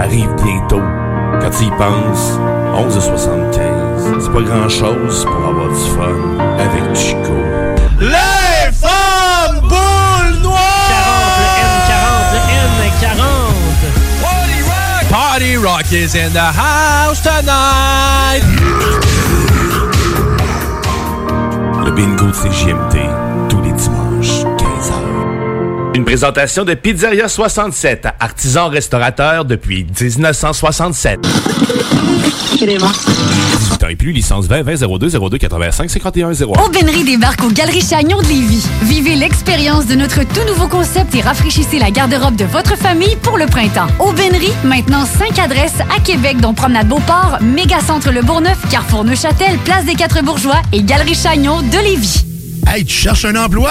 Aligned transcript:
Arrive 0.00 0.34
bientôt. 0.42 0.82
Quand 1.40 1.50
tu 1.50 1.64
y 1.64 1.70
penses, 1.70 2.38
11h75, 2.74 4.20
c'est 4.20 4.32
pas 4.32 4.42
grand-chose 4.42 5.24
pour 5.24 5.48
avoir 5.48 5.68
du 5.68 5.74
fun 5.74 6.38
avec 6.58 6.96
Chico. 6.96 7.36
Les 8.00 8.72
femmes 8.72 9.60
boules 9.60 10.42
noires! 10.42 10.58
40, 11.88 12.32
le 12.32 12.40
N40, 12.98 13.12
le 13.12 14.40
N40. 14.66 15.10
Party 15.10 15.56
Rock 15.56 15.92
is 15.92 16.16
in 16.16 16.32
the 16.32 16.38
house 16.38 17.20
tonight! 17.22 18.42
Le 21.84 21.90
bingo 21.90 22.26
de 22.26 22.32
CGMT, 22.32 23.09
Une 25.92 26.04
présentation 26.04 26.64
de 26.64 26.74
Pizzeria 26.74 27.28
67, 27.28 28.06
artisan 28.20 28.68
restaurateur 28.68 29.44
depuis 29.44 29.84
1967. 30.00 31.18
18 32.58 32.84
ans 32.84 33.88
et 33.88 33.96
plus, 33.96 34.12
licence 34.12 34.46
20 34.46 34.62
20 34.62 34.98
02 34.98 35.08
02 35.08 35.38
85 35.38 35.90
51 35.90 36.32
0. 36.32 36.54
Aubainerie 36.64 37.02
débarque 37.02 37.42
aux 37.42 37.50
Galeries 37.50 37.80
Chagnon 37.82 38.18
de 38.18 38.28
Lévis. 38.28 38.64
Vivez 38.82 39.16
l'expérience 39.16 39.86
de 39.86 39.96
notre 39.96 40.22
tout 40.22 40.44
nouveau 40.46 40.68
concept 40.68 41.12
et 41.16 41.22
rafraîchissez 41.22 41.80
la 41.80 41.90
garde-robe 41.90 42.36
de 42.36 42.44
votre 42.44 42.76
famille 42.76 43.16
pour 43.22 43.36
le 43.36 43.46
printemps. 43.46 43.88
Aubainerie, 43.98 44.52
maintenant 44.62 45.04
5 45.04 45.38
adresses 45.40 45.80
à 45.96 46.00
Québec, 46.00 46.40
dont 46.40 46.54
Promenade 46.54 46.88
Beauport, 46.88 47.38
Mégacentre 47.40 48.12
Le 48.12 48.22
Bourgneuf, 48.22 48.58
Carrefour 48.70 49.04
Neuchâtel, 49.04 49.58
Place 49.64 49.86
des 49.86 49.94
Quatre 49.94 50.22
Bourgeois 50.22 50.62
et 50.72 50.82
Galerie 50.84 51.16
Chagnon 51.16 51.62
de 51.62 51.78
Lévis. 51.82 52.24
Hey, 52.68 52.84
tu 52.84 52.94
cherches 52.94 53.24
un 53.24 53.34
emploi? 53.34 53.70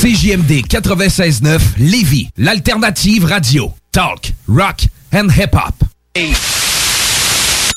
CJMD 0.00 0.62
96.9 0.68 1.74
Lévis, 1.80 2.28
l'alternative 2.36 3.24
radio. 3.24 3.74
Talk, 3.90 4.30
rock 4.46 4.82
and 5.10 5.28
hip-hop. 5.28 5.74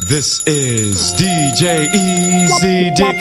This 0.08 0.46
is 0.46 1.14
DJ 1.14 1.90
Easy 1.96 2.92
Dick, 2.92 3.16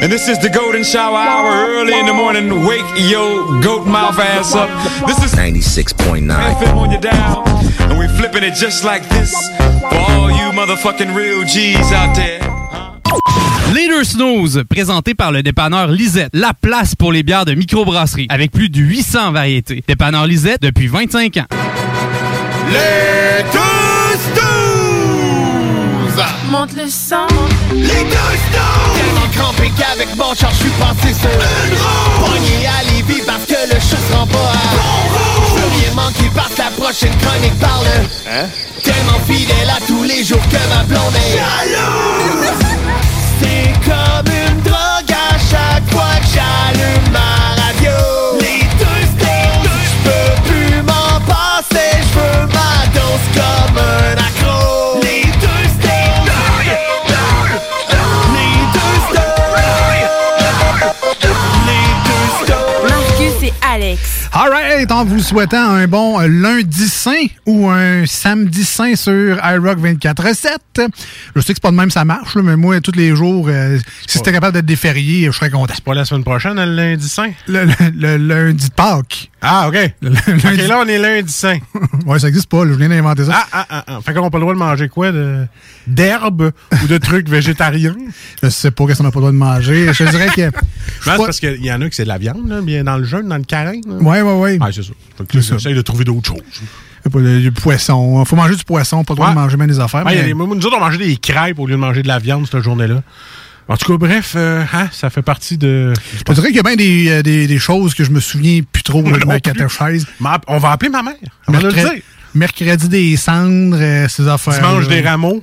and 0.00 0.12
this 0.12 0.28
is 0.28 0.38
the 0.38 0.48
Golden 0.48 0.84
Shower 0.84 1.16
Hour 1.16 1.70
early 1.70 1.98
in 1.98 2.06
the 2.06 2.14
morning. 2.14 2.64
Wake 2.64 2.86
your 3.10 3.60
goat 3.62 3.84
mouth 3.84 4.16
ass 4.20 4.54
up. 4.54 4.70
This 5.08 5.24
is 5.24 5.34
96.9 5.34 6.28
FM 6.30 6.76
on 6.76 6.92
your 6.92 7.00
dial, 7.00 7.42
and 7.90 7.98
we 7.98 8.06
flipping 8.16 8.44
it 8.44 8.54
just 8.54 8.84
like 8.84 9.02
this 9.08 9.34
for 9.80 9.96
all 9.96 10.30
you 10.30 10.52
motherfucking 10.54 11.16
real 11.16 11.44
G's 11.44 11.90
out 11.90 12.14
there. 12.14 12.45
Leader 13.74 14.04
Snooze, 14.04 14.62
présenté 14.68 15.14
par 15.14 15.32
le 15.32 15.42
dépanneur 15.42 15.88
Lisette, 15.88 16.30
la 16.32 16.52
place 16.54 16.94
pour 16.94 17.12
les 17.12 17.22
bières 17.22 17.44
de 17.44 17.54
microbrasserie, 17.54 18.26
avec 18.30 18.52
plus 18.52 18.68
de 18.68 18.78
800 18.78 19.32
variétés. 19.32 19.82
Dépanneur 19.86 20.26
Lisette 20.26 20.62
depuis 20.62 20.86
25 20.86 21.36
ans. 21.38 21.46
Les 22.68 23.42
deux 23.52 24.18
stools! 24.18 24.46
Monte 26.50 26.76
le 26.76 26.88
sang. 26.88 27.26
Les 27.74 27.86
deux 27.86 28.36
stools! 28.48 28.94
Tellement 28.94 29.28
crampé 29.34 29.70
qu'avec 29.76 30.16
mon 30.16 30.34
char, 30.34 30.50
je 30.52 30.56
suis 30.56 30.70
passé 30.70 31.12
sur 31.12 31.28
une 31.28 31.74
roue. 31.76 32.26
Pogné 32.26 32.66
à 32.66 32.82
Lévis 32.90 33.22
parce 33.26 33.44
que 33.44 33.74
le 33.74 33.80
chat 33.80 33.96
se 33.96 34.12
rend 34.16 34.26
pas 34.26 34.38
à 34.38 34.74
bon 34.74 34.94
Je 35.48 35.60
veux 35.60 35.70
rien 35.80 35.94
manquer 35.94 36.30
parce 36.34 36.54
que 36.54 36.58
la 36.58 36.70
prochaine 36.70 37.16
chronique 37.18 37.58
parle. 37.58 37.86
Hein? 38.30 38.46
Tellement 38.82 39.20
fidèle 39.26 39.70
à 39.70 39.80
tous 39.86 40.04
les 40.04 40.24
jours 40.24 40.42
que 40.48 40.74
ma 40.74 40.84
blonde 40.84 41.14
est 41.14 41.36
jalouse. 41.36 42.65
C'est 43.40 43.72
comme 43.84 44.28
une 44.32 44.60
drogue 44.62 45.12
à 45.12 45.38
chaque 45.38 45.86
fois 45.90 46.14
que 46.20 46.26
j'allume 46.34 47.10
ma 47.12 47.54
radio. 47.60 47.96
Les 48.40 48.60
je 49.62 49.94
peux 50.04 50.30
plus 50.48 50.82
m'en 50.82 51.20
passer, 51.26 51.90
je 52.00 52.18
veux 52.18 52.46
ma 52.46 52.72
dose 52.94 53.26
comme 53.34 53.78
un 53.78 54.16
accro. 54.26 55.00
Les 55.02 55.22
les 55.22 55.92
les 63.42 63.52
Alex. 63.62 64.15
Alright, 64.32 64.90
en 64.92 65.04
vous 65.04 65.20
souhaitant 65.20 65.70
un 65.70 65.86
bon 65.86 66.18
lundi 66.20 66.88
saint 66.88 67.24
ou 67.46 67.68
un 67.70 68.04
samedi 68.06 68.64
saint 68.64 68.94
sur 68.94 69.36
iRock 69.42 69.78
24-7. 69.78 70.56
Je 71.34 71.40
sais 71.40 71.46
que 71.48 71.54
c'est 71.54 71.60
pas 71.62 71.70
de 71.70 71.76
même 71.76 71.90
ça 71.90 72.04
marche, 72.04 72.34
là, 72.34 72.42
mais 72.42 72.56
moi, 72.56 72.80
tous 72.82 72.92
les 72.94 73.16
jours, 73.16 73.46
euh, 73.48 73.78
si 74.06 74.18
c'était 74.18 74.32
capable 74.32 74.52
d'être 74.54 74.66
déférié, 74.66 75.26
je 75.26 75.30
serais 75.32 75.50
content. 75.50 75.72
C'est 75.74 75.84
pas 75.84 75.94
la 75.94 76.04
semaine 76.04 76.24
prochaine, 76.24 76.54
le 76.56 76.64
lundi 76.66 77.08
saint? 77.08 77.30
Le, 77.46 77.64
le- 77.64 77.90
le 77.94 78.16
lundi 78.18 78.68
de 78.68 78.74
Pâques. 78.74 79.30
Ah, 79.42 79.68
OK. 79.68 79.74
Le, 80.00 80.08
le 80.10 80.16
OK, 80.62 80.68
là, 80.68 80.78
on 80.82 80.88
est 80.88 80.98
lundi 80.98 81.32
saint. 81.32 81.58
ouais, 82.06 82.18
ça 82.18 82.28
existe 82.28 82.48
pas, 82.48 82.64
là, 82.64 82.72
je 82.72 82.78
viens 82.78 82.88
d'inventer 82.88 83.24
ça. 83.26 83.32
Ah, 83.34 83.46
ah, 83.52 83.66
ah, 83.70 83.84
ah. 83.86 83.98
Fait 84.04 84.14
qu'on 84.14 84.22
n'a 84.22 84.30
pas 84.30 84.38
le 84.38 84.42
droit 84.42 84.54
de 84.54 84.58
manger 84.58 84.88
quoi? 84.88 85.12
de 85.12 85.46
D'herbe 85.86 86.50
ou 86.82 86.86
de 86.86 86.98
trucs 86.98 87.28
végétariens? 87.28 87.94
Je 88.42 88.48
sais 88.48 88.70
pas 88.70 88.86
qu'est-ce 88.86 88.98
qu'on 88.98 89.04
n'a 89.04 89.10
pas 89.10 89.18
le 89.20 89.30
droit 89.30 89.32
de 89.32 89.36
manger. 89.36 89.92
Je 89.92 90.04
dirais 90.04 90.28
que... 90.34 90.42
Non, 90.46 90.50
c'est 91.04 91.16
parce 91.16 91.40
qu'il 91.40 91.64
y 91.64 91.72
en 91.72 91.80
a 91.82 91.88
qui 91.88 91.94
c'est 91.96 92.04
de 92.04 92.08
la 92.08 92.18
viande, 92.18 92.48
là, 92.48 92.60
bien 92.60 92.82
dans 92.82 92.96
le 92.96 93.04
jeûne, 93.04 93.28
dans 93.28 93.36
le 93.36 93.44
carême. 93.44 93.82
là. 93.86 93.96
Ouais, 93.96 94.22
ouais, 94.22 94.32
ouais. 94.38 94.58
Ah, 94.60 94.68
c'est 94.72 94.82
ça. 94.82 94.92
J'essaie 95.30 95.74
de 95.74 95.82
trouver 95.82 96.04
d'autres 96.04 96.26
choses. 96.28 96.42
Pas 97.12 97.20
le- 97.20 97.40
Du 97.40 97.52
poisson. 97.52 98.24
Faut 98.24 98.34
manger 98.34 98.56
du 98.56 98.64
poisson, 98.64 99.04
pas 99.04 99.12
le 99.12 99.16
droit 99.16 99.28
Ouais. 99.28 99.34
de 99.34 99.38
manger 99.38 99.56
même 99.56 99.68
des 99.68 99.78
affaires. 99.78 100.04
Ouais, 100.04 100.16
y 100.16 100.18
a 100.18 100.24
des- 100.24 100.34
nous 100.34 100.44
autres, 100.66 100.76
on 100.76 100.80
mangeait 100.80 100.98
des 100.98 101.16
crêpes 101.16 101.58
au 101.60 101.66
lieu 101.66 101.74
de 101.74 101.78
manger 101.80 102.02
de 102.02 102.08
la 102.08 102.18
viande 102.18 102.48
cette 102.50 102.62
journée-là. 102.62 103.02
En 103.68 103.76
tout 103.76 103.90
cas, 103.92 103.98
bref, 103.98 104.34
euh, 104.36 104.62
hein, 104.72 104.88
ça 104.92 105.10
fait 105.10 105.22
partie 105.22 105.58
de. 105.58 105.92
Je 106.18 106.22
te 106.22 106.32
dirais 106.32 106.48
qu'il 106.48 106.56
y 106.56 106.60
a 106.60 106.62
bien 106.62 106.76
des, 106.76 107.08
euh, 107.10 107.22
des, 107.22 107.46
des 107.48 107.58
choses 107.58 107.94
que 107.94 108.04
je 108.04 108.10
me 108.12 108.20
souviens 108.20 108.60
plus 108.70 108.82
trop 108.84 109.02
de 109.02 109.24
ma 109.26 109.40
catéchèse. 109.40 110.06
On 110.46 110.58
va 110.58 110.70
appeler 110.70 110.90
ma 110.90 111.02
mère. 111.02 111.14
On 111.48 111.52
va 111.52 111.58
le 111.60 111.64
Mercredi, 111.72 111.94
dire. 111.96 112.02
mercredi 112.34 112.88
des 112.88 113.16
cendres, 113.16 113.76
euh, 113.80 114.06
ces 114.08 114.28
affaires. 114.28 114.54
Dimanche 114.54 114.86
des 114.88 115.00
rameaux. 115.00 115.42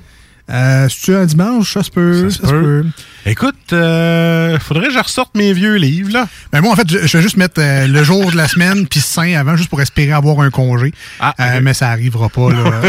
Euh, 0.50 0.88
C'est-tu 0.90 1.16
un 1.16 1.26
dimanche? 1.26 1.74
Ça 1.74 1.84
se 1.84 1.90
peut. 1.92 2.30
Ça, 2.30 2.48
se 2.48 2.52
peut. 2.52 2.86
Écoute, 3.26 3.56
euh, 3.72 4.60
faudrait 4.60 4.88
que 4.88 4.94
je 4.94 5.00
ressorte 5.00 5.34
mes 5.36 5.54
vieux 5.54 5.76
livres, 5.76 6.12
là. 6.12 6.28
Ben 6.52 6.60
moi, 6.62 6.74
en 6.74 6.76
fait, 6.76 6.90
je, 6.90 7.08
je 7.08 7.18
vais 7.18 7.24
juste 7.24 7.38
mettre 7.38 7.62
euh, 7.62 7.88
le 7.88 8.04
jour 8.04 8.30
de 8.32 8.36
la 8.36 8.50
semaine 8.50 8.86
puis 8.86 9.00
saint 9.00 9.34
avant, 9.40 9.56
juste 9.56 9.70
pour 9.70 9.82
espérer 9.82 10.12
avoir 10.12 10.42
un 10.42 10.50
congé. 10.50 10.94
Ah, 11.22 11.34
Euh, 11.40 11.60
mais 11.62 11.74
ça 11.74 11.90
arrivera 11.90 12.28
pas, 12.28 12.50
là. 12.52 12.82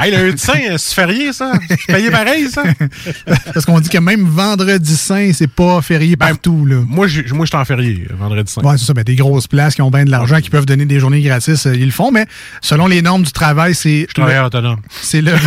hey, 0.02 0.16
le 0.16 0.34
saint, 0.38 0.58
euh, 0.70 0.78
c'est 0.78 0.94
férié, 0.94 1.32
ça? 1.34 1.52
C'est 1.68 1.92
payé 1.94 2.10
pareil, 2.10 2.48
ça? 2.50 2.62
Parce 3.52 3.66
qu'on 3.66 3.80
dit 3.80 3.90
que 3.90 3.98
même 3.98 4.24
vendredi 4.26 4.96
saint, 4.96 5.30
c'est 5.34 5.50
pas 5.50 5.82
férié 5.82 6.16
partout, 6.16 6.64
là. 6.64 6.76
Ben, 6.76 6.86
Moi, 6.88 7.06
j'ai- 7.06 7.26
moi, 7.32 7.44
je 7.44 7.50
suis 7.50 7.58
en 7.58 7.64
férié, 7.66 8.08
vendredi 8.18 8.50
saint. 8.50 8.62
Ouais, 8.62 8.78
c'est 8.78 8.86
ça. 8.86 8.94
Ben, 8.94 9.04
des 9.04 9.16
grosses 9.16 9.46
places 9.46 9.74
qui 9.74 9.82
ont 9.82 9.90
bien 9.90 10.06
de 10.06 10.10
l'argent, 10.10 10.40
qui 10.40 10.48
peuvent 10.48 10.64
donner 10.66 10.86
des 10.86 11.00
journées 11.00 11.20
gratis, 11.20 11.66
euh, 11.66 11.74
ils 11.74 11.84
le 11.86 11.90
font. 11.90 12.10
Mais 12.10 12.24
selon 12.62 12.86
les 12.86 13.02
normes 13.02 13.24
du 13.24 13.32
travail, 13.32 13.74
c'est. 13.74 14.06
Je 14.08 14.14
travaille 14.14 14.38
autonome. 14.38 14.80
C'est 15.02 15.20
le. 15.20 15.32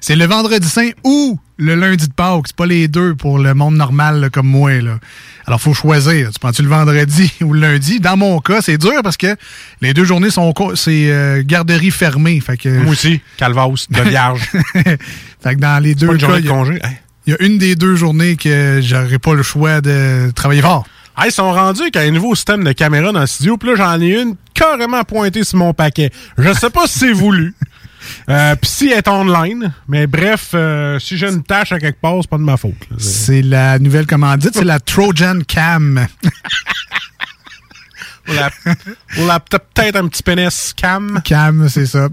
c'est 0.00 0.16
le 0.16 0.24
vendredi 0.24 0.66
saint 0.68 0.88
ou 1.04 1.38
le 1.60 1.74
lundi 1.76 2.08
de 2.08 2.12
Pâques. 2.12 2.44
C'est 2.46 2.56
pas 2.56 2.66
les 2.66 2.88
deux 2.88 3.14
pour 3.14 3.38
le 3.38 3.54
monde 3.54 3.76
normal 3.76 4.20
là, 4.20 4.30
comme 4.30 4.46
moi. 4.48 4.80
Là. 4.80 4.98
Alors, 5.46 5.60
faut 5.60 5.74
choisir. 5.74 6.30
Tu 6.32 6.38
prends-tu 6.40 6.62
le 6.62 6.68
vendredi 6.68 7.32
ou 7.42 7.52
le 7.52 7.60
lundi? 7.60 8.00
Dans 8.00 8.16
mon 8.16 8.40
cas, 8.40 8.60
c'est 8.62 8.78
dur 8.78 9.00
parce 9.02 9.16
que 9.16 9.36
les 9.80 9.94
deux 9.94 10.04
journées 10.04 10.30
sont 10.30 10.52
c'est 10.74 11.10
euh, 11.10 11.42
garderie 11.44 11.90
fermée. 11.90 12.40
Fait 12.40 12.56
que, 12.56 12.68
Moi 12.68 12.92
aussi, 12.92 13.20
calvasse, 13.36 13.88
de 13.90 14.00
vierge. 14.02 14.48
fait 14.74 15.54
que 15.54 15.60
dans 15.60 15.82
les 15.82 15.94
deux 15.94 16.06
pas 16.08 16.12
une 16.14 16.18
cas, 16.18 16.26
journée 16.26 16.40
de 16.40 16.46
il 16.46 16.48
y 16.48 16.50
a- 16.50 16.52
congé. 16.54 16.74
Hey. 16.82 16.96
il 17.26 17.30
y 17.32 17.36
a 17.36 17.42
une 17.46 17.58
des 17.58 17.76
deux 17.76 17.94
journées 17.96 18.36
que 18.36 18.80
j'aurais 18.82 19.18
pas 19.18 19.34
le 19.34 19.42
choix 19.42 19.80
de 19.80 20.30
travailler 20.34 20.62
fort. 20.62 20.86
Hey, 21.18 21.28
ils 21.28 21.32
sont 21.32 21.52
rendus 21.52 21.82
avec 21.82 21.96
un 21.96 22.10
nouveau 22.12 22.34
système 22.34 22.64
de 22.64 22.72
caméra 22.72 23.12
dans 23.12 23.20
le 23.20 23.26
studio, 23.26 23.56
puis 23.58 23.70
là, 23.70 23.74
j'en 23.76 24.00
ai 24.00 24.22
une 24.22 24.36
carrément 24.54 25.02
pointée 25.04 25.44
sur 25.44 25.58
mon 25.58 25.74
paquet. 25.74 26.10
Je 26.38 26.52
sais 26.54 26.70
pas 26.70 26.86
si 26.86 26.98
c'est 27.00 27.12
voulu. 27.12 27.54
Euh, 28.28 28.54
puis 28.56 28.70
si 28.70 28.90
elle 28.90 28.98
est 28.98 29.08
online, 29.08 29.72
mais 29.88 30.06
bref, 30.06 30.50
euh, 30.54 30.98
si 30.98 31.16
j'ai 31.16 31.28
une 31.28 31.42
tâche 31.42 31.72
à 31.72 31.78
quelque 31.78 32.00
part, 32.00 32.16
c'est 32.20 32.30
pas 32.30 32.38
de 32.38 32.42
ma 32.42 32.56
faute. 32.56 32.74
C'est 32.98 33.42
la 33.42 33.78
nouvelle 33.78 34.06
commandite, 34.06 34.54
c'est 34.54 34.64
la 34.64 34.80
Trojan 34.80 35.40
Cam. 35.46 36.06
Ou 38.30 38.34
la, 38.34 38.50
ou 39.18 39.26
la- 39.26 39.40
peut-être 39.40 39.96
un 39.96 40.08
petit 40.08 40.22
pénis 40.22 40.72
cam. 40.76 41.20
Cam, 41.24 41.68
c'est 41.68 41.86
ça. 41.86 42.08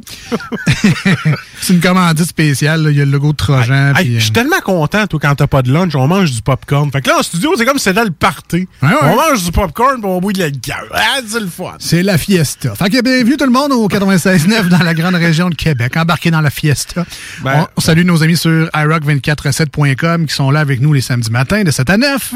c'est 1.62 1.74
une 1.74 1.80
commandite 1.80 2.26
spéciale. 2.26 2.84
là. 2.84 2.90
Il 2.92 2.98
y 2.98 3.02
a 3.02 3.06
le 3.06 3.12
logo 3.12 3.32
de 3.32 3.38
Trojan. 3.38 3.94
Hey, 3.96 4.06
puis, 4.06 4.12
je 4.14 4.18
euh, 4.18 4.20
suis 4.22 4.32
tellement 4.32 4.60
content, 4.64 5.06
toi, 5.08 5.20
quand 5.22 5.36
t'as 5.36 5.48
pas 5.48 5.62
de 5.62 5.72
lunch, 5.72 5.96
on 5.96 6.08
mange 6.08 6.32
du 6.32 6.42
popcorn. 6.42 6.92
Fait 6.92 7.02
que 7.02 7.10
là, 7.10 7.20
en 7.20 7.24
studio, 7.24 7.54
c'est 7.58 7.66
comme 7.66 7.78
si 7.78 7.86
c'était 7.86 8.04
le 8.04 8.12
party. 8.12 8.68
Ouais, 8.82 8.90
ouais. 8.90 8.96
On 9.04 9.16
mange 9.16 9.44
du 9.44 9.52
popcorn 9.52 10.02
pour 10.02 10.12
on 10.12 10.20
boit 10.22 10.34
de 10.34 10.40
la 10.40 10.50
gueule. 10.52 10.90
Ah, 10.94 11.20
c'est 11.28 11.40
le 11.40 11.48
fun. 11.48 11.76
c'est 11.80 12.04
la 12.04 12.18
fiesta. 12.18 12.74
Fait 12.76 12.90
que 12.90 13.02
bienvenue 13.02 13.38
tout 13.38 13.46
le 13.46 13.52
monde 13.52 13.72
au 13.72 13.88
96.9 13.88 14.70
dans 14.70 14.84
la 14.84 14.94
grande 14.94 15.16
région 15.16 15.50
de 15.50 15.56
Québec. 15.56 15.96
Embarqué 15.98 16.32
dans 16.32 16.42
la 16.42 16.50
fiesta. 16.50 17.06
Ben, 17.44 17.68
on, 17.76 17.82
salue 17.82 18.06
nos 18.06 18.24
amis 18.24 18.38
sur 18.38 18.68
iRock247.com 18.74 20.26
qui 20.26 20.34
sont 20.34 20.52
là 20.52 20.60
avec 20.60 20.82
nous 20.82 20.94
les 20.94 21.02
samedis 21.02 21.32
matins 21.32 21.64
de 21.64 21.72
7 21.72 21.90
à 21.90 21.98
9. 21.98 22.34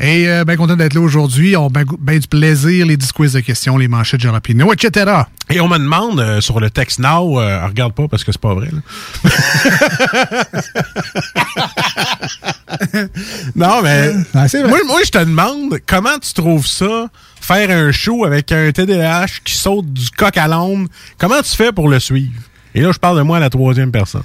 Et 0.00 0.28
euh, 0.28 0.44
bien 0.44 0.56
content 0.56 0.76
d'être 0.76 0.94
là 0.94 1.00
aujourd'hui. 1.00 1.56
On 1.56 1.66
a 1.66 1.70
bien 1.70 1.84
ben 1.98 2.18
du 2.18 2.28
plaisir, 2.28 2.86
les 2.86 2.96
10 2.98 3.12
quiz 3.12 3.32
de 3.32 3.40
questions, 3.40 3.78
les 3.78 3.88
manchettes 3.88 4.20
Jalapino, 4.20 4.72
etc. 4.72 5.22
Et 5.50 5.60
on 5.60 5.68
me 5.68 5.78
demande 5.78 6.20
euh, 6.20 6.40
sur 6.40 6.60
le 6.60 6.70
text 6.70 6.98
now, 6.98 7.40
euh, 7.40 7.66
regarde 7.66 7.94
pas 7.94 8.08
parce 8.08 8.24
que 8.24 8.32
c'est 8.32 8.40
pas 8.40 8.54
vrai. 8.54 8.68
là. 8.70 8.80
non, 13.56 13.82
mais 13.82 14.12
c'est 14.48 14.62
vrai. 14.62 14.68
moi, 14.68 14.78
moi, 14.86 15.00
je 15.04 15.10
te 15.10 15.18
demande 15.18 15.78
comment 15.86 16.18
tu 16.18 16.32
trouves 16.34 16.66
ça, 16.66 17.08
faire 17.40 17.70
un 17.70 17.92
show 17.92 18.24
avec 18.24 18.52
un 18.52 18.70
TDAH 18.72 19.40
qui 19.44 19.54
saute 19.54 19.92
du 19.92 20.10
coq 20.10 20.36
à 20.36 20.48
l'ombre. 20.48 20.88
Comment 21.18 21.40
tu 21.40 21.56
fais 21.56 21.72
pour 21.72 21.88
le 21.88 22.00
suivre? 22.00 22.32
Et 22.74 22.80
là, 22.80 22.92
je 22.92 22.98
parle 22.98 23.16
de 23.18 23.22
moi 23.22 23.38
à 23.38 23.40
la 23.40 23.50
troisième 23.50 23.90
personne. 23.90 24.24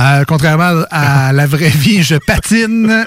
Euh, 0.00 0.24
contrairement 0.26 0.84
à 0.90 1.32
la 1.34 1.46
vraie 1.46 1.68
vie, 1.68 2.02
je 2.02 2.16
patine. 2.16 3.04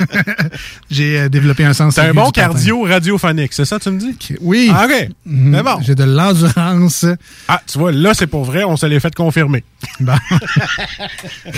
J'ai 0.90 1.20
euh, 1.20 1.28
développé 1.28 1.64
un 1.64 1.72
sens. 1.72 1.94
C'est 1.94 2.02
un 2.02 2.12
bon 2.12 2.30
cardio 2.30 2.82
radiophonique, 2.82 3.52
c'est 3.52 3.64
ça 3.64 3.78
que 3.78 3.84
tu 3.84 3.90
me 3.90 3.98
dis? 3.98 4.16
Oui. 4.40 4.70
Ah, 4.74 4.86
OK. 4.86 5.08
Mhm. 5.24 5.54
C'est 5.54 5.62
bon. 5.62 5.78
J'ai 5.82 5.94
de 5.94 6.04
l'endurance. 6.04 7.06
Ah, 7.48 7.62
tu 7.66 7.78
vois, 7.78 7.92
là, 7.92 8.12
c'est 8.14 8.26
pour 8.26 8.44
vrai, 8.44 8.64
on 8.64 8.76
se 8.76 8.86
l'est 8.86 9.00
fait 9.00 9.14
confirmer. 9.14 9.64
Bon. 10.00 10.14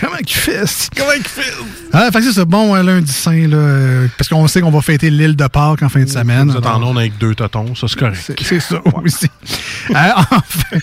Comment 0.01 0.17
qu'il 0.17 0.37
fait? 0.37 0.89
Comment 0.97 1.13
il 1.17 1.23
fait? 1.23 1.53
Ah, 1.93 2.11
fait 2.13 2.21
que 2.21 2.33
c'est. 2.33 2.45
Bon, 2.45 2.75
euh, 2.75 2.83
lundi 2.83 3.13
saint, 3.13 3.47
là, 3.49 4.09
parce 4.17 4.29
qu'on 4.29 4.47
sait 4.49 4.61
qu'on 4.61 4.71
va 4.71 4.81
fêter 4.81 5.11
l'île 5.11 5.37
de 5.37 5.47
Pâques 5.47 5.83
en 5.83 5.89
fin 5.89 6.03
de 6.03 6.09
semaine. 6.09 6.51
Vous 6.51 6.57
êtes 6.57 6.67
en 6.67 6.77
Alors, 6.77 6.91
onde 6.91 6.99
avec 6.99 7.19
deux 7.19 7.35
totons, 7.35 7.75
ça, 7.75 7.87
c'est 7.89 7.99
correct. 7.99 8.33
C'est 8.43 8.61
ça 8.61 8.81
aussi. 9.03 9.27
Euh, 9.91 9.95
enfin. 10.17 10.79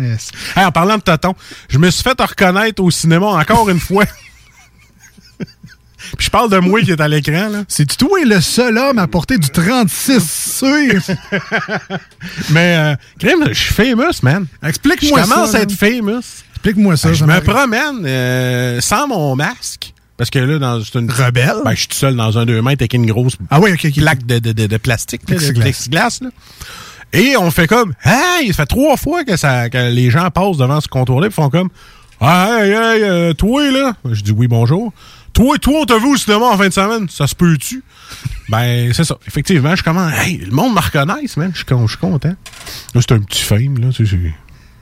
Yes. 0.00 0.30
Hey, 0.56 0.64
en 0.64 0.72
parlant 0.72 0.96
de 0.96 1.02
tonton, 1.02 1.34
je 1.68 1.78
me 1.78 1.90
suis 1.90 2.02
fait 2.02 2.20
reconnaître 2.20 2.82
au 2.82 2.90
cinéma 2.90 3.26
encore 3.26 3.68
une 3.70 3.80
fois. 3.80 4.04
Puis 6.16 6.26
je 6.26 6.30
parle 6.30 6.50
de 6.50 6.58
moi 6.58 6.80
qui 6.80 6.90
est 6.90 7.00
à 7.00 7.08
l'écran, 7.08 7.50
là. 7.50 7.64
C'est 7.68 7.96
toi 7.96 8.18
le 8.24 8.40
seul 8.40 8.76
homme 8.78 8.98
à 8.98 9.06
porter 9.06 9.36
du 9.38 9.48
36 9.50 10.56
sûr. 10.58 11.00
Mais, 12.50 12.76
euh, 12.76 12.96
crème, 13.18 13.44
je 13.48 13.52
suis 13.58 13.74
famous, 13.74 14.12
man. 14.22 14.46
Je 14.62 14.68
Explique-moi 14.68 15.22
ça. 15.22 15.34
commence 15.34 15.54
à 15.54 15.60
être 15.60 15.72
famous. 15.72 16.22
Explique-moi 16.54 16.96
ça. 16.96 17.08
Ben, 17.10 17.14
je 17.14 17.24
me 17.24 17.40
promène 17.40 18.04
euh, 18.06 18.80
sans 18.80 19.06
mon 19.08 19.36
masque. 19.36 19.92
Parce 20.16 20.30
que 20.30 20.38
là, 20.38 20.58
dans 20.58 20.82
c'est 20.82 20.98
une. 20.98 21.10
Rebelle? 21.10 21.56
Ben, 21.64 21.72
je 21.72 21.80
suis 21.80 21.88
tout 21.88 21.96
seul 21.96 22.16
dans 22.16 22.36
un 22.38 22.44
2 22.46 22.60
mètres 22.62 22.82
avec 22.82 22.94
une 22.94 23.06
grosse 23.06 23.36
Ah 23.50 23.60
oui, 23.60 23.72
ok, 23.72 23.84
ok. 23.84 23.94
plaque 24.00 24.26
de, 24.26 24.38
de, 24.38 24.52
de, 24.52 24.66
de 24.66 24.76
plastique, 24.78 25.22
là, 25.28 25.36
de 25.36 25.52
plexiglas, 25.60 26.18
là. 26.22 26.28
Et 27.12 27.36
on 27.36 27.50
fait 27.50 27.66
comme, 27.66 27.94
hey, 28.04 28.48
ça 28.48 28.62
fait 28.62 28.66
trois 28.66 28.96
fois 28.96 29.24
que, 29.24 29.36
ça, 29.36 29.68
que 29.68 29.90
les 29.90 30.10
gens 30.10 30.30
passent 30.30 30.58
devant 30.58 30.80
ce 30.80 30.88
contour-là 30.88 31.26
et 31.28 31.30
font 31.30 31.50
comme, 31.50 31.70
hey, 32.20 32.70
hey, 32.70 33.02
euh, 33.02 33.32
toi, 33.34 33.70
là. 33.70 33.94
Je 34.10 34.22
dis 34.22 34.32
oui, 34.32 34.46
bonjour. 34.46 34.92
Toi, 35.32 35.58
toi, 35.58 35.80
on 35.82 35.84
t'a 35.84 35.98
vu 35.98 36.12
au 36.12 36.16
cinéma 36.16 36.46
en 36.46 36.58
fin 36.58 36.68
de 36.68 36.72
semaine. 36.72 37.08
Ça 37.08 37.26
se 37.26 37.34
peut-tu? 37.34 37.82
ben, 38.48 38.92
c'est 38.92 39.04
ça. 39.04 39.16
Effectivement, 39.26 39.74
je 39.76 39.82
commence, 39.82 40.12
hey, 40.18 40.38
le 40.38 40.50
monde 40.50 40.74
me 40.74 40.80
reconnaisse, 40.80 41.36
man. 41.36 41.50
Je 41.52 41.58
suis 41.58 41.98
content. 41.98 42.34
Là, 42.94 43.00
c'est 43.00 43.12
un 43.12 43.20
petit 43.20 43.42
fame, 43.42 43.78
là. 43.78 43.88
tu 43.92 44.06
sais, 44.06 44.16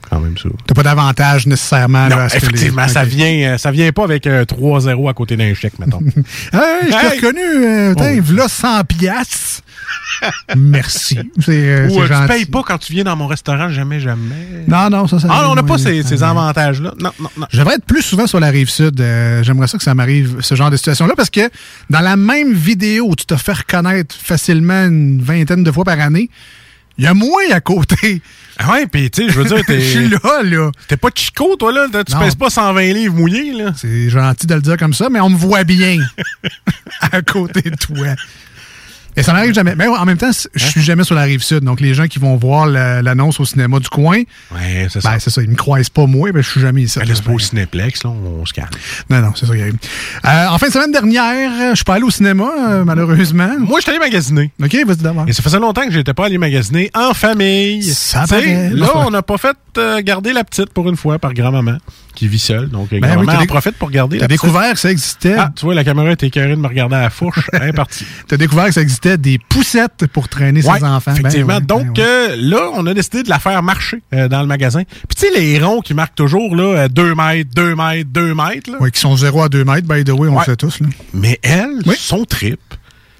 quand 0.09 0.19
même 0.19 0.37
ça. 0.37 0.49
T'as 0.67 0.73
pas 0.73 0.83
d'avantage 0.83 1.45
nécessairement. 1.47 2.09
Non, 2.09 2.15
là, 2.17 2.23
à 2.23 2.29
ce 2.29 2.35
que 2.35 2.39
les- 2.41 2.47
effectivement, 2.47 2.87
ça 2.87 3.03
vient, 3.03 3.53
euh, 3.53 3.57
ça 3.57 3.71
vient 3.71 3.91
pas 3.91 4.03
avec 4.03 4.25
un 4.27 4.43
3-0 4.43 5.09
à 5.09 5.13
côté 5.13 5.37
d'un 5.37 5.53
chèque, 5.53 5.77
mettons. 5.79 5.99
Hey, 6.53 6.87
je 6.87 6.89
t'ai 6.89 7.05
Hey! 7.05 7.17
reconnu. 7.17 7.65
Euh, 7.65 7.93
Oh. 7.97 8.21
V'là 8.23 8.47
100 8.47 8.83
piastres. 8.85 9.61
Merci. 10.55 11.17
Euh, 11.47 11.89
Ou 11.89 12.01
euh, 12.01 12.07
tu 12.07 12.27
payes 12.27 12.45
pas 12.45 12.61
quand 12.63 12.77
tu 12.77 12.93
viens 12.93 13.03
dans 13.03 13.15
mon 13.15 13.27
restaurant, 13.27 13.69
jamais, 13.69 13.99
jamais. 13.99 14.65
Non, 14.67 14.89
non, 14.89 15.07
ça, 15.07 15.19
ça 15.19 15.27
Ah, 15.31 15.43
non, 15.43 15.51
on 15.51 15.55
n'a 15.55 15.63
pas 15.63 15.77
ces, 15.77 16.23
avantages-là. 16.23 16.93
Non, 16.99 17.11
non, 17.19 17.29
non. 17.37 17.45
Je 17.51 17.59
devrais 17.59 17.75
être 17.75 17.85
plus 17.85 18.01
souvent 18.01 18.27
sur 18.27 18.39
la 18.39 18.49
rive 18.49 18.69
sud. 18.69 18.99
Euh, 18.99 19.43
J'aimerais 19.43 19.67
ça 19.67 19.77
que 19.77 19.83
ça 19.83 19.93
m'arrive, 19.95 20.37
ce 20.41 20.55
genre 20.55 20.69
de 20.71 20.77
situation-là, 20.77 21.13
parce 21.15 21.29
que 21.29 21.49
dans 21.89 22.01
la 22.01 22.17
même 22.17 22.53
vidéo 22.53 23.07
où 23.09 23.15
tu 23.15 23.25
te 23.25 23.35
fais 23.35 23.53
reconnaître 23.53 24.15
facilement 24.15 24.85
une 24.85 25.21
vingtaine 25.21 25.63
de 25.63 25.71
fois 25.71 25.85
par 25.85 25.99
année, 25.99 26.29
il 26.99 27.05
y 27.05 27.07
a 27.07 27.13
moins 27.13 27.49
à 27.51 27.61
côté. 27.61 28.21
Ah 28.57 28.73
ouais, 28.73 28.85
puis 28.87 29.09
tu 29.09 29.23
sais, 29.23 29.29
je 29.31 29.39
veux 29.39 29.45
dire, 29.45 29.63
Je 29.69 29.79
suis 29.79 30.09
t'es. 30.09 30.17
là, 30.21 30.43
là. 30.43 30.71
T'es 30.89 30.97
pas 30.97 31.07
chico, 31.15 31.55
toi, 31.55 31.71
là? 31.71 31.87
Tu 32.05 32.15
pèses 32.17 32.35
pas 32.35 32.49
120 32.49 32.81
livres 32.93 33.15
mouillés, 33.15 33.53
là? 33.53 33.71
C'est 33.75 34.09
gentil 34.09 34.47
de 34.47 34.55
le 34.55 34.61
dire 34.61 34.75
comme 34.75 34.93
ça, 34.93 35.09
mais 35.09 35.21
on 35.21 35.29
me 35.29 35.37
voit 35.37 35.63
bien 35.63 35.97
à 37.01 37.21
côté 37.21 37.61
de 37.61 37.75
toi. 37.77 38.15
Et 39.19 39.23
ça 39.23 39.33
m'arrive 39.33 39.53
jamais. 39.53 39.75
Mais 39.75 39.87
en 39.87 40.05
même 40.05 40.17
temps, 40.17 40.31
je 40.55 40.65
suis 40.65 40.81
jamais 40.81 41.03
sur 41.03 41.15
la 41.15 41.23
rive 41.23 41.41
sud. 41.43 41.59
Donc, 41.63 41.81
les 41.81 41.93
gens 41.93 42.07
qui 42.07 42.19
vont 42.19 42.35
voir 42.37 42.65
la- 42.67 43.01
l'annonce 43.01 43.39
au 43.39 43.45
cinéma 43.45 43.79
du 43.79 43.89
coin, 43.89 44.17
Ouais, 44.53 44.87
c'est 44.89 45.01
ça. 45.01 45.11
ben, 45.11 45.19
c'est 45.19 45.29
ça. 45.29 45.41
Ils 45.41 45.49
me 45.49 45.55
croisent 45.55 45.89
pas 45.89 46.05
moi, 46.05 46.31
ben, 46.31 46.41
je 46.41 46.49
suis 46.49 46.61
jamais 46.61 46.83
ici. 46.83 46.99
Ben, 46.99 47.07
c'est 47.13 47.23
pas 47.23 47.31
au 47.31 47.39
Cinéplex, 47.39 48.03
là, 48.03 48.09
on, 48.11 48.41
on 48.41 48.45
se 48.45 48.53
calme. 48.53 48.69
Non, 49.09 49.19
non, 49.21 49.31
c'est 49.35 49.45
ça 49.45 49.53
qui 49.55 49.61
arrive. 49.61 49.75
Euh, 50.25 50.47
en 50.47 50.57
fin 50.57 50.67
de 50.67 50.71
semaine 50.73 50.91
dernière, 50.91 51.71
je 51.71 51.75
suis 51.75 51.83
pas 51.85 51.95
allé 51.95 52.03
au 52.03 52.11
cinéma, 52.11 52.49
euh, 52.69 52.83
malheureusement. 52.85 53.51
Moi, 53.59 53.79
je 53.79 53.83
suis 53.83 53.91
allé 53.91 53.99
magasiner. 53.99 54.51
OK, 54.63 54.75
vas-y 54.85 54.97
d'abord. 54.97 55.25
Et 55.27 55.33
ça 55.33 55.41
faisait 55.43 55.59
longtemps 55.59 55.85
que 55.85 55.91
j'étais 55.91 56.13
pas 56.13 56.25
allé 56.25 56.37
magasiner 56.37 56.89
en 56.93 57.13
famille. 57.13 57.83
Ça 57.83 58.25
paraît. 58.27 58.69
Là, 58.73 58.89
on 58.95 59.11
n'a 59.11 59.21
pas 59.21 59.37
fait 59.37 59.55
euh, 59.77 60.01
garder 60.01 60.33
la 60.33 60.43
petite 60.43 60.71
pour 60.73 60.89
une 60.89 60.95
fois 60.97 61.19
par 61.19 61.33
grand-maman 61.33 61.77
qui 62.15 62.27
vit 62.27 62.39
seule. 62.39 62.67
Donc, 62.69 62.89
Ben 62.89 62.99
grand-maman 62.99 63.31
oui, 63.37 63.43
en 63.43 63.45
profite 63.45 63.75
pour 63.77 63.89
garder 63.91 64.17
la 64.17 64.27
petite. 64.27 64.41
découvert 64.41 64.73
que 64.73 64.79
ça 64.79 64.91
existait. 64.91 65.35
Ah, 65.37 65.51
tu 65.55 65.65
vois, 65.65 65.73
la 65.73 65.83
caméra 65.83 66.11
était 66.11 66.27
écœurée 66.27 66.49
de 66.55 66.61
me 66.61 66.67
regarder 66.67 66.95
à 66.95 67.01
la 67.01 67.09
fourche. 67.09 67.49
T'as 68.27 68.37
découvert 68.37 68.65
que 68.65 68.73
ça 68.73 68.81
existait 68.81 69.08
des 69.17 69.39
poussettes 69.39 70.05
pour 70.13 70.27
traîner 70.29 70.65
Ouais, 70.65 70.79
ses 70.79 70.85
enfants. 70.85 71.11
Ben 71.11 71.17
Effectivement. 71.19 71.55
ouais, 71.55 71.61
Donc 71.61 71.93
ben 71.95 72.01
ouais. 72.01 72.07
euh, 72.07 72.35
là, 72.37 72.69
on 72.73 72.85
a 72.87 72.93
décidé 72.93 73.23
de 73.23 73.29
la 73.29 73.39
faire 73.39 73.61
marcher 73.63 74.01
euh, 74.13 74.27
dans 74.27 74.41
le 74.41 74.47
magasin. 74.47 74.83
Puis 74.83 75.15
tu 75.17 75.27
sais, 75.33 75.39
les 75.39 75.59
ronds 75.59 75.81
qui 75.81 75.93
marquent 75.93 76.15
toujours 76.15 76.55
là, 76.55 76.87
2 76.87 77.15
mètres, 77.15 77.49
2 77.55 77.75
mètres, 77.75 78.09
2 78.11 78.33
mètres. 78.35 78.71
Ouais, 78.79 78.91
qui 78.91 78.99
sont 78.99 79.15
0 79.15 79.41
à 79.41 79.49
2 79.49 79.63
mètres, 79.65 79.87
by 79.87 80.03
the 80.03 80.09
way, 80.11 80.27
on 80.29 80.37
le 80.39 80.45
sait 80.45 80.55
tous. 80.55 80.79
Là. 80.79 80.87
Mais 81.13 81.39
elle, 81.43 81.81
son 81.97 82.25
trip, 82.25 82.59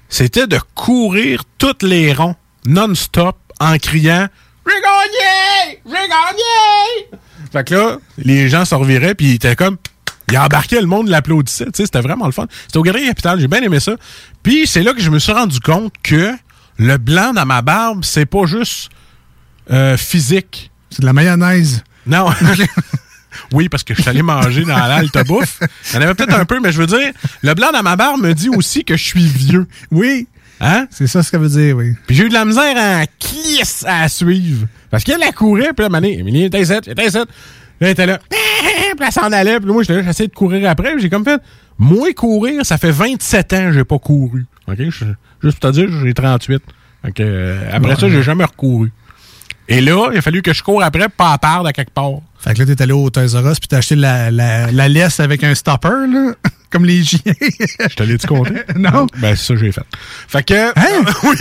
c'était 0.08 0.46
de 0.46 0.58
courir 0.74 1.42
toutes 1.58 1.82
les 1.82 2.12
ronds 2.12 2.36
non-stop 2.66 3.36
en 3.60 3.76
criant 3.78 4.26
J'ai 4.66 4.72
gagné! 4.80 5.80
J'ai 5.86 5.92
gagné! 6.08 7.18
Fait 7.52 7.64
que 7.64 7.74
là, 7.74 7.96
les 8.18 8.48
gens 8.48 8.64
se 8.64 8.74
reviraient, 8.74 9.14
puis 9.14 9.26
ils 9.30 9.34
étaient 9.34 9.56
comme. 9.56 9.76
Ils 10.30 10.38
embarquaient, 10.38 10.80
le 10.80 10.86
monde 10.86 11.08
l'applaudissait. 11.08 11.66
C'était 11.74 12.00
vraiment 12.00 12.26
le 12.26 12.32
fun. 12.32 12.46
C'était 12.66 12.78
au 12.78 12.82
Galerie 12.82 13.06
Capital, 13.06 13.40
j'ai 13.40 13.48
bien 13.48 13.62
aimé 13.62 13.80
ça. 13.80 13.92
Puis 14.42 14.66
c'est 14.66 14.82
là 14.82 14.92
que 14.92 15.00
je 15.00 15.10
me 15.10 15.18
suis 15.18 15.32
rendu 15.32 15.60
compte 15.60 15.92
que 16.02 16.32
le 16.78 16.96
blanc 16.98 17.32
dans 17.32 17.46
ma 17.46 17.62
barbe, 17.62 18.04
c'est 18.04 18.26
pas 18.26 18.46
juste 18.46 18.90
euh, 19.70 19.96
physique. 19.96 20.70
C'est 20.90 21.00
de 21.02 21.06
la 21.06 21.12
mayonnaise. 21.12 21.84
Non. 22.06 22.28
Oui, 23.52 23.68
parce 23.68 23.84
que 23.84 23.94
je 23.94 24.02
suis 24.02 24.10
allé 24.10 24.22
manger 24.22 24.64
dans 24.64 24.76
l'halte 24.88 25.26
bouffe. 25.26 25.60
Il 25.60 25.94
y 25.94 25.98
en 25.98 26.02
avait 26.02 26.14
peut-être 26.14 26.34
un 26.34 26.44
peu, 26.44 26.60
mais 26.60 26.72
je 26.72 26.78
veux 26.78 26.86
dire, 26.86 27.12
le 27.42 27.54
blanc 27.54 27.70
dans 27.72 27.82
ma 27.82 27.96
barre 27.96 28.18
me 28.18 28.32
dit 28.32 28.48
aussi 28.48 28.84
que 28.84 28.96
je 28.96 29.04
suis 29.04 29.26
vieux. 29.26 29.66
Oui. 29.90 30.26
Hein? 30.60 30.86
C'est 30.90 31.06
ça 31.06 31.22
ce 31.22 31.30
que 31.30 31.36
ça 31.36 31.42
veut 31.42 31.48
dire, 31.48 31.76
oui. 31.76 31.94
Puis 32.06 32.16
j'ai 32.16 32.24
eu 32.24 32.28
de 32.28 32.34
la 32.34 32.44
misère 32.44 32.76
en 32.76 33.04
clisse 33.18 33.84
à 33.86 34.08
suivre. 34.08 34.66
Parce 34.90 35.04
qu'elle 35.04 35.22
a 35.22 35.32
couru, 35.32 35.62
puis 35.74 35.84
là, 35.84 35.88
mané, 35.88 36.18
Émilie 36.18 36.44
était 36.44 36.60
ici, 36.60 36.72
elle 36.72 36.92
était 36.92 37.06
ici. 37.06 37.18
Là, 37.80 37.86
elle 37.88 37.92
était 37.92 38.06
là. 38.06 38.18
Puis 38.30 39.06
elle 39.06 39.12
s'en 39.12 39.32
allait. 39.32 39.58
Puis 39.60 39.70
moi, 39.70 39.82
j'étais 39.82 39.94
là, 39.96 40.02
j'essayais 40.02 40.28
de 40.28 40.34
courir 40.34 40.68
après. 40.68 40.92
puis 40.92 41.02
J'ai 41.02 41.10
comme 41.10 41.24
fait, 41.24 41.40
moi, 41.78 42.12
courir, 42.12 42.64
ça 42.64 42.78
fait 42.78 42.90
27 42.90 43.52
ans 43.54 43.66
que 43.68 43.72
j'ai 43.72 43.84
pas 43.84 43.98
couru. 43.98 44.46
OK? 44.68 44.78
Juste 44.78 45.16
pour 45.42 45.52
te 45.58 45.70
dire, 45.70 45.88
j'ai 46.02 46.12
38. 46.14 46.62
Donc, 47.04 47.20
euh, 47.20 47.70
après 47.72 47.96
ça, 47.96 48.08
j'ai 48.08 48.22
jamais 48.22 48.44
recouru. 48.44 48.92
Et 49.70 49.80
là, 49.80 50.10
il 50.12 50.18
a 50.18 50.22
fallu 50.22 50.42
que 50.42 50.52
je 50.52 50.62
cours 50.62 50.82
après, 50.82 51.08
pas 51.08 51.32
à 51.32 51.38
part 51.38 51.62
de 51.64 51.70
quelque 51.70 51.92
part. 51.92 52.10
Fait 52.38 52.54
que 52.54 52.58
là, 52.58 52.66
t'es 52.66 52.82
allé 52.82 52.92
au 52.92 53.08
Toys 53.08 53.26
R 53.40 53.50
Us 53.50 53.60
puis 53.60 53.68
t'as 53.68 53.78
acheté 53.78 53.94
la, 53.96 54.30
la, 54.30 54.70
la 54.72 54.88
laisse 54.88 55.20
avec 55.20 55.44
un 55.44 55.54
stopper, 55.54 55.88
là, 56.08 56.32
comme 56.70 56.84
les 56.84 57.04
chiens. 57.04 57.20
Je 57.24 57.94
te 57.94 58.02
l'ai-tu 58.02 58.26
compté? 58.26 58.54
Non. 58.76 59.06
Ben, 59.18 59.36
c'est 59.36 59.46
ça 59.46 59.54
que 59.54 59.60
j'ai 59.60 59.72
fait. 59.72 59.82
Fait 60.28 60.42
que, 60.42 60.54
oui, 61.28 61.36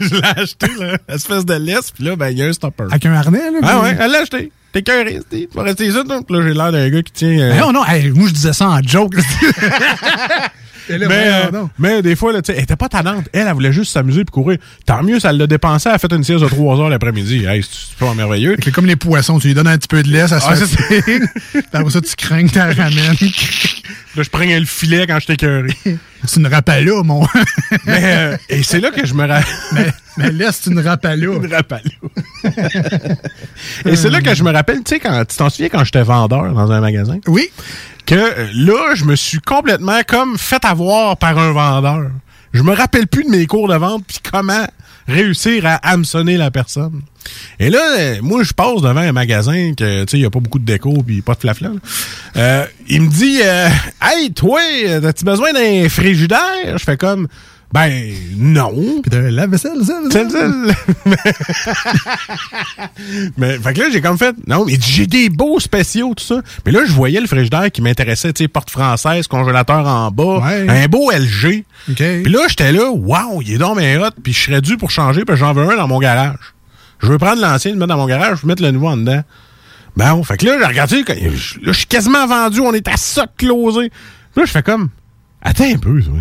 je 0.00 0.14
l'ai 0.14 0.24
acheté, 0.24 0.66
là, 0.78 0.98
espèce 1.08 1.44
de 1.44 1.54
laisse, 1.54 1.90
puis 1.90 2.04
là, 2.04 2.14
ben, 2.16 2.28
il 2.30 2.38
y 2.38 2.42
a 2.42 2.46
un 2.46 2.52
stopper. 2.52 2.84
Avec 2.90 3.04
un 3.06 3.12
harnais, 3.14 3.50
là. 3.50 3.58
Ah 3.62 3.80
ouais, 3.80 3.96
elle 3.98 4.10
l'a 4.12 4.18
acheté. 4.20 4.52
T'es 4.72 4.82
cœuré, 4.82 5.20
tu 5.30 5.48
vas 5.54 5.62
rester 5.62 5.86
ici, 5.86 5.98
toi. 6.06 6.20
Puis 6.26 6.36
là, 6.36 6.42
j'ai 6.46 6.52
l'air 6.54 6.72
d'un 6.72 6.88
gars 6.90 7.02
qui 7.02 7.12
tient... 7.12 7.28
euh, 7.40 7.50
Ben 7.54 7.60
non, 7.60 7.72
non, 7.72 7.84
hey, 7.86 8.10
moi, 8.10 8.28
je 8.28 8.34
disais 8.34 8.52
ça 8.52 8.68
en 8.68 8.82
joke. 8.82 9.14
Là, 10.88 11.06
mais, 11.08 11.28
euh, 11.54 11.64
mais 11.78 12.02
des 12.02 12.14
fois, 12.16 12.32
là, 12.32 12.40
elle 12.48 12.58
était 12.60 12.76
pas 12.76 12.88
tannante. 12.88 13.24
Elle, 13.32 13.46
elle 13.46 13.52
voulait 13.54 13.72
juste 13.72 13.92
s'amuser 13.92 14.20
et 14.20 14.24
courir. 14.24 14.58
Tant 14.86 15.02
mieux, 15.02 15.18
ça 15.18 15.32
l'a 15.32 15.46
dépensé. 15.46 15.88
Elle 15.88 15.94
a 15.94 15.98
fait 15.98 16.12
une 16.12 16.24
sieste 16.24 16.42
de 16.42 16.48
3 16.48 16.80
heures 16.80 16.88
l'après-midi. 16.90 17.44
Hey, 17.46 17.62
c'est 17.62 17.96
pas 17.98 18.12
merveilleux. 18.14 18.56
C'est 18.62 18.70
comme 18.72 18.86
les 18.86 18.96
poissons, 18.96 19.38
tu 19.38 19.48
lui 19.48 19.54
donnes 19.54 19.68
un 19.68 19.78
petit 19.78 19.88
peu 19.88 20.02
de 20.02 20.10
laisse, 20.10 20.30
ça 20.30 20.40
se 20.40 20.46
Ah, 20.48 20.56
fait 20.56 21.20
après 21.72 21.90
ça, 21.90 22.00
tu 22.00 22.14
crains 22.16 22.46
que 22.46 22.52
tu 22.52 22.58
la 22.58 22.66
ramènes. 22.66 23.16
Là, 24.16 24.22
je 24.22 24.30
prenais 24.30 24.60
le 24.60 24.66
filet 24.66 25.06
quand 25.06 25.18
j'étais 25.20 25.36
cœuré. 25.36 25.68
C'est 26.26 26.40
une 26.40 26.46
rapala, 26.46 27.02
mon. 27.02 27.22
mais, 27.86 28.00
euh, 28.02 28.36
et 28.48 28.62
c'est 28.62 28.80
là 28.80 28.90
que 28.90 29.04
je 29.04 29.12
me 29.12 29.26
rappelle. 29.26 29.44
mais, 29.72 29.86
mais 30.16 30.30
laisse, 30.32 30.60
c'est 30.62 30.70
une 30.70 30.80
rapala. 30.80 31.16
Une 31.16 31.52
rapala. 31.52 31.82
Et 33.84 33.94
c'est 33.96 34.08
là 34.08 34.22
que 34.22 34.34
je 34.34 34.42
me 34.42 34.50
rappelle, 34.50 34.78
tu 34.78 34.94
sais, 34.94 35.00
quand 35.00 35.22
tu 35.26 35.36
t'en 35.36 35.50
souviens 35.50 35.68
quand 35.68 35.84
j'étais 35.84 36.02
vendeur 36.02 36.52
dans 36.54 36.72
un 36.72 36.80
magasin? 36.80 37.18
Oui. 37.26 37.50
Que 38.06 38.14
euh, 38.14 38.48
là, 38.54 38.94
je 38.94 39.04
me 39.04 39.16
suis 39.16 39.40
complètement 39.40 40.00
comme 40.06 40.38
fait 40.38 40.64
avoir 40.64 41.16
par 41.16 41.38
un 41.38 41.52
vendeur. 41.52 42.10
Je 42.52 42.62
me 42.62 42.72
rappelle 42.72 43.06
plus 43.06 43.24
de 43.24 43.30
mes 43.30 43.46
cours 43.46 43.68
de 43.68 43.76
vente 43.76 44.04
puis 44.06 44.18
comment 44.30 44.66
réussir 45.08 45.66
à 45.66 45.74
hameçonner 45.74 46.36
la 46.36 46.50
personne. 46.50 47.02
Et 47.58 47.70
là, 47.70 47.96
euh, 47.98 48.18
moi, 48.22 48.42
je 48.42 48.52
passe 48.52 48.82
devant 48.82 49.00
un 49.00 49.12
magasin 49.12 49.74
que, 49.74 50.04
tu 50.04 50.10
sais, 50.10 50.16
il 50.18 50.20
n'y 50.20 50.26
a 50.26 50.30
pas 50.30 50.40
beaucoup 50.40 50.58
de 50.58 50.64
déco 50.64 51.02
puis 51.02 51.22
pas 51.22 51.34
de 51.34 51.40
flafla. 51.40 51.70
Euh, 52.36 52.66
il 52.88 53.02
me 53.02 53.08
dit, 53.08 53.40
euh, 53.42 53.68
Hey, 54.00 54.32
toi, 54.32 54.60
as-tu 55.04 55.24
besoin 55.24 55.52
d'un 55.52 55.88
frigidaire? 55.88 56.76
Je 56.78 56.84
fais 56.84 56.96
comme, 56.96 57.28
ben, 57.74 58.14
non. 58.36 58.72
Puis 59.02 59.10
de 59.10 59.16
la 59.16 59.48
vaisselle, 59.48 59.84
ça. 59.84 59.98
Celle, 60.08 60.30
celle. 60.30 60.74
mais 63.36 63.58
fait 63.58 63.74
que 63.74 63.80
là, 63.80 63.86
j'ai 63.92 64.00
comme 64.00 64.16
fait, 64.16 64.36
non, 64.46 64.64
mais 64.64 64.78
j'ai 64.80 65.08
des 65.08 65.28
beaux 65.28 65.58
spéciaux, 65.58 66.14
tout 66.14 66.22
ça. 66.22 66.40
Mais 66.64 66.70
là, 66.70 66.84
je 66.86 66.92
voyais 66.92 67.20
le 67.20 67.26
frigidaire 67.26 67.72
qui 67.72 67.82
m'intéressait, 67.82 68.32
tu 68.32 68.44
sais, 68.44 68.48
porte 68.48 68.70
française, 68.70 69.26
congélateur 69.26 69.84
en 69.88 70.12
bas, 70.12 70.38
Ouais. 70.46 70.68
un 70.68 70.86
beau 70.86 71.10
LG. 71.10 71.64
OK. 71.90 71.96
Puis 71.96 72.32
là, 72.32 72.46
j'étais 72.48 72.70
là, 72.70 72.90
waouh, 72.92 73.42
il 73.42 73.54
est 73.54 73.58
dans 73.58 73.74
mes 73.74 73.98
hot, 73.98 74.10
puis 74.22 74.32
je 74.32 74.40
serais 74.40 74.60
dû 74.60 74.76
pour 74.76 74.90
changer, 74.92 75.24
puis 75.24 75.36
j'en 75.36 75.52
veux 75.52 75.68
un 75.68 75.76
dans 75.76 75.88
mon 75.88 75.98
garage. 75.98 76.38
Je 77.00 77.08
veux 77.08 77.18
prendre 77.18 77.42
l'ancien, 77.42 77.72
le 77.72 77.76
mettre 77.76 77.88
dans 77.88 77.96
mon 77.98 78.06
garage, 78.06 78.36
je 78.36 78.42
veux 78.42 78.48
mettre 78.48 78.62
le 78.62 78.70
nouveau 78.70 78.88
en 78.90 78.96
dedans. 78.96 79.22
Bon, 79.96 80.22
fait 80.22 80.36
que 80.36 80.46
là, 80.46 80.58
j'ai 80.60 80.64
regardé, 80.66 81.02
là, 81.02 81.14
je 81.62 81.72
suis 81.72 81.86
quasiment 81.86 82.24
vendu, 82.28 82.60
on 82.60 82.72
est 82.72 82.86
à 82.86 82.96
ça 82.96 83.26
closé. 83.36 83.90
Là, 84.36 84.44
je 84.44 84.50
fais 84.52 84.62
comme, 84.62 84.90
attends 85.42 85.64
un 85.64 85.76
peu, 85.78 86.00
toi. 86.00 86.14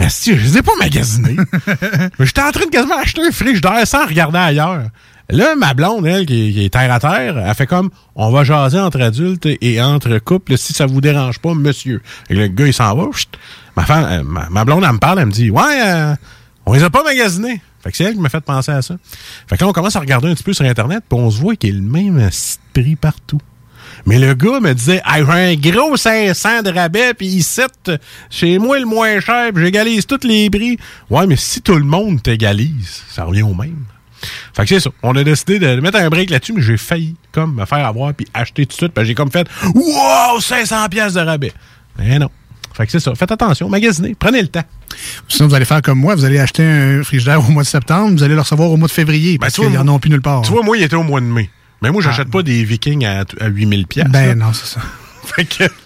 Asti, 0.00 0.36
je 0.36 0.42
les 0.42 0.58
ai 0.58 0.62
pas 0.62 0.72
magasinés. 0.78 1.36
J'étais 2.20 2.40
en 2.40 2.50
train 2.50 2.64
de 2.64 2.70
quasiment 2.70 2.98
acheter 2.98 3.22
un 3.22 3.30
frigidaire 3.30 3.86
sans 3.86 4.06
regarder 4.06 4.38
ailleurs. 4.38 4.84
Là, 5.28 5.54
ma 5.54 5.74
blonde, 5.74 6.06
elle, 6.06 6.26
qui, 6.26 6.52
qui 6.52 6.64
est 6.64 6.70
terre 6.70 6.92
à 6.92 6.98
terre, 6.98 7.38
elle 7.38 7.54
fait 7.54 7.66
comme 7.66 7.90
on 8.16 8.30
va 8.30 8.42
jaser 8.42 8.80
entre 8.80 9.00
adultes 9.00 9.46
et 9.46 9.80
entre 9.80 10.18
couples 10.18 10.58
si 10.58 10.72
ça 10.72 10.86
vous 10.86 11.00
dérange 11.00 11.38
pas, 11.38 11.54
monsieur. 11.54 12.02
Et 12.30 12.34
le 12.34 12.48
gars, 12.48 12.66
il 12.66 12.74
s'en 12.74 12.96
va. 12.96 13.12
chut. 13.12 13.28
Ma, 13.76 13.84
femme, 13.84 14.22
ma, 14.24 14.48
ma 14.48 14.64
blonde, 14.64 14.82
elle 14.84 14.92
me 14.92 14.98
parle, 14.98 15.20
elle 15.20 15.26
me 15.26 15.32
dit 15.32 15.50
Ouais, 15.50 15.80
euh, 15.84 16.14
on 16.66 16.72
les 16.72 16.82
a 16.82 16.90
pas 16.90 17.04
magasinés. 17.04 17.60
Fait 17.82 17.90
que 17.90 17.96
c'est 17.96 18.04
elle 18.04 18.14
qui 18.14 18.20
m'a 18.20 18.28
fait 18.28 18.40
penser 18.40 18.72
à 18.72 18.82
ça. 18.82 18.96
Fait 19.46 19.56
que 19.56 19.64
là, 19.64 19.68
on 19.68 19.72
commence 19.72 19.96
à 19.96 20.00
regarder 20.00 20.28
un 20.28 20.34
petit 20.34 20.42
peu 20.42 20.52
sur 20.52 20.64
Internet, 20.64 21.04
puis 21.08 21.18
on 21.18 21.30
se 21.30 21.38
voit 21.40 21.56
qu'il 21.56 21.70
y 21.70 21.72
a 21.72 21.76
le 21.76 21.82
même 21.82 22.28
prix 22.72 22.96
partout. 22.96 23.40
Mais 24.06 24.18
le 24.18 24.34
gars 24.34 24.60
me 24.60 24.72
disait, 24.72 25.02
hey, 25.06 25.24
j'ai 25.24 25.32
un 25.32 25.54
gros 25.54 25.96
500 25.96 26.62
de 26.62 26.70
rabais, 26.70 27.14
puis 27.14 27.26
ici, 27.26 27.60
chez 28.30 28.58
moi, 28.58 28.78
le 28.78 28.86
moins 28.86 29.20
cher, 29.20 29.50
puis 29.54 29.64
j'égalise 29.64 30.06
tous 30.06 30.26
les 30.26 30.50
prix. 30.50 30.78
Ouais, 31.08 31.26
mais 31.26 31.36
si 31.36 31.60
tout 31.60 31.76
le 31.76 31.84
monde 31.84 32.22
t'égalise, 32.22 33.02
ça 33.08 33.24
revient 33.24 33.42
au 33.42 33.54
même. 33.54 33.84
Fait 34.54 34.64
que 34.64 34.68
c'est 34.68 34.80
ça. 34.80 34.90
On 35.02 35.16
a 35.16 35.24
décidé 35.24 35.58
de 35.58 35.80
mettre 35.80 35.98
un 35.98 36.08
break 36.08 36.30
là-dessus, 36.30 36.52
mais 36.52 36.62
j'ai 36.62 36.76
failli 36.76 37.16
comme 37.32 37.54
me 37.54 37.64
faire 37.64 37.86
avoir 37.86 38.12
puis 38.12 38.26
acheter 38.34 38.66
tout 38.66 38.72
de 38.72 38.74
suite. 38.74 38.92
Puis 38.92 39.06
j'ai 39.06 39.14
comme 39.14 39.30
fait, 39.30 39.48
wow, 39.74 40.40
500 40.40 40.88
pièces 40.88 41.14
de 41.14 41.20
rabais. 41.20 41.52
Mais 41.98 42.18
non. 42.18 42.28
Fait 42.72 42.86
que 42.86 42.92
c'est 42.92 43.00
ça. 43.00 43.14
Faites 43.14 43.32
attention, 43.32 43.68
magasinez, 43.68 44.14
prenez 44.18 44.42
le 44.42 44.48
temps. 44.48 44.62
Sinon, 45.28 45.48
vous 45.48 45.54
allez 45.54 45.64
faire 45.64 45.82
comme 45.82 45.98
moi, 45.98 46.14
vous 46.14 46.24
allez 46.24 46.38
acheter 46.38 46.62
un 46.62 47.02
frigidaire 47.02 47.40
au 47.40 47.50
mois 47.50 47.62
de 47.62 47.68
septembre, 47.68 48.12
vous 48.12 48.22
allez 48.22 48.34
le 48.34 48.40
recevoir 48.40 48.70
au 48.70 48.76
mois 48.76 48.88
de 48.88 48.92
février, 48.92 49.38
parce 49.38 49.54
tu 49.54 49.62
vois, 49.62 49.70
qu'ils 49.70 49.78
en 49.78 49.88
ont 49.88 49.98
plus 49.98 50.10
nulle 50.10 50.22
part. 50.22 50.42
Tu 50.42 50.52
vois, 50.52 50.62
moi, 50.62 50.76
il 50.76 50.82
était 50.82 50.96
au 50.96 51.02
mois 51.02 51.20
de 51.20 51.26
mai. 51.26 51.50
Mais 51.82 51.90
moi, 51.90 52.02
j'achète 52.02 52.30
pas 52.30 52.42
des 52.42 52.62
vikings 52.64 53.04
à, 53.06 53.24
à 53.40 53.46
8000 53.48 53.86
pièces. 53.86 54.08
Ben 54.08 54.38
non, 54.38 54.52
c'est 54.52 54.66
ça. 54.66 54.80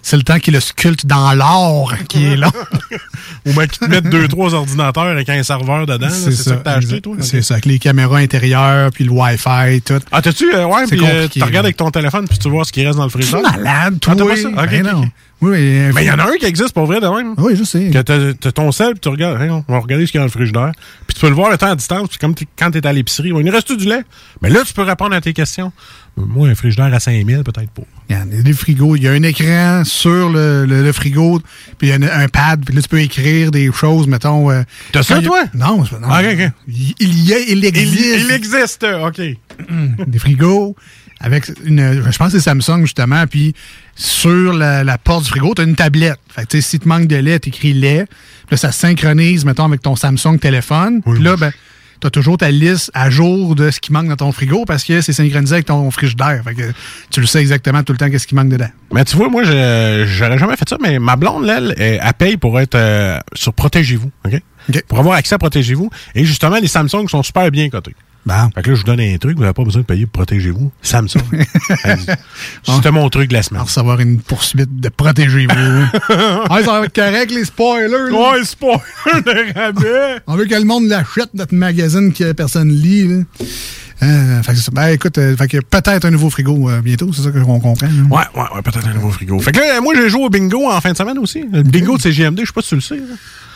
C'est 0.03 0.17
le 0.17 0.23
temps 0.23 0.39
qu'il 0.39 0.55
le 0.55 0.61
sculpte 0.61 1.05
dans 1.05 1.33
l'or 1.35 1.93
qui 2.09 2.25
est 2.25 2.37
là. 2.37 2.49
Ou 3.47 3.53
bien 3.53 3.67
qu'ils 3.67 3.79
te 3.79 3.85
mettent 3.85 4.09
deux, 4.09 4.27
trois 4.27 4.55
ordinateurs 4.55 5.05
avec 5.05 5.29
un 5.29 5.43
serveur 5.43 5.87
dedans. 5.87 6.09
C'est 6.11 6.33
ça, 6.33 6.57
que 6.57 6.63
t'as 6.63 6.73
acheté, 6.77 7.01
toi? 7.03 7.17
C'est 7.21 7.43
ça, 7.43 7.55
avec 7.55 7.67
les 7.67 7.79
caméras 7.79 8.19
intérieures, 8.19 8.91
puis 8.91 9.05
le 9.05 9.11
Wi-Fi, 9.11 9.83
tout. 9.83 10.01
Ah, 10.13 10.23
t'as-tu, 10.23 10.55
euh, 10.55 10.65
ouais, 10.67 10.87
puis 10.87 10.99
euh, 11.05 11.29
tu 11.29 11.43
regardes 11.43 11.67
avec 11.67 11.77
ton 11.77 11.91
téléphone 11.91 12.27
puis 12.27 12.39
tu 12.39 12.49
vois 12.49 12.65
ce 12.65 12.73
qui 12.73 12.87
reste 12.87 12.97
dans 12.97 13.05
le? 13.05 13.11
C'est 13.21 13.41
malade, 13.41 13.65
Ah, 13.67 13.91
toi. 14.01 14.15
t'as 14.17 14.25
pas 14.25 14.37
ça? 14.37 14.49
Ok, 14.49 14.55
Ben 14.71 14.87
ok, 14.87 14.93
non. 14.93 15.01
ok. 15.03 15.09
Oui, 15.41 15.51
mais 15.51 15.93
Mais 15.93 16.05
il 16.05 16.07
y 16.07 16.11
en 16.11 16.19
a 16.19 16.25
un 16.31 16.37
qui 16.37 16.47
existe 16.47 16.73
pour 16.73 16.87
vrai 16.87 17.01
de 17.01 17.07
même. 17.07 17.35
Oui, 17.37 17.55
je 17.57 17.65
sais. 17.65 17.91
Que 17.91 18.01
t'as 18.33 18.53
ton 18.53 18.73
sel, 18.73 18.93
puis 18.93 19.01
tu 19.01 19.09
regardes, 19.11 19.41
Hey, 19.43 19.51
on 19.51 19.63
va 19.69 19.79
regarder 19.81 20.07
ce 20.07 20.13
qu'il 20.13 20.19
y 20.19 20.23
a 20.23 20.23
dans 20.23 20.27
le 20.27 20.31
frigidaire. 20.31 20.73
Puis 21.07 21.15
tu 21.15 21.21
peux 21.21 21.29
le 21.29 21.35
voir 21.35 21.51
le 21.51 21.59
temps 21.59 21.71
à 21.71 21.77
distance, 21.77 22.09
puis 22.09 22.19
comme 22.19 22.35
quand 22.59 22.71
t'es 22.71 22.87
à 22.87 22.93
l'épicerie, 22.93 23.29
il 23.35 23.51
reste 23.51 23.73
du 23.77 23.85
lait? 23.87 24.03
Mais 24.41 24.49
là, 24.49 24.61
tu 24.65 24.73
peux 24.73 24.83
répondre 24.83 25.15
à 25.15 25.21
tes 25.21 25.33
questions. 25.35 25.73
Moi, 26.17 26.49
un 26.49 26.55
frigidaire 26.55 26.95
à 26.95 27.01
5000, 27.01 27.43
peut-être 27.43 27.71
pas. 27.71 27.83
Il 28.09 28.17
y 28.17 28.19
a 28.19 28.25
des 28.25 28.53
frigos. 28.53 28.97
Il 28.97 29.03
y 29.03 29.09
a 29.09 29.13
un 29.13 29.23
écran 29.25 29.83
sur 29.85 30.31
le, 30.31 30.65
le- 30.65 30.83
le 30.83 30.93
frigo, 30.93 31.41
puis 31.79 31.89
il 31.89 31.91
y 31.91 31.93
a 31.93 31.97
un, 31.97 32.23
un 32.25 32.29
pad, 32.29 32.65
puis 32.65 32.75
là, 32.75 32.81
tu 32.81 32.89
peux 32.89 33.01
écrire 33.01 33.51
des 33.51 33.71
choses, 33.73 34.07
mettons. 34.07 34.51
euh, 34.51 34.63
T'as 34.93 35.03
ça, 35.03 35.21
toi? 35.21 35.43
Non, 35.55 35.85
c'est- 35.85 35.99
non. 35.99 36.09
Ah, 36.11 36.23
ok, 36.23 36.29
ok. 36.39 36.51
Il, 36.69 36.95
il 37.01 37.25
y 37.27 37.35
a, 37.35 37.39
il 37.41 37.65
existe. 37.65 37.95
Il, 37.95 38.21
il 38.27 38.31
existe, 38.31 38.87
OK. 39.05 39.21
des 40.07 40.19
frigos 40.19 40.77
avec 41.21 41.51
une. 41.65 42.03
Je 42.11 42.17
pense 42.19 42.33
que 42.33 42.39
c'est 42.39 42.45
Samsung, 42.45 42.83
justement. 42.83 43.27
Puis 43.27 43.55
sur 43.97 44.53
la, 44.53 44.85
la 44.85 44.99
porte 44.99 45.25
du 45.25 45.31
frigo, 45.31 45.55
tu 45.55 45.63
as 45.63 45.65
une 45.65 45.77
tablette. 45.77 46.19
Fait 46.29 46.47
que, 46.47 46.61
si 46.61 46.79
tu 46.79 46.89
manques 46.89 47.07
de 47.07 47.17
lait, 47.17 47.39
tu 47.41 47.49
écris 47.51 47.73
lait. 47.73 48.07
Puis 48.47 48.53
là, 48.53 48.57
ça 48.57 48.73
synchronise, 48.73 49.45
mettons, 49.45 49.65
avec 49.65 49.83
ton 49.83 49.97
Samsung 49.97 50.39
téléphone. 50.41 51.01
Puis 51.03 51.23
là, 51.23 51.37
ben. 51.37 51.53
Tu 52.01 52.09
as 52.09 52.11
toujours 52.11 52.37
ta 52.37 52.51
liste 52.51 52.91
à 52.93 53.09
jour 53.09 53.55
de 53.55 53.71
ce 53.71 53.81
qui 53.81 53.91
manque 53.93 54.09
dans 54.09 54.17
ton 54.17 54.33
frigo 54.33 54.65
parce 54.67 54.85
que 54.85 55.01
c'est 55.01 55.13
synchronisé 55.15 55.55
avec 55.55 55.67
ton 55.67 55.91
frigidaire. 55.91 56.43
Fait 56.45 56.53
que 56.55 56.73
tu 57.09 57.21
le 57.21 57.27
sais 57.27 57.41
exactement 57.41 57.83
tout 57.83 57.93
le 57.93 57.99
temps 57.99 58.11
qu'est-ce 58.11 58.27
qui 58.27 58.35
manque 58.35 58.51
dedans. 58.51 58.69
Mais 58.93 59.05
tu 59.07 59.17
vois, 59.17 59.31
moi, 59.31 59.43
je- 59.45 60.05
j'aurais 60.07 60.37
jamais 60.37 60.57
fait 60.57 60.69
ça, 60.69 60.77
mais 60.83 60.99
ma 60.99 61.17
blonde, 61.17 61.47
là, 61.47 61.59
elle, 61.59 61.75
elle, 61.79 62.01
elle 62.03 62.13
paye 62.15 62.37
pour 62.37 62.61
être 62.61 62.75
euh, 62.75 63.19
sur 63.33 63.55
Protégez-vous, 63.55 64.11
OK? 64.27 64.39
Pour 64.89 64.99
avoir 64.99 65.15
accès 65.17 65.37
à 65.37 65.39
Protégez-vous. 65.39 65.89
Et 66.15 66.25
justement, 66.27 66.57
les 66.57 66.67
Samsung 66.67 67.09
sont 67.09 67.23
super 67.23 67.51
bien 67.51 67.71
cotés. 67.71 67.95
Bon. 68.27 68.51
Fait 68.55 68.63
que 68.63 68.71
là, 68.71 68.75
je 68.75 68.81
vous 68.81 68.87
donne 68.87 69.01
un 69.01 69.17
truc, 69.19 69.37
vous 69.37 69.43
n'avez 69.43 69.53
pas 69.53 69.65
besoin 69.65 69.83
de 69.83 69.87
payer 69.87 70.07
pour 70.07 70.25
Protégez-vous. 70.25 70.73
Samsung. 70.81 71.21
C'était 72.63 72.91
mon 72.91 73.09
truc 73.11 73.29
de 73.29 73.35
la 73.35 73.43
semaine. 73.43 73.61
À 73.61 73.65
recevoir 73.65 74.01
une 74.01 74.21
poursuite 74.21 74.81
de 74.81 74.89
protégez-vous. 74.89 75.85
ah, 76.49 76.59
ça 76.65 76.81
va 76.81 76.85
être 76.87 76.95
correct, 76.95 77.31
les 77.31 77.45
spoilers. 77.45 77.89
là. 77.89 78.33
Ouais, 78.33 78.45
spoiler 78.45 78.81
de 79.25 79.55
rabais. 79.55 80.21
On 80.27 80.37
veut 80.37 80.47
que 80.47 80.55
le 80.55 80.65
monde 80.65 80.89
l'achète, 80.89 81.35
notre 81.35 81.55
magazine 81.55 82.13
que 82.13 82.33
personne 82.33 82.71
lit. 82.71 83.09
Là. 83.09 83.25
Euh, 84.03 84.43
fait 84.43 84.53
que. 84.55 84.71
Ben, 84.73 84.89
écoute, 84.89 85.17
euh, 85.19 85.37
fait 85.37 85.49
que 85.49 85.59
peut-être 85.59 86.05
un 86.05 86.11
nouveau 86.11 86.29
frigo 86.31 86.69
euh, 86.69 86.81
bientôt, 86.81 87.11
c'est 87.13 87.23
ça 87.23 87.31
qu'on 87.31 87.61
comprend. 87.61 87.87
là. 87.87 87.89
Ouais, 88.11 88.23
ouais, 88.43 88.49
ouais, 88.57 88.63
peut-être 88.63 88.87
un 88.89 88.95
nouveau 88.95 89.11
frigo. 89.11 89.39
Fait 89.41 89.53
que 89.53 89.59
là, 89.61 89.81
moi, 89.81 89.95
j'ai 89.97 90.09
joué 90.09 90.25
au 90.25 90.29
bingo 90.31 90.71
en 90.71 90.81
fin 90.81 90.93
de 90.93 90.97
semaine 90.97 91.19
aussi. 91.19 91.45
Le 91.53 91.63
bingo 91.63 91.97
de 91.97 92.03
CGMD, 92.03 92.41
je 92.41 92.47
sais 92.47 92.53
pas 92.53 92.63
si 92.63 92.69
tu 92.71 92.75
le 92.77 92.81
sais. 92.81 92.97
là. 92.97 93.03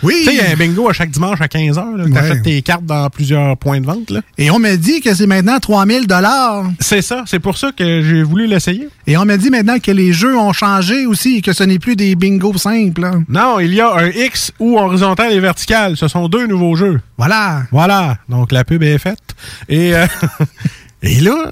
Oui. 0.04 0.14
Tu 0.20 0.24
sais, 0.26 0.34
il 0.34 0.38
y 0.38 0.40
a 0.40 0.50
un 0.52 0.54
bingo 0.54 0.88
à 0.88 0.92
chaque 0.92 1.10
dimanche 1.10 1.40
à 1.40 1.46
15h. 1.48 2.04
Tu 2.06 2.12
Ouais. 2.12 2.18
achètes 2.18 2.42
tes 2.44 2.62
cartes 2.62 2.84
dans 2.86 3.10
plusieurs 3.10 3.56
points 3.56 3.80
de 3.80 3.86
vente. 3.86 4.10
Là. 4.10 4.20
Et 4.38 4.48
on 4.52 4.60
m'a 4.60 4.76
dit 4.76 5.00
que 5.00 5.12
c'est 5.12 5.26
maintenant 5.26 5.58
3000 5.58 6.06
dollars. 6.06 6.66
C'est 6.78 7.02
ça. 7.02 7.24
C'est 7.26 7.40
pour 7.40 7.58
ça 7.58 7.72
que 7.76 8.02
j'ai 8.02 8.22
voulu 8.22 8.46
l'essayer. 8.46 8.88
Et 9.08 9.16
on 9.16 9.24
m'a 9.24 9.36
dit 9.36 9.50
maintenant 9.50 9.80
que 9.80 9.90
les 9.90 10.12
jeux 10.12 10.36
ont 10.38 10.52
changé 10.52 11.04
aussi 11.06 11.38
et 11.38 11.42
que 11.42 11.52
ce 11.52 11.64
n'est 11.64 11.80
plus 11.80 11.96
des 11.96 12.14
bingos 12.14 12.58
simples. 12.58 13.10
Non, 13.28 13.58
il 13.58 13.74
y 13.74 13.80
a 13.80 13.92
un 13.92 14.06
X 14.10 14.52
ou 14.60 14.78
horizontal 14.78 15.32
et 15.32 15.40
vertical. 15.40 15.96
Ce 15.96 16.06
sont 16.06 16.28
deux 16.28 16.46
nouveaux 16.46 16.76
jeux. 16.76 17.00
Voilà. 17.16 17.64
Voilà. 17.72 18.18
Donc, 18.28 18.52
la 18.52 18.62
pub 18.62 18.84
est 18.84 18.98
faite. 18.98 19.18
Et, 19.68 19.94
et 21.02 21.20
là, 21.20 21.50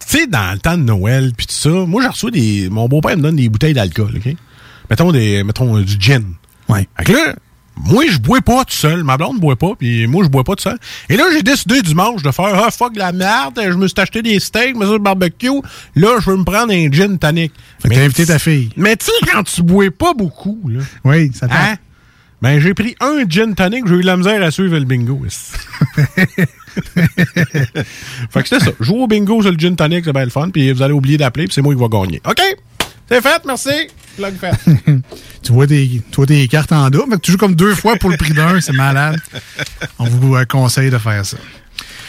tu 0.00 0.18
sais, 0.18 0.26
dans 0.26 0.52
le 0.52 0.58
temps 0.58 0.76
de 0.76 0.82
Noël, 0.82 1.32
puis 1.36 1.46
tout 1.46 1.54
ça, 1.54 1.70
moi, 1.70 2.02
je 2.02 2.08
reçois 2.08 2.30
des. 2.30 2.68
Mon 2.70 2.88
beau-père 2.88 3.16
me 3.16 3.22
donne 3.22 3.36
des 3.36 3.48
bouteilles 3.48 3.74
d'alcool, 3.74 4.12
OK? 4.16 4.34
Mettons, 4.90 5.12
des, 5.12 5.42
mettons 5.44 5.78
euh, 5.78 5.82
du 5.82 5.96
gin. 5.98 6.34
Ouais. 6.68 6.88
Fait 6.98 7.04
que 7.04 7.12
là, 7.12 7.34
moi, 7.76 8.04
je 8.08 8.18
bois 8.18 8.40
pas 8.40 8.64
tout 8.64 8.74
seul. 8.74 9.02
Ma 9.02 9.16
blonde 9.16 9.36
ne 9.36 9.40
boit 9.40 9.56
pas, 9.56 9.72
puis 9.78 10.06
moi, 10.06 10.24
je 10.24 10.28
bois 10.28 10.44
pas 10.44 10.54
tout 10.54 10.62
seul. 10.62 10.78
Et 11.08 11.16
là, 11.16 11.24
j'ai 11.32 11.42
décidé 11.42 11.82
dimanche 11.82 12.22
de 12.22 12.30
faire 12.30 12.52
Ah, 12.54 12.70
fuck 12.70 12.96
la 12.96 13.12
merde, 13.12 13.60
je 13.62 13.76
me 13.76 13.88
suis 13.88 13.98
acheté 13.98 14.22
des 14.22 14.38
steaks, 14.40 14.76
mais 14.76 14.84
ça, 14.84 14.92
le 14.92 14.98
barbecue. 14.98 15.60
Là, 15.94 16.18
je 16.20 16.30
veux 16.30 16.36
me 16.36 16.44
prendre 16.44 16.72
un 16.72 16.90
gin 16.90 17.18
tonic. 17.18 17.52
Fait 17.80 17.88
que 17.88 17.94
t'as 17.94 18.04
invité 18.04 18.26
ta 18.26 18.38
fille. 18.38 18.70
Mais 18.76 18.96
tu 18.96 19.06
sais, 19.06 19.12
quand 19.32 19.42
tu 19.42 19.62
bois 19.62 19.90
pas 19.90 20.14
beaucoup, 20.14 20.60
là. 20.68 20.80
Oui, 21.04 21.30
ça 21.34 21.48
tente. 21.48 21.56
Hein? 21.58 21.76
Ben, 22.44 22.60
j'ai 22.60 22.74
pris 22.74 22.94
un 23.00 23.26
gin 23.26 23.54
tonic, 23.54 23.86
j'ai 23.86 23.94
eu 23.94 24.02
de 24.02 24.06
la 24.06 24.18
misère 24.18 24.42
à 24.42 24.50
suivre 24.50 24.76
le 24.76 24.84
bingo. 24.84 25.18
fait 25.96 26.36
que 28.42 28.46
c'est 28.46 28.60
ça. 28.60 28.70
Jouer 28.80 28.98
au 28.98 29.06
bingo 29.06 29.40
sur 29.40 29.50
le 29.50 29.56
gin 29.56 29.74
tonic, 29.74 30.04
c'est 30.04 30.12
bien 30.12 30.24
le 30.24 30.30
fun, 30.30 30.50
puis 30.50 30.70
vous 30.70 30.82
allez 30.82 30.92
oublier 30.92 31.16
d'appeler, 31.16 31.46
puis 31.46 31.54
c'est 31.54 31.62
moi 31.62 31.74
qui 31.74 31.80
vais 31.80 31.88
gagner. 31.88 32.20
OK? 32.28 32.42
C'est 33.08 33.22
fait, 33.22 33.42
merci. 33.46 33.88
Plug 34.18 34.34
fait. 34.38 34.52
tu, 35.42 35.52
vois 35.52 35.66
des 35.66 36.02
cartes 36.50 36.72
en 36.72 36.90
double. 36.90 37.12
Fait 37.12 37.16
que 37.16 37.22
tu 37.22 37.32
joues 37.32 37.38
comme 37.38 37.54
deux 37.54 37.74
fois 37.74 37.96
pour 37.96 38.10
le 38.10 38.18
prix 38.18 38.34
d'un, 38.34 38.60
c'est 38.60 38.74
malade. 38.74 39.18
On 39.98 40.04
vous 40.04 40.36
euh, 40.36 40.44
conseille 40.44 40.90
de 40.90 40.98
faire 40.98 41.24
ça. 41.24 41.38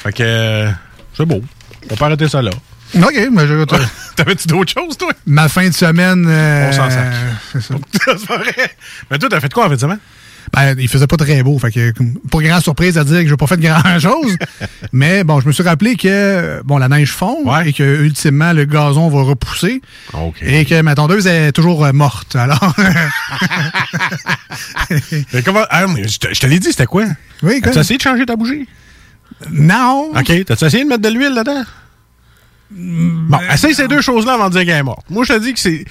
Fait 0.04 0.12
que 0.12 0.22
euh, 0.22 0.70
c'est 1.15 1.25
beau. 1.25 1.42
On 1.89 1.96
peut 1.96 2.04
arrêter 2.04 2.27
ça 2.27 2.42
là. 2.42 2.51
OK, 2.94 3.30
mais 3.32 3.48
je 3.48 3.63
T'avais-tu 4.18 4.50
d'autres 4.50 4.74
choses, 4.74 4.98
toi? 4.98 5.13
Ma 5.25 5.48
fin 5.48 5.70
de 5.70 5.74
semaine. 5.74 6.25
euh, 6.27 6.68
On 6.68 6.74
s'en. 6.74 6.89
C'est 7.54 7.62
ça. 7.62 7.75
c'est 7.94 8.27
pas 8.27 8.38
vrai. 8.38 8.75
Mais 9.10 9.18
toi, 9.18 9.30
t'as 9.30 9.39
fait 9.39 9.54
quoi 9.54 9.68
en 9.68 9.70
fin 9.70 9.75
de 9.75 9.80
semaine? 9.80 10.00
Ben, 10.54 10.75
il 10.80 10.88
faisait 10.88 11.08
pas 11.08 11.18
très 11.18 11.44
beau. 11.44 11.58
Fait 11.60 11.72
que, 11.72 11.94
pas 12.30 12.40
grand 12.40 12.60
surprise 12.60 12.98
à 12.98 13.04
dire 13.04 13.22
que 13.22 13.28
j'ai 13.28 13.38
pas 13.38 13.48
fait 13.48 13.60
grand 13.60 14.00
chose. 14.00 14.36
mais 14.92 15.24
bon, 15.24 15.40
je 15.40 15.48
me 15.48 15.52
suis 15.52 15.64
rappelé 15.64 15.96
que, 15.96 16.62
bon, 16.64 16.78
la 16.78 16.88
neige 16.88 17.12
fond 17.12 17.46
et 17.64 17.74
que, 17.74 18.04
ultimement, 18.04 18.54
le 18.54 18.66
gazon 18.66 19.10
va 19.10 19.24
repousser. 19.24 19.82
Et 20.42 20.66
que 20.66 20.82
ma 20.82 20.96
tondeuse 20.96 21.28
est 21.28 21.52
toujours 21.52 21.86
euh, 21.86 21.92
morte. 21.94 22.36
Alors. 22.36 22.75
Mais 25.34 25.42
comment. 25.44 25.66
Ah, 25.70 25.88
mais 25.88 26.08
je 26.08 26.20
te, 26.20 26.34
je 26.34 26.40
te 26.40 26.48
l'ai 26.48 26.60
dit, 26.60 26.70
c'était 26.70 26.86
quoi? 26.86 27.06
Oui, 27.44 27.62
quoi? 27.62 27.72
T'as 27.72 27.82
essayé 27.82 27.98
de 27.98 28.04
changer 28.04 28.25
ta 28.25 28.36
bougie? 28.36 28.68
Non. 29.52 30.12
OK. 30.16 30.46
T'as-tu 30.46 30.66
essayé 30.66 30.84
de 30.84 30.90
mettre 30.90 31.02
de 31.02 31.10
l'huile 31.10 31.34
là-dedans? 31.34 31.64
Bon, 32.72 33.40
essaye 33.52 33.75
ces 33.75 33.88
deux 33.88 34.02
choses-là 34.02 34.34
avant 34.34 34.50
de 34.50 34.54
dire 34.54 34.66
qu'elle 34.66 34.78
est 34.78 34.84
morte. 34.84 35.06
Moi, 35.10 35.24
je 35.24 35.34
te 35.34 35.40
dis 35.40 35.54
que 35.54 35.60
c'est. 35.60 35.86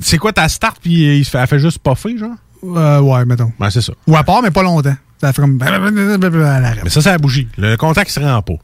C'est 0.00 0.18
quoi 0.18 0.32
ta 0.32 0.48
start, 0.48 0.78
puis 0.80 1.18
il 1.18 1.24
fait, 1.24 1.38
elle 1.38 1.46
fait 1.48 1.58
juste 1.58 1.80
puffer, 1.80 2.16
genre? 2.16 2.36
Euh, 2.64 3.00
ouais, 3.00 3.24
mettons. 3.24 3.52
Ben, 3.58 3.70
c'est 3.70 3.80
ça. 3.80 3.92
Ou 4.06 4.16
à 4.16 4.24
part, 4.24 4.42
mais 4.42 4.50
pas 4.50 4.62
longtemps. 4.62 4.96
Ça 5.20 5.32
fait 5.32 5.42
comme. 5.42 5.58
Elle 5.64 5.74
arrête. 5.74 6.84
Mais 6.84 6.90
ça, 6.90 7.00
c'est 7.02 7.10
la 7.10 7.18
bougie. 7.18 7.48
Le 7.56 7.76
contact 7.76 8.10
se 8.10 8.20
rend 8.20 8.42
pas. 8.42 8.54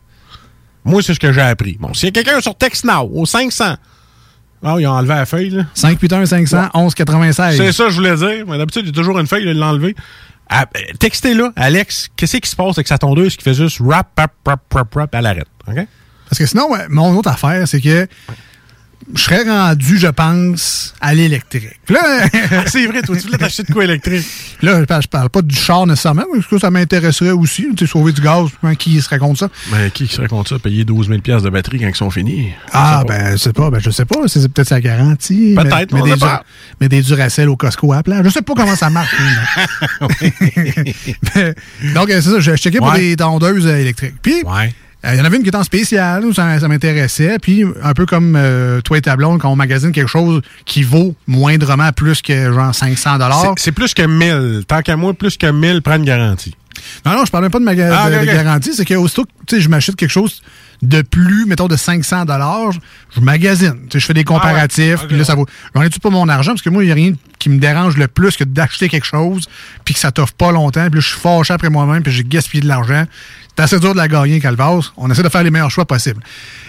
Moi, 0.84 1.02
c'est 1.02 1.14
ce 1.14 1.20
que 1.20 1.32
j'ai 1.32 1.40
appris. 1.40 1.76
Bon, 1.80 1.94
s'il 1.94 2.06
y 2.06 2.08
a 2.08 2.12
quelqu'un 2.12 2.40
sur 2.40 2.54
TextNow, 2.54 3.10
au 3.12 3.24
500, 3.24 3.76
ah, 4.62 4.76
ils 4.78 4.86
ont 4.86 4.92
enlevé 4.92 5.14
la 5.14 5.26
feuille, 5.26 5.50
là. 5.50 5.64
581 5.74 6.26
500 6.26 6.68
11 6.74 6.94
96. 6.94 7.56
C'est 7.56 7.72
ça, 7.72 7.88
je 7.88 7.96
voulais 7.96 8.16
dire. 8.16 8.46
Mais 8.46 8.58
d'habitude, 8.58 8.82
il 8.84 8.88
y 8.88 8.90
a 8.90 8.94
toujours 8.94 9.18
une 9.18 9.26
feuille, 9.26 9.44
il 9.46 9.58
l'a 9.58 9.68
enlevé. 9.68 9.94
Ah, 10.48 10.66
Textez-là, 10.98 11.52
Alex, 11.56 12.10
qu'est-ce 12.16 12.36
qui 12.36 12.48
se 12.50 12.56
passe 12.56 12.76
avec 12.76 12.88
sa 12.88 12.98
tondeuse 12.98 13.36
qui 13.36 13.44
fait 13.44 13.54
juste 13.54 13.78
rap, 13.80 14.08
rap, 14.18 14.32
rap, 14.46 14.60
rap, 14.72 14.94
rap, 14.94 15.14
elle 15.14 15.26
arrête. 15.26 15.48
OK? 15.66 15.86
Parce 16.28 16.38
que 16.38 16.46
sinon, 16.46 16.68
mon 16.90 17.16
autre 17.16 17.30
affaire, 17.30 17.66
c'est 17.66 17.80
que 17.80 18.06
je 19.14 19.20
serais 19.20 19.42
rendu, 19.42 19.98
je 19.98 20.06
pense, 20.06 20.94
à 21.00 21.14
l'électrique. 21.14 21.68
Puis 21.84 21.94
Là, 21.94 22.26
Ah, 22.52 22.64
c'est 22.66 22.86
vrai, 22.86 23.02
toi, 23.02 23.16
tu 23.16 23.22
voulais 23.26 23.38
t'acheter 23.38 23.62
de 23.64 23.72
quoi 23.72 23.84
électrique? 23.84 24.24
là, 24.62 24.80
je 25.00 25.06
parle, 25.08 25.30
pas 25.30 25.42
du 25.42 25.54
char 25.54 25.86
nécessairement, 25.86 26.24
mais 26.32 26.38
parce 26.40 26.48
que 26.50 26.58
ça 26.58 26.70
m'intéresserait 26.70 27.30
aussi. 27.32 27.66
Tu 27.76 27.86
sais, 27.86 27.92
sauver 27.92 28.12
du 28.12 28.20
gaz, 28.20 28.48
hein, 28.62 28.74
qui 28.74 29.00
se 29.02 29.08
raconte 29.08 29.38
ça? 29.38 29.48
Mais 29.72 29.90
qui 29.90 30.06
serait 30.06 30.28
contre 30.28 30.48
ça, 30.50 30.58
payer 30.58 30.84
12 30.84 31.08
000 31.08 31.40
de 31.40 31.50
batterie 31.50 31.80
quand 31.80 31.88
ils 31.88 31.94
sont 31.94 32.10
finis? 32.10 32.48
Ah, 32.72 33.04
ben, 33.06 33.32
je 33.32 33.36
sais 33.36 33.52
pas, 33.52 33.70
ben, 33.70 33.78
je 33.80 33.90
sais 33.90 34.04
pas. 34.04 34.26
C'est 34.26 34.48
peut-être 34.52 34.68
sa 34.68 34.80
garantie. 34.80 35.54
Peut-être, 35.56 35.92
mais, 35.92 36.02
mais, 36.02 36.12
des, 36.12 36.16
pas. 36.20 36.44
Mais 36.80 36.88
des 36.88 37.02
Duracell 37.02 37.48
au 37.48 37.56
Costco 37.56 37.92
à 37.92 38.02
plat. 38.02 38.22
Je 38.22 38.28
sais 38.30 38.42
pas 38.42 38.54
comment 38.54 38.76
ça 38.76 38.90
marche. 38.90 39.14
mais- 40.00 40.94
Donc, 41.94 42.10
euh, 42.10 42.20
c'est 42.20 42.30
ça, 42.30 42.40
je, 42.40 42.56
checkais 42.56 42.78
pour 42.78 42.88
Ouais. 42.88 42.98
des 43.00 43.16
tondeuses 43.16 43.66
euh, 43.66 43.76
électriques. 43.78 44.14
Puis, 44.22 44.42
euh, 44.46 44.66
il 45.12 45.18
y 45.18 45.20
en 45.20 45.24
avait 45.24 45.36
une 45.36 45.42
qui 45.42 45.48
était 45.48 45.56
en 45.58 45.62
spécial, 45.64 46.24
où 46.24 46.32
ça, 46.32 46.58
ça 46.58 46.68
m'intéressait. 46.68 47.38
Puis, 47.40 47.64
un 47.82 47.92
peu 47.94 48.06
comme 48.06 48.36
euh, 48.36 48.80
toi 48.80 48.98
et 48.98 49.02
ta 49.02 49.16
blonde, 49.16 49.40
quand 49.40 49.50
on 49.50 49.56
magasine 49.56 49.92
quelque 49.92 50.08
chose 50.10 50.40
qui 50.64 50.82
vaut 50.82 51.14
moindrement 51.26 51.92
plus 51.92 52.22
que 52.22 52.52
genre 52.52 52.74
500 52.74 53.18
C'est- 53.56 53.64
C'est 53.64 53.72
plus 53.72 53.92
que 53.94 54.02
1000. 54.02 54.64
Tant 54.66 54.82
qu'à 54.82 54.96
moi, 54.96 55.12
plus 55.14 55.36
que 55.36 55.50
1000, 55.50 55.82
prends 55.82 55.96
une 55.96 56.04
garantie. 56.04 56.54
Non, 57.06 57.12
non, 57.12 57.24
je 57.24 57.30
parle 57.30 57.44
même 57.44 57.50
pas 57.52 57.60
de, 57.60 57.64
maga- 57.64 57.96
Ah, 57.96 58.10
de- 58.10 58.24
garantie. 58.26 58.72
C'est 58.74 58.84
qu'aussitôt 58.84 59.24
que 59.24 59.30
tu 59.46 59.56
sais, 59.56 59.60
je 59.62 59.68
m'achète 59.68 59.96
quelque 59.96 60.10
chose 60.10 60.42
de 60.82 61.02
plus, 61.02 61.46
mettons, 61.46 61.68
de 61.68 61.76
500 61.76 62.24
je, 62.72 62.78
je 63.14 63.20
magasine. 63.20 63.74
Tu 63.88 63.92
sais, 63.92 64.00
je 64.00 64.06
fais 64.06 64.12
des 64.12 64.24
comparatifs. 64.24 64.96
Ah 64.98 65.02
ouais. 65.02 65.08
Puis 65.08 65.16
là, 65.16 65.24
ça 65.24 65.34
vaut. 65.34 65.46
J'en 65.74 65.82
ai-tu 65.82 66.00
pas 66.00 66.10
mon 66.10 66.28
argent? 66.28 66.50
Parce 66.52 66.62
que 66.62 66.70
moi, 66.70 66.82
il 66.82 66.86
n'y 66.86 66.92
a 66.92 66.94
rien 66.96 67.12
qui 67.38 67.48
me 67.48 67.58
dérange 67.58 67.96
le 67.96 68.08
plus 68.08 68.36
que 68.36 68.44
d'acheter 68.44 68.88
quelque 68.88 69.06
chose 69.06 69.48
puis 69.84 69.94
que 69.94 70.00
ça 70.00 70.10
t'offre 70.12 70.34
pas 70.34 70.50
longtemps. 70.50 70.84
Puis 70.86 70.96
là, 70.96 71.00
je 71.00 71.06
suis 71.08 71.18
fâché 71.20 71.54
après 71.54 71.70
moi-même 71.70 72.02
puis 72.02 72.12
j'ai 72.12 72.24
gaspillé 72.24 72.62
de 72.62 72.68
l'argent. 72.68 73.04
C'est 73.56 73.62
assez 73.62 73.78
dur 73.80 73.92
de 73.92 73.98
la 73.98 74.08
gagner, 74.08 74.40
Calvas. 74.40 74.92
On 74.96 75.10
essaie 75.10 75.22
de 75.22 75.28
faire 75.28 75.42
les 75.44 75.50
meilleurs 75.50 75.70
choix 75.70 75.84
possibles. 75.84 76.22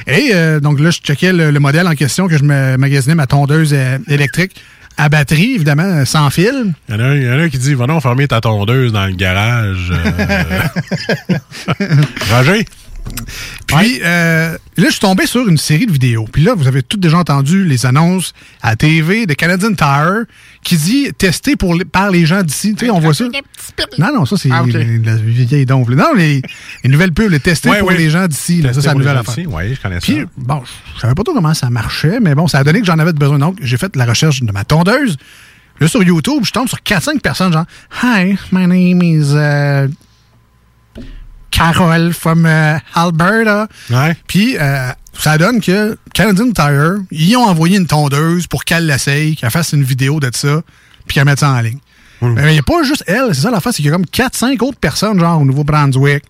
Et 0.08 0.32
euh, 0.34 0.60
donc 0.60 0.80
là, 0.80 0.91
je 0.91 1.00
checkais 1.00 1.34
le, 1.34 1.50
le 1.52 1.60
modèle 1.60 1.88
en 1.88 1.93
question 1.95 2.28
que 2.28 2.38
je 2.38 2.43
me 2.43 2.78
magasinais, 2.78 3.15
ma 3.15 3.26
tondeuse 3.28 3.71
euh, 3.74 3.98
électrique 4.08 4.56
à 4.98 5.10
batterie, 5.10 5.56
évidemment, 5.56 5.84
euh, 5.84 6.06
sans 6.06 6.30
fil. 6.30 6.74
Il 6.88 6.95
y, 6.95 6.98
en 6.98 7.02
a 7.02 7.04
un- 7.08 7.15
il 7.15 7.24
y 7.24 7.30
en 7.30 7.34
a 7.39 7.41
un 7.43 7.50
qui 7.50 7.58
dit 7.58 7.74
Va 7.74 7.86
donc 7.88 8.02
fermer 8.02 8.28
ta 8.28 8.39
tondeuse 8.39 8.93
dans 8.93 9.08
le 9.08 9.13
garage. 9.15 9.91
euh. 9.91 11.38
Roger? 12.32 12.65
Puis 13.68 14.00
euh, 14.04 14.52
là, 14.78 14.86
je 14.86 14.89
suis 14.91 15.00
tombé 15.00 15.26
sur 15.26 15.48
une 15.48 15.58
série 15.58 15.86
de 15.86 15.91
vidéos. 15.91 16.26
Puis 16.32 16.44
là, 16.44 16.54
vous 16.56 16.68
avez 16.68 16.84
toutes 16.84 17.00
déjà 17.00 17.18
entendu 17.18 17.65
les 17.65 17.86
annonces 17.86 18.34
à 18.62 18.72
la 18.72 18.76
TV 18.76 19.26
de 19.26 19.34
Canadian 19.34 19.74
Tire 19.74 20.24
qui 20.63 20.78
dit 20.78 21.12
testé 21.18 21.56
pour 21.56 21.76
les- 21.76 21.86
par 21.86 22.10
les 22.12 22.26
gens 22.26 22.41
d'ici. 22.44 22.76
Tu 22.76 22.86
sais, 22.86 22.91
on 22.91 23.00
voit 23.00 23.13
ça. 23.13 23.26
Non, 23.98 24.13
non, 24.13 24.26
ça, 24.26 24.38
c'est 24.38 24.50
Ah, 24.52 24.63
la 24.65 25.15
vieille 25.15 25.65
donfle. 25.65 25.96
Non, 25.96 26.13
les, 26.15 26.41
les 26.84 26.89
nouvelles 26.89 27.12
pubs, 27.13 27.30
les 27.32 27.39
testés 27.39 27.70
Ouais, 27.70 27.80
pour 27.80 27.89
ouais. 27.89 27.98
les 27.98 28.10
gens 28.10 28.28
d'ici. 28.28 28.62
là. 28.62 28.70
Ça, 28.70 28.76
Testé 28.76 28.82
c'est 28.82 28.88
la 28.88 28.94
nouvelle 28.96 29.18
affaire. 29.18 29.52
Ouais, 29.52 29.74
je 29.76 29.82
connais 29.82 29.96
ça. 30.00 30.02
Puis, 30.02 30.24
bon, 30.38 30.62
je 30.96 31.02
savais 31.02 31.13
pas 31.15 31.24
trop 31.24 31.34
comment 31.34 31.54
ça 31.54 31.70
marchait, 31.70 32.20
mais 32.20 32.36
bon, 32.36 32.48
ça 32.48 32.60
a 32.60 32.63
donné 32.63 32.80
que 32.80 32.86
j'en 32.86 33.00
avais 33.00 33.13
besoin. 33.13 33.39
Donc, 33.39 33.58
j'ai 33.62 33.78
fait 33.78 33.96
la 33.96 34.06
recherche 34.06 34.41
de 34.41 34.52
ma 34.52 34.63
tondeuse. 34.63 35.18
Là, 35.80 35.88
sur 35.89 36.02
YouTube, 36.04 36.44
je 36.46 36.52
tombe 36.52 36.68
sur 36.70 36.80
4-5 36.82 37.20
personnes, 37.20 37.52
genre, 37.52 37.65
Hi, 38.02 38.38
my 38.52 38.65
name 38.68 39.02
is 39.02 39.34
uh, 39.34 39.89
Carol 41.56 42.13
from 42.13 42.46
uh, 42.46 42.80
Alberta. 42.94 43.68
Puis, 44.28 44.58
euh, 44.60 44.91
ça 45.13 45.38
donne 45.38 45.62
que 45.62 45.98
Canadian 46.13 46.52
Tire, 46.52 46.98
ils 47.12 47.38
ont 47.38 47.46
envoyé 47.46 47.78
une 47.78 47.88
tondeuse 47.88 48.48
pour 48.48 48.65
qu'elle 48.65 48.86
l'essaye, 48.86 49.36
qu'elle 49.36 49.52
fasse 49.52 49.72
une 49.72 49.84
vidéo 49.84 50.20
de 50.20 50.30
ça, 50.34 50.62
puis 51.08 51.15
qu'elle 51.15 51.26
mette 51.26 51.39
ça 51.39 51.52
en 51.52 51.62
ligne. 51.62 51.80
Mais 52.22 52.50
il 52.50 52.54
n'y 52.54 52.60
a 52.60 52.63
pas 52.63 52.82
juste 52.84 53.04
elle, 53.08 53.36
c'est 53.36 53.41
ça 53.41 53.52
la 53.52 53.60
face, 53.60 53.76
c'est 53.76 53.84
qu'il 53.84 53.91
y 53.91 53.94
a 53.94 53.98
comme 53.98 54.06
4-5 54.06 54.60
autres 54.63 54.80
personnes, 54.80 55.20
genre 55.20 55.39
au 55.39 55.46
Nouveau-Brunswick, 55.46 56.24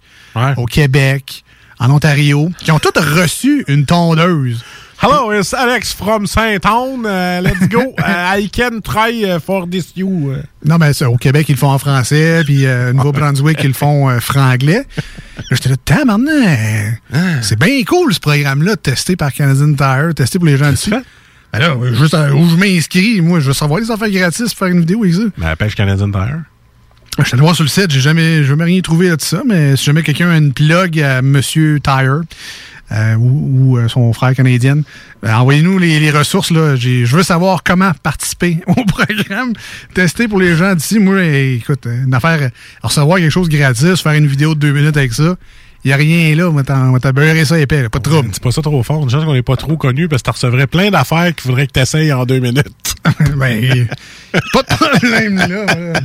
au 0.57 0.65
Québec, 0.65 1.43
en 1.79 1.89
Ontario, 1.89 2.51
qui 2.59 2.71
ont 2.71 2.79
toutes 2.79 2.97
reçu 2.97 3.63
une 3.67 3.85
tondeuse. 3.85 4.63
Hello, 4.97 5.29
it's 5.31 5.53
Alex 5.53 5.93
from 5.93 6.25
Saint-Anne. 6.25 7.05
Uh, 7.05 7.41
let's 7.43 7.67
go. 7.67 7.93
Uh, 8.05 8.37
I 8.37 8.47
can 8.51 8.81
try 8.81 9.11
uh, 9.23 9.39
for 9.39 9.65
this 9.67 9.91
you. 9.95 10.35
Non, 10.63 10.77
mais 10.77 10.93
ça, 10.93 11.09
au 11.09 11.17
Québec, 11.17 11.47
ils 11.49 11.53
le 11.53 11.57
font 11.57 11.71
en 11.71 11.77
français, 11.79 12.43
puis 12.45 12.65
euh, 12.65 12.93
Nouveau-Brunswick, 12.93 13.59
ils 13.63 13.67
le 13.69 13.73
font 13.73 14.09
euh, 14.09 14.19
franglais. 14.19 14.85
J'étais 15.51 15.69
là, 15.69 15.75
Tain, 15.83 16.05
maintenant, 16.05 16.31
euh, 16.31 17.39
c'est 17.41 17.59
bien 17.59 17.83
cool, 17.83 18.13
ce 18.13 18.19
programme-là, 18.19 18.75
testé 18.77 19.15
par 19.15 19.33
Canadian 19.33 19.73
Tire, 19.73 20.13
testé 20.15 20.39
pour 20.39 20.47
les 20.47 20.57
gens 20.57 20.71
d'ici. 20.71 20.91
Ben 21.53 21.59
là, 21.59 21.75
juste 21.93 22.13
euh, 22.13 22.33
où 22.33 22.49
je 22.49 22.55
m'inscris, 22.57 23.21
moi, 23.21 23.39
je 23.39 23.47
veux 23.47 23.53
savoir 23.53 23.79
les 23.79 23.89
affaires 23.89 24.09
gratis 24.09 24.53
pour 24.53 24.67
faire 24.67 24.75
une 24.75 24.81
vidéo 24.81 25.03
avec 25.03 25.15
ça. 25.15 25.21
Ben, 25.37 25.47
la 25.47 25.55
pêche 25.55 25.73
Canadian 25.75 26.11
Tire. 26.11 26.41
Je 27.17 27.23
suis 27.23 27.33
allé 27.33 27.41
voir 27.43 27.55
sur 27.55 27.63
le 27.63 27.69
site, 27.69 27.91
j'ai 27.91 28.01
jamais, 28.01 28.43
jamais 28.43 28.65
rien 28.65 28.81
trouvé 28.81 29.07
de 29.09 29.21
ça, 29.21 29.41
mais 29.45 29.77
si 29.77 29.85
jamais 29.85 30.03
quelqu'un 30.03 30.31
a 30.31 30.37
une 30.37 30.51
plug 30.51 30.99
à 30.99 31.21
Monsieur 31.21 31.79
Tire 31.79 32.23
euh, 32.91 33.15
ou, 33.15 33.73
ou, 33.73 33.77
euh, 33.77 33.87
son 33.87 34.13
frère 34.13 34.35
canadien, 34.35 34.77
ben, 35.21 35.37
envoyez-nous 35.37 35.79
les, 35.79 35.99
les 35.99 36.11
ressources. 36.11 36.51
Là. 36.51 36.75
Je 36.75 37.15
veux 37.15 37.23
savoir 37.23 37.63
comment 37.63 37.91
participer 38.03 38.59
au 38.67 38.85
programme. 38.85 39.53
Tester 39.93 40.27
pour 40.27 40.39
les 40.39 40.55
gens 40.55 40.75
d'ici. 40.75 40.99
Moi, 40.99 41.23
écoute, 41.23 41.87
euh, 41.87 42.03
une 42.05 42.13
affaire, 42.13 42.41
euh, 42.41 42.49
recevoir 42.83 43.17
quelque 43.17 43.31
chose 43.31 43.49
gratis, 43.49 44.01
faire 44.01 44.13
une 44.13 44.27
vidéo 44.27 44.53
de 44.55 44.59
deux 44.59 44.71
minutes 44.71 44.97
avec 44.97 45.13
ça. 45.13 45.35
Il 45.83 45.89
n'y 45.89 45.93
a 45.93 45.97
rien 45.97 46.35
là, 46.35 46.49
on 46.49 46.53
va 46.53 46.63
t'en 46.63 47.11
beurrer 47.11 47.45
ça 47.45 47.59
épais, 47.59 47.83
là, 47.83 47.89
pas 47.89 47.99
de 47.99 48.09
trouble. 48.09 48.29
C'est 48.31 48.41
pas 48.41 48.51
ça 48.51 48.63
trop 48.63 48.81
fort. 48.81 49.03
Une 49.03 49.09
chance 49.09 49.23
qu'on 49.23 49.33
n'est 49.33 49.43
pas 49.43 49.55
trop 49.55 49.77
connu 49.77 50.07
parce 50.07 50.23
que 50.23 50.31
tu 50.31 50.33
recevrais 50.33 50.65
plein 50.65 50.89
d'affaires 50.89 51.27
qu'il 51.35 51.43
faudrait 51.43 51.67
que 51.67 51.73
tu 51.73 51.79
essayes 51.79 52.11
en 52.11 52.25
deux 52.25 52.39
minutes. 52.39 52.95
ben, 53.37 53.87
pas 54.51 54.63
de 54.63 54.75
problème 54.75 55.35
là. 55.37 55.65
voilà. 55.67 55.99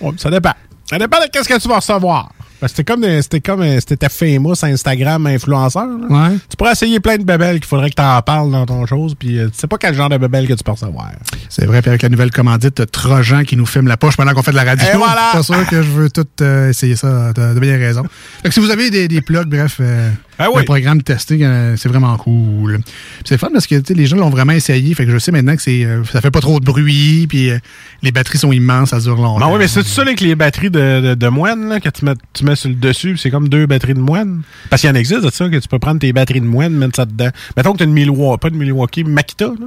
Ouais, 0.00 0.12
ça 0.18 0.30
dépend. 0.30 0.52
Ça 0.88 0.98
dépend 0.98 1.18
de 1.18 1.26
qu'est-ce 1.32 1.48
que 1.48 1.58
tu 1.60 1.68
vas 1.68 1.76
recevoir. 1.76 2.30
C'était 2.66 2.84
comme, 2.84 3.04
c'était 3.22 3.40
comme, 3.40 3.62
euh, 3.62 3.78
c'était 3.86 4.08
famous 4.08 4.54
Instagram 4.62 5.26
influenceur. 5.26 5.86
là. 5.86 6.06
Ouais. 6.30 6.36
Tu 6.50 6.56
pourrais 6.56 6.72
essayer 6.72 6.98
plein 6.98 7.16
de 7.16 7.22
bébelles 7.22 7.60
qu'il 7.60 7.66
faudrait 7.68 7.90
que 7.90 7.94
tu 7.94 8.02
en 8.02 8.20
parles 8.22 8.50
dans 8.50 8.66
ton 8.66 8.84
chose, 8.86 9.14
puis 9.18 9.38
euh, 9.38 9.46
tu 9.48 9.58
sais 9.58 9.66
pas 9.68 9.76
quel 9.78 9.94
genre 9.94 10.08
de 10.08 10.16
bébelles 10.16 10.48
que 10.48 10.54
tu 10.54 10.64
peux 10.64 10.72
recevoir. 10.72 11.10
C'est 11.48 11.66
vrai, 11.66 11.80
puis 11.82 11.90
avec 11.90 12.02
la 12.02 12.08
nouvelle 12.08 12.30
commandite 12.32 12.76
de 12.78 12.84
Trojan 12.84 13.44
qui 13.44 13.56
nous 13.56 13.66
filme 13.66 13.86
la 13.86 13.96
poche 13.96 14.16
pendant 14.16 14.32
qu'on 14.32 14.42
fait 14.42 14.50
de 14.50 14.56
la 14.56 14.64
radio. 14.64 14.86
Et 14.92 14.96
voilà! 14.96 15.30
C'est 15.34 15.42
sûr 15.44 15.66
que 15.68 15.82
je 15.82 15.88
veux 15.90 16.10
tout 16.10 16.26
euh, 16.40 16.70
essayer 16.70 16.96
ça, 16.96 17.32
de, 17.32 17.54
de 17.54 17.60
bien 17.60 17.76
raison. 17.78 18.02
Fait 18.42 18.48
que 18.48 18.54
si 18.54 18.60
vous 18.60 18.70
avez 18.70 18.90
des, 18.90 19.06
des 19.06 19.20
plugs, 19.20 19.48
bref, 19.48 19.76
euh, 19.80 20.10
Ah 20.40 20.48
oui. 20.52 20.60
le 20.60 20.64
programme 20.64 21.02
testé, 21.02 21.44
euh, 21.44 21.76
c'est 21.76 21.88
vraiment 21.88 22.16
cool. 22.16 22.78
C'est 23.24 23.38
fun 23.38 23.48
parce 23.52 23.66
que 23.66 23.74
les 23.92 24.06
gens 24.06 24.16
l'ont 24.16 24.30
vraiment 24.30 24.52
essayé. 24.52 24.94
Fait 24.94 25.04
que 25.04 25.10
je 25.10 25.18
sais 25.18 25.32
maintenant 25.32 25.56
que 25.56 25.62
c'est, 25.62 25.84
euh, 25.84 26.04
ça 26.04 26.20
fait 26.20 26.30
pas 26.30 26.40
trop 26.40 26.60
de 26.60 26.64
bruit. 26.64 27.26
Puis 27.28 27.50
euh, 27.50 27.58
les 28.02 28.12
batteries 28.12 28.38
sont 28.38 28.52
immenses, 28.52 28.90
ça 28.90 29.00
dure 29.00 29.16
longtemps. 29.16 29.40
Non, 29.46 29.52
oui, 29.52 29.58
mais 29.58 29.68
c'est 29.68 29.84
ça 29.84 30.02
avec 30.02 30.20
les 30.20 30.34
batteries 30.36 30.70
de, 30.70 31.00
de, 31.00 31.14
de 31.14 31.28
moine, 31.28 31.68
là, 31.68 31.80
que 31.80 31.88
tu 31.88 32.04
mets, 32.04 32.14
tu 32.32 32.44
mets 32.44 32.56
sur 32.56 32.68
le 32.68 32.76
dessus, 32.76 33.16
c'est 33.16 33.30
comme 33.30 33.48
deux 33.48 33.66
batteries 33.66 33.94
de 33.94 34.00
moine. 34.00 34.42
Parce 34.70 34.82
qu'il 34.82 34.88
y 34.90 34.92
en 34.92 34.96
existe 34.96 35.22
de 35.24 35.30
ça, 35.30 35.48
que 35.48 35.56
tu 35.56 35.68
peux 35.68 35.78
prendre 35.78 35.98
tes 35.98 36.12
batteries 36.12 36.40
de 36.40 36.46
moine, 36.46 36.72
mettre 36.72 36.96
ça 36.96 37.04
dedans. 37.04 37.30
Mettons 37.56 37.72
que 37.72 37.78
tu 37.78 37.82
as 37.82 37.86
une 37.86 37.92
Milwaukee, 37.92 38.40
pas 38.40 38.50
de 38.50 38.56
Milwaukee, 38.56 39.04
Makita, 39.04 39.46
là. 39.46 39.66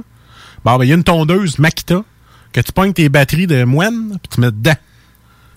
Bon, 0.64 0.76
ben, 0.78 0.84
il 0.84 0.88
y 0.88 0.92
a 0.92 0.94
une 0.94 1.04
tondeuse 1.04 1.58
Makita, 1.58 2.02
que 2.52 2.60
tu 2.60 2.72
pognes 2.72 2.92
tes 2.92 3.08
batteries 3.08 3.46
de 3.46 3.64
moine, 3.64 4.16
puis 4.22 4.30
tu 4.34 4.40
mets 4.40 4.50
dedans. 4.50 4.76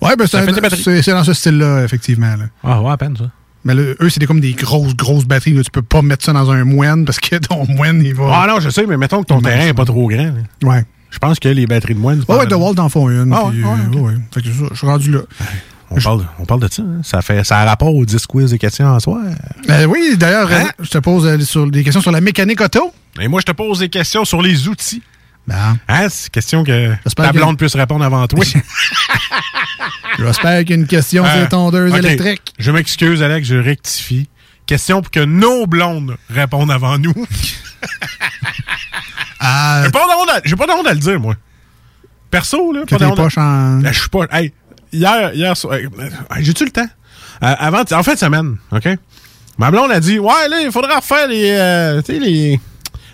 Ouais, 0.02 0.16
ben 0.18 0.28
c'est, 0.28 1.12
dans 1.12 1.24
ce 1.24 1.34
style-là, 1.34 1.84
effectivement. 1.84 2.36
là. 2.36 2.46
Ah, 2.64 2.82
ouais, 2.82 2.92
à 2.92 2.98
peine, 2.98 3.16
ça. 3.16 3.30
Mais 3.66 3.74
là, 3.74 3.82
eux, 4.00 4.10
c'est 4.10 4.24
comme 4.26 4.40
des 4.40 4.54
grosses, 4.54 4.96
grosses 4.96 5.26
batteries. 5.26 5.54
Là. 5.54 5.64
Tu 5.64 5.72
peux 5.72 5.82
pas 5.82 6.02
mettre 6.02 6.24
ça 6.24 6.32
dans 6.34 6.50
un 6.52 6.64
moine 6.64 7.04
parce 7.04 7.20
que 7.20 7.36
ton 7.38 7.66
moine, 7.68 8.02
il 8.04 8.14
va. 8.14 8.26
Ah 8.44 8.48
non, 8.48 8.60
je 8.60 8.70
sais, 8.70 8.86
mais 8.86 8.96
mettons 8.96 9.22
que 9.24 9.28
ton 9.28 9.42
terrain 9.42 9.68
est 9.68 9.74
pas 9.74 9.86
trop 9.86 10.08
grand. 10.08 10.24
là. 10.24 10.70
Ouais. 10.70 10.86
Je 11.12 11.18
pense 11.20 11.40
que 11.40 11.48
les 11.50 11.66
batteries 11.66 11.96
de 11.96 12.00
moine. 12.00 12.22
c'est 12.28 12.34
Ouais. 12.34 12.46
The 12.46 12.54
Wall 12.54 12.76
t'en 12.76 12.90
font 12.90 13.10
une. 13.10 13.32
Ah, 13.34 13.46
puis, 13.50 13.64
ouais, 13.64 13.70
euh, 13.96 14.00
ouais. 14.02 14.14
Fait 14.34 14.42
que 14.42 14.48
ça, 14.50 14.66
je 14.72 14.78
suis 14.78 14.88
rendu 14.88 15.12
là. 15.12 15.20
On 15.92 16.00
parle, 16.02 16.26
on 16.40 16.46
parle 16.46 16.62
de 16.62 16.68
ça. 16.72 16.82
hein. 16.82 17.02
Ça, 17.04 17.22
fait, 17.22 17.44
ça 17.44 17.60
a 17.60 17.66
rapport 17.66 17.94
aux 17.96 18.06
10 18.06 18.26
quiz 18.26 18.54
et 18.54 18.58
questions 18.58 18.88
en 18.88 19.00
soi. 19.00 19.22
Ben 19.68 19.86
oui, 19.88 20.16
d'ailleurs, 20.18 20.52
Hein? 20.52 20.66
je 20.82 20.90
te 20.90 20.98
pose 20.98 21.26
euh, 21.26 21.40
sur, 21.42 21.70
des 21.70 21.84
questions 21.84 22.02
sur 22.02 22.12
la 22.12 22.22
mécanique 22.22 22.60
auto. 22.60 22.92
Et 23.22 23.28
moi, 23.28 23.40
je 23.40 23.46
te 23.46 23.52
pose 23.56 23.80
des 23.80 23.90
questions 23.90 24.26
sur 24.26 24.42
les 24.42 24.68
outils. 24.68 25.02
Ben, 25.48 25.78
Hein? 25.88 26.08
C'est 26.10 26.32
question 26.32 26.64
que 26.64 26.94
ta 27.16 27.32
blonde 27.32 27.58
puisse 27.58 27.76
répondre 27.76 28.04
avant 28.04 28.26
toi. 28.28 28.44
j'espère 30.20 30.60
qu'il 30.62 30.70
y 30.72 30.74
a 30.74 30.76
une 30.78 30.88
question 30.88 31.24
Euh, 31.26 31.46
ok. 31.90 31.98
électriques. 31.98 32.54
Je 32.58 32.72
m'excuse, 32.72 33.22
Alex, 33.22 33.48
je 33.48 33.56
rectifie. 33.56 34.28
Question 34.66 35.02
pour 35.02 35.12
que 35.12 35.20
nos 35.24 35.68
blondes 35.68 36.18
répondent 36.30 36.72
avant 36.72 36.98
nous. 36.98 37.14
Ah, 39.40 39.82
J'ai 39.86 39.92
pas 39.92 40.00
de 40.66 40.72
honte 40.72 40.88
à- 40.88 40.90
à 40.90 40.94
le 40.94 41.00
dire, 41.00 41.20
moi. 41.20 41.36
Perso, 42.32 42.74
là, 42.74 42.82
que 42.82 42.90
pas 42.90 42.96
de 42.96 43.00
tes 43.00 43.06
honte 43.06 43.20
à- 43.20 43.24
poches 43.24 43.38
en... 43.38 43.82
Je 43.86 44.00
suis 44.00 44.10
pas. 44.10 44.26
Hey, 44.32 44.52
hier, 44.92 45.34
hier 45.34 45.56
soir- 45.56 45.76
euh, 45.76 45.90
J'ai-tu 46.40 46.66
le 46.66 46.72
temps? 46.72 46.88
Euh, 47.44 47.56
avant, 47.60 47.84
en 47.92 48.04
fin 48.04 48.14
de 48.14 48.20
semaine, 48.20 48.58
OK? 48.72 48.88
Ma 49.58 49.70
blonde 49.72 49.92
a 49.92 50.00
dit 50.00 50.18
Ouais, 50.20 50.48
là, 50.50 50.62
il 50.62 50.72
faudra 50.72 50.96
refaire 50.98 51.28
les. 51.28 51.52
euh, 51.52 52.02
tu 52.02 52.14
sais, 52.14 52.20
les. 52.20 52.60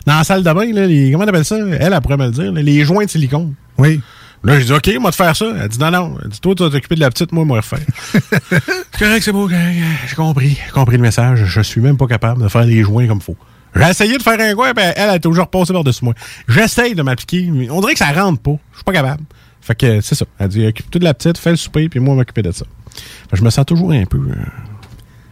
Dans 0.05 0.17
la 0.17 0.23
salle 0.23 0.43
de 0.43 0.51
bain, 0.51 0.71
là, 0.73 0.85
les. 0.87 1.11
Comment 1.11 1.25
on 1.25 1.27
appelle 1.27 1.45
ça? 1.45 1.57
Elle, 1.57 1.93
elle 1.93 2.01
pourrait 2.01 2.17
me 2.17 2.25
le 2.25 2.31
dire, 2.31 2.51
là, 2.51 2.61
les 2.61 2.83
joints 2.85 3.05
de 3.05 3.09
silicone. 3.09 3.53
Oui. 3.77 4.01
Là, 4.43 4.59
j'ai 4.59 4.65
dit, 4.65 4.73
OK, 4.73 4.89
moi, 4.99 5.11
te 5.11 5.15
faire 5.15 5.35
ça. 5.35 5.45
Elle 5.61 5.67
dit, 5.69 5.77
non, 5.79 5.91
non. 5.91 6.17
Elle 6.23 6.29
dit, 6.29 6.39
toi, 6.41 6.55
tu 6.55 6.63
vas 6.63 6.69
t'occuper 6.71 6.95
de 6.95 6.99
la 7.01 7.09
petite, 7.11 7.31
moi, 7.31 7.45
moi, 7.45 7.57
refaire. 7.57 7.79
c'est 8.11 8.19
correct, 8.99 9.21
c'est 9.21 9.31
beau. 9.31 9.47
J'ai 9.47 10.15
compris. 10.15 10.57
J'ai 10.65 10.71
compris 10.71 10.95
le 10.97 11.03
message. 11.03 11.43
Je 11.45 11.61
suis 11.61 11.79
même 11.81 11.97
pas 11.97 12.07
capable 12.07 12.41
de 12.41 12.47
faire 12.47 12.63
les 12.63 12.81
joints 12.81 13.05
comme 13.07 13.21
faut. 13.21 13.37
J'ai 13.75 13.83
essayé 13.89 14.17
de 14.17 14.23
faire 14.23 14.39
un 14.39 14.53
coin, 14.55 14.73
puis 14.73 14.83
elle, 14.83 14.93
elle 14.97 15.09
a 15.11 15.19
toujours 15.19 15.47
passé 15.47 15.71
par-dessus 15.71 16.03
moi. 16.03 16.13
J'essaye 16.47 16.93
de 16.95 17.03
m'appliquer, 17.03 17.49
mais 17.53 17.69
on 17.69 17.79
dirait 17.81 17.93
que 17.93 17.99
ça 17.99 18.11
rentre 18.11 18.41
pas. 18.41 18.57
Je 18.71 18.77
suis 18.77 18.83
pas 18.83 18.91
capable. 18.93 19.23
Fait 19.61 19.75
que 19.75 20.01
c'est 20.01 20.15
ça. 20.15 20.25
Elle 20.39 20.47
dit, 20.49 20.65
occupe-toi 20.65 20.99
de 20.99 21.05
la 21.05 21.13
petite, 21.13 21.37
fais 21.37 21.51
le 21.51 21.55
souper, 21.55 21.87
puis 21.87 21.99
moi, 21.99 22.15
m'occuper 22.15 22.41
de 22.41 22.51
ça. 22.51 22.65
Fait 22.95 23.31
que 23.31 23.37
je 23.37 23.43
me 23.43 23.49
sens 23.51 23.65
toujours 23.65 23.91
un 23.91 24.03
peu. 24.05 24.17
euh, 24.17 24.33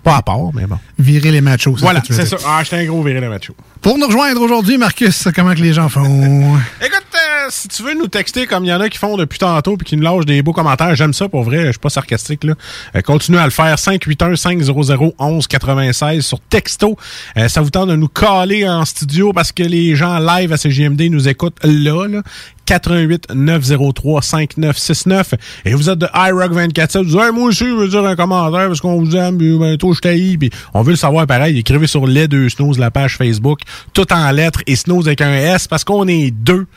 pas 0.03 0.17
à 0.17 0.21
part, 0.21 0.53
mais 0.53 0.65
bon. 0.65 0.77
Virer 0.97 1.31
les 1.31 1.41
machos. 1.41 1.75
c'est 1.77 1.83
Voilà, 1.83 2.01
c'est 2.07 2.25
ça. 2.25 2.37
Ah, 2.45 2.61
j'étais 2.63 2.77
un 2.77 2.85
gros 2.85 3.03
viré 3.03 3.19
le 3.19 3.29
macho. 3.29 3.55
Pour 3.81 3.97
nous 3.97 4.07
rejoindre 4.07 4.41
aujourd'hui, 4.41 4.77
Marcus, 4.77 5.27
comment 5.33 5.53
que 5.53 5.61
les 5.61 5.73
gens 5.73 5.87
font? 5.87 6.03
Écoute, 6.81 7.05
euh, 7.15 7.47
si 7.49 7.67
tu 7.69 7.83
veux 7.83 7.93
nous 7.93 8.07
texter 8.07 8.45
comme 8.45 8.65
il 8.65 8.69
y 8.69 8.73
en 8.73 8.81
a 8.81 8.89
qui 8.89 8.97
font 8.97 9.15
depuis 9.15 9.39
tantôt 9.39 9.77
puis 9.77 9.85
qui 9.85 9.97
nous 9.97 10.03
lâchent 10.03 10.25
des 10.25 10.41
beaux 10.41 10.51
commentaires, 10.51 10.95
j'aime 10.95 11.13
ça 11.13 11.29
pour 11.29 11.43
vrai, 11.43 11.67
je 11.67 11.71
suis 11.71 11.79
pas 11.79 11.89
sarcastique 11.89 12.43
là. 12.43 12.55
Euh, 12.95 13.01
continue 13.01 13.37
à 13.37 13.45
le 13.45 13.51
faire 13.51 13.79
581 13.79 14.35
500 14.35 15.13
1196 15.19 16.25
sur 16.25 16.39
texto. 16.41 16.97
Euh, 17.37 17.47
ça 17.47 17.61
vous 17.61 17.69
tente 17.69 17.89
de 17.89 17.95
nous 17.95 18.09
caler 18.09 18.67
en 18.67 18.83
studio 18.83 19.31
parce 19.31 19.51
que 19.51 19.63
les 19.63 19.95
gens 19.95 20.19
live 20.19 20.51
à 20.51 20.57
CGMD 20.57 21.03
nous 21.09 21.29
écoutent 21.29 21.59
là 21.63 22.07
là. 22.07 22.21
88 22.69 23.33
903 23.33 24.21
5969 24.21 25.33
et 25.65 25.73
vous 25.73 25.89
êtes 25.89 25.97
de 25.97 26.07
iRock 26.13 26.51
24 26.51 26.99
vous 26.99 27.03
dites 27.05 27.33
moi 27.33 27.45
aussi 27.45 27.65
je 27.65 27.73
veux 27.73 27.87
dire 27.87 28.05
un 28.05 28.15
commentaire 28.15 28.67
parce 28.67 28.79
qu'on 28.79 29.01
vous 29.01 29.15
aime 29.15 29.39
puis 29.39 29.57
bientôt 29.57 29.91
je 29.95 29.99
t'haïs 29.99 30.37
puis 30.37 30.51
on 30.75 30.83
veut 30.83 30.91
le 30.91 30.95
savoir 30.95 31.25
pareil. 31.25 31.57
Écrivez 31.57 31.87
sur 31.87 32.05
les 32.05 32.27
deux 32.27 32.47
snooze 32.47 32.77
la 32.77 32.91
page 32.91 33.17
Facebook 33.17 33.61
tout 33.93 34.13
en 34.13 34.29
lettres 34.29 34.61
et 34.67 34.75
snooze 34.75 35.07
avec 35.07 35.21
un 35.21 35.33
S 35.33 35.67
parce 35.67 35.83
qu'on 35.83 36.07
est 36.07 36.29
deux. 36.29 36.67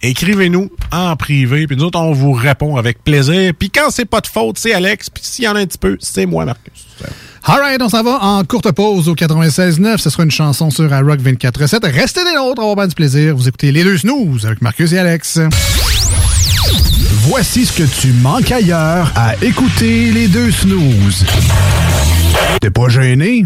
Écrivez-nous 0.00 0.70
en 0.90 1.16
privé 1.16 1.66
puis 1.66 1.76
nous 1.76 1.84
autres 1.84 2.00
on 2.00 2.12
vous 2.12 2.32
répond 2.32 2.76
avec 2.76 3.04
plaisir. 3.04 3.52
Puis 3.58 3.68
quand 3.68 3.90
c'est 3.90 4.06
pas 4.06 4.22
de 4.22 4.28
faute 4.28 4.56
c'est 4.56 4.72
Alex 4.72 5.10
puis 5.10 5.22
s'il 5.22 5.44
y 5.44 5.48
en 5.48 5.56
a 5.56 5.60
un 5.60 5.66
petit 5.66 5.76
peu 5.76 5.98
c'est 6.00 6.24
moi 6.24 6.46
Marcus 6.46 6.86
Alright, 7.44 7.82
on 7.82 7.88
s'en 7.88 8.02
va 8.02 8.18
en 8.22 8.44
courte 8.44 8.70
pause 8.72 9.08
au 9.08 9.14
96.9. 9.14 9.98
Ce 9.98 10.10
sera 10.10 10.22
une 10.22 10.30
chanson 10.30 10.70
sur 10.70 10.84
iRock 10.84 11.20
24.7. 11.20 11.90
Restez 11.92 12.24
des 12.24 12.34
nôtres, 12.34 12.62
on 12.62 12.66
va 12.66 12.72
avoir 12.72 12.88
du 12.88 12.94
plaisir. 12.94 13.36
Vous 13.36 13.48
écoutez 13.48 13.72
Les 13.72 13.82
Deux 13.82 13.98
Snooze 13.98 14.46
avec 14.46 14.62
Marcus 14.62 14.92
et 14.92 14.98
Alex. 14.98 15.40
Voici 17.24 17.66
ce 17.66 17.72
que 17.72 17.82
tu 18.00 18.12
manques 18.12 18.50
ailleurs 18.50 19.12
à 19.14 19.34
écouter 19.42 20.10
les 20.10 20.26
deux 20.26 20.50
snooze. 20.50 21.24
T'es 22.60 22.70
pas 22.70 22.88
gêné? 22.88 23.44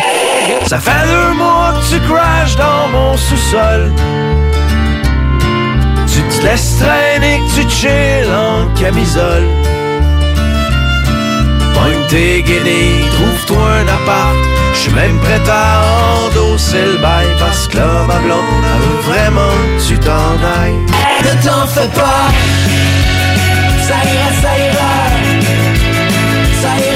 Ça 0.67 0.79
fait 0.79 1.07
deux 1.07 1.35
mois 1.37 1.75
que 1.75 1.95
tu 1.95 2.01
crashes 2.09 2.57
dans 2.57 2.89
mon 2.89 3.17
sous-sol. 3.17 3.93
Tu 6.07 6.23
te 6.23 6.43
laisses 6.47 6.77
traîner, 6.79 7.39
que 7.39 7.63
tu 7.63 7.69
chill 7.69 8.31
en 8.33 8.73
camisole. 8.81 9.45
Pogne 11.77 12.07
tes 12.09 12.43
guenilles, 12.43 13.05
trouve-toi 13.12 13.65
un 13.81 13.89
appart. 13.97 14.37
Je 14.73 14.79
suis 14.79 14.93
même 14.93 15.19
prêt 15.21 15.43
à 15.49 15.83
endosser 16.27 16.85
le 16.93 16.99
bail 16.99 17.27
parce 17.39 17.69
que 17.69 17.77
là, 17.77 18.05
ma 18.07 18.19
blonde, 18.25 18.65
veut 18.83 19.03
vraiment 19.12 19.55
que 19.77 19.83
tu 19.87 19.99
t'en 19.99 20.35
ailles. 20.61 20.83
Ne 21.25 21.33
t'en 21.45 21.67
fais 21.67 21.89
pas, 22.01 22.29
ça 23.89 23.99
ira. 24.15 24.29
Ça 24.43 24.53
ira, 24.67 24.95
ça 26.62 26.73
ira. 26.91 26.96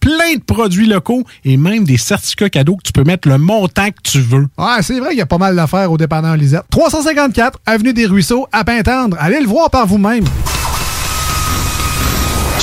plein 0.00 0.34
de 0.34 0.42
produits 0.42 0.86
locaux 0.86 1.24
et 1.44 1.56
même 1.56 1.84
des 1.84 1.96
certificats 1.98 2.50
cadeaux 2.50 2.76
que 2.76 2.82
tu 2.82 2.92
peux 2.92 3.04
mettre 3.04 3.28
le 3.28 3.38
montant 3.38 3.88
que 3.88 4.02
tu 4.02 4.20
veux. 4.20 4.46
Ouais, 4.58 4.82
c'est 4.82 4.98
vrai 4.98 5.10
qu'il 5.10 5.18
y 5.18 5.22
a 5.22 5.26
pas 5.26 5.38
mal 5.38 5.56
d'affaires 5.56 5.90
au 5.90 5.96
dépanneur 5.96 6.36
Lisette. 6.36 6.64
354 6.70 7.58
Avenue 7.66 7.92
des 7.92 8.06
Ruisseaux, 8.06 8.46
à 8.52 8.64
Pintendre. 8.64 9.16
Allez 9.20 9.40
le 9.40 9.46
voir 9.46 9.70
par 9.70 9.86
vous-même. 9.86 10.24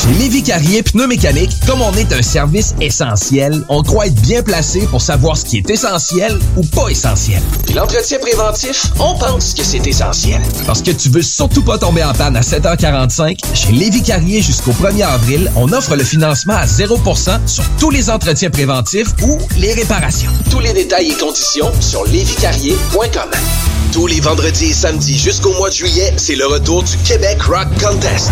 Chez 0.05 0.13
Lévi 0.13 0.43
Carrier 0.43 0.83
Pneumécanique, 0.83 1.51
comme 1.65 1.81
on 1.81 1.91
est 1.93 2.13
un 2.13 2.21
service 2.21 2.75
essentiel, 2.79 3.63
on 3.69 3.81
croit 3.81 4.05
être 4.05 4.21
bien 4.21 4.43
placé 4.43 4.81
pour 4.81 5.01
savoir 5.01 5.35
ce 5.35 5.45
qui 5.45 5.57
est 5.57 5.69
essentiel 5.69 6.37
ou 6.55 6.61
pas 6.63 6.89
essentiel. 6.89 7.41
Puis 7.65 7.73
l'entretien 7.73 8.19
préventif, 8.19 8.85
on 8.99 9.17
pense 9.17 9.55
que 9.55 9.63
c'est 9.63 9.85
essentiel. 9.87 10.41
Parce 10.67 10.83
que 10.83 10.91
tu 10.91 11.09
veux 11.09 11.23
surtout 11.23 11.63
pas 11.63 11.79
tomber 11.79 12.03
en 12.03 12.13
panne 12.13 12.35
à 12.35 12.41
7h45, 12.41 13.39
chez 13.55 13.71
Lévi 13.71 14.03
Carrier 14.03 14.43
jusqu'au 14.43 14.73
1er 14.73 15.05
avril, 15.05 15.51
on 15.55 15.73
offre 15.73 15.95
le 15.95 16.03
financement 16.03 16.53
à 16.53 16.65
0% 16.65 17.47
sur 17.47 17.63
tous 17.79 17.89
les 17.89 18.11
entretiens 18.11 18.51
préventifs 18.51 19.09
ou 19.23 19.39
les 19.57 19.73
réparations. 19.73 20.31
Tous 20.51 20.59
les 20.59 20.73
détails 20.73 21.11
et 21.11 21.17
conditions 21.17 21.71
sur 21.81 22.05
lévicarrier.com. 22.05 23.31
Tous 23.91 24.05
les 24.05 24.19
vendredis 24.19 24.65
et 24.65 24.73
samedis 24.73 25.17
jusqu'au 25.17 25.53
mois 25.53 25.69
de 25.69 25.75
juillet, 25.75 26.13
c'est 26.17 26.35
le 26.35 26.45
retour 26.45 26.83
du 26.83 26.95
Québec 26.97 27.41
Rock 27.41 27.69
Contest. 27.81 28.31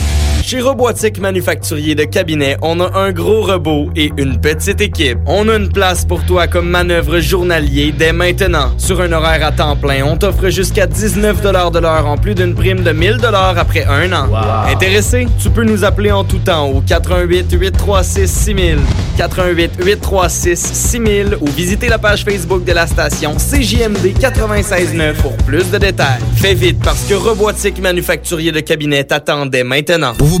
Chez 0.43 0.59
Robotique 0.59 1.19
Manufacturier 1.19 1.95
de 1.95 2.03
Cabinet, 2.03 2.57
on 2.61 2.79
a 2.81 2.99
un 2.99 3.11
gros 3.11 3.43
robot 3.43 3.89
et 3.95 4.11
une 4.17 4.41
petite 4.41 4.81
équipe. 4.81 5.17
On 5.25 5.47
a 5.47 5.55
une 5.55 5.69
place 5.69 6.03
pour 6.03 6.25
toi 6.25 6.47
comme 6.47 6.67
manœuvre 6.67 7.19
journalier 7.19 7.93
dès 7.97 8.11
maintenant. 8.11 8.73
Sur 8.77 8.99
un 9.01 9.11
horaire 9.13 9.45
à 9.45 9.51
temps 9.51 9.77
plein, 9.77 10.03
on 10.03 10.17
t'offre 10.17 10.49
jusqu'à 10.49 10.87
19 10.87 11.41
de 11.41 11.79
l'heure 11.79 12.07
en 12.07 12.17
plus 12.17 12.35
d'une 12.35 12.53
prime 12.53 12.83
de 12.83 12.91
1000 12.91 13.19
après 13.57 13.85
un 13.85 14.11
an. 14.11 14.27
Intéressé? 14.67 15.27
Tu 15.41 15.49
peux 15.49 15.63
nous 15.63 15.85
appeler 15.85 16.11
en 16.11 16.23
tout 16.25 16.39
temps 16.39 16.67
au 16.67 16.81
88 16.81 17.53
836 17.53 18.27
6000, 18.27 18.77
88 19.17 19.71
836 19.79 20.59
6000 20.59 21.37
ou 21.39 21.47
visiter 21.47 21.87
la 21.87 21.97
page 21.97 22.25
Facebook 22.25 22.65
de 22.65 22.73
la 22.73 22.87
station 22.87 23.35
CJMD 23.35 24.19
969 24.19 25.21
pour 25.21 25.37
plus 25.37 25.69
de 25.71 25.77
détails. 25.77 26.19
Fais 26.35 26.55
vite 26.55 26.79
parce 26.83 27.03
que 27.05 27.13
Robotique 27.13 27.79
Manufacturier 27.79 28.51
de 28.51 28.59
Cabinet 28.59 29.05
t'attendait 29.05 29.63
maintenant. 29.63 30.13
Pour 30.17 30.40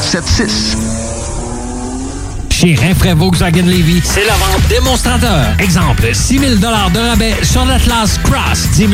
681 0.00 0.22
4476. 0.22 1.02
Chez 2.62 2.76
Rinfraie 2.76 3.14
Volkswagen 3.14 3.66
Levy, 3.66 4.00
c'est 4.04 4.24
la 4.24 4.34
vente 4.34 4.68
démonstrateur. 4.68 5.46
Exemple, 5.58 6.14
6 6.14 6.38
000 6.38 6.54
de 6.56 6.66
rabais 6.66 7.34
sur 7.42 7.64
l'Atlas 7.64 8.18
Cross, 8.22 8.68
10 8.74 8.88
000 8.88 8.90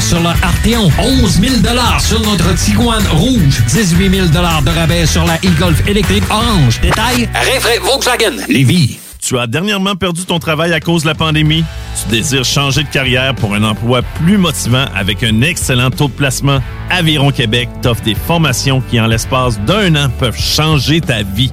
sur 0.00 0.20
le 0.20 0.28
Arteon, 0.28 0.90
11 0.98 1.40
000 1.40 1.54
sur 1.98 2.20
notre 2.20 2.54
Tiguan 2.54 3.02
Rouge, 3.10 3.62
18 3.66 4.10
000 4.10 4.26
de 4.28 4.70
rabais 4.70 5.06
sur 5.06 5.24
la 5.24 5.34
e-Golf 5.36 5.82
électrique 5.88 6.24
orange. 6.30 6.80
Détail, 6.80 7.28
Rinfraie 7.34 7.80
Volkswagen 7.80 8.36
Levy. 8.48 9.00
Tu 9.28 9.38
as 9.38 9.46
dernièrement 9.46 9.94
perdu 9.94 10.24
ton 10.24 10.38
travail 10.38 10.72
à 10.72 10.80
cause 10.80 11.02
de 11.02 11.08
la 11.08 11.14
pandémie? 11.14 11.62
Tu 12.02 12.08
désires 12.08 12.46
changer 12.46 12.82
de 12.82 12.88
carrière 12.88 13.34
pour 13.34 13.54
un 13.54 13.62
emploi 13.62 14.00
plus 14.00 14.38
motivant 14.38 14.86
avec 14.94 15.22
un 15.22 15.42
excellent 15.42 15.90
taux 15.90 16.08
de 16.08 16.14
placement? 16.14 16.60
Aviron 16.88 17.30
Québec 17.30 17.68
t'offre 17.82 18.02
des 18.02 18.14
formations 18.14 18.80
qui, 18.80 18.98
en 18.98 19.06
l'espace 19.06 19.60
d'un 19.60 19.94
an, 19.96 20.08
peuvent 20.18 20.40
changer 20.40 21.02
ta 21.02 21.24
vie. 21.24 21.52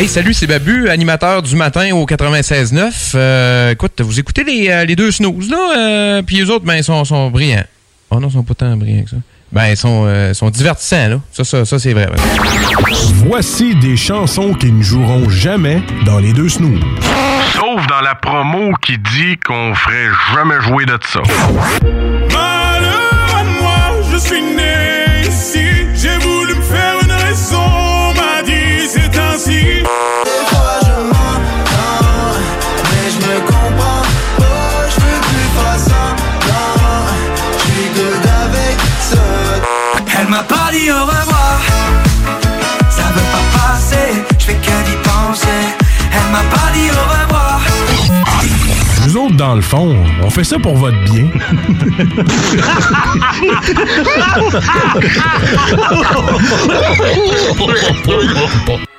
Hey, 0.00 0.08
salut, 0.08 0.32
c'est 0.32 0.46
Babu, 0.46 0.88
animateur 0.88 1.42
du 1.42 1.54
matin 1.56 1.94
au 1.94 2.06
96.9. 2.06 3.12
Euh, 3.16 3.72
écoute, 3.72 4.00
vous 4.00 4.18
écoutez 4.18 4.44
les, 4.44 4.70
euh, 4.70 4.86
les 4.86 4.96
deux 4.96 5.10
snooze, 5.10 5.50
là, 5.50 5.74
euh, 5.76 6.22
puis 6.22 6.36
les 6.36 6.48
autres, 6.48 6.64
ben, 6.64 6.76
ils 6.76 6.82
sont, 6.82 7.04
sont 7.04 7.28
brillants. 7.30 7.64
Oh 8.08 8.18
non, 8.18 8.28
ils 8.28 8.32
sont 8.32 8.42
pas 8.42 8.54
tant 8.54 8.74
brillants 8.78 9.04
que 9.04 9.10
ça. 9.10 9.16
Ben, 9.52 9.66
ils 9.66 9.76
sont, 9.76 10.04
euh, 10.06 10.32
sont 10.32 10.48
divertissants, 10.48 11.08
là. 11.08 11.20
Ça, 11.32 11.44
ça, 11.44 11.66
ça 11.66 11.78
c'est 11.78 11.92
vrai. 11.92 12.06
ouais. 12.06 12.16
Voici 13.26 13.74
des 13.74 13.98
chansons 13.98 14.54
qui 14.54 14.72
ne 14.72 14.82
joueront 14.82 15.28
jamais 15.28 15.82
dans 16.06 16.18
les 16.18 16.32
deux 16.32 16.48
snooze. 16.48 16.80
Sauf 17.52 17.86
dans 17.86 18.00
la 18.00 18.14
promo 18.14 18.72
qui 18.80 18.96
dit 18.96 19.36
qu'on 19.44 19.74
ferait 19.74 20.08
jamais 20.34 20.62
jouer 20.62 20.86
de 20.86 20.98
ça. 21.12 21.20
Malheur 22.32 23.36
à 23.36 23.44
moi, 23.44 24.00
je 24.10 24.16
suis 24.16 24.40
pas 40.70 40.76
dit 40.76 40.90
au 40.90 41.04
revoir. 41.04 41.60
Ça 42.88 43.02
veut 43.14 43.28
pas 43.32 43.58
passer, 43.58 44.22
je 44.38 44.44
fais 44.44 44.54
que 44.54 44.84
d'y 44.86 44.96
penser. 45.02 45.48
Elle 46.12 46.30
m'a 46.32 46.42
pas 46.50 46.70
dit 46.72 46.90
au 46.90 46.94
revoir. 46.94 47.60
Nous 49.06 49.16
autres, 49.16 49.36
dans 49.36 49.54
le 49.54 49.62
fond, 49.62 49.96
on 50.22 50.30
fait 50.30 50.44
ça 50.44 50.58
pour 50.58 50.76
votre 50.76 51.02
bien. 51.04 51.26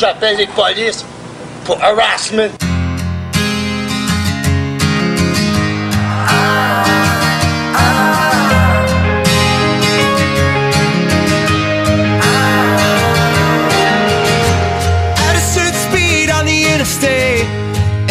j'appelle 0.00 0.38
les 0.38 0.46
polices 0.46 1.04
pour 1.64 1.76
harassment. 1.82 2.50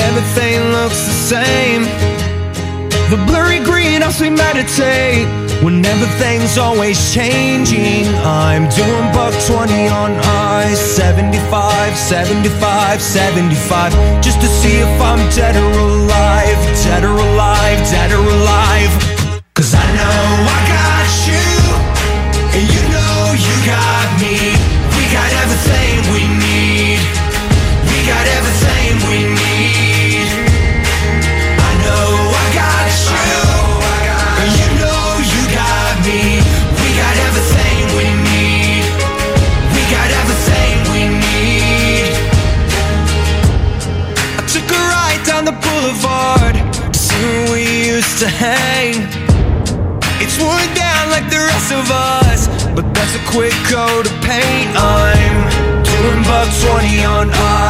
Everything 0.09 0.71
looks 0.71 1.05
the 1.05 1.13
same. 1.33 1.83
The 3.09 3.17
blurry 3.25 3.59
green 3.59 4.01
helps 4.01 4.19
me 4.21 4.29
meditate 4.29 5.27
everything's 5.85 6.57
always 6.57 7.13
changing. 7.13 8.07
I'm 8.23 8.67
doing 8.69 9.11
buck 9.13 9.33
20 9.45 9.87
on 9.87 10.11
I 10.19 10.73
75, 10.73 11.97
75, 11.97 13.01
75, 13.01 14.21
just 14.21 14.41
to 14.41 14.47
see 14.47 14.77
if 14.77 15.01
I'm 15.01 15.19
dead 15.29 15.55
or 15.55 15.79
alive, 15.79 16.59
dead 16.83 17.03
or 17.03 17.15
alive, 17.15 17.77
dead 17.89 18.11
or 18.11 18.23
alive. 18.23 19.08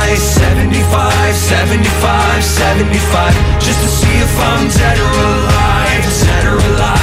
On 0.10 0.18
75, 0.18 1.36
75, 1.36 2.44
75, 2.44 3.34
just 3.62 3.80
to 3.82 3.88
see 3.88 4.16
if 4.18 4.40
I'm 4.40 4.68
dead 4.68 4.98
or 4.98 5.14
alive, 5.22 6.04
dead 6.26 6.46
or 6.48 6.58
alive, 6.58 6.99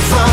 skyline 0.00 0.18
from 0.18 0.27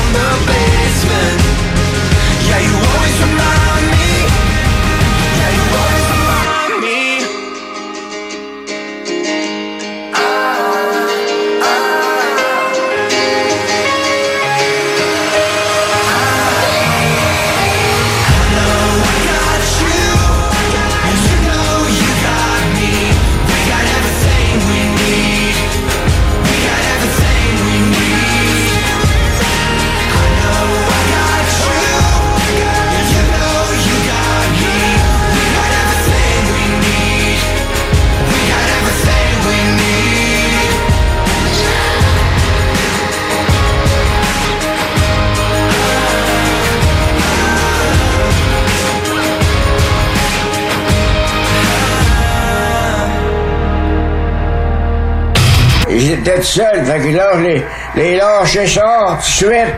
J'étais 56.25 56.39
tout 56.39 56.47
seul, 56.47 56.83
fait 56.85 56.99
que 57.01 57.15
là, 57.15 57.35
les, 57.37 57.63
les 57.95 58.17
lâché 58.17 58.65
ça 58.65 59.09
tout 59.09 59.17
de 59.17 59.21
suite. 59.21 59.75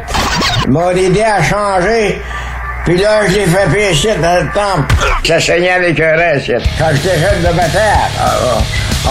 Ils 0.66 0.72
m'ont 0.72 0.92
aidé 0.92 1.22
à 1.22 1.44
changer. 1.44 2.22
Puis 2.86 2.96
là, 2.96 3.28
je 3.28 3.34
l'ai 3.34 3.46
fait 3.46 3.68
pécher 3.70 4.16
dans 4.22 4.46
le 4.46 4.50
temple. 4.54 4.96
Ça 5.26 5.42
saignait 5.42 5.72
un 5.72 6.16
reste. 6.16 6.54
Quand 6.80 6.86
j'étais 6.94 7.20
jeune 7.20 7.42
de 7.42 7.54
bataille, 7.54 7.82
ah, 8.18 8.60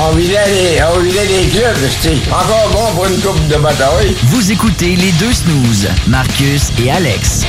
on 0.09 0.12
vidait 0.12 0.47
les, 0.47 0.82
on 0.82 1.51
clubs, 1.51 1.91
c'était 2.01 2.16
encore 2.30 2.70
bon 2.72 2.95
pour 2.95 3.07
une 3.07 3.20
coupe 3.20 3.49
de 3.49 3.57
bataille. 3.57 4.16
Vous 4.24 4.51
écoutez 4.51 4.97
les 4.97 5.12
deux 5.12 5.32
snooze, 5.34 5.89
Marcus 6.07 6.70
et 6.82 6.91
Alex. 6.91 7.45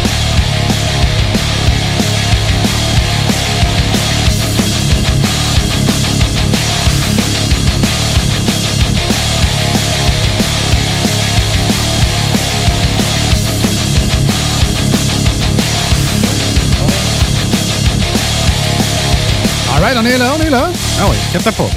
Alright, 19.78 19.96
on 19.96 20.06
est 20.06 20.18
là, 20.18 20.34
on 20.36 20.42
est 20.42 20.50
là. 20.50 20.72
Ah 21.00 21.04
oui, 21.08 21.16
inquiète 21.30 21.56
pas. 21.56 21.70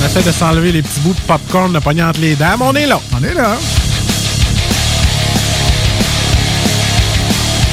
On 0.00 0.06
essaie 0.06 0.22
de 0.22 0.32
s'enlever 0.32 0.72
les 0.72 0.80
petits 0.80 1.00
bouts 1.00 1.12
de 1.12 1.20
popcorn 1.20 1.70
de 1.70 1.78
pognon 1.78 2.06
entre 2.06 2.20
les 2.22 2.34
dents, 2.34 2.56
mais 2.58 2.64
on 2.64 2.74
est 2.74 2.86
là. 2.86 2.98
On 3.12 3.22
est 3.22 3.34
là. 3.34 3.54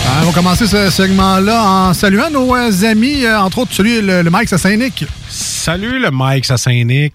Ah, 0.08 0.22
on 0.24 0.26
va 0.26 0.32
commencer 0.34 0.68
ce 0.68 0.90
segment-là 0.90 1.64
en 1.64 1.94
saluant 1.94 2.30
nos 2.30 2.54
euh, 2.54 2.84
amis, 2.84 3.24
euh, 3.24 3.40
entre 3.40 3.60
autres 3.60 3.74
celui, 3.74 4.02
le, 4.02 4.24
le 4.24 4.30
Mike 4.30 4.50
Saint-Nic. 4.50 5.06
Salut 5.30 6.00
le 6.00 6.12
Mike 6.12 6.46
Saint-Nic. 6.46 7.14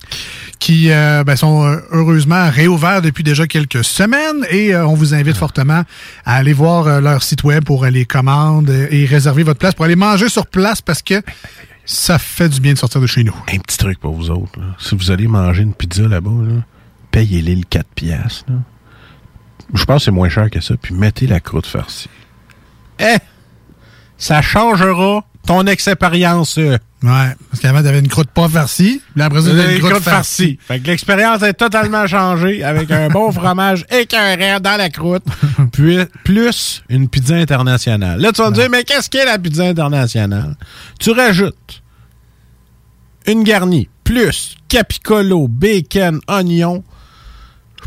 Qui 0.59 0.91
euh, 0.91 1.24
ben, 1.24 1.36
sont 1.36 1.78
heureusement 1.91 2.51
réouverts 2.51 3.01
depuis 3.01 3.24
déjà 3.24 3.47
quelques 3.47 3.82
semaines 3.82 4.45
et 4.51 4.74
euh, 4.74 4.86
on 4.86 4.93
vous 4.93 5.14
invite 5.14 5.38
fortement 5.38 5.84
à 6.26 6.36
aller 6.36 6.53
voir 6.53 7.01
leur 7.01 7.22
site 7.22 7.45
web 7.45 7.64
pour 7.64 7.86
les 7.86 8.05
commandes 8.05 8.68
et 8.91 9.07
réserver 9.07 9.43
votre 9.43 9.59
place 9.59 9.72
pour 9.72 9.86
aller 9.86 9.97
manger 9.97 10.28
sur 10.28 10.47
place 10.47 10.82
parce 10.82 11.01
que 11.01 11.22
ça 11.84 12.18
fait 12.18 12.48
du 12.48 12.60
bien 12.60 12.72
de 12.74 12.78
sortir 12.78 13.00
de 13.00 13.06
chez 13.06 13.24
nous. 13.24 13.34
Un 13.52 13.58
petit 13.58 13.76
truc 13.78 13.98
pour 13.98 14.14
vous 14.14 14.30
autres. 14.30 14.58
là. 14.58 14.66
Si 14.78 14.94
vous 14.94 15.10
allez 15.10 15.26
manger 15.26 15.62
une 15.62 15.74
pizza 15.74 16.02
là-bas, 16.06 16.30
là, 16.46 16.62
payez-les 17.10 17.56
le 17.56 17.64
4 17.64 17.86
piastres. 17.94 18.44
là. 18.48 18.56
Je 19.74 19.84
pense 19.84 19.98
que 19.98 20.04
c'est 20.06 20.10
moins 20.10 20.28
cher 20.28 20.50
que 20.50 20.60
ça. 20.60 20.76
Puis 20.76 20.94
mettez 20.94 21.26
la 21.26 21.40
croûte 21.40 21.66
farcie. 21.66 22.08
Eh! 22.98 23.16
Ça 24.18 24.42
changera 24.42 25.24
ton 25.47 25.66
expérience. 25.66 26.59
euh. 26.59 26.78
Ouais, 27.03 27.34
parce 27.51 27.61
qu'avant, 27.62 27.82
t'avais 27.82 28.01
une 28.01 28.09
croûte 28.09 28.28
pas 28.30 28.47
farcie. 28.49 29.01
Puis 29.14 29.22
après 29.22 29.43
t'avais 29.43 29.76
une 29.76 29.82
croûte, 29.82 30.03
farcie. 30.03 30.59
Fait 30.68 30.80
que 30.80 30.86
l'expérience 30.86 31.43
est 31.43 31.55
totalement 31.55 32.07
changée 32.07 32.62
avec 32.62 32.91
un 32.91 33.09
bon 33.09 33.32
fromage 33.32 33.86
écœurant 33.91 34.61
dans 34.61 34.76
la 34.76 34.91
croûte, 34.91 35.24
puis 35.72 35.99
plus 36.24 36.82
une 36.91 37.09
pizza 37.09 37.36
internationale. 37.36 38.20
Là, 38.20 38.32
tu 38.32 38.43
vas 38.43 38.51
me 38.51 38.55
dire, 38.55 38.68
mais 38.70 38.84
qu'est-ce 38.84 39.09
qu'est 39.09 39.24
la 39.24 39.38
pizza 39.38 39.64
internationale? 39.64 40.57
Tu 40.99 41.11
rajoutes 41.12 41.82
une 43.26 43.45
garnie, 43.45 43.88
plus 44.05 44.57
capicolo, 44.68 45.49
bacon, 45.49 46.20
oignon. 46.28 46.84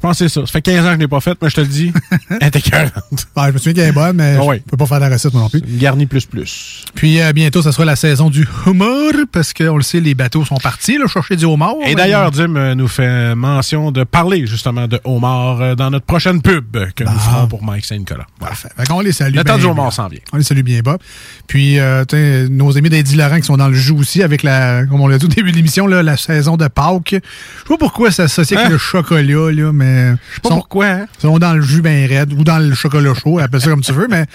Je 0.03 0.07
pense 0.09 0.19
que 0.19 0.27
c'est 0.27 0.33
ça. 0.33 0.45
Ça 0.45 0.51
fait 0.51 0.61
15 0.61 0.85
ans 0.85 0.89
que 0.89 0.95
je 0.95 0.99
l'ai 0.99 1.07
pas 1.07 1.21
faite, 1.21 1.37
mais 1.41 1.49
je 1.49 1.55
te 1.55 1.61
le 1.61 1.67
dis, 1.67 1.93
elle 2.41 2.47
était 2.49 2.59
40. 2.59 2.91
Ouais, 3.37 3.43
je 3.47 3.51
me 3.53 3.57
souviens 3.57 3.73
qu'elle 3.73 3.87
est 3.87 3.91
bonne, 3.93 4.17
mais 4.17 4.35
Ah 4.37 4.43
ouais. 4.43 4.57
je 4.65 4.69
peux 4.69 4.75
pas 4.75 4.85
faire 4.85 4.99
la 4.99 5.07
recette 5.07 5.31
moi 5.33 5.43
non 5.43 5.49
plus. 5.49 5.61
Garni 5.65 6.07
plus 6.07 6.25
plus. 6.25 6.83
Puis 6.93 7.21
euh, 7.21 7.31
bientôt, 7.31 7.61
ça 7.61 7.71
sera 7.71 7.85
la 7.85 7.95
saison 7.95 8.29
du 8.29 8.45
homard, 8.65 9.13
parce 9.31 9.53
qu'on 9.53 9.77
le 9.77 9.81
sait, 9.81 10.01
les 10.01 10.13
bateaux 10.13 10.43
sont 10.43 10.57
partis, 10.57 10.97
là, 10.97 11.05
chercher 11.07 11.37
du 11.37 11.45
homard. 11.45 11.75
Et 11.87 11.95
d'ailleurs, 11.95 12.31
Dim 12.31 12.53
euh, 12.57 12.75
nous 12.75 12.89
fait 12.89 13.33
mention 13.33 13.91
de 13.93 14.03
parler 14.03 14.45
justement 14.45 14.89
de 14.89 14.99
homard 15.05 15.61
euh, 15.61 15.75
dans 15.75 15.89
notre 15.89 16.05
prochaine 16.05 16.41
pub 16.41 16.65
que 16.95 17.05
nous 17.05 17.09
ferons 17.19 17.47
pour 17.47 17.63
Mike 17.63 17.85
Saint-Nicolas. 17.85 18.25
Parfait. 18.41 18.67
Fait 18.75 18.85
qu'on 18.85 18.99
les 18.99 19.13
salue. 19.13 19.35
Le 19.37 19.45
temps 19.45 19.57
du 19.57 19.65
homard 19.65 19.93
s'en 19.93 20.09
vient. 20.09 20.19
On 20.33 20.37
les 20.37 20.43
salue 20.43 20.63
bien 20.63 20.81
bas. 20.81 20.97
Puis, 21.47 21.79
euh, 21.79 22.03
nos 22.49 22.77
amis 22.77 22.89
d'Eddie 22.89 23.15
Laurent 23.15 23.37
qui 23.37 23.43
sont 23.43 23.55
dans 23.55 23.69
le 23.69 23.73
jeu 23.75 23.93
aussi 23.93 24.21
avec 24.21 24.43
la, 24.43 24.85
comme 24.85 24.99
on 24.99 25.07
l'a 25.07 25.17
dit 25.17 25.25
au 25.25 25.29
début 25.29 25.51
de 25.51 25.55
l'émission, 25.55 25.87
la 25.87 26.17
saison 26.17 26.57
de 26.57 26.67
Pâques. 26.67 27.11
Je 27.13 27.15
sais 27.15 27.21
pas 27.69 27.77
pourquoi 27.77 28.11
ça 28.11 28.27
s'associe 28.27 28.57
avec 28.59 28.67
Hein? 28.67 28.73
le 28.73 28.77
chocolat, 28.77 29.49
là, 29.51 29.71
mais. 29.71 29.92
Je 29.93 30.35
sais 30.35 30.41
pas 30.41 30.49
pourquoi, 30.49 30.85
hein? 30.85 31.05
Ils 31.19 31.21
sont 31.21 31.39
dans 31.39 31.53
le 31.53 31.61
jus 31.61 31.81
bien 31.81 32.07
raide 32.07 32.33
ou 32.33 32.43
dans 32.43 32.59
le 32.59 32.73
chocolat 32.73 33.13
chaud, 33.13 33.39
appelle 33.39 33.61
ça 33.61 33.69
comme 33.69 33.81
tu 33.81 33.91
veux, 33.91 34.07
mais 34.09 34.25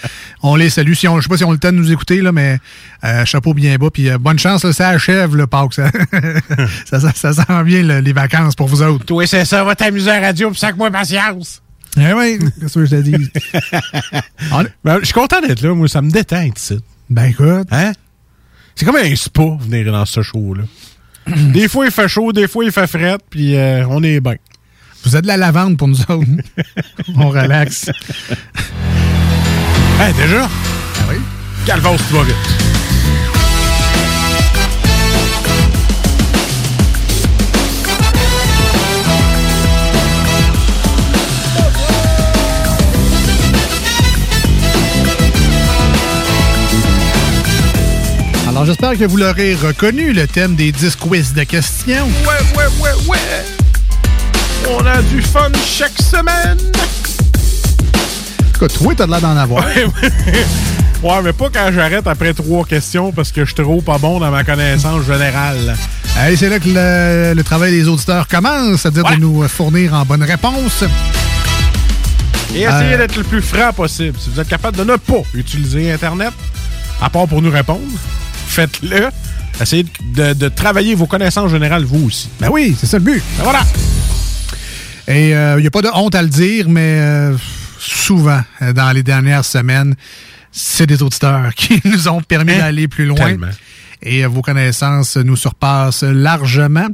on 0.43 0.55
les 0.55 0.69
salue. 0.69 0.93
Si 0.93 1.07
on, 1.07 1.17
je 1.17 1.23
sais 1.23 1.29
pas 1.29 1.37
si 1.37 1.43
on 1.43 1.49
a 1.49 1.53
le 1.53 1.59
temps 1.59 1.71
de 1.71 1.77
nous 1.77 1.91
écouter, 1.91 2.21
là, 2.21 2.31
mais 2.31 2.59
euh, 3.03 3.25
chapeau 3.25 3.53
bien 3.53 3.75
bas. 3.77 3.89
Puis 3.91 4.09
euh, 4.09 4.17
bonne 4.17 4.39
chance, 4.39 4.63
là, 4.63 4.73
ça 4.73 4.89
achève 4.89 5.35
le 5.35 5.47
Pâques. 5.47 5.73
Ça, 5.73 5.91
ça, 6.85 6.99
ça, 6.99 7.11
ça 7.13 7.33
sent 7.33 7.63
bien 7.63 7.83
là, 7.83 8.01
les 8.01 8.13
vacances 8.13 8.55
pour 8.55 8.67
vous 8.67 8.81
autres. 8.81 9.05
Toi, 9.05 9.27
c'est 9.27 9.45
ça, 9.45 9.63
va 9.63 9.75
t'amuser 9.75 10.11
à 10.11 10.19
la 10.19 10.27
radio, 10.27 10.49
puis 10.49 10.59
sac-moi 10.59 10.91
patience. 10.91 11.61
Eh 11.97 12.13
oui, 12.13 12.39
qu'est-ce 12.59 12.75
que 12.75 12.85
je 12.85 12.95
te 12.95 13.01
dis? 13.01 13.15
Ben, 14.83 14.99
je 14.99 15.05
suis 15.05 15.13
content 15.13 15.41
d'être 15.41 15.61
là, 15.61 15.73
moi, 15.73 15.87
ça 15.87 16.01
me 16.01 16.09
détend, 16.09 16.41
ici. 16.41 16.79
Ben 17.09 17.25
écoute. 17.25 17.67
Hein? 17.71 17.91
C'est 18.75 18.85
comme 18.85 18.95
un 18.95 19.15
spa, 19.15 19.57
venir 19.59 19.91
dans 19.91 20.05
ce 20.05 20.21
show-là. 20.21 20.63
des 21.51 21.67
fois, 21.67 21.85
il 21.85 21.91
fait 21.91 22.07
chaud, 22.07 22.31
des 22.31 22.47
fois, 22.47 22.63
il 22.63 22.71
fait 22.71 22.87
fret, 22.87 23.17
puis 23.29 23.55
euh, 23.55 23.85
on 23.89 24.03
est 24.03 24.19
bien. 24.19 24.35
Vous 25.03 25.15
êtes 25.15 25.23
de 25.23 25.27
la 25.27 25.37
lavande 25.37 25.77
pour 25.77 25.87
nous 25.87 26.01
autres. 26.01 26.25
on 27.15 27.29
relaxe. 27.29 27.89
Hey, 30.01 30.13
déjà? 30.13 30.43
Ah 30.45 31.01
oui? 31.09 31.17
Calvos, 31.65 31.97
tu 32.07 32.13
vas 32.13 32.23
vite. 32.23 32.35
Alors, 48.47 48.63
j'espère 48.63 48.97
que 48.97 49.03
vous 49.03 49.17
l'aurez 49.17 49.53
reconnu, 49.55 50.13
le 50.13 50.27
thème 50.27 50.55
des 50.55 50.71
10 50.71 50.95
quiz 50.95 51.33
de 51.33 51.43
questions. 51.43 52.07
Ouais, 52.25 52.57
ouais, 52.57 52.67
ouais, 52.81 53.09
ouais. 53.09 53.58
On 54.67 54.85
a 54.85 55.01
du 55.03 55.21
fun 55.21 55.49
chaque 55.65 55.97
semaine. 56.01 56.57
En 58.39 58.51
tout 58.53 58.59
cas, 58.59 58.67
toi, 58.67 58.93
t'as 58.95 59.05
de 59.05 59.11
l'air 59.11 59.21
d'en 59.21 59.37
avoir. 59.37 59.65
Ouais, 61.01 61.21
mais 61.23 61.31
pas 61.31 61.47
quand 61.49 61.71
j'arrête 61.73 62.05
après 62.07 62.33
trois 62.33 62.65
questions 62.65 63.13
parce 63.13 63.31
que 63.31 63.45
je 63.45 63.53
suis 63.53 63.63
trop 63.63 63.79
pas 63.79 63.97
bon 63.97 64.19
dans 64.19 64.29
ma 64.31 64.43
connaissance 64.43 65.05
générale. 65.05 65.77
Hey, 66.17 66.35
c'est 66.35 66.49
là 66.49 66.59
que 66.59 66.67
le, 66.67 67.33
le 67.37 67.41
travail 67.45 67.71
des 67.71 67.87
auditeurs 67.87 68.27
commence, 68.27 68.81
c'est-à-dire 68.81 69.05
de 69.05 69.15
nous 69.15 69.47
fournir 69.47 69.93
en 69.93 70.03
bonne 70.03 70.23
réponse. 70.23 70.83
Et 72.53 72.63
essayez 72.63 72.95
Euh, 72.95 72.97
d'être 72.97 73.15
le 73.15 73.23
plus 73.23 73.41
franc 73.41 73.71
possible. 73.71 74.17
Si 74.19 74.29
vous 74.29 74.41
êtes 74.41 74.49
capable 74.49 74.75
de 74.75 74.83
ne 74.83 74.97
pas 74.97 75.21
utiliser 75.35 75.89
Internet, 75.89 76.33
à 77.01 77.09
part 77.09 77.29
pour 77.29 77.41
nous 77.41 77.51
répondre, 77.51 77.79
faites-le. 78.47 79.07
Essayez 79.61 79.85
de, 80.15 80.33
de 80.33 80.49
travailler 80.49 80.95
vos 80.95 81.05
connaissances 81.07 81.49
générales, 81.49 81.85
vous 81.85 82.07
aussi. 82.07 82.27
Ben 82.41 82.49
oui, 82.51 82.75
c'est 82.77 82.87
ça 82.87 82.97
le 82.97 83.05
but. 83.05 83.23
Ben 83.37 83.43
voilà. 83.45 83.61
Et 85.09 85.31
il 85.31 85.61
n'y 85.61 85.67
a 85.67 85.71
pas 85.71 85.81
de 85.81 85.89
honte 85.93 86.15
à 86.15 86.21
le 86.21 86.29
dire, 86.29 86.69
mais 86.69 86.99
euh, 87.01 87.35
souvent, 87.79 88.41
euh, 88.61 88.73
dans 88.73 88.91
les 88.91 89.03
dernières 89.03 89.45
semaines, 89.45 89.95
c'est 90.51 90.87
des 90.87 91.01
auditeurs 91.01 91.53
qui 91.55 91.81
nous 91.85 92.07
ont 92.07 92.21
permis 92.21 92.57
d'aller 92.57 92.87
plus 92.87 93.05
loin. 93.05 93.17
Tellement. 93.17 93.47
Et 94.01 94.23
euh, 94.23 94.27
vos 94.29 94.41
connaissances 94.41 95.17
nous 95.17 95.35
surpassent 95.35 96.03
largement. 96.03 96.87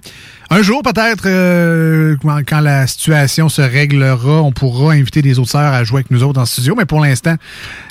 Un 0.50 0.62
jour, 0.62 0.82
peut-être, 0.82 1.24
euh, 1.26 2.16
quand, 2.22 2.40
quand 2.48 2.60
la 2.62 2.88
situation 2.88 3.48
se 3.50 3.62
réglera, 3.62 4.42
on 4.42 4.52
pourra 4.52 4.94
inviter 4.94 5.22
des 5.22 5.38
auditeurs 5.38 5.74
à 5.74 5.84
jouer 5.84 6.00
avec 6.00 6.12
nous 6.12 6.24
autres 6.24 6.42
en 6.42 6.46
studio. 6.46 6.76
Mais 6.76 6.86
pour 6.86 7.02
l'instant, 7.02 7.36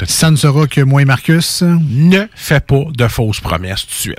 ça 0.04 0.30
ne 0.30 0.36
sera 0.36 0.66
que 0.66 0.80
moi 0.80 1.02
et 1.02 1.04
Marcus. 1.04 1.62
Ne 1.62 2.26
fais 2.34 2.60
pas 2.60 2.84
de 2.92 3.08
fausses 3.08 3.40
promesses 3.40 3.82
tout 3.82 3.94
de 3.94 4.00
suite. 4.00 4.18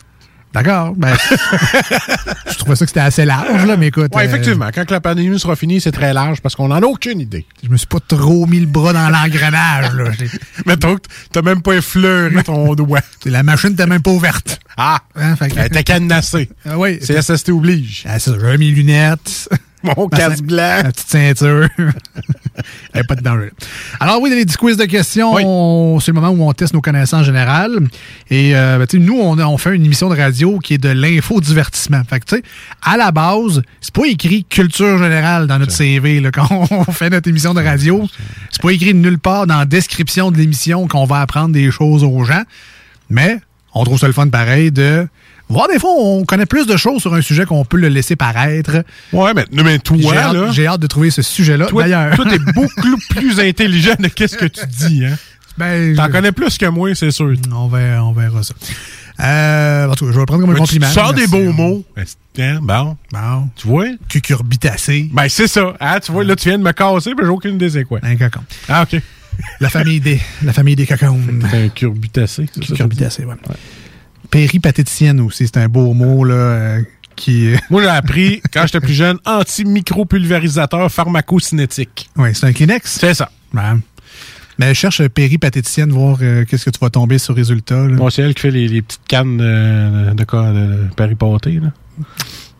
D'accord. 0.55 0.93
Ben, 0.95 1.13
je 2.49 2.57
trouvais 2.57 2.75
ça 2.75 2.85
que 2.85 2.89
c'était 2.89 2.99
assez 3.01 3.25
large, 3.25 3.65
là, 3.65 3.77
mais 3.77 3.87
écoute. 3.87 4.11
Oui, 4.15 4.21
euh, 4.23 4.25
effectivement. 4.25 4.69
Quand 4.73 4.89
la 4.89 5.01
pandémie 5.01 5.39
sera 5.39 5.55
finie, 5.55 5.81
c'est 5.81 5.91
très 5.91 6.13
large 6.13 6.41
parce 6.41 6.55
qu'on 6.55 6.67
n'en 6.69 6.81
a 6.81 6.85
aucune 6.85 7.19
idée. 7.19 7.45
je 7.63 7.69
me 7.69 7.77
suis 7.77 7.87
pas 7.87 7.99
trop 8.07 8.45
mis 8.47 8.59
le 8.59 8.65
bras 8.65 8.93
dans 8.93 9.09
l'engrenage, 9.09 9.93
là. 9.93 10.11
J'ai- 10.17 10.27
que 10.27 10.97
t'as 11.31 11.41
même 11.41 11.61
pas 11.61 11.73
effleuré 11.73 12.43
ton 12.43 12.73
doigt. 12.75 13.01
La 13.25 13.43
machine 13.43 13.71
n'était 13.71 13.85
même 13.87 14.01
pas 14.01 14.11
ouverte. 14.11 14.59
Ah! 14.77 14.99
Hein, 15.15 15.35
fait 15.35 15.49
que- 15.49 15.59
Elle 15.59 15.67
était 15.67 15.83
cadenassée. 15.83 16.49
Ah 16.67 16.77
oui. 16.77 16.99
C'est 17.01 17.21
SST 17.21 17.49
oblige. 17.49 18.03
Ah, 18.07 18.19
ça, 18.19 18.31
j'avais 18.39 18.57
mes 18.57 18.71
lunettes. 18.71 19.49
Mon 19.97 20.07
Ma 20.11 20.17
casque 20.17 20.43
blanc. 20.43 20.81
Ma 20.83 20.91
petite 20.91 21.07
ceinture. 21.09 21.67
Il 21.77 22.95
n'y 22.95 23.01
a 23.01 23.03
pas 23.03 23.15
de 23.15 23.21
danger. 23.21 23.51
Alors 23.99 24.21
oui, 24.21 24.29
dans 24.29 24.35
les 24.35 24.45
10 24.45 24.57
quiz 24.57 24.77
de 24.77 24.85
questions, 24.85 25.33
on- 25.35 25.99
c'est 25.99 26.11
le 26.11 26.19
moment 26.19 26.29
où 26.29 26.47
on 26.47 26.53
teste 26.53 26.73
nos 26.73 26.81
connaissances 26.81 27.25
générales. 27.25 27.79
Et 28.29 28.55
euh, 28.55 28.77
ben, 28.77 28.99
nous, 29.01 29.19
on 29.19 29.57
fait 29.57 29.75
une 29.75 29.85
émission 29.85 30.09
de 30.09 30.15
radio 30.15 30.59
qui 30.59 30.75
est 30.75 30.77
de 30.77 30.89
l'infodivertissement. 30.89 32.01
Fait 32.09 32.19
que 32.19 32.25
tu 32.25 32.35
sais, 32.37 32.43
à 32.81 32.97
la 32.97 33.11
base, 33.11 33.61
c'est 33.81 33.93
pas 33.93 34.05
écrit 34.07 34.43
culture 34.45 34.97
générale 34.97 35.47
dans 35.47 35.59
notre 35.59 35.71
CV 35.73 36.19
là, 36.19 36.31
quand 36.31 36.47
on 36.71 36.83
fait 36.91 37.09
notre 37.09 37.27
émission 37.29 37.53
de 37.53 37.61
radio. 37.61 38.07
C'est 38.51 38.61
pas 38.61 38.71
écrit 38.71 38.93
nulle 38.93 39.19
part 39.19 39.47
dans 39.47 39.57
la 39.57 39.65
description 39.65 40.31
de 40.31 40.37
l'émission 40.37 40.87
qu'on 40.87 41.05
va 41.05 41.21
apprendre 41.21 41.49
des 41.53 41.71
choses 41.71 42.03
aux 42.03 42.23
gens. 42.23 42.43
Mais 43.09 43.39
on 43.73 43.83
trouve 43.83 43.99
ça 43.99 44.07
le 44.07 44.13
fun 44.13 44.27
pareil 44.29 44.71
de 44.71 45.07
voir 45.49 45.67
des 45.67 45.79
fois 45.79 45.91
on 45.97 46.23
connaît 46.25 46.45
plus 46.45 46.65
de 46.67 46.75
choses 46.77 47.01
sur 47.01 47.13
un 47.13 47.21
sujet 47.21 47.45
qu'on 47.45 47.65
peut 47.65 47.77
le 47.77 47.87
laisser 47.89 48.15
paraître. 48.15 48.83
Ouais, 49.13 49.33
mais, 49.35 49.45
mais 49.51 49.79
toi, 49.79 49.97
J'ai 49.99 50.17
hâte, 50.17 50.33
là. 50.33 50.51
j'ai 50.51 50.67
hâte 50.67 50.81
de 50.81 50.87
trouver 50.87 51.11
ce 51.11 51.21
sujet-là. 51.21 51.67
Toi, 51.67 51.83
D'ailleurs, 51.83 52.15
toi, 52.15 52.25
t'es 52.29 52.39
beaucoup 52.53 52.97
plus 53.09 53.39
intelligent 53.39 53.95
de 53.99 54.07
qu'est-ce 54.07 54.37
que 54.37 54.45
tu 54.45 54.65
dis, 54.65 55.05
hein? 55.05 55.15
Ben, 55.57 55.95
T'en 55.95 56.07
je- 56.07 56.11
connais 56.11 56.31
plus 56.33 56.57
que 56.57 56.65
moi, 56.65 56.93
c'est 56.95 57.11
sûr. 57.11 57.33
on 57.53 57.67
verra, 57.69 58.03
on 58.03 58.11
verra 58.11 58.43
ça. 58.43 58.53
Euh, 59.21 59.87
en 59.89 59.95
tout 59.95 60.05
cas, 60.05 60.11
je 60.11 60.15
vais 60.15 60.19
le 60.21 60.25
prendre 60.25 60.41
comme 60.41 60.49
un 60.49 60.53
Mais 60.53 60.59
tu 60.59 60.65
compliment. 60.65 60.87
sors 60.89 61.13
des 61.13 61.27
beaux 61.27 61.53
mots. 61.53 61.85
Ben, 62.35 62.59
bon. 62.61 62.97
Bon. 63.13 63.49
Tu 63.55 63.65
vois? 63.67 63.85
Cucurbitacé. 64.09 65.09
Ben, 65.13 65.29
c'est 65.29 65.47
ça. 65.47 65.73
Hein, 65.79 65.99
tu 66.03 66.11
vois, 66.11 66.25
là, 66.25 66.35
tu 66.35 66.49
viens 66.49 66.57
de 66.57 66.63
me 66.63 66.73
casser, 66.73 67.13
mais 67.17 67.23
j'ai 67.23 67.29
aucune 67.29 67.55
idée 67.55 67.69
c'est 67.69 67.85
quoi. 67.85 67.99
Un 68.03 68.17
cocon. 68.17 68.41
Ah, 68.67 68.83
OK. 68.83 68.99
La 69.61 69.69
famille 69.69 70.01
des, 70.01 70.19
la 70.43 70.51
famille 70.51 70.75
des 70.75 70.85
cocons. 70.85 71.19
C'est 71.51 71.63
un 71.63 71.69
Cucurbitacé, 71.69 73.23
ouais. 73.25 73.35
Péripatéticienne 74.29 75.19
aussi, 75.21 75.45
c'est 75.47 75.57
un 75.57 75.67
beau 75.67 75.93
mot, 75.93 76.23
là, 76.23 76.33
euh, 76.35 76.81
qui... 77.15 77.53
Moi, 77.69 77.81
j'ai 77.83 77.87
appris, 77.89 78.41
quand 78.53 78.63
j'étais 78.65 78.79
plus 78.79 78.93
jeune, 78.93 79.17
antimicropulvérisateur 79.25 80.91
pharmacocinétique. 80.91 82.09
Oui, 82.17 82.29
c'est 82.33 82.45
un 82.47 82.53
Kleenex? 82.53 82.97
C'est 82.99 83.13
ça. 83.13 83.29
Ouais. 83.53 83.61
Mais 84.57 84.73
cherche 84.73 85.05
péripatéticienne, 85.09 85.91
voir 85.91 86.17
euh, 86.21 86.45
qu'est-ce 86.45 86.65
que 86.65 86.69
tu 86.69 86.79
vas 86.79 86.89
tomber 86.89 87.17
sur 87.17 87.35
résultat. 87.35 87.87
là. 87.87 87.95
Bon, 87.95 88.09
c'est 88.09 88.21
elle 88.21 88.33
qui 88.33 88.41
fait 88.41 88.51
les, 88.51 88.67
les 88.67 88.81
petites 88.81 89.01
cannes 89.07 89.37
de, 89.37 90.13
de, 90.13 90.23
quoi, 90.23 90.51
de, 90.51 90.87
péripaté, 90.95 91.59
là. 91.61 91.71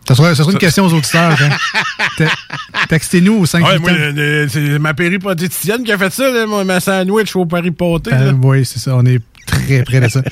Ça 0.06 0.14
sera, 0.14 0.28
ça 0.34 0.42
sera 0.44 0.52
une 0.52 0.58
question 0.58 0.84
aux 0.84 0.92
auditeurs. 0.92 1.36
hein. 1.42 1.48
Te- 2.18 2.86
Textez-nous 2.88 3.38
au 3.40 3.46
5 3.46 3.64
Ouais, 3.66 3.78
moi, 3.80 3.90
le- 3.92 4.46
c'est 4.48 4.78
ma 4.78 4.94
péripatéticienne 4.94 5.82
qui 5.84 5.90
a 5.92 5.98
fait 5.98 6.12
ça, 6.12 6.30
là, 6.30 6.46
ma 6.64 6.80
sandwich 6.80 7.34
au 7.34 7.44
péripaté. 7.46 8.10
là. 8.10 8.20
Euh, 8.20 8.32
oui, 8.42 8.64
c'est 8.64 8.78
ça. 8.78 8.94
On 8.94 9.04
est 9.04 9.20
très 9.46 9.82
près 9.84 10.00
de 10.00 10.08
ça. 10.08 10.22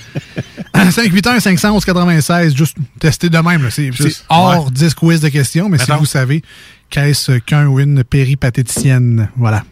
581 0.74 1.40
511 1.40 1.84
96 1.84 2.54
juste 2.56 2.76
tester 3.00 3.30
de 3.30 3.38
même. 3.38 3.62
là. 3.62 3.70
C'est 3.70 3.90
hors 4.28 4.70
10 4.70 4.94
quiz 4.94 5.20
de 5.20 5.28
questions, 5.28 5.68
mais 5.68 5.78
si 5.78 5.84
Mettons. 5.88 6.00
vous 6.00 6.06
savez 6.06 6.42
qu'est-ce 6.90 7.32
qu'un 7.38 7.66
ou 7.66 7.80
une 7.80 8.04
péripatéticienne, 8.04 9.28
voilà. 9.36 9.62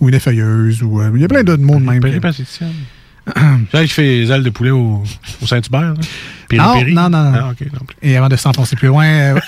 Ou 0.00 0.08
une 0.08 0.14
effeuilleuse, 0.14 0.82
ou... 0.82 1.00
euh, 1.00 1.10
Il 1.14 1.20
y 1.20 1.24
a 1.24 1.28
plein 1.28 1.42
d'autres 1.44 1.62
mots 1.62 1.78
de 1.78 1.84
même. 1.84 2.00
Péripatéticienne. 2.00 2.72
Elle 3.72 3.86
qui 3.86 3.92
fait 3.94 4.02
les 4.02 4.32
ailes 4.32 4.42
de 4.42 4.50
poulet 4.50 4.70
au, 4.70 5.02
au 5.42 5.46
Saint-Hubert, 5.46 5.94
là? 5.94 6.00
Non, 6.52 6.74
non, 6.84 7.08
non, 7.08 7.30
non. 7.30 7.32
Ah, 7.34 7.40
non 7.48 7.54
plus. 7.86 7.96
Et 8.02 8.16
avant 8.16 8.28
de 8.28 8.36
s'enfoncer 8.36 8.74
plus 8.76 8.88
loin, 8.88 9.06
euh, 9.06 9.40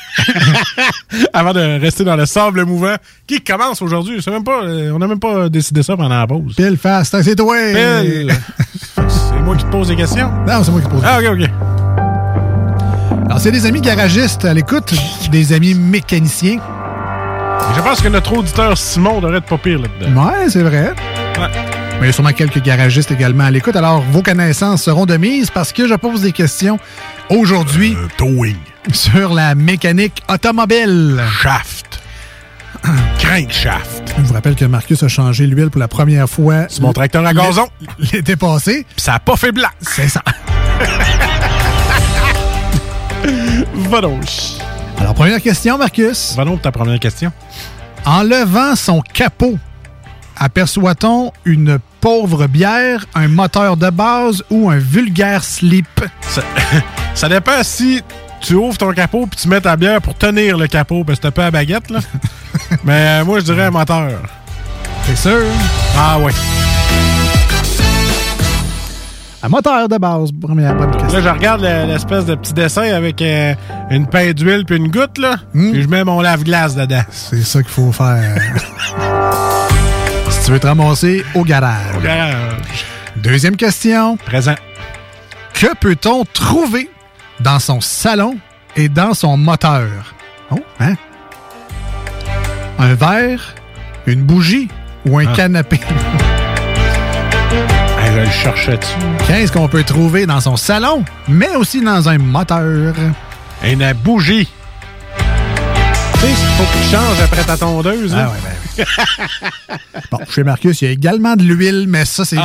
Avant 1.35 1.53
de 1.53 1.81
rester 1.81 2.03
dans 2.05 2.17
le 2.17 2.25
sable 2.25 2.65
mouvant, 2.65 2.95
qui 3.27 3.43
commence 3.43 3.83
aujourd'hui? 3.83 4.21
Euh, 4.27 4.91
on 4.93 4.99
n'a 4.99 5.07
même 5.09 5.19
pas 5.19 5.49
décidé 5.49 5.83
ça 5.83 5.97
pendant 5.97 6.09
la 6.19 6.27
pause. 6.27 6.55
pile 6.57 6.77
fast, 6.79 7.21
c'est 7.23 7.37
toi! 7.37 7.57
Pile. 8.03 8.33
c'est 9.45 9.49
moi 9.49 9.57
qui 9.57 9.65
te 9.65 9.71
pose 9.71 9.89
des 9.89 9.97
questions? 9.97 10.31
Non, 10.47 10.65
c'est 10.65 10.71
moi 10.71 10.81
qui 10.81 10.89
pose. 10.89 11.03
Ah, 11.05 11.19
ok, 11.19 11.27
ok. 11.33 11.51
Alors, 13.27 13.41
c'est 13.41 13.51
des 13.51 13.67
amis 13.67 13.83
garagistes 13.83 14.45
à 14.45 14.55
l'écoute, 14.55 14.95
des 15.31 15.53
amis 15.53 15.75
mécaniciens. 15.75 16.61
Je 17.77 17.81
pense 17.83 18.01
que 18.01 18.09
notre 18.09 18.33
auditeur 18.39 18.79
Simon 18.79 19.21
devrait 19.21 19.39
être 19.39 19.47
pas 19.47 19.59
pire 19.59 19.81
là-dedans. 19.81 20.27
Ouais, 20.27 20.49
c'est 20.49 20.63
vrai. 20.63 20.95
Ouais. 21.39 21.49
Mais 22.01 22.01
il 22.03 22.07
y 22.07 22.09
a 22.09 22.13
sûrement 22.13 22.33
quelques 22.33 22.63
garagistes 22.63 23.11
également 23.11 23.45
à 23.45 23.51
l'écoute. 23.51 23.77
Alors, 23.77 24.03
vos 24.11 24.23
connaissances 24.23 24.83
seront 24.83 25.05
de 25.05 25.17
mise 25.17 25.51
parce 25.51 25.73
que 25.73 25.87
je 25.87 25.95
pose 25.95 26.23
des 26.23 26.33
questions 26.33 26.79
aujourd'hui 27.29 27.97
towing. 28.17 28.57
sur 28.93 29.35
la 29.35 29.55
mécanique 29.55 30.23
automobile. 30.29 31.21
Shaft. 31.43 31.94
Crankshaft. 33.19 34.15
Je 34.19 34.23
vous 34.23 34.35
rappelle 34.35 34.55
que 34.55 34.65
Marcus 34.65 35.03
a 35.03 35.09
changé 35.09 35.47
l'huile 35.47 35.71
pour 35.71 35.81
la 35.81 35.89
première 35.89 36.29
fois. 36.29 36.67
C'est 36.69 36.83
mon 36.83 36.93
tracteur 36.93 37.25
à 37.25 37.33
gazon. 37.33 37.69
L'été 38.13 38.37
passé. 38.37 38.87
Puis 38.95 39.01
ça 39.03 39.15
a 39.15 39.19
pas 39.19 39.37
fait 39.37 39.53
blanc. 39.53 39.69
C'est 39.81 40.09
ça. 40.09 40.23
Va 43.75 44.01
donc. 44.01 44.25
Alors, 44.99 45.15
première 45.15 45.41
question, 45.41 45.79
Marcus. 45.79 46.35
Va 46.37 46.45
donc 46.45 46.63
ta 46.63 46.71
première 46.73 47.01
question. 47.01 47.33
En 48.05 48.23
levant 48.23 48.77
son 48.77 49.01
capot, 49.01 49.59
aperçoit-on 50.37 51.33
une 51.45 51.79
pauvre 52.01 52.47
bière, 52.47 53.07
un 53.15 53.29
moteur 53.29 53.77
de 53.79 53.89
base 53.91 54.45
ou 54.51 54.69
un 54.71 54.77
vulgaire 54.77 55.43
slip? 55.43 55.89
Ça, 56.21 56.43
ça 57.15 57.29
dépend 57.29 57.63
si 57.63 58.03
tu 58.45 58.55
ouvres 58.55 58.77
ton 58.77 58.93
capot 58.93 59.27
puis 59.27 59.41
tu 59.41 59.49
mets 59.49 59.61
ta 59.61 59.77
bière 59.77 60.01
pour 60.03 60.15
tenir 60.15 60.57
le 60.59 60.67
capot 60.67 61.03
parce 61.05 61.19
que 61.19 61.25
t'as 61.25 61.31
pas 61.31 61.43
la 61.45 61.51
baguette, 61.51 61.91
là. 61.91 62.01
Mais 62.85 63.21
euh, 63.21 63.25
moi, 63.25 63.41
je 63.41 63.45
dirais 63.45 63.65
un 63.65 63.71
moteur. 63.71 64.11
C'est 65.07 65.17
sûr? 65.17 65.41
Ah 65.97 66.19
ouais. 66.19 66.33
Un 69.43 69.49
moteur 69.49 69.89
de 69.91 69.99
base, 69.99 70.31
première 70.41 70.75
bonne 70.75 70.91
question. 70.93 71.19
Là, 71.19 71.21
je 71.23 71.29
regarde 71.29 71.61
le- 71.61 71.87
l'espèce 71.93 72.25
de 72.25 72.35
petit 72.35 72.55
dessin 72.55 72.95
avec 72.95 73.21
euh, 73.21 73.55
une 73.91 74.07
paille 74.07 74.35
d'huile 74.35 74.65
puis 74.67 74.77
une 74.77 74.91
goutte, 74.91 75.19
là. 75.19 75.37
Puis 75.53 75.83
je 75.83 75.89
mets 75.89 76.03
mon 76.03 76.23
lave-glace 76.23 76.75
dedans. 76.75 77.03
C'est 77.11 77.43
ça 77.45 77.63
qu'il 77.63 77.71
faut 77.71 77.93
faire. 77.93 78.39
si 80.31 80.45
tu 80.47 80.51
veux 80.53 80.61
te 80.61 80.67
ramasser 80.67 81.23
au 81.35 81.45
garage. 81.45 81.95
Au 81.97 82.01
garage. 82.01 82.35
Deuxième 83.17 83.57
question. 83.57 84.17
Présent. 84.17 84.55
Que 85.53 85.75
peut-on 85.79 86.25
trouver 86.33 86.89
dans 87.45 87.59
son 87.59 87.81
salon 87.81 88.37
et 88.75 88.89
dans 88.89 89.13
son 89.15 89.37
moteur? 89.37 90.15
Oh, 90.51 90.59
hein? 90.81 90.95
Un 92.79 92.95
verre, 92.95 93.55
une 94.07 94.23
bougie 94.23 94.69
ou 95.07 95.19
un 95.19 95.27
Ah. 95.29 95.33
canapé? 95.37 95.79
je 98.07 98.21
le 98.21 98.27
cherchais 98.31 98.77
dessus. 98.79 98.95
Qu'est-ce 99.27 99.53
qu'on 99.53 99.69
peut 99.69 99.85
trouver 99.85 100.25
dans 100.27 100.41
son 100.41 100.57
salon, 100.57 101.05
mais 101.29 101.55
aussi 101.55 101.83
dans 101.83 102.09
un 102.09 102.17
moteur? 102.19 102.95
Une 103.63 103.93
bougie. 103.93 104.49
Sais, 106.25 106.31
il 106.31 106.37
faut 106.37 106.65
que 106.65 106.83
tu 106.85 106.91
changes 106.91 107.21
après 107.23 107.45
ta 107.45 107.57
tondeuse. 107.59 108.15
Ah 108.15 108.17
là. 108.17 108.29
ouais, 108.31 108.85
ben 109.69 109.79
Bon, 110.11 110.19
chez 110.31 110.43
Marcus, 110.43 110.81
il 110.81 110.85
y 110.87 110.89
a 110.89 110.91
également 110.93 111.37
de 111.37 111.43
l'huile, 111.43 111.85
mais 111.87 112.07
ça, 112.07 112.25
c'est 112.25 112.37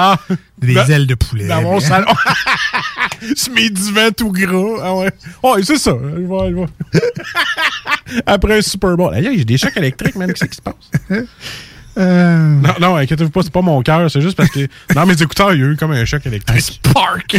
des 0.61 0.73
Ben, 0.73 0.89
ailes 0.91 1.07
de 1.07 1.15
poulet. 1.15 1.47
Dans 1.47 1.61
mon 1.61 1.75
Mais- 1.75 1.79
salon. 1.79 2.07
C'est 3.35 3.53
mes 3.53 3.69
divans 3.69 4.11
tout 4.15 4.31
gras. 4.31 4.79
Ah 4.83 4.93
ouais. 4.95 5.11
Oh, 5.43 5.55
c'est 5.61 5.77
ça. 5.77 5.91
Je 6.01 6.19
vais, 6.19 6.49
je 6.51 6.55
vais. 6.99 8.21
Après 8.25 8.57
un 8.57 8.61
Super 8.61 8.95
Bowl. 8.97 9.13
Aïe, 9.13 9.29
j'ai 9.37 9.45
des 9.45 9.57
chocs 9.57 9.75
électriques, 9.75 10.15
man. 10.15 10.31
Qu'est-ce 10.33 10.49
qui 10.49 10.55
se 10.57 10.61
passe? 10.61 10.75
Euh, 11.97 12.37
Non, 12.61 12.73
non, 12.79 12.95
inquiétez-vous 12.95 13.29
pas, 13.31 13.41
c'est 13.43 13.51
pas 13.51 13.61
mon 13.63 13.81
cœur. 13.81 14.09
C'est 14.09 14.21
juste 14.21 14.37
parce 14.37 14.49
que 14.51 14.67
dans 14.93 15.05
mes 15.05 15.21
écouteurs, 15.21 15.53
il 15.53 15.59
y 15.59 15.63
a 15.63 15.67
eu 15.67 15.75
comme 15.75 15.91
un 15.91 16.05
choc 16.05 16.25
électrique. 16.25 16.79
Spark! 16.85 17.35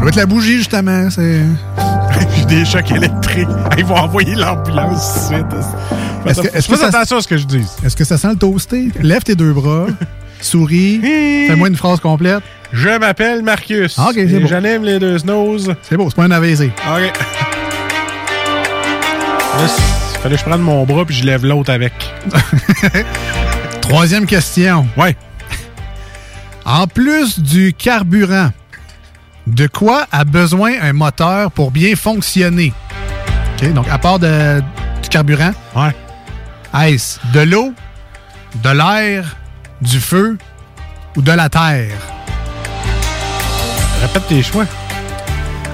Ça 0.00 0.04
doit 0.04 0.08
être 0.08 0.16
la 0.16 0.26
bougie, 0.26 0.56
justement. 0.58 1.10
C'est... 1.10 1.42
Des 2.48 2.64
chocs 2.64 2.90
électriques. 2.90 3.46
Ils 3.76 3.84
vont 3.84 3.96
envoyer 3.96 4.34
l'ambulance 4.34 5.28
tout 5.28 5.34
de 5.34 5.36
suite. 5.36 5.46
Est-ce 6.26 6.40
que- 6.42 6.56
est-ce 6.56 6.68
que 6.68 6.76
ça- 6.76 6.86
attention 6.86 7.18
à 7.18 7.20
ce 7.22 7.28
que 7.28 7.36
je 7.36 7.44
dis. 7.46 7.64
Est-ce 7.84 7.94
que 7.96 8.04
ça 8.04 8.16
sent 8.18 8.28
le 8.28 8.36
toasté? 8.36 8.88
Lève 9.00 9.22
tes 9.22 9.34
deux 9.34 9.52
bras, 9.52 9.86
souris, 10.40 11.00
fais-moi 11.48 11.68
une 11.68 11.76
phrase 11.76 12.00
complète. 12.00 12.42
Je 12.72 12.88
m'appelle 12.98 13.42
Marcus. 13.42 13.94
Ah, 13.98 14.06
ok, 14.08 14.14
c'est 14.14 14.22
et. 14.32 14.46
J'anime 14.46 14.84
les 14.84 14.98
deux 14.98 15.18
snows. 15.18 15.58
C'est 15.82 15.96
beau, 15.96 16.08
c'est 16.08 16.16
pas 16.16 16.24
un 16.24 16.30
AVC. 16.30 16.62
OK. 16.64 17.12
Il 19.62 20.22
fallait 20.22 20.34
que 20.34 20.40
je 20.40 20.44
prenne 20.46 20.60
mon 20.62 20.84
bras 20.86 21.04
puis 21.04 21.14
je 21.14 21.24
lève 21.24 21.44
l'autre 21.44 21.70
avec. 21.72 21.92
Troisième 23.82 24.26
question. 24.26 24.86
Ouais. 24.96 25.16
En 26.64 26.86
plus 26.86 27.38
du 27.40 27.72
carburant, 27.74 28.50
de 29.50 29.66
quoi 29.66 30.06
a 30.12 30.24
besoin 30.24 30.72
un 30.80 30.92
moteur 30.92 31.50
pour 31.50 31.70
bien 31.70 31.96
fonctionner? 31.96 32.72
OK, 33.62 33.72
donc 33.72 33.86
à 33.88 33.98
part 33.98 34.18
de- 34.18 34.62
du 35.02 35.08
carburant, 35.08 35.52
ouais. 35.76 35.94
est-ce 36.92 37.18
de 37.32 37.40
l'eau, 37.40 37.72
de 38.62 38.70
l'air, 38.70 39.36
du 39.80 40.00
feu? 40.00 40.38
Ou 41.16 41.22
de 41.22 41.32
la 41.32 41.48
terre? 41.48 41.96
Répète 44.02 44.28
tes 44.28 44.42
choix. 44.42 44.64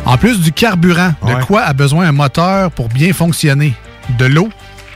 En 0.07 0.17
plus 0.17 0.41
du 0.41 0.53
carburant, 0.53 1.13
de 1.27 1.35
quoi 1.45 1.63
a 1.63 1.73
besoin 1.73 2.07
un 2.09 2.13
moteur 2.13 2.71
pour 2.71 2.89
bien 2.89 3.13
fonctionner? 3.13 3.75
De 4.19 4.25
l'eau, 4.27 4.49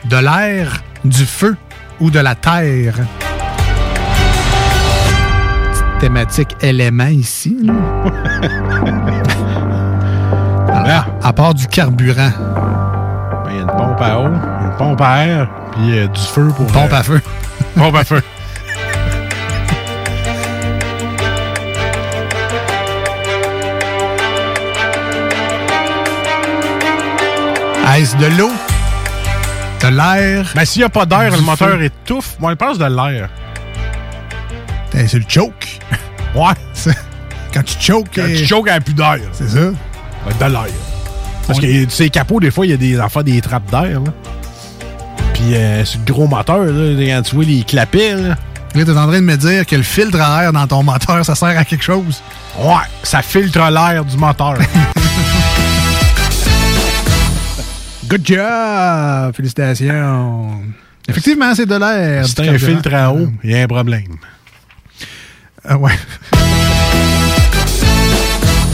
de 0.05 0.17
l'air, 0.17 0.81
du 1.05 1.25
feu? 1.25 1.55
Ou 1.99 2.09
de 2.09 2.19
la 2.19 2.33
terre? 2.33 2.95
Thématique 6.01 6.57
élément 6.61 7.05
ici. 7.05 7.55
là. 7.63 7.73
Alors, 10.73 11.05
à 11.21 11.31
part 11.31 11.53
du 11.53 11.67
carburant. 11.67 12.31
Ben, 13.45 13.51
Il 13.51 13.55
y 13.55 13.59
a 13.59 13.61
une 13.61 13.67
pompe 13.67 14.01
à 14.01 14.19
eau, 14.19 14.25
une 14.25 14.75
pompe 14.79 15.01
à 15.01 15.25
air, 15.27 15.47
puis 15.73 15.99
euh, 15.99 16.07
du 16.07 16.21
feu 16.21 16.47
pour. 16.57 16.65
Pompe 16.67 16.91
à 16.91 17.03
feu. 17.03 17.21
Pompe 17.75 17.95
à 17.95 18.03
feu. 18.03 18.21
Est-ce 27.95 28.15
de 28.17 28.25
l'eau? 28.37 28.49
De 29.81 29.87
l'air? 29.89 30.51
Ben, 30.55 30.65
s'il 30.65 30.81
n'y 30.81 30.85
a 30.85 30.89
pas 30.89 31.05
d'air, 31.05 31.31
le 31.31 31.41
moteur 31.41 31.69
feu. 31.77 31.83
étouffe. 31.83 32.35
Moi, 32.39 32.51
je 32.51 32.55
pense 32.55 32.77
de 32.77 32.85
l'air. 32.85 33.29
C'est 34.93 35.13
le 35.19 35.25
choke. 35.27 35.79
Ouais. 36.35 36.93
Quand 37.53 37.63
tu 37.63 37.75
choke. 37.77 38.07
Quand 38.15 38.21
euh, 38.21 38.27
tu 38.37 38.45
choques, 38.45 38.63
il 38.67 38.71
n'y 38.71 38.77
a 38.77 38.79
plus 38.79 38.93
d'air. 38.93 39.17
C'est 39.33 39.49
ça. 39.49 39.59
Ouais, 39.65 40.33
de 40.39 40.45
l'air. 40.45 40.63
Parce 41.45 41.59
On- 41.59 41.61
que 41.61 41.89
ces 41.89 42.09
capots, 42.09 42.39
des 42.39 42.51
fois, 42.51 42.65
il 42.65 42.69
y 42.69 42.73
a 42.73 42.77
des 42.77 42.97
enfants 43.01 43.21
des 43.21 43.41
trappes 43.41 43.69
d'air. 43.69 43.99
là. 43.99 44.13
Puis 45.33 45.53
euh, 45.55 45.83
c'est 45.83 45.97
le 45.97 46.13
gros 46.13 46.27
moteur, 46.27 46.63
là, 46.63 47.05
quand 47.17 47.21
tu 47.23 47.35
vois 47.35 47.43
les 47.43 47.63
clapets. 47.63 48.13
Là. 48.15 48.29
Là, 48.75 48.85
t'es 48.85 48.91
en 48.91 49.07
train 49.07 49.19
de 49.19 49.25
me 49.25 49.35
dire 49.35 49.65
que 49.65 49.75
le 49.75 49.83
filtre 49.83 50.21
à 50.21 50.43
air 50.45 50.53
dans 50.53 50.65
ton 50.67 50.83
moteur, 50.83 51.25
ça 51.25 51.35
sert 51.35 51.49
à 51.57 51.65
quelque 51.65 51.83
chose? 51.83 52.21
Ouais, 52.57 52.75
ça 53.03 53.21
filtre 53.21 53.59
l'air 53.69 54.05
du 54.05 54.15
moteur. 54.15 54.55
Good 58.07 58.21
job! 58.25 59.33
Félicitations! 59.35 60.61
Effectivement, 61.07 61.53
c'est 61.55 61.65
de 61.65 61.75
l'air. 61.75 62.25
T'as 62.35 62.51
un 62.51 62.57
filtre 62.57 62.93
à 62.93 63.11
eau, 63.13 63.27
il 63.43 63.51
y 63.51 63.55
a 63.55 63.63
un 63.63 63.67
problème. 63.67 64.15
Ah 65.63 65.77
ouais. 65.77 65.91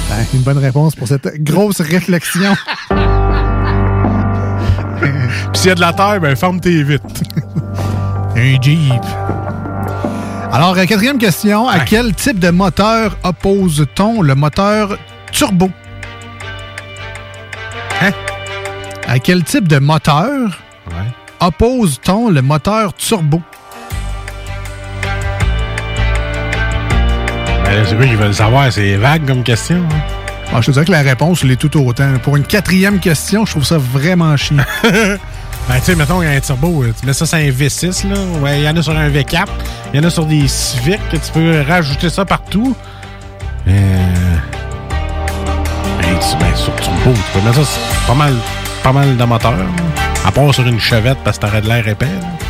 Ben, 0.09 0.25
une 0.33 0.41
bonne 0.41 0.57
réponse 0.57 0.95
pour 0.95 1.07
cette 1.07 1.43
grosse 1.43 1.81
réflexion. 1.81 2.55
Puis 4.99 5.09
s'il 5.53 5.67
y 5.67 5.71
a 5.71 5.75
de 5.75 5.81
la 5.81 5.93
terre, 5.93 6.19
ben 6.21 6.35
ferme 6.35 6.59
tes 6.59 6.83
vitres. 6.83 7.05
Un 8.35 8.61
Jeep. 8.61 9.03
Alors, 10.51 10.77
euh, 10.77 10.85
quatrième 10.85 11.17
question. 11.17 11.67
À 11.67 11.81
quel 11.81 12.13
type 12.15 12.39
de 12.39 12.49
moteur 12.49 13.17
oppose-t-on 13.23 14.21
le 14.21 14.33
moteur 14.33 14.97
turbo? 15.31 15.69
Hein? 18.01 18.11
À 19.07 19.19
quel 19.19 19.43
type 19.43 19.67
de 19.67 19.79
moteur 19.79 20.57
oppose-t-on 21.41 22.29
le 22.29 22.41
moteur 22.41 22.93
turbo? 22.93 23.41
C'est 27.85 27.95
quoi 27.95 28.05
qu'ils 28.05 28.17
veulent 28.17 28.33
savoir? 28.33 28.71
C'est 28.71 28.95
vague 28.95 29.25
comme 29.25 29.43
question. 29.43 29.77
hein. 29.77 29.95
Ah, 30.53 30.61
je 30.61 30.67
te 30.67 30.71
dirais 30.71 30.85
que 30.85 30.91
la 30.91 31.01
réponse, 31.01 31.41
elle 31.43 31.51
est 31.51 31.55
tout 31.57 31.75
autant. 31.85 32.09
Pour 32.23 32.37
une 32.37 32.43
quatrième 32.45 32.99
question, 32.99 33.45
je 33.45 33.51
trouve 33.51 33.65
ça 33.65 33.77
vraiment 33.77 34.35
chiant. 34.37 34.57
Ben, 35.69 35.75
tu 35.79 35.83
sais, 35.83 35.95
mettons, 35.95 36.21
il 36.21 36.29
y 36.29 36.31
a 36.31 36.37
un 36.37 36.39
turbo, 36.39 36.83
euh, 36.83 36.93
tu 36.97 37.05
mets 37.05 37.11
ça 37.11 37.25
sur 37.25 37.37
un 37.37 37.41
V6, 37.49 38.07
là. 38.07 38.15
Ouais, 38.41 38.59
il 38.59 38.63
y 38.63 38.69
en 38.69 38.77
a 38.77 38.81
sur 38.81 38.95
un 38.97 39.09
V4. 39.09 39.47
Il 39.93 39.99
y 39.99 40.01
en 40.01 40.07
a 40.07 40.09
sur 40.09 40.25
des 40.25 40.47
Civic, 40.47 40.97
que 41.11 41.17
tu 41.17 41.29
peux 41.33 41.61
rajouter 41.67 42.09
ça 42.09 42.23
partout. 42.23 42.73
Euh... 43.67 43.73
Ben, 46.01 46.17
tu- 46.19 46.37
ben, 46.37 46.55
sur 46.55 46.73
turbo, 46.77 47.11
tu 47.13 47.21
peux 47.39 47.45
mettre 47.45 47.57
ça 47.57 47.65
sur 47.65 47.81
pas 48.07 48.13
mal, 48.13 48.33
pas 48.81 48.93
mal 48.93 49.17
de 49.17 49.23
moteurs. 49.25 49.55
À 50.25 50.31
part 50.31 50.53
sur 50.53 50.65
une 50.65 50.79
chevette 50.79 51.17
parce 51.25 51.37
que 51.37 51.45
t'aurais 51.45 51.59
de 51.59 51.67
l'air 51.67 51.85
épais. 51.85 52.05
là. 52.05 52.46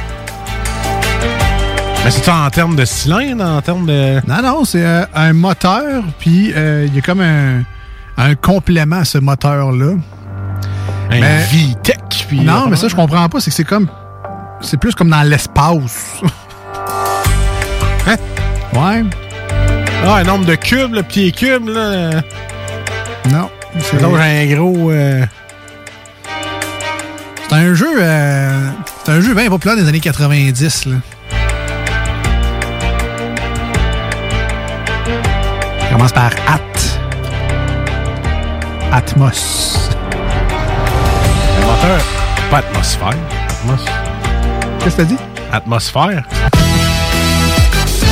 Mais 2.08 2.12
c'est 2.12 2.30
en 2.30 2.50
termes 2.50 2.78
de 2.78 2.86
cylindre, 2.86 3.44
en 3.44 3.62
termes 3.62 3.86
de. 3.86 4.22
Non, 4.26 4.42
non, 4.42 4.64
c'est 4.64 4.82
euh, 4.86 5.04
un 5.14 5.34
moteur, 5.34 6.04
puis 6.20 6.54
euh, 6.56 6.86
il 6.88 6.96
y 6.96 7.00
a 7.00 7.02
comme 7.02 7.20
un, 7.20 7.64
un 8.16 8.34
complément 8.36 9.00
à 9.00 9.04
ce 9.06 9.18
moteur-là. 9.18 9.92
Un 11.12 11.20
Mais- 11.20 11.44
VTEC. 11.52 12.26
Puis 12.30 12.40
non, 12.40 12.68
mais 12.70 12.78
ça, 12.78 12.88
je 12.88 12.96
comprends 12.96 13.28
pas. 13.28 13.42
C'est 13.42 13.50
que 13.50 13.56
c'est 13.58 13.66
comme. 13.66 13.90
C'est 14.62 14.78
plus 14.78 14.96
comme 14.96 15.10
dans 15.10 15.22
l'espace. 15.24 16.22
Hein? 18.08 18.16
Ouais. 18.74 19.04
Ah, 20.06 20.16
un 20.16 20.24
nombre 20.24 20.46
de 20.46 20.56
cubes, 20.56 20.94
le 20.94 21.04
pied 21.04 21.34
cube, 21.34 21.68
là. 21.68 21.80
euh, 21.80 22.22
Non. 23.32 23.50
C'est 23.80 24.02
Donc, 24.02 24.16
j'ai 24.16 24.24
un 24.54 24.56
gros. 24.56 24.92
euh, 24.92 25.26
c'est 27.50 27.56
un 27.56 27.74
jeu. 27.74 27.98
euh, 28.00 28.70
C'est 29.04 29.12
un 29.12 29.20
jeu 29.20 29.34
bien 29.34 29.50
populaire 29.50 29.76
des 29.76 29.88
années 29.90 30.00
90. 30.00 30.86
Là. 30.86 30.96
Commence 35.98 36.12
par 36.14 36.32
At. 36.48 36.62
Atmos. 38.92 39.90
Un 41.60 41.66
moteur, 41.66 42.02
pas 42.52 42.58
atmosphère. 42.60 43.16
Atmos... 43.50 43.86
Qu'est-ce 44.80 44.96
que 44.96 45.02
t'as 45.02 45.08
dit? 45.08 45.18
Atmosphère. 45.52 46.24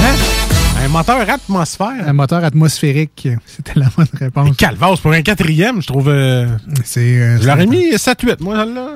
Hein? 0.02 0.16
Un 0.84 0.88
moteur 0.88 1.30
atmosphère. 1.30 2.08
Un 2.08 2.14
moteur 2.14 2.44
atmosphérique. 2.44 3.28
C'était 3.46 3.80
la 3.80 3.86
bonne 3.96 4.08
réponse. 4.14 4.58
Calvas, 4.58 4.98
pour 5.02 5.12
un 5.12 5.22
quatrième, 5.22 5.80
je 5.82 5.88
trouve. 5.88 6.10
euh, 6.10 6.48
C'est. 6.84 7.02
euh, 7.20 7.38
je 7.40 7.48
l'aurais 7.48 7.68
mis 7.68 7.92
7-8, 7.92 8.42
moi, 8.42 8.58
celle-là. 8.66 8.88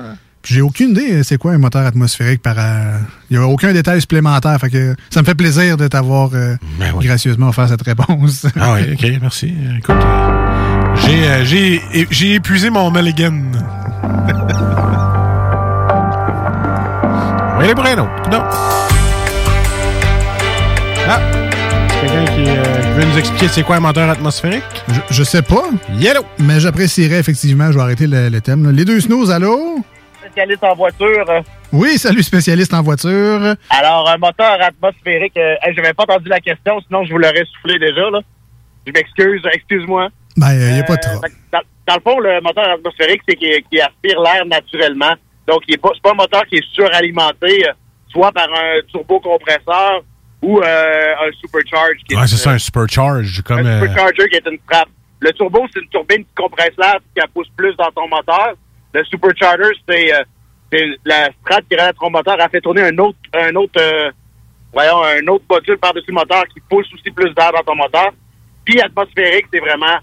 J'ai 0.42 0.62
aucune 0.62 0.90
idée 0.90 1.12
euh, 1.12 1.22
c'est 1.22 1.36
quoi 1.36 1.52
un 1.52 1.58
moteur 1.58 1.84
atmosphérique 1.86 2.40
par. 2.42 2.54
euh, 2.58 2.96
Il 3.30 3.36
n'y 3.38 3.42
a 3.42 3.46
aucun 3.46 3.72
détail 3.72 4.00
supplémentaire. 4.00 4.58
Fait 4.58 4.70
que 4.70 4.96
ça 5.10 5.20
me 5.20 5.26
fait 5.26 5.34
plaisir 5.34 5.76
de 5.76 5.86
t'avoir 5.86 6.30
euh, 6.34 6.54
gracieusement 7.00 7.48
offert 7.50 7.68
cette 7.68 7.82
réponse. 7.82 8.46
Ben 8.54 8.62
Ah 8.62 8.74
oui, 8.74 8.92
ok, 8.94 9.18
merci. 9.20 9.54
Écoute, 9.78 9.94
euh, 9.96 10.96
j'ai, 11.06 11.24
euh, 11.28 11.44
j'ai, 11.44 11.74
é- 11.92 12.06
j'ai 12.10 12.34
épuisé 12.34 12.70
mon 12.70 12.90
mulligan. 12.90 13.34
On 17.52 17.58
va 17.58 17.64
aller 17.64 17.74
pour 17.74 17.84
un 17.84 17.98
autre. 17.98 18.30
Non. 18.30 18.42
Ah! 21.06 21.20
Quelqu'un 22.00 22.24
qui, 22.32 22.44
euh, 22.48 22.62
qui 22.80 22.88
veut 22.98 23.04
nous 23.12 23.18
expliquer 23.18 23.48
c'est 23.48 23.62
quoi 23.62 23.76
un 23.76 23.80
moteur 23.80 24.08
atmosphérique? 24.08 24.62
Je, 24.88 25.00
je 25.10 25.22
sais 25.22 25.42
pas. 25.42 25.64
Yellow! 25.98 26.24
Mais 26.38 26.60
j'apprécierais 26.60 27.18
effectivement, 27.18 27.70
je 27.70 27.76
vais 27.76 27.82
arrêter 27.82 28.06
le, 28.06 28.30
le 28.30 28.40
thème. 28.40 28.64
là. 28.64 28.72
Les 28.72 28.86
deux 28.86 29.00
snooze, 29.00 29.30
allô? 29.30 29.84
Spécialiste 30.30 30.64
en 30.64 30.74
voiture. 30.74 31.24
euh, 31.28 31.40
Oui, 31.72 31.98
salut 31.98 32.22
spécialiste 32.22 32.72
en 32.74 32.82
voiture. 32.82 33.54
Alors, 33.70 34.08
un 34.08 34.16
moteur 34.18 34.58
atmosphérique, 34.62 35.36
euh, 35.36 35.54
hey, 35.62 35.74
j'avais 35.74 35.92
pas 35.92 36.04
entendu 36.04 36.28
la 36.28 36.40
question, 36.40 36.80
sinon 36.86 37.04
je 37.04 37.12
vous 37.12 37.18
l'aurais 37.18 37.44
soufflé 37.54 37.78
déjà. 37.78 38.10
Là. 38.10 38.20
Je 38.86 38.92
m'excuse, 38.92 39.42
excuse-moi. 39.52 40.08
Ben, 40.36 40.52
il 40.52 40.74
n'y 40.74 40.80
a 40.80 40.84
pas 40.84 40.96
de 40.96 41.06
Euh, 41.06 41.12
trop. 41.12 41.20
dans, 41.52 41.60
dans 41.86 41.94
le 41.96 42.00
fond, 42.00 42.20
le 42.20 42.40
moteur 42.40 42.68
atmosphérique, 42.70 43.22
c'est 43.28 43.36
qu'il 43.36 43.80
aspire 43.80 44.20
l'air 44.20 44.44
naturellement. 44.46 45.14
Donc, 45.46 45.62
il 45.68 45.74
est 45.74 45.78
pas, 45.78 45.90
c'est 45.94 46.02
pas 46.02 46.12
un 46.12 46.14
moteur 46.14 46.44
qui 46.46 46.56
est 46.56 46.64
suralimenté, 46.72 47.68
euh, 47.68 47.72
soit 48.10 48.32
par 48.32 48.48
un 48.48 48.80
turbocompresseur 48.90 50.02
ou 50.42 50.60
euh, 50.60 51.14
un 51.20 51.32
supercharge. 51.40 51.96
Qui 52.08 52.14
est 52.14 52.18
Ouais, 52.18 52.26
c'est 52.26 52.36
ça, 52.36 52.50
euh, 52.50 52.54
un 52.54 52.58
supercharge. 52.58 53.42
Comme, 53.42 53.58
un 53.58 53.66
euh, 53.66 53.80
supercharger 53.80 54.28
qui 54.30 54.36
est 54.36 54.46
une 54.50 54.58
frappe. 54.70 54.88
Le 55.22 55.32
turbo, 55.32 55.66
c'est 55.74 55.80
une 55.82 55.88
turbine 55.88 56.24
qui 56.24 56.34
compresse 56.34 56.72
l'air 56.78 56.94
qui 57.14 57.20
la 57.20 57.26
pousse 57.26 57.48
plus 57.56 57.74
dans 57.76 57.90
ton 57.90 58.08
moteur. 58.08 58.54
Le 58.92 59.04
supercharger, 59.04 59.70
c'est 59.88 60.12
euh, 60.14 60.22
c'est 60.72 60.84
la 61.04 61.28
strate 61.42 61.64
qui 61.68 61.76
relève 61.76 61.94
ton 61.98 62.10
moteur 62.10 62.40
a 62.40 62.48
fait 62.48 62.60
tourner 62.60 62.82
un 62.82 62.98
autre 62.98 63.18
un 63.34 63.54
autre 63.56 63.80
euh, 63.80 64.10
voyons 64.72 65.02
un 65.02 65.26
autre 65.28 65.44
module 65.50 65.78
par-dessus 65.78 66.06
le 66.10 66.14
moteur 66.14 66.44
qui 66.52 66.60
pousse 66.68 66.86
aussi 66.94 67.10
plus 67.10 67.32
d'air 67.34 67.52
dans 67.52 67.62
ton 67.62 67.76
moteur. 67.76 68.10
Puis 68.64 68.80
atmosphérique, 68.80 69.46
c'est 69.52 69.60
vraiment 69.60 69.98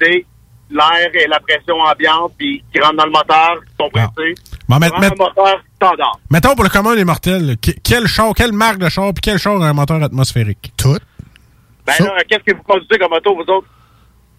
c'est 0.00 0.24
l'air 0.70 1.10
et 1.14 1.26
la 1.26 1.38
pression 1.40 1.76
ambiante 1.80 2.32
puis 2.38 2.64
qui 2.72 2.80
rentre 2.80 2.96
dans 2.96 3.04
le 3.06 3.10
moteur, 3.12 3.60
compressé. 3.78 4.34
Bon, 4.68 4.78
mais- 4.78 4.86
C'est 4.88 4.94
vraiment 4.96 5.00
mais- 5.00 5.06
un 5.06 5.28
moteur 5.28 5.62
standard. 5.76 6.18
Mettons 6.30 6.54
pour 6.54 6.64
le 6.64 6.70
commun 6.70 6.96
des 6.96 7.04
mortels, 7.04 7.56
quel 7.82 8.06
char, 8.06 8.32
quelle 8.34 8.52
marque 8.52 8.78
de 8.78 8.88
char, 8.88 9.12
puis 9.12 9.20
quel 9.22 9.38
char 9.38 9.60
a 9.62 9.68
un 9.68 9.72
moteur 9.74 10.02
atmosphérique? 10.02 10.72
Tout. 10.76 10.98
Ben 11.86 11.92
là, 12.00 12.22
qu'est-ce 12.28 12.42
que 12.50 12.56
vous 12.56 12.62
conduisez 12.62 12.98
comme 12.98 13.12
auto, 13.12 13.34
vous 13.36 13.42
autres? 13.52 13.68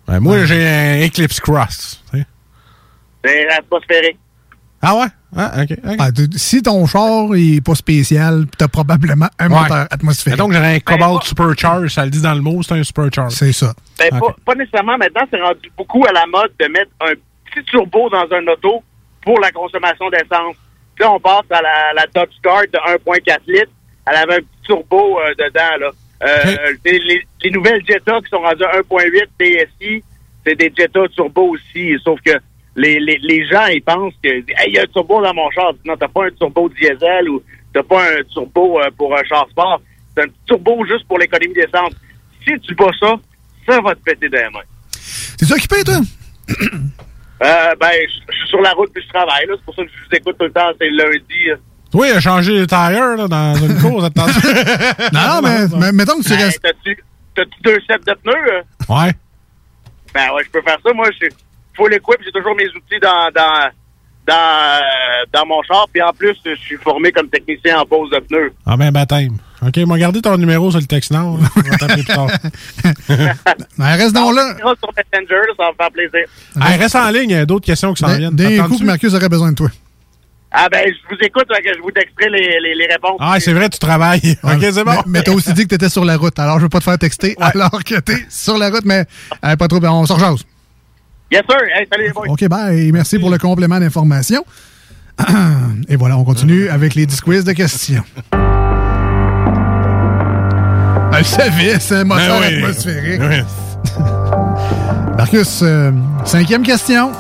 Ben, 0.08 0.20
moi, 0.20 0.46
j'ai 0.46 0.68
un 0.68 1.06
Eclipse 1.06 1.40
Cross. 1.40 2.04
tu 2.12 2.20
sais. 2.20 2.26
C'est 3.26 3.49
atmosphérique. 3.49 4.17
Ah 4.82 4.95
ouais? 4.95 5.05
Ah. 5.36 5.51
Ah, 5.99 6.11
tu- 6.11 6.38
si 6.38 6.61
ton 6.61 6.86
char 6.86 7.30
n'est 7.30 7.59
pas 7.59 7.73
spécial, 7.76 8.45
tu 8.57 8.63
as 8.63 8.67
probablement 8.67 9.28
un 9.39 9.49
Ouais. 9.49 9.59
moteur 9.61 9.88
atmosphérique. 9.89 10.39
Que 10.39 10.53
j'aurais 10.53 10.76
un 10.76 10.80
Cobalt 10.80 11.23
Supercharge, 11.23 11.88
ça 11.93 12.05
le 12.05 12.11
dit 12.11 12.21
dans 12.21 12.36
le 12.36 12.41
mot, 12.41 12.61
c'est 12.61 12.76
un 12.76 12.84
Supercharge. 12.84 13.34
C'est 13.34 13.51
ça. 13.51 13.73
Ben, 13.97 14.09
pas, 14.19 14.36
pas 14.45 14.55
nécessairement. 14.55 14.97
Maintenant, 14.97 15.23
c'est 15.32 15.41
rendu 15.41 15.71
beaucoup 15.78 16.05
à 16.05 16.11
la 16.11 16.26
mode 16.28 16.51
de 16.59 16.67
mettre 16.67 16.91
un 17.01 17.13
petit 17.51 17.65
turbo 17.65 18.09
dans 18.09 18.28
un 18.32 18.47
auto 18.47 18.84
pour 19.23 19.39
la 19.39 19.51
consommation 19.51 20.09
d'essence. 20.09 20.55
Puis 20.95 21.03
Là, 21.03 21.11
on 21.11 21.19
passe 21.19 21.45
à 21.49 21.61
la, 21.61 21.93
la 21.95 22.05
Dodge 22.13 22.36
Dart 22.43 22.61
de 22.71 22.78
1.4 22.93 23.39
litres. 23.47 23.71
Elle 24.07 24.17
avait 24.17 24.36
un 24.36 24.39
petit 24.39 24.61
turbo 24.65 25.19
euh, 25.19 25.34
dedans. 25.34 25.78
Là. 25.80 25.91
Euh, 26.23 26.55
les, 26.86 26.99
les- 26.99 27.28
les 27.43 27.51
nouvelles 27.51 27.82
Jetta 27.86 28.19
qui 28.21 28.30
sont 28.30 28.39
rendues 28.41 28.63
à 28.63 28.78
1.8 28.80 29.28
TSI, 29.39 30.03
c'est 30.45 30.55
des 30.55 30.71
Jetta 30.78 31.01
turbo 31.13 31.55
aussi. 31.55 31.95
Sauf 32.03 32.19
que 32.21 32.32
les, 32.76 32.99
les, 32.99 33.17
les 33.21 33.47
gens, 33.47 33.65
ils 33.67 33.82
pensent 33.82 34.13
que 34.23 34.30
Hey, 34.30 34.45
il 34.67 34.73
y 34.76 34.80
a 34.80 34.84
un 34.84 34.88
turbo 34.88 35.21
dans 35.23 35.34
mon 35.34 35.49
char. 35.51 35.71
Non, 35.86 35.95
t'as 35.97 36.07
pas 36.07 36.26
un 36.26 36.32
turbo 36.32 36.69
diesel 36.69 37.30
ou 37.30 37.41
t'as 37.73 37.84
pas 37.84 38.03
un 38.03 38.23
turbo 38.34 38.80
euh, 38.82 38.89
pour 38.97 39.17
un 39.17 39.23
char 39.23 39.47
sport. 39.49 39.82
C'est 40.15 40.23
un 40.23 40.28
turbo 40.45 40.86
juste 40.86 41.07
pour 41.07 41.17
l'économie 41.19 41.53
d'essence. 41.53 41.93
Si 42.47 42.59
tu 42.61 42.76
bats 42.76 42.91
ça, 42.99 43.15
ça 43.67 43.82
va 43.82 43.95
te 43.95 43.99
péter 44.01 44.30
dans 44.30 44.38
les 44.38 44.49
mains. 44.53 44.59
T'es 45.38 45.51
occupé, 45.51 45.84
toi? 45.84 45.95
Euh, 47.43 47.76
ben, 47.80 47.89
je 48.30 48.36
suis 48.38 48.47
sur 48.49 48.61
la 48.61 48.71
route 48.71 48.91
puis 48.93 49.03
je 49.03 49.09
travaille. 49.09 49.45
là. 49.47 49.55
C'est 49.57 49.65
pour 49.65 49.76
ça 49.76 49.84
que 49.84 49.89
je 49.89 49.95
vous 50.09 50.15
écoute 50.15 50.36
tout 50.38 50.45
le 50.45 50.51
temps. 50.51 50.69
C'est 50.80 50.89
lundi. 50.89 51.49
euh. 51.49 51.55
Oui, 51.93 52.07
il 52.11 52.17
a 52.17 52.19
changé 52.19 52.53
les 52.53 52.67
tires 52.67 53.15
là, 53.17 53.28
dans 53.28 53.55
une 53.55 53.78
course. 53.82 54.09
Non, 55.13 55.21
non, 55.28 55.41
mais, 55.41 55.67
mais 55.80 55.91
mettons 55.91 56.17
que 56.17 56.23
tu 56.23 56.30
Ben, 56.30 56.38
restes. 56.45 56.61
T'as-tu 57.36 57.61
deux 57.63 57.80
sets 57.88 57.97
de 58.07 58.13
pneus? 58.23 58.53
euh? 58.53 58.61
Ouais. 58.88 59.11
Ben 60.13 60.32
ouais, 60.34 60.43
je 60.45 60.49
peux 60.49 60.61
faire 60.61 60.78
ça. 60.86 60.93
Moi, 60.93 61.09
je 61.19 61.28
full 61.76 61.93
équipe. 61.93 62.17
J'ai 62.23 62.32
toujours 62.32 62.55
mes 62.55 62.67
outils 62.69 62.99
dans, 63.01 63.30
dans, 63.36 63.69
dans, 64.28 64.34
euh, 64.34 65.26
dans 65.34 65.45
mon 65.45 65.61
char. 65.63 65.86
Puis 65.91 66.01
en 66.01 66.11
plus, 66.13 66.36
je 66.45 66.55
suis 66.55 66.78
formé 66.78 67.11
comme 67.11 67.30
technicien 67.30 67.80
en 67.80 67.86
pose 67.86 68.09
de 68.11 68.19
pneus. 68.19 68.53
Ah 68.65 68.78
ben, 68.78 68.91
baptême. 68.91 69.38
OK, 69.65 69.78
m'a 69.78 69.97
gardé 69.97 70.21
ton 70.21 70.38
numéro 70.38 70.69
sur 70.69 70.80
le 70.80 70.86
texte 70.86 71.11
Nord. 71.11 71.39
là. 71.39 71.47
Vais 71.63 71.78
t'appeler 71.78 72.03
plus 72.03 72.13
tard. 72.13 72.28
Ben, 73.78 73.95
reste 73.95 74.13
donc 74.13 74.36
là. 74.36 74.53
On 74.63 74.76
sur 74.76 74.91
Messenger, 74.95 75.41
ça 75.57 75.63
va 75.65 75.71
me 75.71 75.76
faire 75.76 75.91
plaisir. 75.91 76.28
Reste 76.55 76.95
en 76.95 77.09
ligne, 77.09 77.30
il 77.32 77.36
y 77.36 77.39
a 77.39 77.45
d'autres 77.45 77.65
questions 77.65 77.93
qui 77.93 78.01
s'en 78.03 78.15
viennent. 78.15 78.36
D'un 78.36 78.49
T'attends-tu? 78.49 78.69
coup, 78.69 78.80
que 78.80 78.84
Marcus 78.86 79.13
aurait 79.13 79.30
besoin 79.30 79.51
de 79.51 79.55
toi. 79.55 79.69
Ah 80.57 80.67
ben, 80.71 80.86
je 80.88 81.13
vous 81.15 81.21
écoute, 81.21 81.45
que 81.47 81.73
je 81.76 81.82
vous 81.82 81.91
texterai 81.91 82.30
les, 82.30 82.59
les, 82.61 82.76
les 82.76 82.86
réponses. 82.88 83.17
Ah, 83.19 83.36
c'est 83.39 83.51
vrai, 83.53 83.67
tu 83.69 83.78
travailles. 83.80 84.38
OK, 84.43 84.59
c'est 84.61 84.84
bon. 84.86 84.91
Mais, 84.91 85.01
mais 85.07 85.21
t'as 85.23 85.34
aussi 85.34 85.51
dit 85.53 85.63
que 85.63 85.69
t'étais 85.69 85.89
sur 85.89 86.05
la 86.05 86.15
route, 86.15 86.38
alors 86.39 86.59
je 86.59 86.63
veux 86.63 86.69
pas 86.69 86.80
te 86.80 86.86
faire 86.86 86.97
texter 86.97 87.36
alors 87.39 87.84
que 87.84 87.99
t'es 87.99 88.26
sur 88.30 88.57
la 88.57 88.69
route, 88.69 88.86
mais 88.86 89.03
euh, 89.43 89.55
pas 89.57 89.67
trop, 89.67 89.80
ben, 89.82 89.91
on 89.91 90.05
se 90.05 90.13
rejase. 90.13 90.45
Yes, 91.32 91.43
sir. 91.49 91.57
Hey, 91.76 91.88
salut 91.91 92.03
les 92.05 92.11
boys. 92.13 92.28
OK, 92.30 92.47
bye. 92.47 92.91
Merci 92.91 93.19
pour 93.19 93.30
le 93.30 93.38
complément 93.38 93.80
d'information. 93.80 94.45
Et 95.89 95.95
voilà, 95.95 96.17
on 96.17 96.23
continue 96.23 96.69
avec 96.69 96.95
les 96.95 97.05
10 97.05 97.21
quiz 97.21 97.43
de 97.43 97.53
questions. 97.53 98.03
Elle 101.17 101.26
savait, 101.26 101.80
c'est 101.80 101.95
un 101.95 102.03
moteur 102.03 102.41
Ben 102.41 102.47
oui. 102.49 102.57
atmosphérique. 102.63 103.21
Oui. 103.21 103.41
Marcus, 105.17 105.59
euh, 105.63 105.91
cinquième 106.26 106.63
question. 106.63 107.11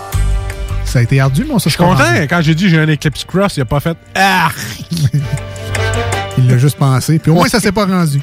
Ça 0.83 0.99
a 0.99 1.01
été 1.01 1.19
ardu, 1.19 1.45
mais 1.47 1.53
on 1.53 1.59
se 1.59 1.69
Je 1.69 1.75
suis 1.75 1.83
content. 1.83 2.03
Quand 2.29 2.41
j'ai 2.41 2.53
dit 2.53 2.69
j'ai 2.69 2.77
un 2.77 2.87
Eclipse 2.89 3.23
Cross, 3.23 3.57
il 3.57 3.61
a 3.61 3.65
pas 3.65 3.79
fait 3.79 3.97
Ah! 4.13 4.49
Il 6.37 6.49
l'a 6.49 6.57
juste 6.57 6.77
pensé. 6.77 7.17
Puis 7.17 7.31
au 7.31 7.35
moins, 7.35 7.47
ça 7.47 7.61
s'est 7.61 7.71
pas 7.71 7.85
rendu. 7.85 8.19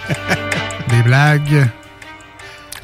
Des 0.90 1.02
blagues. 1.02 1.66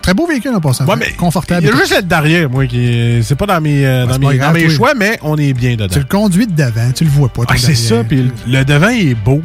Très 0.09 0.15
beau 0.15 0.27
véhicule 0.27 0.55
en 0.55 0.61
passant. 0.61 0.87
Ouais, 0.87 0.97
mais 0.97 1.13
Confortable. 1.13 1.67
Il 1.67 1.69
y 1.69 1.73
a 1.73 1.77
juste 1.77 1.93
être 1.93 2.09
derrière, 2.09 2.49
moi, 2.49 2.67
qui 2.67 3.21
c'est 3.23 3.35
pas 3.37 3.45
dans 3.45 3.61
mes, 3.61 3.85
euh, 3.85 4.07
dans 4.07 4.19
mes, 4.19 4.39
grave, 4.39 4.55
dans 4.55 4.59
mes 4.59 4.67
oui. 4.67 4.75
choix, 4.75 4.95
mais 4.97 5.19
on 5.21 5.37
est 5.37 5.53
bien 5.53 5.73
dedans. 5.73 5.89
Tu 5.93 5.99
le 5.99 6.07
conduis 6.07 6.47
de 6.47 6.53
devant, 6.53 6.91
tu 6.93 7.05
le 7.05 7.11
vois 7.11 7.29
pas. 7.29 7.43
Ah, 7.47 7.55
c'est 7.59 7.75
ça, 7.75 8.03
puis 8.05 8.23
le, 8.23 8.31
le 8.59 8.65
devant 8.65 8.89
il 8.89 9.11
est 9.11 9.15
beau. 9.15 9.43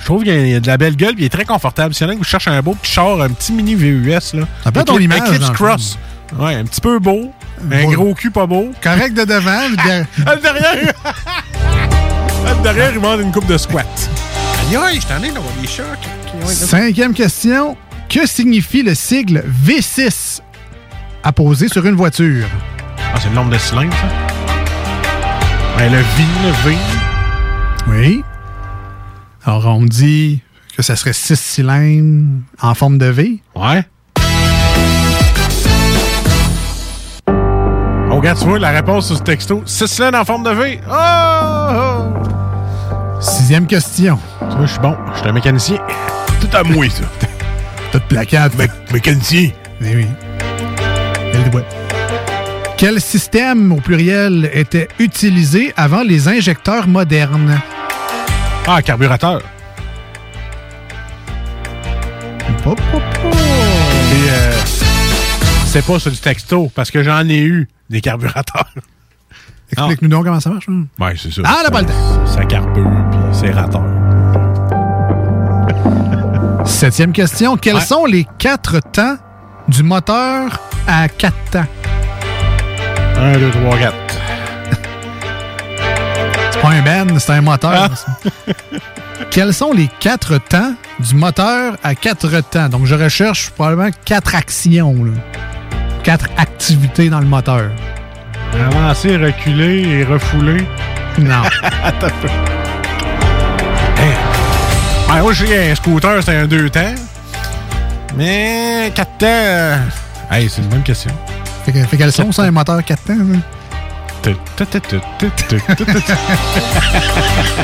Je 0.00 0.04
trouve 0.04 0.24
qu'il 0.24 0.48
y 0.48 0.54
a 0.56 0.58
de 0.58 0.66
la 0.66 0.76
belle 0.78 0.96
gueule, 0.96 1.14
puis 1.14 1.22
il 1.22 1.26
est 1.26 1.30
très 1.30 1.44
confortable. 1.44 1.94
Si 1.94 2.02
y 2.02 2.06
en 2.06 2.10
a 2.10 2.12
qui 2.14 2.18
vous 2.18 2.24
cherchent 2.24 2.48
un 2.48 2.60
beau 2.60 2.74
petit 2.74 2.90
char, 2.90 3.20
un 3.22 3.30
petit 3.30 3.52
mini 3.52 3.76
VUS, 3.76 4.08
là. 4.10 4.20
Ça 4.64 4.72
peut 4.72 4.80
être 4.80 4.86
ton 4.86 4.98
image, 4.98 5.28
Eclipse 5.28 5.48
le 5.48 5.54
Cross. 5.54 5.98
Ouais, 6.40 6.54
un 6.56 6.64
petit 6.64 6.80
peu 6.80 6.98
beau. 6.98 7.32
Un 7.70 7.84
gros 7.84 8.14
cul 8.14 8.32
pas 8.32 8.46
beau. 8.46 8.72
Correct 8.82 9.14
de 9.14 9.24
devant. 9.24 9.70
derrière- 9.76 10.06
Ah, 10.26 10.34
le 10.34 10.40
derrière! 10.40 10.92
Le 12.44 12.62
derrière, 12.62 12.90
il 12.90 12.96
demande 12.96 13.20
une 13.20 13.32
coupe 13.32 13.46
de 13.46 13.56
squat. 13.56 13.86
Aïe, 14.76 15.00
je 15.00 15.06
t'en 15.06 15.22
ai 15.22 15.28
d'avoir 15.28 15.52
des 15.62 15.68
chocs. 15.68 15.86
Cinquième 16.46 17.14
question. 17.14 17.76
Que 18.14 18.26
signifie 18.28 18.84
le 18.84 18.94
sigle 18.94 19.42
V6 19.66 20.40
apposé 21.24 21.66
sur 21.66 21.84
une 21.84 21.96
voiture? 21.96 22.46
Ah, 23.12 23.18
c'est 23.20 23.28
le 23.28 23.34
nombre 23.34 23.50
de 23.50 23.58
cylindres, 23.58 23.92
ça? 23.92 24.06
Ouais, 25.76 25.90
le 25.90 25.96
V, 25.96 26.24
le 26.44 26.70
V. 26.70 26.76
Oui. 27.88 28.24
Alors, 29.44 29.66
on 29.66 29.80
me 29.80 29.88
dit 29.88 30.40
que 30.76 30.82
ça 30.84 30.94
serait 30.94 31.12
six 31.12 31.34
cylindres 31.34 32.40
en 32.62 32.74
forme 32.74 32.98
de 32.98 33.06
V. 33.06 33.40
Ouais. 33.56 33.82
Oh, 37.26 38.18
regarde, 38.18 38.38
tu 38.38 38.44
vois 38.44 38.60
la 38.60 38.70
réponse 38.70 39.08
sur 39.08 39.16
ce 39.18 39.24
texto. 39.24 39.60
6 39.66 39.88
cylindres 39.88 40.18
en 40.18 40.24
forme 40.24 40.44
de 40.44 40.50
V. 40.50 40.80
Oh! 40.88 42.12
Sixième 43.18 43.66
question. 43.66 44.20
Tu 44.38 44.56
vois, 44.56 44.66
je 44.66 44.70
suis 44.70 44.80
bon. 44.80 44.96
Je 45.14 45.18
suis 45.18 45.28
un 45.28 45.32
mécanicien. 45.32 45.78
Tout 46.40 46.56
à 46.56 46.62
moi, 46.62 46.88
ça. 46.88 47.02
T'as 47.94 48.00
de 48.00 48.04
placade. 48.06 48.52
mécanicien. 48.92 49.50
Eh 49.80 49.94
oui. 49.94 50.06
Elle 51.32 51.48
doit. 51.48 51.62
Quel 52.76 53.00
système 53.00 53.70
au 53.70 53.76
pluriel 53.76 54.50
était 54.52 54.88
utilisé 54.98 55.72
avant 55.76 56.02
les 56.02 56.26
injecteurs 56.26 56.88
modernes? 56.88 57.60
Ah, 58.66 58.82
carburateur. 58.82 59.40
Euh, 64.26 64.52
c'est 65.66 65.86
pas 65.86 65.98
sur 66.00 66.10
du 66.10 66.18
texto, 66.18 66.72
parce 66.74 66.90
que 66.90 67.04
j'en 67.04 67.28
ai 67.28 67.42
eu 67.42 67.68
des 67.90 68.00
carburateurs. 68.00 68.74
Explique-nous 69.70 70.08
donc 70.08 70.24
comment 70.24 70.40
ça 70.40 70.50
marche. 70.50 70.68
hein. 70.68 70.86
Ouais, 70.98 71.14
c'est 71.16 71.32
ça. 71.32 71.42
Ah, 71.44 71.62
là, 71.62 71.70
pas 71.70 71.82
le 71.82 71.86
temps. 71.86 72.26
Ça 72.26 72.44
carbure, 72.44 72.90
puis 73.12 73.20
c'est 73.32 73.50
rateur. 73.52 73.84
Septième 76.64 77.12
question. 77.12 77.56
Quels 77.56 77.80
sont 77.80 78.04
les 78.06 78.26
quatre 78.38 78.80
temps 78.80 79.16
du 79.68 79.82
moteur 79.82 80.58
à 80.86 81.08
quatre 81.08 81.36
temps? 81.50 81.66
1, 83.16 83.38
2, 83.38 83.50
3, 83.50 83.78
4. 83.78 83.94
C'est 86.50 86.60
pas 86.60 86.68
un 86.68 86.82
ben, 86.82 87.18
c'est 87.18 87.32
un 87.32 87.40
moteur. 87.40 87.96
ça. 87.96 88.06
Quels 89.30 89.54
sont 89.54 89.72
les 89.72 89.88
quatre 90.00 90.38
temps 90.38 90.74
du 91.00 91.14
moteur 91.14 91.76
à 91.82 91.94
quatre 91.94 92.28
temps? 92.50 92.68
Donc, 92.68 92.86
je 92.86 92.94
recherche 92.94 93.50
probablement 93.50 93.90
quatre 94.04 94.34
actions. 94.34 94.94
là. 95.04 95.12
Quatre 96.02 96.26
activités 96.36 97.08
dans 97.08 97.20
le 97.20 97.26
moteur. 97.26 97.70
Avancer, 98.68 99.16
reculer 99.16 99.82
et 99.82 100.04
refouler. 100.04 100.66
Non. 101.18 101.42
Moi, 105.22 105.32
je 105.32 105.46
sais 105.46 105.70
un 105.70 105.74
scooter, 105.74 106.22
c'est 106.22 106.36
un 106.36 106.46
deux 106.46 106.68
temps. 106.70 106.94
Mais 108.16 108.92
quatre 108.94 109.16
temps. 109.18 109.26
euh, 109.26 109.76
Hey, 110.30 110.48
c'est 110.48 110.62
une 110.62 110.68
bonne 110.68 110.82
question. 110.82 111.10
Fait, 111.64 111.72
que- 111.72 111.84
fait 111.84 111.96
quels 111.96 112.12
sont, 112.12 112.30
ça, 112.32 112.42
un 112.42 112.50
moteur 112.50 112.82
quatre 112.84 113.02
temps? 113.04 113.14
hein? 113.14 113.40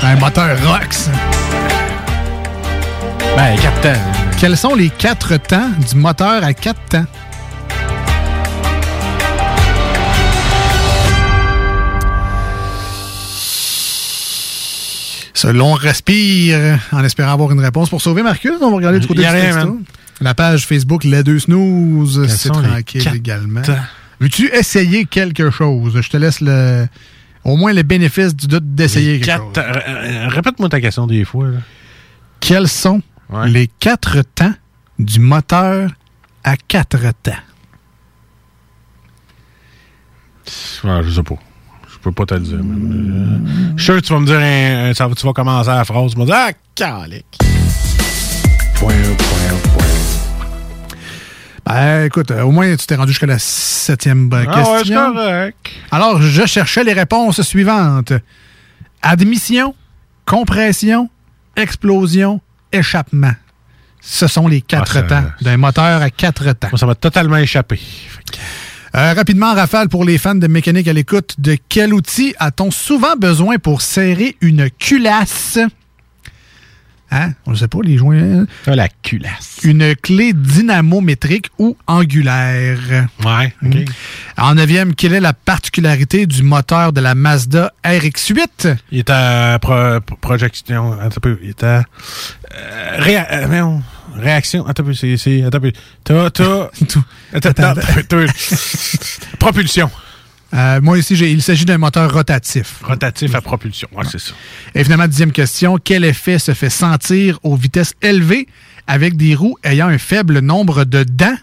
un 0.02 0.16
moteur 0.16 0.56
Rox. 0.64 1.08
Ben, 3.36 3.56
quatre 3.60 3.80
temps. 3.80 4.00
Quels 4.38 4.56
sont 4.56 4.74
les 4.74 4.90
quatre 4.90 5.36
temps 5.38 5.70
du 5.88 5.96
moteur 5.96 6.42
à 6.44 6.52
quatre 6.52 6.80
temps? 6.88 7.04
Selon 15.40 15.72
on 15.72 15.74
respire 15.74 16.78
en 16.92 17.02
espérant 17.02 17.32
avoir 17.32 17.50
une 17.52 17.60
réponse. 17.60 17.88
Pour 17.88 18.02
sauver 18.02 18.22
Marcus, 18.22 18.52
on 18.60 18.70
va 18.70 18.76
regarder 18.76 19.00
du 19.00 19.06
côté 19.06 19.20
du 19.20 19.26
texto. 19.26 19.80
La 20.20 20.34
page 20.34 20.66
Facebook 20.66 21.04
Les 21.04 21.22
Deux 21.22 21.38
Snooze, 21.38 22.26
c'est 22.28 22.48
les 22.54 22.62
tranquille 22.68 23.12
également. 23.14 23.62
Veux-tu 24.20 24.48
essayer 24.54 25.06
quelque 25.06 25.50
chose? 25.50 25.98
Je 25.98 26.08
te 26.10 26.16
laisse 26.18 26.42
le 26.42 26.86
au 27.44 27.56
moins 27.56 27.72
le 27.72 27.82
bénéfice 27.82 28.36
du 28.36 28.46
doute 28.48 28.74
d'essayer 28.74 29.18
quelque 29.18 29.26
Quatre 29.54 29.64
chose. 29.72 29.82
R- 29.82 29.82
euh, 29.88 30.28
Répète-moi 30.28 30.68
ta 30.68 30.78
question 30.82 31.06
des 31.06 31.24
fois. 31.24 31.48
là. 31.48 31.58
Quels 32.40 32.68
sont 32.68 33.00
les 33.46 33.66
quatre 33.66 34.20
temps 34.34 34.52
du 34.98 35.20
moteur 35.20 35.90
à 36.44 36.56
quatre 36.58 36.98
temps? 37.22 37.32
Ouais, 40.84 41.00
je 41.02 41.10
sais 41.10 41.22
pas. 41.22 41.36
Je 42.00 42.04
peux 42.04 42.12
pas 42.12 42.24
te 42.26 42.34
le 42.34 42.40
dire. 42.40 42.56
man. 42.62 43.72
Je 43.76 43.82
suis 43.82 43.92
sûr 43.92 43.96
que 44.00 44.06
tu 44.06 44.12
vas 44.12 44.20
me 44.20 44.26
dire, 44.26 44.38
un- 44.38 44.90
un- 44.90 44.94
ça 44.94 45.06
va- 45.06 45.14
tu 45.14 45.26
vas 45.26 45.32
commencer 45.32 45.68
la 45.70 45.84
phrase, 45.84 46.12
tu 46.12 46.16
vas 46.16 46.22
me 46.22 46.26
dire, 46.26 46.34
ah, 46.36 46.50
calique. 46.74 47.38
Point, 48.74 48.94
point, 49.18 49.58
point. 49.74 49.86
Ben, 51.66 52.06
écoute, 52.06 52.30
euh, 52.30 52.42
au 52.42 52.50
moins, 52.50 52.74
tu 52.74 52.86
t'es 52.86 52.94
rendu 52.94 53.12
jusqu'à 53.12 53.26
la 53.26 53.38
septième 53.38 54.30
euh, 54.32 54.44
Ah 54.48 54.62
ouais, 54.72 54.78
question. 54.78 55.12
correct. 55.14 55.70
Alors, 55.90 56.20
je 56.22 56.46
cherchais 56.46 56.82
les 56.84 56.94
réponses 56.94 57.42
suivantes. 57.42 58.12
Admission, 59.02 59.74
compression, 60.24 61.10
explosion, 61.56 62.40
échappement. 62.72 63.34
Ce 64.00 64.26
sont 64.26 64.48
les 64.48 64.62
quatre 64.62 64.96
Ah, 64.96 65.02
temps 65.02 65.24
d'un 65.42 65.58
moteur 65.58 66.00
à 66.00 66.08
quatre 66.08 66.50
temps. 66.54 66.68
Moi, 66.72 66.78
ça 66.78 66.86
m'a 66.86 66.94
totalement 66.94 67.36
échappé. 67.36 67.78
Euh, 68.96 69.12
rapidement, 69.14 69.54
Rafale, 69.54 69.88
pour 69.88 70.04
les 70.04 70.18
fans 70.18 70.34
de 70.34 70.46
mécanique 70.46 70.88
à 70.88 70.92
l'écoute, 70.92 71.36
de 71.38 71.56
quel 71.68 71.94
outil 71.94 72.34
a-t-on 72.38 72.70
souvent 72.70 73.14
besoin 73.16 73.58
pour 73.58 73.82
serrer 73.82 74.36
une 74.40 74.68
culasse? 74.70 75.58
Hein? 77.12 77.32
On 77.44 77.50
ne 77.50 77.56
sait 77.56 77.66
pas, 77.66 77.78
les 77.82 77.96
joints. 77.98 78.46
la 78.66 78.88
culasse. 78.88 79.58
Une 79.64 79.96
clé 79.96 80.32
dynamométrique 80.32 81.48
ou 81.58 81.76
angulaire. 81.88 82.78
Ouais, 83.24 83.52
OK. 83.64 83.74
Mm. 83.74 83.84
En 84.36 84.54
neuvième, 84.54 84.94
quelle 84.94 85.14
est 85.14 85.20
la 85.20 85.32
particularité 85.32 86.26
du 86.26 86.44
moteur 86.44 86.92
de 86.92 87.00
la 87.00 87.16
Mazda 87.16 87.72
RX-8? 87.84 88.76
Il 88.92 89.00
est 89.00 89.10
à 89.10 89.58
pro- 89.60 90.00
pro- 90.06 90.16
projection. 90.20 90.92
Un 91.00 91.08
peu. 91.10 91.36
Il 91.42 91.48
est 91.48 91.64
à. 91.64 91.82
euh, 92.54 93.24
euh, 93.32 93.76
réaction. 94.14 94.66
Attends. 94.66 94.84
C'est. 94.94 95.16
c'est- 95.16 95.42
Attends. 95.42 95.60
T'as. 96.04 96.68
T'as. 97.40 97.74
Propulsion. 99.38 99.90
Euh, 100.52 100.80
moi 100.80 100.98
ici, 100.98 101.14
il 101.14 101.42
s'agit 101.42 101.64
d'un 101.64 101.78
moteur 101.78 102.12
rotatif. 102.12 102.80
Rotatif 102.82 103.34
à 103.36 103.40
propulsion. 103.40 103.88
Ouais, 103.94 104.04
c'est 104.10 104.18
ça. 104.18 104.32
Et 104.74 104.82
finalement, 104.82 105.06
dixième 105.06 105.30
question, 105.32 105.78
quel 105.82 106.04
effet 106.04 106.38
se 106.40 106.54
fait 106.54 106.70
sentir 106.70 107.38
aux 107.44 107.54
vitesses 107.56 107.94
élevées 108.02 108.48
avec 108.88 109.16
des 109.16 109.36
roues 109.36 109.56
ayant 109.62 109.86
un 109.88 109.98
faible 109.98 110.40
nombre 110.40 110.84
de 110.84 111.04
dents? 111.04 111.36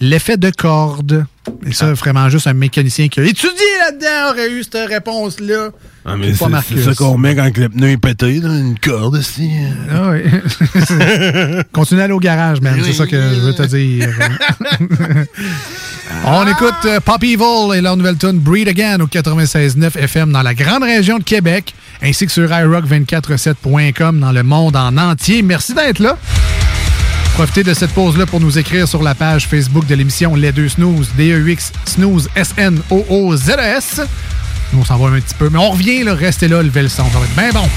L'effet 0.00 0.36
de 0.36 0.50
corde. 0.50 1.26
Et 1.66 1.72
ça, 1.72 1.92
vraiment 1.92 2.28
juste 2.28 2.46
un 2.46 2.54
mécanicien 2.54 3.08
qui 3.08 3.20
a 3.20 3.24
étudié 3.24 3.66
là-dedans 3.86 4.30
aurait 4.30 4.50
eu 4.50 4.62
cette 4.62 4.88
réponse-là. 4.88 5.70
Ah, 6.04 6.14
c'est 6.68 6.82
ça 6.82 6.94
qu'on 6.94 7.18
met 7.18 7.34
quand 7.34 7.56
le 7.56 7.68
pneu 7.68 7.88
est 7.88 7.96
pété, 7.96 8.38
là, 8.38 8.50
une 8.50 8.78
corde 8.78 9.18
ici. 9.18 9.50
Ah 9.90 10.10
oui. 10.10 10.22
Continue 11.72 12.00
à 12.00 12.04
aller 12.04 12.12
au 12.12 12.20
garage, 12.20 12.60
man. 12.60 12.80
C'est 12.84 12.92
ça 12.92 13.06
que 13.06 13.16
je 13.16 13.40
veux 13.40 13.54
te 13.54 13.64
dire. 13.64 14.08
On 16.24 16.46
écoute 16.46 16.74
euh, 16.84 17.00
Pop 17.00 17.22
Evil 17.24 17.76
et 17.76 17.80
leur 17.80 17.96
nouvelle 17.96 18.16
tune 18.16 18.38
Breed 18.38 18.68
Again 18.68 19.00
au 19.00 19.06
96.9 19.06 19.98
FM 19.98 20.30
dans 20.30 20.42
la 20.42 20.54
grande 20.54 20.84
région 20.84 21.18
de 21.18 21.24
Québec, 21.24 21.74
ainsi 22.00 22.26
que 22.26 22.32
sur 22.32 22.48
iRock247.com 22.48 24.20
dans 24.20 24.32
le 24.32 24.42
monde 24.44 24.76
en 24.76 24.96
entier. 24.96 25.42
Merci 25.42 25.74
d'être 25.74 25.98
là. 25.98 26.16
Profitez 27.36 27.64
de 27.64 27.74
cette 27.74 27.92
pause-là 27.92 28.24
pour 28.24 28.40
nous 28.40 28.58
écrire 28.58 28.88
sur 28.88 29.02
la 29.02 29.14
page 29.14 29.46
Facebook 29.46 29.86
de 29.86 29.94
l'émission 29.94 30.34
Les 30.34 30.52
Deux 30.52 30.70
Snooze, 30.70 31.10
D-E-U-X, 31.18 31.70
Snooze, 31.84 32.30
S-N-O-O-Z-E-S. 32.34 34.00
Nous, 34.72 34.80
on 34.80 34.84
s'en 34.86 34.96
va 34.96 35.14
un 35.14 35.20
petit 35.20 35.34
peu, 35.34 35.50
mais 35.50 35.58
on 35.58 35.72
revient, 35.72 36.02
là, 36.02 36.14
restez 36.14 36.48
là, 36.48 36.62
levez 36.62 36.80
le 36.80 36.88
son, 36.88 37.04
ça 37.10 37.18
va 37.18 37.26
être 37.26 37.36
bien 37.36 37.52
bon. 37.52 37.68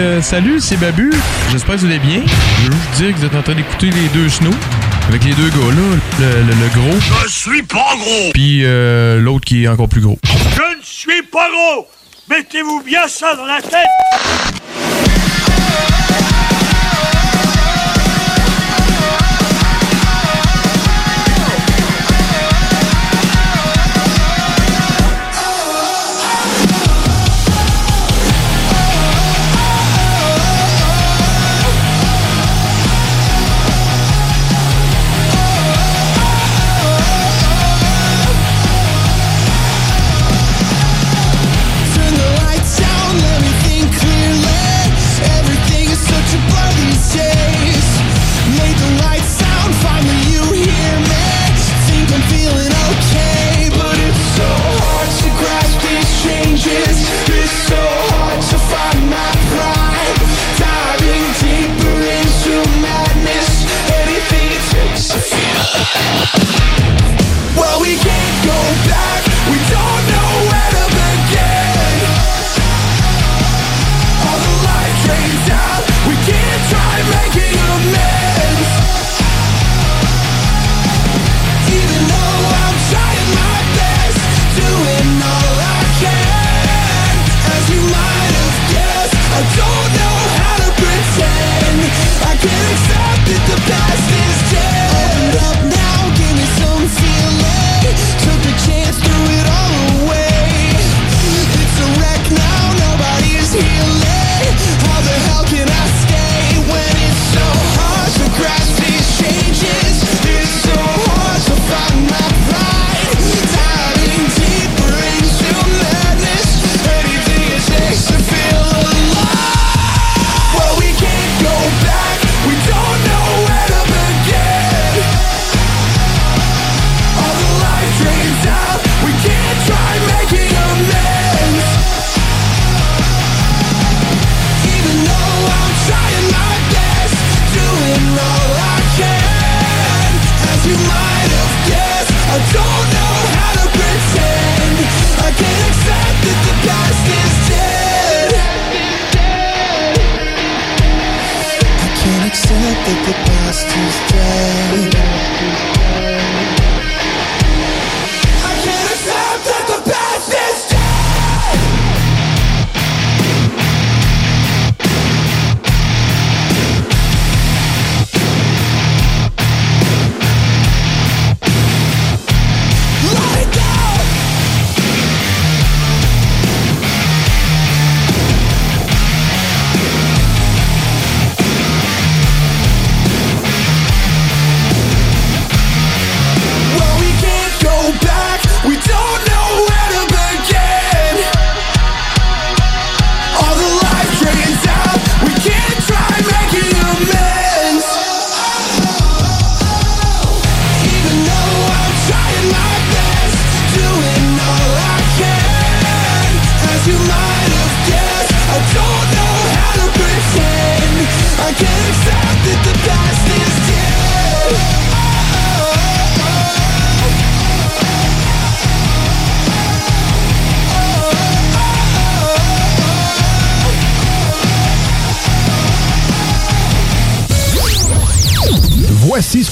Euh, 0.00 0.22
salut, 0.22 0.60
c'est 0.60 0.78
Babu. 0.78 1.12
J'espère 1.52 1.74
que 1.74 1.80
vous 1.80 1.86
allez 1.86 1.98
bien. 1.98 2.22
Je 2.24 2.70
veux 2.70 2.72
juste 2.72 2.90
dire 2.96 3.12
que 3.12 3.18
vous 3.18 3.24
êtes 3.26 3.34
en 3.34 3.42
train 3.42 3.54
d'écouter 3.54 3.90
les 3.90 4.08
deux 4.14 4.30
snows. 4.30 4.50
Avec 5.08 5.24
les 5.24 5.34
deux 5.34 5.50
gars 5.50 5.56
là, 5.56 5.98
le, 6.20 6.26
le, 6.46 6.52
le 6.54 6.68
gros. 6.72 6.98
Je 7.24 7.28
suis 7.28 7.62
pas 7.62 7.94
gros! 7.96 8.30
Puis 8.32 8.60
euh, 8.64 9.20
l'autre 9.20 9.44
qui 9.44 9.64
est 9.64 9.68
encore 9.68 9.88
plus 9.88 10.00
gros. 10.00 10.18
Je 10.24 10.78
ne 10.78 10.82
suis 10.82 11.22
pas 11.22 11.48
gros! 11.50 11.86
Mettez-vous 12.30 12.82
bien 12.82 13.08
ça 13.08 13.34
dans 13.34 13.44
la 13.44 13.60
tête! 13.60 14.49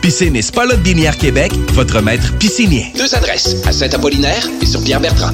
Piscine 0.00 0.36
et 0.36 0.42
Spa 0.42 0.64
Lodge 0.64 0.80
Binière 0.80 1.16
Québec, 1.16 1.52
votre 1.72 2.00
maître 2.00 2.32
piscinier. 2.38 2.92
Deux 2.96 3.14
adresses, 3.14 3.56
à 3.66 3.72
Saint-Apollinaire 3.72 4.46
et 4.62 4.66
sur 4.66 4.82
Pierre-Bertrand. 4.82 5.32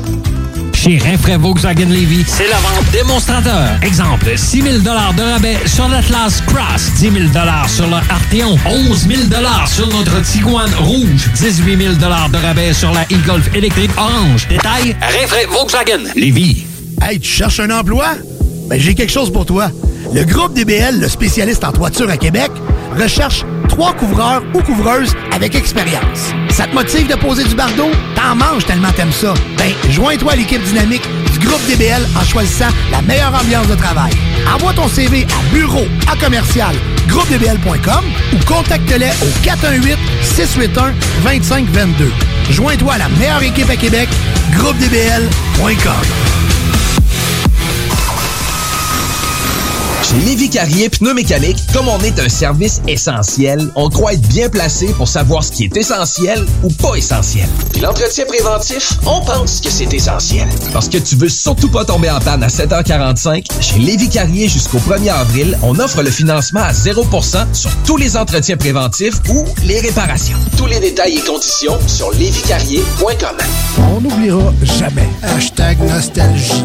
Chez 0.74 0.98
Rinfraie 0.98 1.36
Volkswagen 1.36 1.86
Levy, 1.88 2.24
c'est 2.26 2.48
la 2.48 2.56
vente 2.56 2.90
démonstrateur. 2.92 3.78
Exemple, 3.82 4.32
6 4.36 4.62
000 4.62 4.78
de 4.78 4.88
rabais 4.88 5.56
sur 5.66 5.88
l'Atlas 5.88 6.42
Cross, 6.46 6.94
10 6.96 7.00
000 7.02 7.14
sur 7.68 7.86
le 7.86 7.94
Arteon, 7.94 8.58
11 8.66 9.06
000 9.06 9.20
sur 9.68 9.88
notre 9.88 10.20
Tiguan 10.22 10.70
Rouge, 10.80 11.30
18 11.36 11.78
000 11.78 11.94
de 11.94 12.36
rabais 12.36 12.72
sur 12.72 12.92
la 12.92 13.02
e-Golf 13.02 13.54
électrique 13.54 13.92
orange. 13.96 14.48
Détail, 14.48 14.96
Rinfraie 15.00 15.46
Volkswagen 15.46 16.02
Levy. 16.16 16.64
Hey, 17.00 17.20
tu 17.20 17.28
cherches 17.28 17.60
un 17.60 17.70
emploi? 17.70 18.06
Ben, 18.68 18.80
j'ai 18.80 18.94
quelque 18.94 19.12
chose 19.12 19.32
pour 19.32 19.46
toi. 19.46 19.70
Le 20.12 20.24
groupe 20.24 20.54
DBL, 20.54 20.98
le 20.98 21.08
spécialiste 21.08 21.62
en 21.62 21.72
toiture 21.72 22.10
à 22.10 22.16
Québec, 22.16 22.50
recherche 23.00 23.44
trois 23.72 23.94
couvreurs 23.94 24.42
ou 24.52 24.60
couvreuses 24.60 25.14
avec 25.32 25.54
expérience. 25.54 26.34
Ça 26.50 26.66
te 26.66 26.74
motive 26.74 27.08
de 27.08 27.14
poser 27.14 27.42
du 27.44 27.54
bardeau? 27.54 27.90
T'en 28.14 28.36
manges 28.36 28.66
tellement 28.66 28.92
t'aimes 28.92 29.12
ça. 29.12 29.32
Ben, 29.56 29.72
joins-toi 29.90 30.32
à 30.32 30.36
l'équipe 30.36 30.62
dynamique 30.62 31.08
du 31.32 31.46
groupe 31.46 31.66
DBL 31.66 32.02
en 32.14 32.22
choisissant 32.22 32.68
la 32.90 33.00
meilleure 33.00 33.34
ambiance 33.34 33.66
de 33.68 33.74
travail. 33.74 34.12
Envoie 34.54 34.74
ton 34.74 34.88
CV 34.88 35.26
à 35.26 35.54
bureau 35.54 35.86
à 36.06 36.16
commercial 36.22 36.74
groupedbl.com 37.08 38.04
ou 38.34 38.44
contacte-les 38.44 39.10
au 39.22 39.42
418 39.42 39.96
681 40.22 40.92
2522. 41.24 42.12
Joins-toi 42.50 42.92
à 42.92 42.98
la 42.98 43.08
meilleure 43.18 43.42
équipe 43.42 43.70
à 43.70 43.76
Québec, 43.76 44.08
groupedbl.com. 44.54 46.41
Chez 50.12 50.18
Lévi 50.26 50.50
Carrier 50.50 50.90
Pneumécanique, 50.90 51.56
comme 51.72 51.88
on 51.88 51.98
est 52.00 52.20
un 52.20 52.28
service 52.28 52.82
essentiel, 52.86 53.70
on 53.76 53.88
croit 53.88 54.12
être 54.12 54.28
bien 54.28 54.50
placé 54.50 54.88
pour 54.88 55.08
savoir 55.08 55.42
ce 55.42 55.50
qui 55.50 55.64
est 55.64 55.76
essentiel 55.76 56.44
ou 56.62 56.68
pas 56.68 56.96
essentiel. 56.96 57.48
Puis 57.72 57.80
l'entretien 57.80 58.26
préventif, 58.26 58.92
on 59.06 59.22
pense 59.22 59.62
que 59.62 59.70
c'est 59.70 59.92
essentiel. 59.94 60.46
Parce 60.72 60.90
que 60.90 60.98
tu 60.98 61.16
veux 61.16 61.30
surtout 61.30 61.70
pas 61.70 61.86
tomber 61.86 62.10
en 62.10 62.20
panne 62.20 62.42
à 62.42 62.48
7h45, 62.48 63.46
chez 63.62 63.78
Lévi 63.78 64.10
Carrier 64.10 64.48
jusqu'au 64.48 64.78
1er 64.78 65.12
avril, 65.12 65.58
on 65.62 65.78
offre 65.78 66.02
le 66.02 66.10
financement 66.10 66.60
à 66.60 66.72
0% 66.72 67.54
sur 67.54 67.70
tous 67.86 67.96
les 67.96 68.16
entretiens 68.18 68.58
préventifs 68.58 69.14
ou 69.30 69.46
les 69.64 69.80
réparations. 69.80 70.36
Tous 70.58 70.66
les 70.66 70.80
détails 70.80 71.16
et 71.16 71.22
conditions 71.22 71.78
sur 71.86 72.10
lévicarrier.com. 72.12 73.36
On 73.78 74.00
n'oubliera 74.02 74.52
jamais. 74.62 75.08
Hashtag 75.22 75.78
nostalgie. 75.80 76.64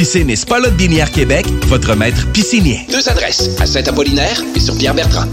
Piscine 0.00 0.30
et 0.30 0.36
Spa 0.36 0.58
Lot 0.58 0.74
Binière 0.78 1.10
Québec, 1.10 1.44
votre 1.66 1.94
maître 1.94 2.26
piscinier. 2.32 2.86
Deux 2.90 3.06
adresses, 3.10 3.50
à 3.60 3.66
Saint-Apollinaire 3.66 4.42
et 4.56 4.58
sur 4.58 4.74
Pierre-Bertrand. 4.74 5.26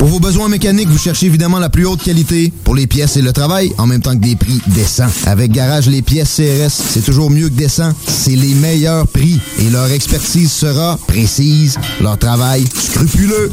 Pour 0.00 0.08
vos 0.08 0.18
besoins 0.18 0.48
mécaniques, 0.48 0.88
vous 0.88 0.98
cherchez 0.98 1.26
évidemment 1.26 1.60
la 1.60 1.70
plus 1.70 1.86
haute 1.86 2.02
qualité 2.02 2.52
pour 2.64 2.74
les 2.74 2.88
pièces 2.88 3.16
et 3.16 3.22
le 3.22 3.32
travail, 3.32 3.72
en 3.78 3.86
même 3.86 4.02
temps 4.02 4.16
que 4.16 4.24
des 4.24 4.34
prix 4.34 4.60
décents. 4.66 5.06
Avec 5.26 5.52
Garage 5.52 5.86
Les 5.86 6.02
Pièces 6.02 6.34
CRS, 6.34 6.72
c'est 6.72 7.04
toujours 7.04 7.30
mieux 7.30 7.48
que 7.48 7.54
décent. 7.54 7.92
C'est 8.08 8.34
les 8.34 8.54
meilleurs 8.54 9.06
prix 9.06 9.38
et 9.60 9.70
leur 9.70 9.88
expertise 9.92 10.50
sera 10.50 10.98
précise, 11.06 11.78
leur 12.00 12.18
travail 12.18 12.64
scrupuleux. 12.74 13.52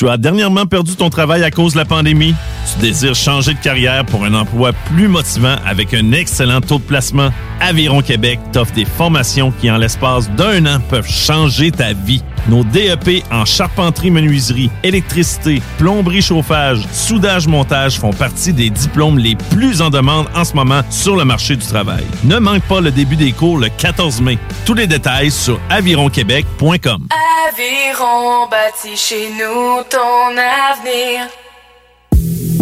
Tu 0.00 0.08
as 0.08 0.16
dernièrement 0.16 0.64
perdu 0.64 0.96
ton 0.96 1.10
travail 1.10 1.44
à 1.44 1.50
cause 1.50 1.74
de 1.74 1.78
la 1.78 1.84
pandémie? 1.84 2.34
Tu 2.72 2.80
désires 2.80 3.14
changer 3.14 3.52
de 3.52 3.58
carrière 3.58 4.06
pour 4.06 4.24
un 4.24 4.32
emploi 4.32 4.72
plus 4.72 5.08
motivant 5.08 5.56
avec 5.66 5.92
un 5.92 6.12
excellent 6.12 6.62
taux 6.62 6.78
de 6.78 6.84
placement? 6.84 7.28
Aviron 7.60 8.00
Québec 8.00 8.40
t'offre 8.50 8.72
des 8.72 8.86
formations 8.86 9.52
qui, 9.60 9.70
en 9.70 9.76
l'espace 9.76 10.30
d'un 10.30 10.64
an, 10.64 10.80
peuvent 10.88 11.06
changer 11.06 11.70
ta 11.70 11.92
vie. 11.92 12.22
Nos 12.48 12.64
DEP 12.64 13.24
en 13.30 13.44
charpenterie, 13.44 14.10
menuiserie, 14.10 14.70
électricité, 14.82 15.62
plomberie, 15.78 16.22
chauffage, 16.22 16.80
soudage, 16.92 17.46
montage 17.46 17.98
font 17.98 18.12
partie 18.12 18.52
des 18.52 18.70
diplômes 18.70 19.18
les 19.18 19.36
plus 19.36 19.82
en 19.82 19.90
demande 19.90 20.26
en 20.34 20.44
ce 20.44 20.54
moment 20.54 20.82
sur 20.90 21.16
le 21.16 21.24
marché 21.24 21.56
du 21.56 21.66
travail. 21.66 22.04
Ne 22.24 22.38
manque 22.38 22.62
pas 22.62 22.80
le 22.80 22.90
début 22.90 23.16
des 23.16 23.32
cours 23.32 23.58
le 23.58 23.68
14 23.68 24.20
mai. 24.20 24.38
Tous 24.64 24.74
les 24.74 24.86
détails 24.86 25.30
sur 25.30 25.60
avironquebec.com. 25.68 27.06
Aviron 27.48 28.48
bâti 28.50 28.96
chez 28.96 29.28
nous 29.30 29.82
ton 29.90 30.30
avenir. 30.36 31.28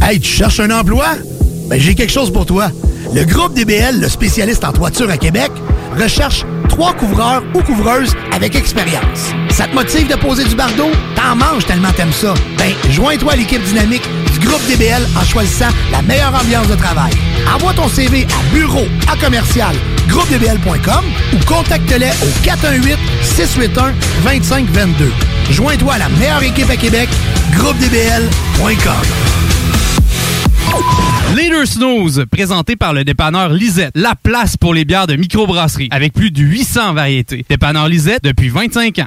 Hey, 0.02 0.20
tu 0.20 0.30
cherches 0.30 0.60
un 0.60 0.70
emploi? 0.70 1.06
Ben, 1.68 1.78
j'ai 1.78 1.94
quelque 1.94 2.12
chose 2.12 2.32
pour 2.32 2.46
toi. 2.46 2.70
Le 3.14 3.24
groupe 3.24 3.54
DBL, 3.54 4.00
le 4.00 4.08
spécialiste 4.08 4.64
en 4.64 4.72
toiture 4.72 5.10
à 5.10 5.16
Québec, 5.16 5.50
recherche 5.96 6.44
trois 6.68 6.92
couvreurs 6.94 7.42
ou 7.54 7.62
couvreuses 7.62 8.14
avec 8.32 8.54
expérience. 8.54 9.32
Ça 9.50 9.66
te 9.66 9.74
motive 9.74 10.08
de 10.08 10.14
poser 10.16 10.44
du 10.44 10.54
bardeau? 10.54 10.90
T'en 11.14 11.36
manges 11.36 11.66
tellement 11.66 11.92
t'aimes 11.92 12.12
ça. 12.12 12.34
Ben, 12.56 12.72
joins-toi 12.90 13.32
à 13.32 13.36
l'équipe 13.36 13.62
dynamique 13.62 14.08
du 14.32 14.46
groupe 14.46 14.64
DBL 14.68 15.06
en 15.16 15.24
choisissant 15.24 15.68
la 15.92 16.02
meilleure 16.02 16.34
ambiance 16.34 16.68
de 16.68 16.76
travail. 16.76 17.12
Envoie 17.54 17.72
ton 17.72 17.88
CV 17.88 18.26
à 18.26 18.54
bureau 18.54 18.86
à 19.10 19.16
commercial 19.16 19.74
groupedbl.com 20.08 21.04
ou 21.34 21.44
contacte-les 21.44 22.10
au 22.22 22.42
418 22.42 22.98
681 23.22 23.94
2522. 24.24 25.12
Joins-toi 25.50 25.94
à 25.94 25.98
la 25.98 26.08
meilleure 26.10 26.42
équipe 26.42 26.70
à 26.70 26.76
Québec, 26.76 27.08
groupedbl.com. 27.52 29.37
Leader 31.36 31.66
Snooze, 31.66 32.24
présenté 32.30 32.74
par 32.74 32.92
le 32.92 33.04
dépanneur 33.04 33.50
Lisette. 33.50 33.92
La 33.94 34.14
place 34.14 34.56
pour 34.56 34.74
les 34.74 34.84
bières 34.84 35.06
de 35.06 35.14
microbrasserie, 35.14 35.88
avec 35.90 36.12
plus 36.12 36.30
de 36.30 36.40
800 36.40 36.94
variétés. 36.94 37.44
Dépanneur 37.48 37.86
Lisette 37.88 38.24
depuis 38.24 38.48
25 38.48 38.98
ans. 39.00 39.06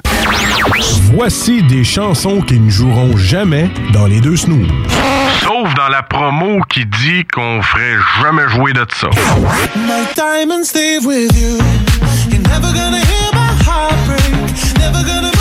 Voici 1.13 1.63
des 1.63 1.83
chansons 1.83 2.41
qui 2.41 2.59
ne 2.59 2.69
joueront 2.69 3.17
jamais 3.17 3.69
dans 3.91 4.05
les 4.07 4.21
deux 4.21 4.37
snooze. 4.37 4.67
Sauf 5.41 5.73
dans 5.73 5.89
la 5.89 6.03
promo 6.03 6.61
qui 6.69 6.85
dit 6.85 7.25
qu'on 7.33 7.61
ferait 7.61 7.97
jamais 8.21 8.47
jouer 8.49 8.73
de 8.73 8.85
ça. 8.95 9.09
My 9.75 10.05
diamonds 10.15 10.65
stay 10.65 10.99
with 11.03 11.31
you. 11.37 11.57
You're 12.29 12.41
never 12.47 12.71
gonna 12.73 12.97
hear 12.99 13.31
my 13.33 13.51
heart 13.65 13.95
break. 14.05 14.77
Never 14.77 15.03
gonna 15.03 15.31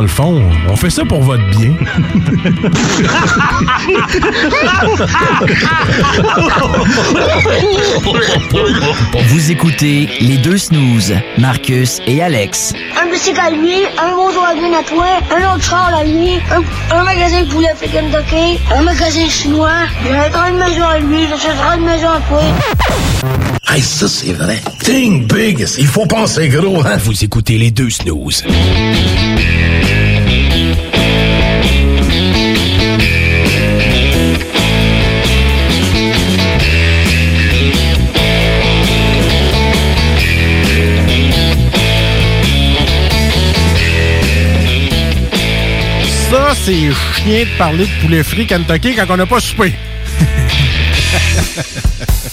le 0.00 0.08
fond, 0.08 0.42
on 0.68 0.76
fait 0.76 0.90
ça 0.90 1.04
pour 1.04 1.22
votre 1.22 1.44
bien. 1.50 1.74
Vous 9.28 9.50
écoutez 9.50 10.08
les 10.20 10.36
deux 10.38 10.56
snooze, 10.56 11.14
Marcus 11.38 12.00
et 12.06 12.22
Alex. 12.22 12.72
Un 13.00 13.10
bicycle 13.10 13.40
à 13.40 13.50
lui, 13.50 13.84
un 13.98 14.14
Volkswagen 14.14 14.72
à 14.78 14.82
toi, 14.82 15.06
un 15.30 15.54
autre 15.54 15.64
char 15.64 15.92
à 15.94 16.04
lui, 16.04 16.38
un, 16.50 16.62
un 16.96 17.04
magasin 17.04 17.42
de 17.42 17.48
poulet 17.50 17.74
fait 17.76 17.88
Kentucky, 17.88 18.58
un 18.74 18.82
magasin 18.82 19.28
chinois, 19.28 19.70
a 20.10 20.50
une 20.50 20.58
maison 20.58 20.84
à 20.84 20.98
lui, 20.98 21.26
j'achèterai 21.28 21.78
une 21.78 21.84
maison 21.84 22.08
à 22.10 22.20
toi. 22.28 22.42
Hey, 23.66 23.80
ça, 23.80 24.06
c'est 24.08 24.32
vrai. 24.32 24.60
Think 24.78 25.32
big. 25.32 25.66
Il 25.78 25.86
faut 25.86 26.06
penser 26.06 26.48
gros, 26.48 26.80
hein? 26.86 26.96
Vous 26.98 27.24
écoutez 27.24 27.58
les 27.58 27.70
deux 27.70 27.90
snooze. 27.90 28.44
Ça, 46.30 46.54
c'est 46.54 46.72
chien 46.72 47.44
de 47.44 47.58
parler 47.58 47.86
de 47.86 48.00
poulet 48.02 48.22
frit 48.22 48.46
Kentucky 48.46 48.94
quand 48.94 49.06
on 49.08 49.16
n'a 49.16 49.26
pas 49.26 49.40
soupé. 49.40 49.72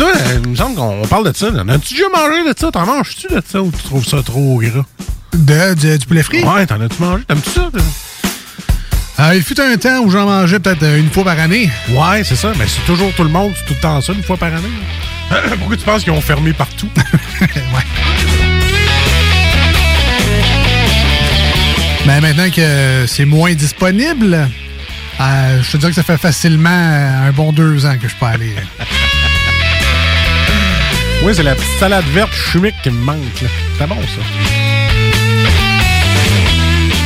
Toi, 0.00 0.12
euh, 0.16 0.40
il 0.42 0.48
me 0.52 0.56
semble 0.56 0.76
qu'on 0.76 1.02
parle 1.08 1.30
de 1.30 1.36
ça. 1.36 1.48
As-tu 1.48 1.92
déjà 1.92 2.06
mangé 2.08 2.42
de 2.50 2.54
ça? 2.58 2.70
T'en 2.70 2.86
manges-tu 2.86 3.26
de 3.28 3.42
ça 3.46 3.60
ou 3.60 3.70
tu 3.70 3.82
trouves 3.82 4.06
ça 4.06 4.22
trop 4.22 4.58
gras? 4.58 4.86
De, 5.34 5.74
du- 5.74 5.98
du 5.98 6.06
poulet 6.06 6.22
frit? 6.22 6.42
Ouais, 6.42 6.64
t'en 6.64 6.80
as-tu 6.80 7.02
mangé? 7.02 7.22
T'aimes-tu 7.28 7.50
ça? 7.50 7.68
Euh, 9.20 9.34
il 9.34 9.42
fut 9.42 9.60
un 9.60 9.76
temps 9.76 9.98
où 9.98 10.10
j'en 10.10 10.24
mangeais 10.24 10.58
peut-être 10.58 10.82
euh, 10.84 10.98
une 10.98 11.10
fois 11.10 11.24
par 11.24 11.38
année. 11.38 11.68
Ouais, 11.90 12.24
c'est 12.24 12.36
ça. 12.36 12.52
Mais 12.58 12.64
c'est 12.66 12.80
toujours 12.86 13.12
tout 13.12 13.24
le 13.24 13.28
monde, 13.28 13.52
c'est 13.58 13.66
tout 13.66 13.74
le 13.74 13.80
temps 13.80 14.00
ça, 14.00 14.14
une 14.14 14.22
fois 14.22 14.38
par 14.38 14.48
année. 14.54 14.70
Pourquoi 15.58 15.76
tu 15.76 15.84
penses 15.84 16.02
qu'ils 16.02 16.14
ont 16.14 16.20
fermé 16.22 16.54
partout? 16.54 16.88
Mais 22.06 22.22
maintenant 22.22 22.48
que 22.50 23.04
c'est 23.06 23.26
moins 23.26 23.52
disponible, 23.52 24.48
euh, 25.20 25.62
je 25.62 25.72
te 25.72 25.76
dirais 25.76 25.90
que 25.90 25.96
ça 25.96 26.02
fait 26.02 26.16
facilement 26.16 26.70
un 26.70 27.30
bon 27.32 27.52
deux 27.52 27.84
ans 27.84 27.98
que 28.00 28.08
je 28.08 28.14
peux 28.16 28.24
aller. 28.24 28.54
Oui, 31.22 31.32
c'est 31.34 31.42
la 31.42 31.54
petite 31.54 31.78
salade 31.78 32.04
verte 32.14 32.32
chimique 32.52 32.74
qui 32.82 32.90
me 32.90 33.04
manque. 33.04 33.16
C'est 33.78 33.86
bon, 33.86 33.96
ça. 33.96 34.22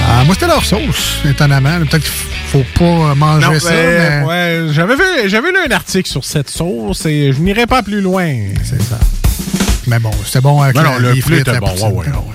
Ah, 0.06 0.24
moi, 0.24 0.34
c'était 0.34 0.46
leur 0.46 0.64
sauce, 0.64 1.18
étonnamment. 1.28 1.78
Peut-être 1.80 2.02
qu'il 2.04 2.12
faut 2.52 2.64
pas 2.78 3.14
manger 3.14 3.46
Non, 3.46 3.58
ça. 3.58 3.70
mais- 3.72 4.22
ouais, 4.24 4.66
j'avais 4.72 4.94
vu, 4.94 5.02
j'avais 5.28 5.50
lu 5.50 5.56
un 5.66 5.70
article 5.74 6.08
sur 6.08 6.24
cette 6.24 6.48
sauce 6.50 7.06
et 7.06 7.32
je 7.32 7.40
n'irai 7.40 7.66
pas 7.66 7.82
plus 7.82 8.00
loin. 8.00 8.32
C'est 8.62 8.80
ça. 8.82 8.98
Mais 9.86 9.98
bon, 9.98 10.10
c'était 10.24 10.40
bon 10.40 10.60
avec 10.62 10.76
Non, 10.76 10.82
la- 10.82 10.90
non, 10.90 10.98
le 10.98 11.14
poulet 11.20 11.40
était 11.40 11.58
bon. 11.58 11.66
Ouais, 11.66 11.72
ouais, 11.82 11.88
ouais, 11.88 12.06
ouais, 12.06 12.06
ouais. 12.06 12.34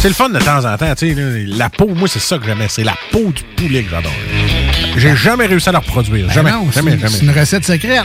C'est 0.00 0.08
le 0.08 0.14
fun 0.14 0.30
de 0.30 0.38
temps 0.38 0.64
en 0.64 0.76
temps, 0.78 0.94
tu 0.96 1.14
sais. 1.14 1.44
La 1.46 1.68
peau, 1.68 1.88
moi, 1.94 2.08
c'est 2.08 2.20
ça 2.20 2.38
que 2.38 2.46
j'aimais. 2.46 2.66
C'est 2.70 2.84
la 2.84 2.94
peau 3.12 3.30
du 3.34 3.42
poulet 3.56 3.82
que 3.82 3.90
j'adore. 3.90 4.12
J'ai 4.96 5.14
jamais 5.14 5.46
réussi 5.46 5.68
à 5.68 5.72
la 5.72 5.80
reproduire. 5.80 6.26
Ben 6.28 6.32
Jamais, 6.32 6.50
jamais, 6.74 6.92
jamais. 6.92 7.08
C'est 7.10 7.24
une 7.26 7.30
recette 7.38 7.64
secrète. 7.66 8.04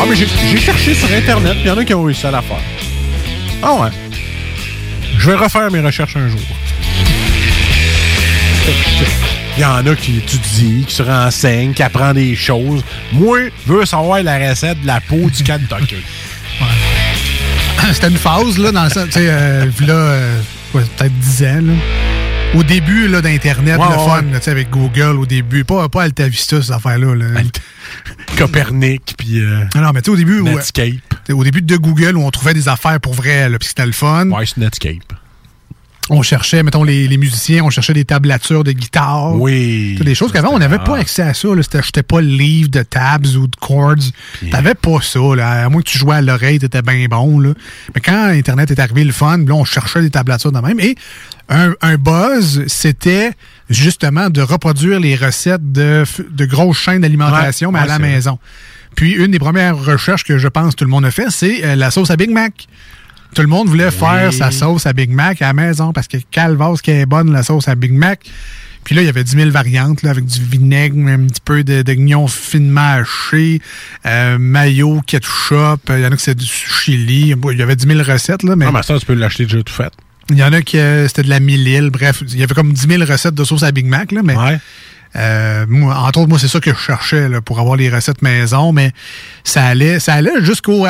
Ah, 0.00 0.04
mais 0.08 0.16
j'ai 0.16 0.56
cherché 0.56 0.94
sur 0.94 1.12
Internet, 1.12 1.56
il 1.60 1.66
y 1.66 1.70
en 1.70 1.76
a 1.76 1.84
qui 1.84 1.92
ont 1.92 2.02
réussi 2.02 2.26
à 2.26 2.30
la 2.30 2.40
faire. 2.40 2.62
Ah 3.62 3.74
ouais. 3.74 3.90
Je 5.18 5.30
vais 5.30 5.36
refaire 5.36 5.70
mes 5.70 5.80
recherches 5.80 6.16
un 6.16 6.28
jour. 6.28 6.40
Il 9.56 9.60
y 9.60 9.64
en 9.64 9.86
a 9.86 9.94
qui 9.94 10.16
étudient, 10.16 10.84
qui 10.86 10.94
se 10.94 11.02
renseignent, 11.02 11.74
qui 11.74 11.82
apprennent 11.82 12.14
des 12.14 12.34
choses. 12.34 12.82
Moi, 13.12 13.50
je 13.66 13.72
veux 13.72 13.84
savoir 13.84 14.22
la 14.22 14.38
recette 14.48 14.80
de 14.80 14.86
la 14.86 15.02
peau 15.02 15.28
du 15.28 15.42
Kentucky. 15.42 15.96
C'était 17.92 18.08
une 18.08 18.16
phase, 18.16 18.56
là, 18.56 18.72
dans 18.72 18.84
le 18.84 18.90
sens, 18.90 19.04
tu 19.06 19.12
sais, 19.12 19.26
euh, 19.28 19.66
là, 19.86 19.92
euh, 19.92 20.40
ouais, 20.72 20.82
peut-être 20.96 21.18
10 21.18 21.44
ans, 21.44 21.60
là. 21.62 22.09
Au 22.54 22.64
début, 22.64 23.06
là, 23.06 23.22
d'Internet, 23.22 23.78
Ouais, 23.78 23.84
le 23.84 23.90
ouais, 23.96 24.04
fun, 24.08 24.22
ouais. 24.24 24.32
là, 24.32 24.38
tu 24.38 24.44
sais, 24.46 24.50
avec 24.50 24.70
Google, 24.70 25.16
au 25.18 25.24
début. 25.26 25.64
Pas, 25.64 25.88
pas 25.88 26.02
Alta 26.02 26.26
Vista, 26.28 26.60
ces 26.60 26.72
affaires-là, 26.72 27.14
là. 27.14 27.26
Copernic, 28.36 29.14
puis... 29.16 29.40
euh, 29.40 29.60
Ah 29.74 29.80
non, 29.80 29.90
mais 29.94 30.02
tu 30.02 30.06
sais, 30.06 30.10
au 30.10 30.16
début... 30.16 30.42
Netscape. 30.42 30.94
au 31.32 31.44
début 31.44 31.62
de 31.62 31.76
Google, 31.76 32.16
où 32.16 32.22
on 32.24 32.30
trouvait 32.30 32.54
des 32.54 32.68
affaires 32.68 32.98
pour 33.00 33.14
vrai, 33.14 33.48
là, 33.48 33.58
puis 33.58 33.68
c'était 33.68 33.86
le 33.86 33.92
fun. 33.92 34.28
Ouais, 34.30 34.46
c'est 34.46 34.58
Netscape. 34.58 35.12
On 36.12 36.22
cherchait, 36.22 36.64
mettons, 36.64 36.82
les, 36.82 37.06
les 37.06 37.16
musiciens, 37.18 37.62
on 37.62 37.70
cherchait 37.70 37.92
des 37.92 38.04
tablatures 38.04 38.64
de 38.64 38.72
guitare. 38.72 39.36
Oui. 39.36 39.96
Des 40.00 40.16
choses 40.16 40.32
qu'avant, 40.32 40.48
on 40.52 40.58
n'avait 40.58 40.80
pas 40.80 40.96
accès 40.98 41.22
à 41.22 41.34
ça. 41.34 41.54
Là. 41.54 41.62
C'était, 41.62 42.02
pas 42.02 42.20
le 42.20 42.26
livre 42.26 42.68
de 42.68 42.82
tabs 42.82 43.26
ou 43.36 43.46
de 43.46 43.54
chords. 43.60 43.94
T'avais 44.50 44.74
pas 44.74 45.00
ça. 45.02 45.20
Là. 45.36 45.66
À 45.66 45.68
moins 45.68 45.82
que 45.82 45.88
tu 45.88 45.98
jouais 45.98 46.16
à 46.16 46.20
l'oreille, 46.20 46.58
t'étais 46.58 46.82
bien 46.82 47.06
bon. 47.08 47.38
Là. 47.38 47.50
Mais 47.94 48.00
quand 48.00 48.24
Internet 48.24 48.72
est 48.72 48.80
arrivé, 48.80 49.04
le 49.04 49.12
fun, 49.12 49.38
là, 49.38 49.54
on 49.54 49.64
cherchait 49.64 50.00
des 50.00 50.10
tablatures 50.10 50.50
de 50.50 50.58
même. 50.58 50.80
Et 50.80 50.96
un, 51.50 51.74
un 51.82 51.96
buzz, 51.96 52.64
c'était 52.68 53.32
justement 53.68 54.30
de 54.30 54.40
reproduire 54.40 54.98
les 55.00 55.16
recettes 55.16 55.72
de, 55.72 56.04
de 56.30 56.44
grosses 56.46 56.78
chaînes 56.78 57.02
d'alimentation, 57.02 57.68
Ouais, 57.68 57.74
mais 57.74 57.78
à 57.80 57.82
ouais, 57.82 57.88
la 57.88 57.98
vrai. 57.98 58.08
maison. 58.08 58.38
Puis 58.96 59.12
une 59.12 59.30
des 59.30 59.38
premières 59.38 59.76
recherches 59.76 60.24
que 60.24 60.38
je 60.38 60.48
pense 60.48 60.74
tout 60.76 60.84
le 60.84 60.90
monde 60.90 61.04
a 61.04 61.10
fait, 61.10 61.30
c'est 61.30 61.64
euh, 61.64 61.76
la 61.76 61.90
sauce 61.90 62.10
à 62.10 62.16
Big 62.16 62.30
Mac. 62.30 62.66
Tout 63.34 63.42
le 63.42 63.48
monde 63.48 63.68
voulait 63.68 63.92
faire 63.92 64.32
sa 64.32 64.50
sauce 64.50 64.86
à 64.86 64.92
Big 64.92 65.10
Mac 65.10 65.40
à 65.42 65.46
la 65.48 65.52
maison 65.52 65.92
parce 65.92 66.08
que 66.08 66.16
calvasse 66.32 66.82
qui 66.82 66.90
est 66.90 67.06
bonne 67.06 67.30
la 67.32 67.44
sauce 67.44 67.68
à 67.68 67.76
Big 67.76 67.92
Mac. 67.92 68.20
Puis 68.82 68.94
là, 68.96 69.02
il 69.02 69.04
y 69.04 69.08
avait 69.08 69.22
10 69.22 69.36
000 69.36 69.50
variantes 69.50 70.02
là, 70.02 70.10
avec 70.10 70.24
du 70.24 70.40
vinaigre, 70.42 70.96
un 71.06 71.26
petit 71.26 71.40
peu 71.44 71.62
de- 71.62 71.82
d'oignon 71.82 72.26
finement 72.26 72.94
haché, 72.94 73.60
euh, 74.06 74.38
mayo, 74.38 75.00
ketchup. 75.06 75.80
Il 75.90 76.00
y 76.00 76.06
en 76.06 76.10
a 76.12 76.16
qui 76.16 76.22
c'est 76.24 76.34
du 76.34 76.46
chili. 76.46 77.34
Il 77.52 77.58
y 77.58 77.62
avait 77.62 77.76
10 77.76 77.86
000 77.86 78.02
recettes. 78.02 78.42
Là, 78.42 78.56
mais 78.56 78.64
Ah, 78.66 78.72
mais 78.72 78.82
ça, 78.82 78.98
tu 78.98 79.04
peux 79.06 79.14
l'acheter 79.14 79.44
déjà 79.44 79.62
tout 79.62 79.72
fait. 79.72 79.92
Il 80.30 80.38
y 80.38 80.44
en 80.44 80.52
a 80.52 80.62
qui 80.62 80.78
euh, 80.78 81.06
c'était 81.08 81.22
de 81.22 81.28
la 81.28 81.40
mille 81.40 81.90
Bref, 81.90 82.22
il 82.28 82.38
y 82.38 82.42
avait 82.42 82.54
comme 82.54 82.72
10 82.72 82.86
000 82.88 83.04
recettes 83.04 83.34
de 83.34 83.44
sauce 83.44 83.62
à 83.62 83.72
Big 83.72 83.86
Mac. 83.86 84.12
Là, 84.12 84.22
mais 84.22 84.34
euh, 85.16 85.66
moi, 85.68 85.96
entre 85.96 86.20
autres, 86.20 86.28
moi, 86.28 86.38
c'est 86.38 86.48
ça 86.48 86.60
que 86.60 86.72
je 86.72 86.78
cherchais 86.78 87.28
là, 87.28 87.40
pour 87.40 87.58
avoir 87.58 87.76
les 87.76 87.90
recettes 87.90 88.22
maison. 88.22 88.72
Mais 88.72 88.92
ça 89.44 89.64
allait, 89.64 89.98
ça 89.98 90.14
allait 90.14 90.42
jusqu'au 90.42 90.86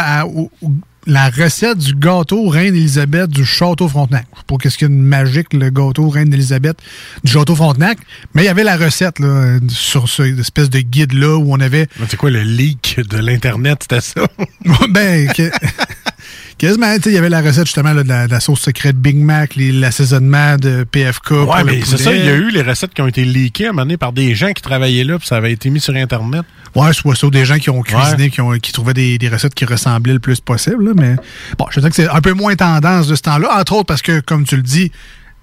la 1.06 1.30
recette 1.30 1.78
du 1.78 1.94
gâteau 1.94 2.48
Reine-Élisabeth 2.48 3.30
du 3.30 3.44
Château 3.44 3.88
Frontenac. 3.88 4.26
Je 4.34 4.38
sais 4.38 4.44
pas 4.46 4.56
qu'est-ce 4.56 4.78
qu'il 4.78 4.88
y 4.88 4.92
a 4.92 4.94
de 4.94 5.00
magique, 5.00 5.52
le 5.54 5.70
gâteau 5.70 6.08
Reine-Élisabeth 6.08 6.76
du 7.24 7.32
Château 7.32 7.54
Frontenac. 7.54 7.98
Mais 8.34 8.42
il 8.42 8.46
y 8.46 8.48
avait 8.48 8.64
la 8.64 8.76
recette 8.76 9.18
là, 9.18 9.58
sur 9.68 10.08
ce 10.08 10.22
espèce 10.38 10.68
de 10.68 10.80
guide-là 10.80 11.38
où 11.38 11.52
on 11.52 11.60
avait... 11.60 11.88
C'est 12.08 12.16
quoi 12.16 12.30
le 12.30 12.42
leak 12.42 13.00
de 13.08 13.18
l'Internet? 13.18 13.78
C'était 13.82 14.02
ça? 14.02 14.26
ben, 14.90 15.32
que- 15.32 15.50
quasiment, 16.60 16.94
tu 16.96 17.04
sais, 17.04 17.10
il 17.10 17.14
y 17.14 17.18
avait 17.18 17.30
la 17.30 17.40
recette 17.40 17.64
justement 17.64 17.94
là, 17.94 18.02
de, 18.02 18.08
la, 18.08 18.26
de 18.26 18.32
la 18.32 18.38
sauce 18.38 18.60
secrète 18.60 18.96
Big 18.96 19.16
Mac, 19.16 19.54
l'assaisonnement 19.56 20.56
de 20.56 20.84
PFK. 20.84 21.30
Ouais, 21.30 21.64
mais 21.64 21.80
c'est 21.84 21.96
ça, 21.96 22.12
il 22.12 22.22
y 22.22 22.28
a 22.28 22.34
eu 22.34 22.50
les 22.50 22.60
recettes 22.60 22.92
qui 22.92 23.00
ont 23.00 23.06
été 23.06 23.24
leakées 23.24 23.66
à 23.66 23.68
un 23.70 23.72
moment 23.72 23.82
donné 23.82 23.96
par 23.96 24.12
des 24.12 24.34
gens 24.34 24.52
qui 24.52 24.60
travaillaient 24.60 25.04
là, 25.04 25.18
puis 25.18 25.26
ça 25.26 25.36
avait 25.36 25.52
été 25.52 25.70
mis 25.70 25.80
sur 25.80 25.94
Internet. 25.94 26.42
Ouais, 26.76 26.92
soit 26.92 27.16
ça, 27.16 27.28
des 27.30 27.46
gens 27.46 27.56
qui 27.56 27.70
ont 27.70 27.80
cuisiné, 27.80 28.28
qui, 28.28 28.42
ont, 28.42 28.52
qui 28.58 28.72
trouvaient 28.72 28.92
des, 28.92 29.16
des 29.16 29.28
recettes 29.30 29.54
qui 29.54 29.64
ressemblaient 29.64 30.12
le 30.12 30.18
plus 30.18 30.40
possible. 30.40 30.84
là, 30.84 30.92
mais 30.94 31.16
bon, 31.58 31.64
je 31.70 31.80
dirais 31.80 31.88
que 31.88 31.96
c'est 31.96 32.08
un 32.08 32.20
peu 32.20 32.34
moins 32.34 32.54
tendance 32.54 33.08
de 33.08 33.14
ce 33.14 33.22
temps-là, 33.22 33.58
entre 33.58 33.72
autres 33.72 33.86
parce 33.86 34.02
que, 34.02 34.20
comme 34.20 34.44
tu 34.44 34.56
le 34.56 34.62
dis, 34.62 34.92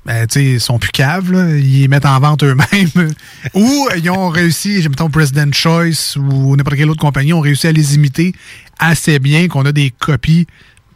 ben, 0.05 0.27
tu 0.27 0.39
sais, 0.39 0.45
ils 0.45 0.61
sont 0.61 0.77
plus 0.77 0.91
caves, 0.91 1.33
là, 1.33 1.57
ils 1.57 1.89
mettent 1.89 2.05
en 2.05 2.19
vente 2.19 2.43
eux-mêmes. 2.43 3.11
ou 3.55 3.89
ils 3.97 4.09
ont 4.11 4.29
réussi, 4.29 4.83
j'ai 4.83 4.87
mettons 4.87 5.09
President 5.09 5.51
Choice 5.51 6.15
ou 6.15 6.55
n'importe 6.55 6.77
quelle 6.77 6.91
autre 6.91 7.01
compagnie, 7.01 7.33
ont 7.33 7.41
réussi 7.41 7.65
à 7.65 7.71
les 7.71 7.95
imiter 7.95 8.33
assez 8.77 9.17
bien 9.17 9.47
qu'on 9.47 9.65
a 9.65 9.71
des 9.71 9.89
copies 9.89 10.45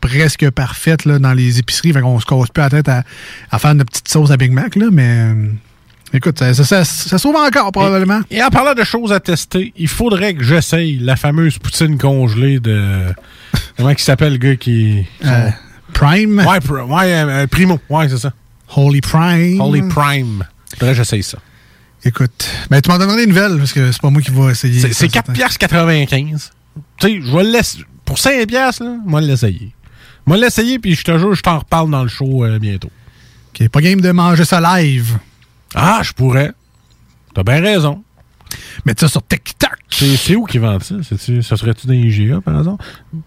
presque 0.01 0.49
parfaites 0.49 1.05
là, 1.05 1.19
dans 1.19 1.33
les 1.33 1.59
épiceries. 1.59 1.93
Fait 1.93 2.01
qu'on 2.01 2.19
se 2.19 2.25
casse 2.25 2.49
plus 2.53 2.61
la 2.61 2.69
tête 2.69 2.89
à, 2.89 3.03
à 3.51 3.59
faire 3.59 3.71
une 3.71 3.83
petite 3.85 4.07
sauce 4.09 4.31
à 4.31 4.37
Big 4.37 4.51
Mac, 4.51 4.75
là, 4.75 4.87
mais 4.91 5.07
euh, 5.07 5.47
écoute, 6.13 6.39
ça, 6.39 6.53
ça, 6.53 6.63
ça, 6.65 6.83
ça 6.83 7.17
sauve 7.17 7.35
encore 7.35 7.71
probablement. 7.71 8.19
Et 8.29 8.43
en 8.43 8.49
parlant 8.49 8.73
de 8.73 8.83
choses 8.83 9.13
à 9.13 9.19
tester, 9.19 9.71
il 9.77 9.87
faudrait 9.87 10.33
que 10.33 10.43
j'essaye 10.43 10.97
la 10.97 11.15
fameuse 11.15 11.57
poutine 11.59 11.97
congelée 11.97 12.59
de. 12.59 13.05
Comment 13.77 13.89
il 13.91 13.99
s'appelle 13.99 14.33
le 14.33 14.37
gars 14.39 14.55
qui. 14.55 15.03
Euh, 15.25 15.49
Prime? 15.93 16.39
Ouais, 16.39 16.57
pr- 16.59 16.83
ouais 16.87 17.13
euh, 17.13 17.47
Primo. 17.47 17.79
Ouais, 17.89 18.07
c'est 18.09 18.17
ça. 18.17 18.33
Holy 18.75 19.01
Prime. 19.01 19.59
Holy 19.61 19.81
Prime. 19.83 20.45
Faudrait 20.77 20.93
que 20.93 20.97
j'essaye 20.97 21.23
ça. 21.23 21.37
Écoute, 22.03 22.49
ben, 22.69 22.81
tu 22.81 22.89
m'en 22.89 22.97
donneras 22.97 23.17
des 23.17 23.27
nouvelles 23.27 23.57
parce 23.59 23.73
que 23.73 23.91
c'est 23.91 24.01
pas 24.01 24.09
moi 24.09 24.21
qui 24.21 24.31
vais 24.31 24.51
essayer. 24.51 24.79
C'est- 24.79 24.93
C'est 24.93 25.07
ça, 25.11 25.21
4 25.21 25.33
piastres 25.33 25.57
95. 25.59 26.51
Tu 26.97 27.07
sais, 27.07 27.21
je 27.21 27.35
vais 27.35 27.43
le 27.43 27.51
laisser. 27.51 27.79
Pour 28.05 28.17
5 28.17 28.47
piastres, 28.47 28.83
là, 28.83 28.95
moi 29.05 29.21
l'essayer. 29.21 29.71
Moi 30.25 30.37
l'essayer, 30.37 30.79
puis 30.79 30.95
je 30.95 31.03
te 31.03 31.17
jure, 31.17 31.33
je 31.33 31.41
t'en 31.41 31.59
reparle 31.59 31.89
dans 31.89 32.03
le 32.03 32.09
show 32.09 32.45
euh, 32.45 32.59
bientôt. 32.59 32.91
Ok, 33.49 33.67
pas 33.69 33.81
game 33.81 34.01
de 34.01 34.11
manger 34.11 34.45
ça 34.45 34.61
live. 34.61 35.17
Ah, 35.75 36.01
je 36.03 36.13
pourrais. 36.13 36.51
T'as 37.33 37.43
bien 37.43 37.61
raison. 37.61 38.03
Mets 38.85 38.93
ça 38.97 39.07
sur 39.07 39.25
TikTok. 39.25 39.77
C'est 39.89 40.35
où 40.35 40.45
qu'ils 40.45 40.61
vendent 40.61 40.83
ça? 40.83 40.95
Ça 41.03 41.57
serait-tu 41.57 41.87
dans 41.87 41.93
IGA, 41.93 42.41
par 42.41 42.57
exemple? 42.57 42.83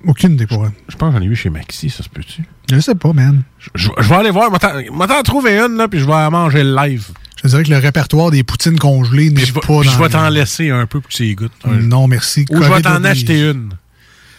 Aucune 0.06 0.32
idée 0.32 0.46
pour 0.46 0.66
Je 0.88 0.96
pense 0.96 1.12
que 1.12 1.18
j'en 1.18 1.24
ai 1.24 1.28
vu 1.28 1.36
chez 1.36 1.50
Maxi, 1.50 1.90
ça 1.90 2.02
se 2.02 2.08
peut-tu? 2.08 2.42
Je 2.70 2.80
sais 2.80 2.94
pas, 2.94 3.12
man. 3.12 3.42
Je, 3.74 3.88
vais 3.90 4.14
aller 4.14 4.30
voir. 4.30 4.50
Je 4.52 4.90
vais 4.90 5.06
t'en 5.06 5.22
trouver 5.22 5.58
une, 5.58 5.76
là, 5.76 5.88
puis 5.88 6.00
je 6.00 6.04
vais 6.04 6.12
la 6.12 6.30
manger 6.30 6.64
live. 6.64 7.08
Je 7.42 7.48
dirais 7.48 7.62
que 7.62 7.70
le 7.70 7.78
répertoire 7.78 8.30
des 8.30 8.42
poutines 8.42 8.78
congelées 8.78 9.30
n'est 9.30 9.44
pas 9.46 9.60
Puis 9.60 9.90
je 9.90 9.98
vais 9.98 10.08
t'en 10.08 10.28
laisser 10.30 10.70
un 10.70 10.86
peu 10.86 11.00
pour 11.00 11.10
que 11.10 11.14
tu 11.14 11.24
y 11.24 11.34
goûtes. 11.34 11.52
Non, 11.66 12.08
merci. 12.08 12.46
Ou 12.50 12.62
je 12.62 12.70
vais 12.70 12.82
t'en 12.82 13.04
acheter 13.04 13.50
une. 13.50 13.70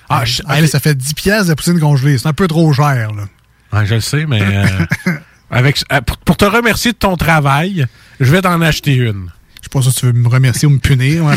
Ah, 0.09 0.25
je- 0.25 0.41
Ah, 0.47 0.61
là, 0.61 0.67
ça 0.67 0.79
fait 0.79 0.95
10 0.95 1.13
pièces 1.13 1.47
de 1.47 1.53
poutine 1.53 1.79
congelée. 1.79 2.17
C'est 2.17 2.27
un 2.27 2.33
peu 2.33 2.47
trop 2.47 2.71
cher, 2.73 3.11
là. 3.13 3.23
Ah, 3.71 3.85
je 3.85 3.95
le 3.95 4.01
sais, 4.01 4.25
mais 4.25 4.41
euh, 4.41 4.65
avec, 5.51 5.83
euh, 5.91 6.01
pour, 6.01 6.37
te 6.37 6.45
remercier 6.45 6.91
de 6.91 6.97
ton 6.97 7.17
travail, 7.17 7.87
je 8.19 8.31
vais 8.31 8.41
t'en 8.41 8.61
acheter 8.61 8.93
une. 8.95 9.31
Je 9.57 9.63
sais 9.63 9.69
pas 9.71 9.81
si 9.81 9.93
tu 9.93 10.05
veux 10.05 10.13
me 10.13 10.27
remercier 10.27 10.67
ou 10.67 10.71
me 10.71 10.77
punir. 10.79 11.23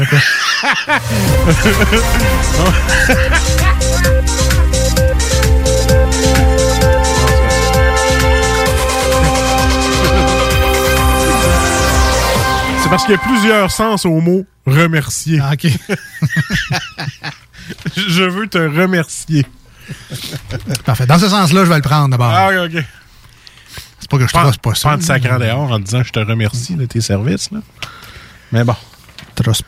C'est 12.89 12.93
parce 12.93 13.05
qu'il 13.05 13.17
y 13.17 13.19
a 13.19 13.21
plusieurs 13.21 13.71
sens 13.71 14.07
au 14.07 14.19
mot 14.19 14.47
remercier. 14.65 15.43
OK. 15.43 15.67
je 17.99 18.23
veux 18.23 18.49
te 18.49 18.57
remercier. 18.57 19.45
Parfait. 20.87 21.05
Dans 21.05 21.19
ce 21.19 21.29
sens-là, 21.29 21.67
je 21.67 21.69
vais 21.69 21.77
le 21.77 21.83
prendre 21.83 22.09
d'abord. 22.09 22.33
Ah, 22.33 22.49
ok, 22.49 22.75
ok. 22.75 22.85
C'est 24.01 24.11
pas 24.11 24.17
que 24.17 24.27
je 24.27 24.33
trosse 24.33 24.57
pas 24.57 24.75
ça. 24.75 24.89
pas 24.89 24.97
de 24.97 25.03
sacrant 25.03 25.39
dehors 25.39 25.71
en 25.71 25.79
disant 25.79 26.03
je 26.03 26.13
te 26.13 26.19
remercie 26.19 26.77
de 26.77 26.87
tes 26.87 27.03
services. 27.03 27.51
Là. 27.51 27.59
Mais 28.53 28.65
bon. 28.65 28.75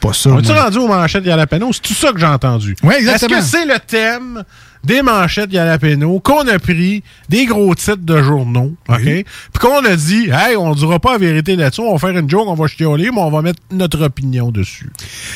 Pas 0.00 0.12
ça. 0.12 0.30
On 0.30 0.38
est-tu 0.40 0.52
rendu 0.52 0.78
aux 0.78 0.88
manchettes 0.88 1.24
Yalapeno? 1.24 1.72
C'est 1.72 1.82
tout 1.82 1.94
ça 1.94 2.12
que 2.12 2.18
j'ai 2.18 2.26
entendu. 2.26 2.74
Oui, 2.82 2.94
exactement. 2.98 3.38
Est-ce 3.38 3.52
que 3.52 3.58
c'est 3.58 3.64
le 3.66 3.78
thème 3.78 4.42
des 4.82 5.00
manchettes 5.02 5.52
Yalapeno 5.52 6.18
qu'on 6.20 6.46
a 6.48 6.58
pris 6.58 7.02
des 7.28 7.46
gros 7.46 7.74
titres 7.74 7.98
de 8.02 8.22
journaux, 8.22 8.74
OK? 8.88 8.98
Puis 9.02 9.24
qu'on 9.60 9.84
a 9.84 9.94
dit, 9.96 10.28
hey, 10.32 10.56
on 10.56 10.74
dira 10.74 10.98
pas 10.98 11.12
la 11.12 11.18
vérité 11.18 11.54
là-dessus, 11.54 11.82
on 11.82 11.92
va 11.94 11.98
faire 11.98 12.18
une 12.18 12.28
joke, 12.28 12.46
on 12.48 12.54
va 12.54 12.66
chialer, 12.66 13.10
mais 13.12 13.20
on 13.20 13.30
va 13.30 13.42
mettre 13.42 13.60
notre 13.70 14.02
opinion 14.04 14.50
dessus. 14.50 14.90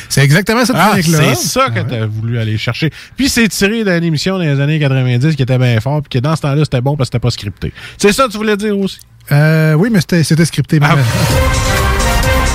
C'est 0.08 0.22
exactement 0.22 0.64
cette 0.64 0.76
Ah, 0.78 0.88
chronique-là. 0.88 1.34
c'est 1.34 1.46
ça 1.48 1.70
que 1.70 1.80
tu 1.80 1.94
as 1.94 2.06
voulu 2.06 2.38
aller 2.38 2.58
chercher. 2.58 2.90
Puis 3.16 3.28
c'est 3.28 3.48
tiré 3.48 3.84
d'une 3.84 4.04
émission 4.04 4.34
dans 4.38 4.44
les 4.44 4.60
années 4.60 4.78
90 4.80 5.36
qui 5.36 5.42
était 5.42 5.58
bien 5.58 5.80
fort, 5.80 6.02
puis 6.02 6.18
que 6.18 6.24
dans 6.24 6.34
ce 6.36 6.42
temps-là, 6.42 6.64
c'était 6.64 6.80
bon 6.80 6.96
parce 6.96 7.08
que 7.08 7.14
c'était 7.14 7.22
pas 7.22 7.30
scripté. 7.30 7.72
C'est 7.98 8.12
ça 8.12 8.26
que 8.26 8.32
tu 8.32 8.38
voulais 8.38 8.56
dire 8.56 8.76
aussi? 8.78 8.98
Euh, 9.30 9.74
oui, 9.74 9.88
mais 9.92 10.00
c'était 10.00 10.44
scripté. 10.44 10.78
Ah, 10.82 10.96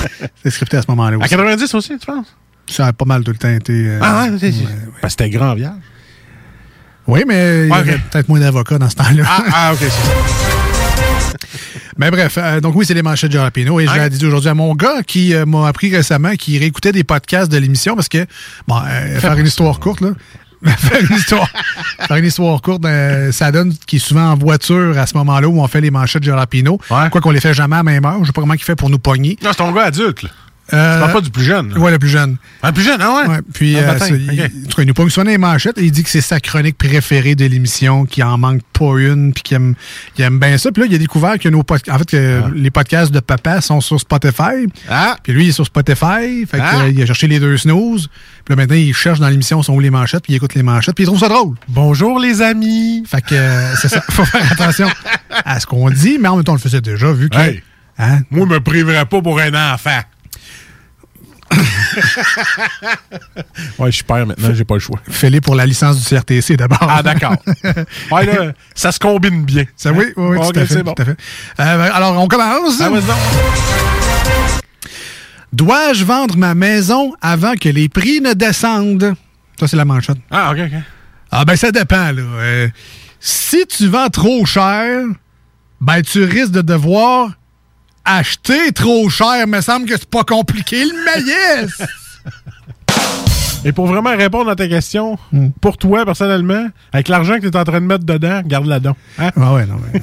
C'était 0.36 0.50
scripté 0.50 0.76
à 0.76 0.82
ce 0.82 0.86
moment-là 0.90 1.16
À 1.16 1.20
aussi. 1.20 1.30
90 1.30 1.74
aussi, 1.74 1.98
tu 1.98 2.06
penses? 2.06 2.26
Ça 2.68 2.86
a 2.86 2.92
pas 2.92 3.04
mal 3.04 3.24
tout 3.24 3.32
le 3.32 3.36
temps 3.38 3.48
été... 3.50 3.72
euh, 3.72 3.98
Ah 4.02 4.26
ouais, 4.30 4.38
c'est- 4.38 4.52
Parce 5.00 5.14
que 5.14 5.22
c'était 5.24 5.30
grand 5.30 5.54
vierge. 5.54 5.74
Oui, 7.06 7.24
mais 7.26 7.64
il 7.66 7.68
y 7.68 7.72
avait 7.72 7.98
peut-être 8.10 8.28
moins 8.28 8.38
d'avocats 8.40 8.78
dans 8.78 8.88
ce 8.88 8.94
temps-là. 8.96 9.24
Ah, 9.26 9.42
ah, 9.52 9.72
ok, 9.72 9.78
c'est 9.80 9.90
ça. 9.90 11.36
Mais 11.96 12.10
bref, 12.10 12.38
euh, 12.38 12.60
donc 12.60 12.76
oui, 12.76 12.86
c'est 12.86 12.94
les 12.94 13.02
manchettes 13.02 13.30
de 13.30 13.36
Jalapeno. 13.36 13.78
Et 13.80 13.86
je 13.86 13.94
l'ai 13.94 14.08
dit 14.10 14.24
aujourd'hui 14.24 14.48
à 14.48 14.54
mon 14.54 14.74
gars 14.74 15.02
qui 15.06 15.34
euh, 15.34 15.44
m'a 15.44 15.66
appris 15.68 15.94
récemment 15.94 16.34
qu'il 16.36 16.56
réécoutait 16.58 16.92
des 16.92 17.04
podcasts 17.04 17.50
de 17.52 17.58
l'émission 17.58 17.94
parce 17.94 18.08
que, 18.08 18.24
bon, 18.66 18.76
euh, 18.86 19.18
faire 19.20 19.36
une 19.36 19.46
histoire 19.46 19.80
courte, 19.80 20.00
là. 20.00 20.10
faire, 20.66 21.00
une 21.00 21.16
histoire, 21.16 21.48
faire 22.06 22.16
une 22.16 22.26
histoire 22.26 22.60
courte, 22.60 22.84
euh, 22.84 23.32
ça 23.32 23.50
donne 23.50 23.74
qu'il 23.86 23.96
est 23.96 24.00
souvent 24.00 24.32
en 24.32 24.36
voiture 24.36 24.98
à 24.98 25.06
ce 25.06 25.16
moment-là 25.16 25.48
où 25.48 25.60
on 25.60 25.66
fait 25.68 25.80
les 25.80 25.90
manchettes 25.90 26.22
de 26.22 26.26
Jalapeno. 26.28 26.78
Quoi 26.88 27.20
qu'on 27.20 27.30
les 27.30 27.40
fait 27.40 27.54
jamais 27.54 27.76
à 27.76 27.78
la 27.78 27.82
même 27.84 28.04
heure. 28.04 28.18
Je 28.20 28.26
sais 28.26 28.32
pas 28.32 28.42
comment 28.42 28.54
il 28.54 28.62
fait 28.62 28.76
pour 28.76 28.90
nous 28.90 28.98
pogner. 28.98 29.38
Non, 29.42 29.50
c'est 29.52 29.58
ton 29.58 29.72
gars 29.72 29.84
adulte, 29.84 30.22
là. 30.22 30.30
Euh, 30.72 30.94
Tu 30.94 31.00
parles 31.00 31.12
pas 31.12 31.20
du 31.20 31.30
plus 31.30 31.42
jeune. 31.44 31.76
Ouais, 31.78 31.90
le 31.90 31.98
plus 31.98 32.08
jeune. 32.08 32.36
Ah, 32.62 32.68
le 32.68 32.74
plus 32.74 32.82
jeune, 32.84 33.00
ah 33.00 33.24
ouais? 33.28 33.38
puis, 33.52 33.76
Ah, 33.76 33.90
euh, 33.92 33.98
il, 34.32 34.40
en 34.42 34.44
tout 34.68 34.76
cas, 34.76 34.82
il 34.82 34.86
nous 34.86 34.94
pogne 34.94 35.08
dans 35.16 35.22
les 35.24 35.38
manchettes 35.38 35.78
et 35.78 35.84
il 35.84 35.90
dit 35.92 36.02
que 36.02 36.08
c'est 36.10 36.20
sa 36.20 36.38
chronique 36.40 36.76
préférée 36.78 37.34
de 37.34 37.44
l'émission, 37.46 38.04
qu'il 38.06 38.22
en 38.24 38.38
manque 38.38 38.62
pas 38.72 38.98
une, 38.98 39.32
puis 39.32 39.42
qu'il 39.42 39.56
aime, 39.56 39.74
il 40.16 40.24
aime 40.24 40.38
bien 40.38 40.56
ça. 40.58 40.70
Puis 40.72 40.82
là, 40.82 40.88
il 40.90 40.94
a 40.94 40.98
découvert 40.98 41.38
que 41.38 41.48
nos 41.48 41.62
pod- 41.62 41.80
en 41.90 41.98
fait, 41.98 42.04
que 42.10 42.42
les 42.54 42.70
podcasts 42.70 43.12
de 43.12 43.20
papa 43.20 43.60
sont 43.60 43.80
sur 43.80 43.98
Spotify. 44.00 44.66
Ah. 44.88 45.16
Puis 45.22 45.32
lui, 45.32 45.44
il 45.46 45.48
est 45.48 45.52
sur 45.52 45.66
Spotify. 45.66 46.46
Fait 46.50 46.58
que, 46.58 46.62
Ah. 46.62 46.80
euh, 46.82 46.90
il 46.94 47.02
a 47.02 47.06
cherché 47.06 47.26
les 47.26 47.40
deux 47.40 47.56
snooze. 47.56 48.08
Puis 48.44 48.52
là, 48.52 48.56
maintenant, 48.56 48.76
il 48.76 48.94
cherche 48.94 49.18
dans 49.20 49.28
l'émission 49.28 49.62
sont 49.62 49.74
où 49.74 49.80
les 49.80 49.90
manchettes, 49.90 50.22
puis 50.22 50.32
il 50.32 50.36
écoute 50.36 50.54
les 50.54 50.62
manchettes, 50.62 50.94
puis 50.94 51.04
il 51.04 51.06
trouve 51.06 51.18
ça 51.20 51.28
drôle. 51.28 51.56
Bonjour, 51.68 52.18
les 52.20 52.42
amis. 52.42 53.02
Fait 53.06 53.20
que, 53.22 53.34
euh, 53.34 53.74
c'est 53.76 53.88
ça. 53.88 54.00
Faut 54.10 54.24
faire 54.24 54.50
attention 54.52 54.88
à 55.44 55.58
ce 55.60 55.66
qu'on 55.66 55.90
dit, 55.90 56.18
mais 56.20 56.28
en 56.28 56.36
même 56.36 56.44
temps, 56.44 56.52
on 56.52 56.56
le 56.56 56.60
faisait 56.60 56.80
déjà, 56.80 57.12
vu 57.12 57.28
que. 57.28 57.36
Hey. 57.38 57.62
Hein? 57.98 58.20
Moi, 58.30 58.46
je 58.48 58.54
me 58.54 58.60
priverais 58.60 59.04
pas 59.04 59.20
pour 59.20 59.38
un 59.40 59.74
enfant. 59.74 60.00
ouais, 63.78 63.90
je 63.90 63.96
suis 63.96 64.04
père 64.04 64.26
maintenant, 64.26 64.54
j'ai 64.54 64.64
pas 64.64 64.74
le 64.74 64.80
choix. 64.80 64.98
Fais-les 65.08 65.40
pour 65.40 65.54
la 65.54 65.66
licence 65.66 65.98
du 65.98 66.04
CRTC 66.04 66.56
d'abord. 66.56 66.78
Ah, 66.82 67.02
d'accord. 67.02 67.36
Ouais, 68.10 68.26
là, 68.26 68.52
ça 68.74 68.92
se 68.92 68.98
combine 68.98 69.44
bien. 69.44 69.64
Ça, 69.76 69.92
oui, 69.92 70.06
oui, 70.16 70.28
oui, 70.30 70.36
Ok, 70.38 70.52
tout 70.52 70.60
à 70.60 70.66
fait. 70.66 70.74
c'est 70.74 70.82
bon. 70.82 70.94
tout 70.94 71.02
à 71.02 71.06
fait. 71.06 71.16
Euh, 71.60 71.90
alors, 71.92 72.20
on 72.20 72.28
commence. 72.28 72.80
Ah. 72.80 72.90
Dois-je 75.52 76.04
vendre 76.04 76.36
ma 76.36 76.54
maison 76.54 77.12
avant 77.20 77.54
que 77.54 77.68
les 77.68 77.88
prix 77.88 78.20
ne 78.20 78.34
descendent? 78.34 79.14
Ça, 79.58 79.66
c'est 79.66 79.76
la 79.76 79.84
manchette. 79.84 80.18
Ah, 80.30 80.52
ok, 80.52 80.58
ok. 80.66 80.80
Ah, 81.30 81.44
ben, 81.44 81.56
ça 81.56 81.72
dépend, 81.72 82.12
là. 82.12 82.22
Euh, 82.22 82.68
si 83.18 83.66
tu 83.66 83.88
vends 83.88 84.08
trop 84.08 84.44
cher, 84.46 85.02
ben, 85.80 86.02
tu 86.02 86.24
risques 86.24 86.52
de 86.52 86.62
devoir 86.62 87.30
acheter 88.04 88.72
trop 88.72 89.08
cher. 89.08 89.46
Me 89.46 89.60
semble 89.60 89.86
que 89.86 89.96
c'est 89.96 90.08
pas 90.10 90.24
compliqué, 90.24 90.84
le 90.84 91.04
maïs! 91.04 91.82
Et 93.62 93.72
pour 93.72 93.86
vraiment 93.86 94.16
répondre 94.16 94.50
à 94.50 94.56
ta 94.56 94.66
question, 94.66 95.18
Hmm. 95.32 95.48
pour 95.60 95.76
toi, 95.76 96.06
personnellement, 96.06 96.66
avec 96.94 97.08
l'argent 97.08 97.34
que 97.34 97.40
tu 97.42 97.48
es 97.48 97.56
en 97.56 97.64
train 97.64 97.80
de 97.80 97.86
mettre 97.86 98.04
dedans, 98.04 98.40
garde-la 98.44 98.80
donc. 98.80 98.96
Hein? 99.18 99.30
Ah 99.38 99.52
ouais, 99.52 99.66
non, 99.66 99.76
mais... 99.92 100.00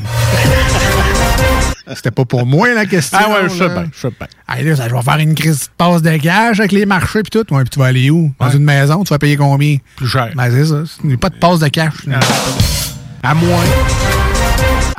C'était 1.95 2.11
pas 2.11 2.25
pour 2.25 2.45
moi, 2.45 2.71
la 2.75 2.85
question. 2.85 3.17
Ah 3.19 3.29
ouais, 3.31 3.43
je 3.49 3.53
sais 3.55 3.69
bien, 3.69 3.85
je 3.91 3.99
sais 3.99 4.09
bien. 4.09 4.27
Hey, 4.47 4.63
là, 4.63 4.75
ça, 4.75 4.87
je 4.89 4.93
vais 4.93 5.01
faire 5.01 5.17
une 5.17 5.33
crise 5.33 5.59
de 5.61 5.65
passe 5.75 6.01
de 6.03 6.15
gage 6.17 6.59
avec 6.59 6.71
les 6.73 6.85
marchés 6.85 7.23
puis 7.23 7.31
tout. 7.31 7.51
Ouais, 7.53 7.61
puis 7.63 7.69
tu 7.71 7.79
vas 7.79 7.85
aller 7.85 8.09
où? 8.11 8.31
Dans 8.39 8.47
Ouais. 8.47 8.53
une 8.55 8.63
maison, 8.63 9.03
tu 9.03 9.09
vas 9.09 9.17
payer 9.19 9.37
combien? 9.37 9.77
Plus 9.95 10.07
cher. 10.07 10.29
Ben, 10.35 10.51
c'est 10.51 10.65
ça. 10.65 10.83
Il 11.03 11.07
n'y 11.07 11.13
a 11.15 11.17
pas 11.17 11.29
de 11.29 11.37
passe 11.37 11.59
de 11.59 11.67
cash. 11.69 11.93
À 13.23 13.33
moins. 13.33 13.63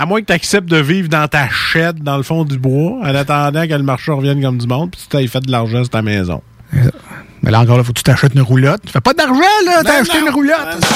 À 0.01 0.07
moins 0.07 0.21
que 0.21 0.27
tu 0.27 0.33
acceptes 0.33 0.71
de 0.71 0.77
vivre 0.77 1.09
dans 1.09 1.27
ta 1.27 1.49
chaîne 1.49 1.99
dans 2.03 2.17
le 2.17 2.23
fond 2.23 2.45
du 2.45 2.57
bois, 2.57 3.01
en 3.03 3.15
attendant 3.17 3.67
que 3.67 3.75
le 3.75 3.83
marché 3.83 4.13
revienne 4.13 4.41
comme 4.41 4.57
du 4.57 4.69
monde, 4.69 4.93
puis 4.93 5.01
tu 5.03 5.09
t'aies 5.09 5.27
fait 5.27 5.41
de 5.41 5.51
l'argent 5.51 5.83
sur 5.83 5.91
ta 5.91 6.03
maison. 6.03 6.41
Mais 7.43 7.51
là, 7.51 7.59
encore, 7.59 7.79
là, 7.79 7.83
faut 7.83 7.93
que 7.93 7.99
tu 7.99 8.05
t'achètes 8.05 8.33
une 8.35 8.43
roulotte. 8.43 8.81
Tu 8.87 8.93
fais 8.93 9.01
pas 9.01 9.13
d'argent, 9.13 9.41
là. 9.67 9.83
T'as 9.83 10.03
acheté 10.03 10.21
une 10.21 10.29
roulotte. 10.29 10.87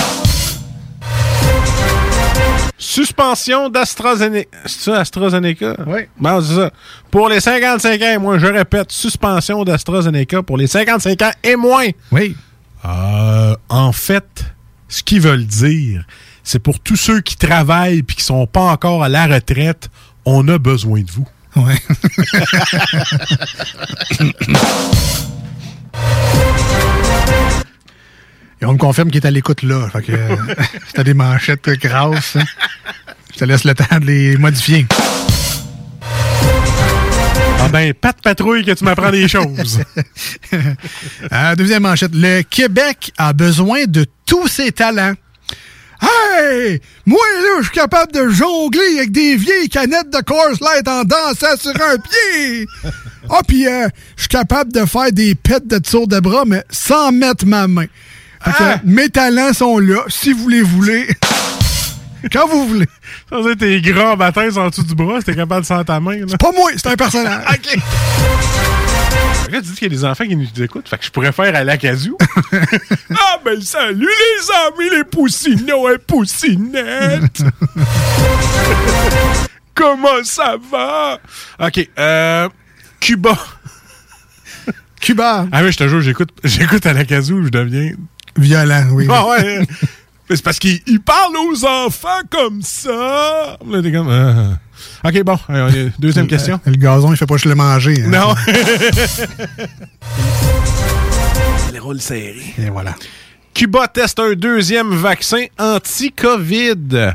Suspension 2.79 3.69
d'AstraZeneca. 3.71 4.49
C'est 4.67 4.83
ça, 4.83 5.01
AstraZeneca? 5.01 5.75
Oui. 5.85 6.03
Bon, 6.21 6.41
c'est 6.41 6.55
ça. 6.55 6.71
Pour 7.11 7.29
les 7.29 7.41
55 7.41 8.03
ans 8.03 8.13
et 8.15 8.19
moins, 8.19 8.39
je 8.39 8.47
répète, 8.47 8.93
suspension 8.93 9.65
d'AstraZeneca 9.65 10.45
pour 10.45 10.57
les 10.57 10.69
55 10.69 11.23
ans 11.23 11.33
et 11.43 11.57
moins. 11.57 11.89
Oui. 12.13 12.37
Euh, 12.85 13.57
en 13.69 13.91
fait, 13.91 14.45
ce 14.89 15.03
qu'ils 15.03 15.23
veulent 15.23 15.47
dire, 15.47 16.05
c'est 16.45 16.59
pour 16.59 16.81
tous 16.81 16.97
ceux 16.97 17.21
qui 17.21 17.37
travaillent 17.37 18.03
puis 18.03 18.17
qui 18.17 18.25
sont 18.25 18.47
pas 18.47 18.63
encore 18.63 19.05
à 19.05 19.09
la 19.09 19.27
retraite, 19.27 19.91
on 20.25 20.47
a 20.49 20.59
besoin 20.59 21.03
de 21.03 21.11
vous. 21.11 21.27
Ouais. 21.57 21.75
Et 28.63 28.65
on 28.65 28.75
me 28.75 28.79
confirme 28.79 29.11
qu'il 29.11 29.21
est 29.21 29.27
à 29.27 29.31
l'écoute 29.31 29.65
là. 29.65 29.89
Fait 29.91 30.03
que 30.03 30.13
euh, 30.13 30.37
si 30.87 30.93
t'as 30.95 31.03
des 31.03 31.15
manchettes 31.15 31.69
grasses, 31.81 32.37
hein, 32.37 32.45
je 33.35 33.41
te 33.41 33.45
laisse 33.45 33.65
le 33.65 33.75
temps 33.75 33.99
de 33.99 34.07
les 34.07 34.37
modifier. 34.37 34.87
Ah 37.59 37.69
ben, 37.69 37.93
pas 37.93 38.13
de 38.13 38.21
patrouille 38.21 38.65
que 38.65 38.71
tu 38.71 38.85
m'apprends 38.85 39.11
des 39.11 39.29
choses. 39.29 39.83
Euh, 41.33 41.57
deuxième 41.57 41.85
manchette. 41.85 42.11
Le 42.15 42.43
Québec 42.43 43.11
a 43.17 43.33
besoin 43.33 43.87
de 43.87 44.05
tous 44.27 44.49
ses 44.49 44.71
talents. 44.71 45.15
Hey! 46.03 46.81
Moi, 47.07 47.21
là, 47.43 47.59
je 47.59 47.63
suis 47.65 47.73
capable 47.73 48.13
de 48.13 48.29
jongler 48.29 48.99
avec 48.99 49.13
des 49.13 49.37
vieilles 49.37 49.69
canettes 49.69 50.11
de 50.11 50.21
Coors 50.23 50.57
Light 50.61 50.87
en 50.89 51.05
dansant 51.05 51.57
sur 51.59 51.71
un 51.71 51.97
pied! 52.43 52.67
Ah, 53.31 53.41
puis 53.47 53.67
euh, 53.69 53.89
je 54.17 54.23
suis 54.23 54.29
capable 54.29 54.73
de 54.73 54.85
faire 54.85 55.13
des 55.13 55.35
pets 55.35 55.67
de 55.67 55.79
tour 55.79 56.09
de 56.09 56.19
bras, 56.21 56.45
mais 56.47 56.65
sans 56.71 57.13
mettre 57.13 57.47
ma 57.47 57.69
main. 57.69 57.87
Fait 58.45 58.51
que, 58.51 58.57
Ah! 58.63 58.81
mes 58.85 59.09
talents 59.09 59.53
sont 59.53 59.79
là, 59.79 60.01
si 60.09 60.33
vous 60.33 60.49
les 60.49 60.63
voulez. 60.63 61.07
Quand 62.33 62.47
vous 62.49 62.67
voulez. 62.69 62.87
Ça 63.31 63.41
veut 63.41 63.55
dire 63.55 63.69
tes 63.69 63.93
grands 63.93 64.17
baptêmes 64.17 64.57
en 64.57 64.69
dessous 64.69 64.85
du 64.85 64.95
bras, 64.95 65.19
si 65.21 65.27
t'es 65.27 65.35
capable 65.35 65.63
de 65.63 65.67
sentir 65.67 65.85
ta 65.85 66.01
main. 66.01 66.19
Là. 66.19 66.27
C'est 66.29 66.39
pas 66.41 66.53
moi, 66.53 66.71
c'est 66.77 66.87
un 66.89 66.97
personnage. 66.97 67.45
OK. 67.51 67.79
Tu 69.53 69.61
dis 69.61 69.75
qu'il 69.75 69.93
y 69.93 69.95
a 69.95 69.99
des 69.99 70.05
enfants 70.05 70.25
qui 70.25 70.37
nous 70.37 70.47
écoutent, 70.63 70.89
fait 70.89 70.99
que 70.99 71.05
je 71.05 71.11
pourrais 71.11 71.33
faire 71.33 71.55
à 71.55 71.65
l'Acadou. 71.65 72.17
ah, 73.11 73.39
ben 73.45 73.61
salut 73.61 74.09
les 74.09 74.51
amis, 74.67 74.91
les 74.97 75.05
poussinots 75.05 75.91
et 75.91 75.99
poussinettes! 75.99 77.43
Comment 79.75 80.25
ça 80.25 80.57
va? 80.71 81.19
OK, 81.61 81.89
euh, 81.99 82.49
Cuba. 83.01 83.37
Cuba. 85.01 85.47
Ah 85.51 85.63
oui, 85.63 85.73
je 85.73 85.79
te 85.79 85.89
jure, 85.89 86.01
j'écoute, 86.01 86.31
j'écoute 86.45 86.87
à 86.87 86.93
la 86.93 87.05
casou, 87.05 87.43
je 87.45 87.49
deviens. 87.49 87.93
Violent, 88.37 88.87
oui. 88.93 89.07
Ah 89.11 89.27
ouais. 89.27 89.67
Mais 90.31 90.37
c'est 90.37 90.43
parce 90.43 90.59
qu'il 90.59 90.81
il 90.87 91.01
parle 91.01 91.37
aux 91.37 91.65
enfants 91.65 92.23
comme 92.31 92.63
ça. 92.63 93.59
Là, 93.69 93.83
t'es 93.83 93.93
comme. 93.93 94.09
ah. 94.09 94.59
Ok, 95.05 95.23
bon. 95.23 95.39
euh, 95.51 95.89
deuxième 95.99 96.27
question. 96.27 96.61
Le 96.67 96.73
gazon, 96.77 97.13
il 97.13 97.17
fait 97.17 97.27
pas 97.27 97.37
je 97.37 97.49
le 97.49 97.55
manger. 97.55 98.03
hein. 98.05 98.09
Non. 98.11 98.35
Les 101.73 101.79
rôles 101.79 102.01
serrés. 102.01 102.55
Et 102.59 102.71
voilà. 102.71 102.95
Cuba 103.55 103.87
teste 103.89 104.19
un 104.21 104.33
deuxième 104.33 104.95
vaccin 104.95 105.45
anti-COVID. 105.59 107.13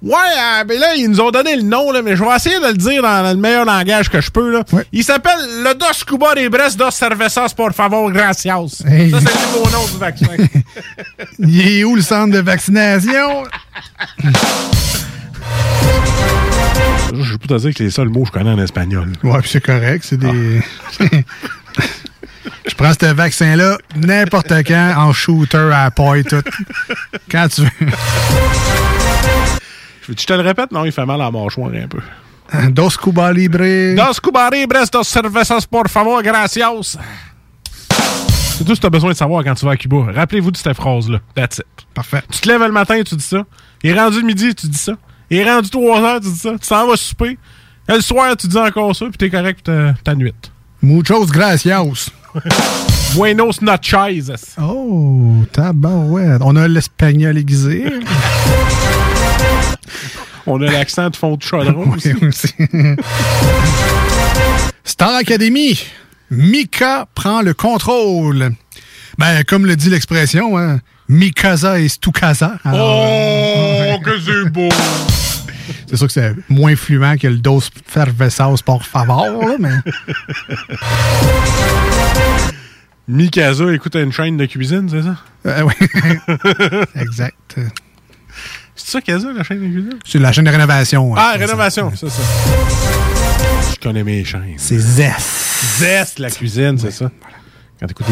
Ouais, 0.00 0.14
euh, 0.14 0.62
ben 0.64 0.78
là, 0.78 0.94
ils 0.94 1.08
nous 1.10 1.20
ont 1.20 1.32
donné 1.32 1.56
le 1.56 1.62
nom, 1.62 1.90
là, 1.90 2.02
mais 2.02 2.14
je 2.14 2.22
vais 2.22 2.36
essayer 2.36 2.60
de 2.60 2.66
le 2.68 2.74
dire 2.74 3.02
dans, 3.02 3.24
dans 3.24 3.32
le 3.32 3.36
meilleur 3.36 3.64
langage 3.64 4.08
que 4.08 4.20
je 4.20 4.30
peux. 4.30 4.52
Là. 4.52 4.62
Il 4.92 5.02
s'appelle 5.02 5.40
le 5.64 5.74
Dos 5.74 6.04
Cuba 6.06 6.36
de 6.36 6.46
Brest 6.48 6.76
dos 6.78 6.92
Cervezas 6.92 7.52
por 7.56 7.72
favor, 7.72 8.08
gracias. 8.12 8.80
Hey. 8.86 9.10
Ça, 9.10 9.18
c'est 9.18 9.34
le 9.34 9.58
nouveau 9.58 9.68
nom 9.76 9.84
du 9.86 9.98
vaccin. 9.98 10.26
Il 11.40 11.68
est 11.68 11.82
où 11.84 11.96
le 11.96 12.02
centre 12.02 12.32
de 12.32 12.38
vaccination? 12.38 13.42
je 17.14 17.36
peux 17.36 17.48
te 17.48 17.58
dire 17.58 17.70
que 17.70 17.76
c'est 17.78 17.84
les 17.84 17.90
seuls 17.90 18.08
mots 18.08 18.22
que 18.22 18.28
je 18.28 18.32
connais 18.32 18.50
en 18.50 18.58
espagnol. 18.58 19.12
Ouais, 19.22 19.40
puis 19.40 19.50
c'est 19.50 19.64
correct. 19.64 20.04
C'est 20.04 20.18
des. 20.18 20.60
Je 22.66 22.74
prends 22.74 22.92
ce 22.92 23.06
vaccin-là 23.06 23.78
n'importe 23.96 24.52
quand 24.66 24.94
en 24.96 25.12
shooter 25.12 25.70
à 25.72 25.90
poil 25.90 26.22
tout. 26.24 26.42
Quand 27.30 27.48
tu 27.48 27.62
veux. 27.62 27.70
Je 30.08 30.12
te 30.14 30.32
le 30.32 30.40
répète, 30.40 30.70
non, 30.72 30.84
il 30.84 30.92
fait 30.92 31.04
mal 31.04 31.20
à 31.20 31.24
la 31.24 31.30
mâchoire 31.30 31.70
un 31.74 31.88
peu. 31.88 32.00
Dos 32.70 32.90
Cuba 32.90 33.32
Libre. 33.32 33.94
Dos 33.94 34.20
Cuba 34.22 34.48
Libres 34.50 34.88
dos 34.90 35.04
cervezas 35.04 35.66
por 35.66 35.88
favor, 35.88 36.22
gracias. 36.22 36.98
C'est 38.58 38.64
tout 38.64 38.74
ce 38.74 38.76
que 38.76 38.80
tu 38.80 38.86
as 38.86 38.90
besoin 38.90 39.10
de 39.12 39.16
savoir 39.16 39.44
quand 39.44 39.54
tu 39.54 39.64
vas 39.64 39.72
à 39.72 39.76
Cuba. 39.76 40.06
Rappelez-vous 40.14 40.50
de 40.50 40.56
cette 40.56 40.74
phrase-là. 40.74 41.20
That's 41.34 41.58
it. 41.58 41.66
Parfait. 41.94 42.22
Tu 42.30 42.40
te 42.40 42.48
lèves 42.48 42.62
le 42.62 42.72
matin 42.72 42.96
et 42.96 43.04
tu 43.04 43.14
dis 43.14 43.24
ça. 43.24 43.44
Il 43.82 43.90
est 43.90 44.00
rendu 44.00 44.20
le 44.20 44.26
midi, 44.26 44.54
tu 44.54 44.66
dis 44.66 44.78
ça. 44.78 44.92
Il 45.30 45.38
est 45.38 45.50
rendu 45.50 45.68
3 45.68 46.00
heures, 46.00 46.20
tu 46.20 46.28
dis 46.28 46.38
ça. 46.38 46.52
Tu 46.52 46.68
t'en 46.68 46.86
vas 46.86 46.96
souper. 46.96 47.38
Et 47.88 47.94
le 47.94 48.00
soir, 48.00 48.36
tu 48.36 48.46
dis 48.46 48.56
encore 48.56 48.94
ça, 48.94 49.06
puis 49.06 49.18
t'es 49.18 49.30
correct 49.30 49.64
pour 49.64 50.02
ta, 50.04 50.14
nuit. 50.14 50.34
Muchos 50.82 51.26
gracias. 51.26 52.10
Buenos 53.14 53.62
noches. 53.62 53.94
Oh, 54.60 55.44
tabarouette. 55.52 56.40
On 56.42 56.56
a 56.56 56.68
l'espagnol 56.68 57.36
aiguisé. 57.38 57.84
On 60.46 60.62
a 60.62 60.70
l'accent 60.70 61.10
de 61.10 61.16
fond 61.16 61.36
de 61.36 61.42
chaudron 61.42 61.92
aussi. 61.92 62.12
Oui, 62.20 62.28
aussi. 62.28 62.54
Star 64.84 65.14
Academy. 65.16 65.78
Mika 66.30 67.06
prend 67.14 67.42
le 67.42 67.54
contrôle. 67.54 68.52
Ben, 69.18 69.42
comme 69.44 69.66
le 69.66 69.76
dit 69.76 69.88
l'expression, 69.90 70.56
hein, 70.58 70.80
Mikasa 71.08 71.80
est 71.80 72.00
tout 72.00 72.12
casa. 72.12 72.58
Oh, 72.66 73.98
que 74.04 74.20
c'est 74.20 74.50
beau! 74.50 74.68
C'est 75.88 75.96
sûr 75.96 76.06
que 76.06 76.12
c'est 76.12 76.34
moins 76.48 76.76
fluent 76.76 77.16
que 77.18 77.28
le 77.28 77.38
dos 77.38 77.62
fervesas 77.86 78.62
por 78.64 78.84
favor, 78.84 79.46
là, 79.46 79.56
mais. 79.58 79.76
Mikasa 83.08 83.72
écoute 83.72 83.94
une 83.96 84.12
chaîne 84.12 84.36
de 84.36 84.44
cuisine, 84.44 84.86
c'est 84.90 85.02
ça? 85.02 85.16
Euh, 85.46 85.62
oui. 85.62 85.72
exact. 87.00 87.56
C'est 88.76 88.90
ça, 88.90 89.00
Casa, 89.00 89.32
la 89.32 89.42
chaîne 89.42 89.60
de 89.60 89.72
cuisine? 89.72 89.98
C'est 90.04 90.18
la 90.18 90.30
chaîne 90.30 90.44
de 90.44 90.50
rénovation. 90.50 91.14
Ah, 91.16 91.32
hein, 91.34 91.38
rénovation, 91.38 91.90
c'est 91.96 92.10
ça. 92.10 92.22
Je 93.72 93.76
connais 93.80 94.04
mes 94.04 94.22
chaînes. 94.24 94.56
C'est 94.58 94.78
Zest. 94.78 95.78
Zest, 95.78 96.18
la 96.18 96.30
cuisine, 96.30 96.76
c'est 96.76 96.90
ça. 96.90 97.10
Quand 97.80 97.86
t'écoutes 97.86 98.06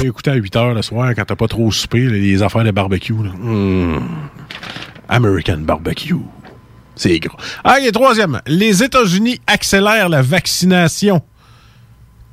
sais, 0.00 0.06
écouter 0.06 0.30
à 0.30 0.34
8 0.34 0.54
h 0.54 0.74
le 0.74 0.82
soir, 0.82 1.12
quand 1.14 1.24
t'as 1.24 1.36
pas 1.36 1.48
trop 1.48 1.70
soupé, 1.70 2.00
les 2.00 2.42
affaires 2.42 2.64
de 2.64 2.70
barbecue. 2.70 3.14
Là. 3.14 3.30
Mm. 3.38 4.00
American 5.10 5.58
barbecue. 5.58 6.14
C'est 6.96 7.18
gros. 7.18 7.36
Ah, 7.64 7.80
et 7.80 7.92
troisième. 7.92 8.40
Les 8.46 8.82
États-Unis 8.82 9.40
accélèrent 9.46 10.08
la 10.08 10.22
vaccination. 10.22 11.22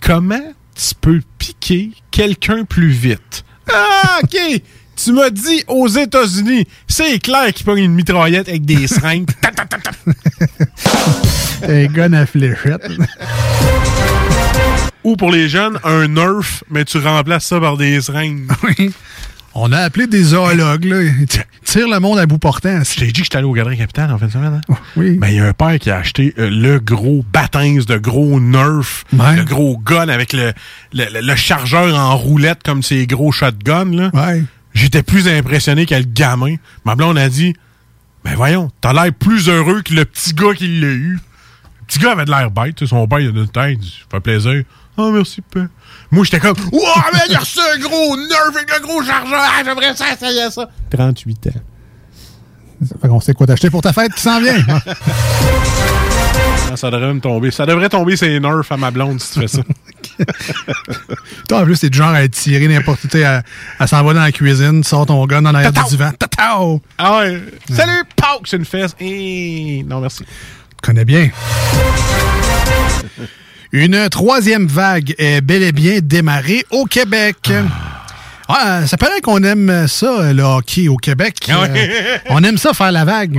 Comment 0.01 0.53
tu 0.75 0.95
peux 0.99 1.21
piquer 1.37 1.91
quelqu'un 2.11 2.63
plus 2.63 2.89
vite? 2.89 3.43
Ah, 3.71 4.19
OK! 4.23 4.61
Tu 4.95 5.11
m'as 5.11 5.29
dit 5.29 5.63
aux 5.67 5.87
États-Unis. 5.87 6.65
C'est 6.87 7.19
clair 7.19 7.53
qu'ils 7.53 7.65
pognent 7.65 7.83
une 7.83 7.93
mitraillette 7.93 8.49
avec 8.49 8.65
des 8.65 8.87
seringues. 8.87 9.29
Un 11.63 11.85
gun 11.85 12.13
à 12.13 12.25
fléchette. 12.25 12.87
Ou 15.03 15.15
pour 15.15 15.31
les 15.31 15.47
jeunes, 15.47 15.79
un 15.83 16.07
Nerf, 16.07 16.63
mais 16.69 16.83
tu 16.83 16.97
remplaces 16.97 17.45
ça 17.45 17.59
par 17.59 17.77
des 17.77 18.01
seringues. 18.01 18.47
Oui. 18.63 18.91
On 19.59 19.71
a 19.71 19.79
appelé 19.79 20.05
des 20.07 20.21
zoologues, 20.23 20.85
là. 20.85 21.01
Ils 21.01 21.25
t- 21.25 21.41
tirent 21.65 21.87
le 21.89 21.99
monde 21.99 22.19
à 22.19 22.25
bout 22.27 22.37
portant. 22.37 22.83
Je 22.83 22.95
t'ai 22.99 23.07
dit 23.07 23.13
que 23.13 23.23
j'étais 23.23 23.37
allé 23.37 23.45
au 23.47 23.53
Galerie 23.53 23.77
Capitale 23.77 24.11
en 24.11 24.17
fin 24.19 24.27
de 24.27 24.31
semaine. 24.31 24.61
Hein? 24.69 24.75
oui. 24.95 25.17
Ben, 25.17 25.27
il 25.29 25.35
y 25.35 25.39
a 25.39 25.45
un 25.47 25.53
père 25.53 25.79
qui 25.79 25.89
a 25.89 25.97
acheté 25.97 26.33
euh, 26.37 26.49
le 26.49 26.79
gros 26.79 27.25
baptême 27.33 27.79
de 27.79 27.97
gros 27.97 28.39
Nerf, 28.39 29.03
Ouais. 29.13 29.35
le 29.35 29.43
gros 29.43 29.77
gun 29.79 30.09
avec 30.09 30.33
le, 30.33 30.53
le, 30.93 31.05
le- 31.11 31.21
le 31.27 31.35
chargeur 31.35 31.95
en 31.95 32.15
roulette 32.15 32.61
comme 32.63 32.83
ces 32.83 33.07
gros 33.07 33.31
shotguns. 33.31 33.95
Là. 33.95 34.11
Ouais. 34.13 34.43
J'étais 34.75 35.01
plus 35.01 35.27
impressionné 35.27 35.85
que 35.87 35.95
le 35.95 36.03
gamin. 36.03 36.55
Ma 36.85 36.95
blonde 36.95 37.17
a 37.17 37.27
dit 37.27 37.55
Ben 38.23 38.35
voyons, 38.35 38.69
t'as 38.79 38.93
l'air 38.93 39.11
plus 39.11 39.49
heureux 39.49 39.81
que 39.81 39.93
le 39.95 40.05
petit 40.05 40.33
gars 40.35 40.53
qui 40.53 40.67
l'a 40.67 40.87
eu. 40.87 41.13
Le 41.13 41.85
petit 41.87 41.99
gars 41.99 42.11
avait 42.11 42.25
de 42.25 42.29
l'air 42.31 42.51
bête. 42.51 42.75
tu 42.75 42.85
sais, 42.85 42.89
Son 42.91 43.07
père, 43.07 43.19
il 43.21 43.27
a 43.27 43.29
une 43.31 43.47
tête. 43.47 43.79
Ça 43.81 44.05
fait 44.11 44.19
plaisir. 44.19 44.63
Oh, 44.97 45.11
merci, 45.11 45.41
père. 45.41 45.67
Moi, 46.11 46.23
j'étais 46.23 46.39
comme 46.39 46.55
Ouah, 46.71 47.05
mais 47.13 47.19
il 47.29 47.35
a 47.35 47.39
reçu 47.39 47.59
un 47.59 47.79
gros 47.79 48.15
Nerf 48.15 48.47
avec 48.55 48.73
le 48.73 48.81
gros 48.81 49.03
chargeur. 49.03 49.39
Ah, 49.41 49.61
J'aimerais 49.63 49.93
ça 49.95 50.05
essayer 50.13 50.49
ça. 50.49 50.69
38 50.89 51.47
ans. 51.47 51.49
Fait 53.01 53.07
qu'on 53.07 53.19
sait 53.19 53.33
quoi 53.33 53.47
t'acheter 53.47 53.69
pour 53.69 53.81
ta 53.81 53.91
fête 53.91 54.13
qui 54.13 54.21
s'en 54.21 54.39
vient. 54.39 54.63
Ah, 56.69 56.75
ça 56.75 56.91
devrait 56.91 57.13
me 57.13 57.21
tomber. 57.21 57.49
Ça 57.49 57.65
devrait 57.65 57.87
tomber 57.87 58.17
ses 58.17 58.39
nerfs 58.41 58.69
à 58.69 58.77
ma 58.77 58.91
blonde 58.91 59.21
si 59.21 59.33
tu 59.33 59.39
fais 59.39 59.47
ça. 59.47 59.61
Toi, 61.47 61.61
en 61.61 61.63
plus, 61.63 61.79
t'es 61.79 61.89
du 61.89 61.97
genre 61.97 62.09
à 62.09 62.23
être 62.23 62.33
tiré 62.33 62.67
n'importe 62.67 63.05
où. 63.05 63.17
À, 63.23 63.41
à 63.79 63.87
s'en 63.87 64.03
va 64.03 64.13
dans 64.13 64.21
la 64.21 64.31
cuisine, 64.33 64.81
tu 64.81 64.89
sors 64.89 65.05
ton 65.05 65.25
gun 65.25 65.41
dans 65.41 65.53
l'arrière 65.53 65.71
du 65.71 65.81
divan. 65.89 66.11
Tatao! 66.11 66.81
Ah 66.97 67.19
ouais. 67.19 67.41
Salut, 67.73 68.03
Pauk, 68.17 68.45
c'est 68.45 68.57
une 68.57 68.65
fesse. 68.65 68.95
Non, 68.99 70.01
merci. 70.01 70.25
Tu 70.25 70.31
connais 70.83 71.05
bien. 71.05 71.29
Une 73.71 74.09
troisième 74.09 74.65
vague 74.67 75.13
est 75.17 75.41
bel 75.41 75.61
et 75.63 75.71
bien 75.71 75.99
démarrée 76.01 76.65
au 76.71 76.85
Québec. 76.85 77.51
Ah, 78.47 78.87
ça 78.87 78.95
paraît 78.97 79.19
qu'on 79.21 79.43
aime 79.43 79.87
ça, 79.87 80.31
le 80.31 80.41
hockey 80.41 80.87
au 80.87 80.95
Québec. 80.95 81.35
Ah. 81.49 81.65
Euh, 81.65 82.17
on 82.29 82.43
aime 82.43 82.57
ça 82.57 82.73
faire 82.73 82.91
la 82.93 83.03
vague. 83.03 83.37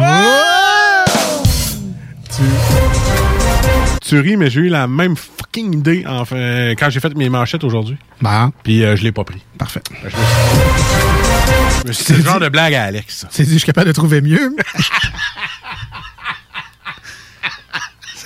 Tu 4.02 4.20
ris, 4.20 4.36
mais 4.36 4.50
j'ai 4.50 4.60
eu 4.60 4.68
la 4.68 4.86
même 4.86 5.16
fucking 5.16 5.74
idée 5.78 6.04
enfin, 6.06 6.72
quand 6.78 6.88
j'ai 6.90 7.00
fait 7.00 7.14
mes 7.14 7.28
manchettes 7.28 7.64
aujourd'hui. 7.64 7.96
Bon, 8.20 8.52
Puis 8.62 8.84
euh, 8.84 8.96
je 8.96 9.02
l'ai 9.02 9.12
pas 9.12 9.24
pris. 9.24 9.42
parfait. 9.58 9.80
Ben, 10.02 10.10
je 11.82 11.88
me 11.88 11.92
suis- 11.92 12.04
C'est 12.04 12.16
le 12.18 12.22
genre 12.24 12.40
de 12.40 12.48
blague 12.48 12.74
à 12.74 12.84
Alex. 12.84 13.26
C'est 13.30 13.44
dit, 13.44 13.52
je 13.54 13.58
suis 13.58 13.66
capable 13.66 13.88
de 13.88 13.92
trouver 13.92 14.20
mieux. 14.20 14.54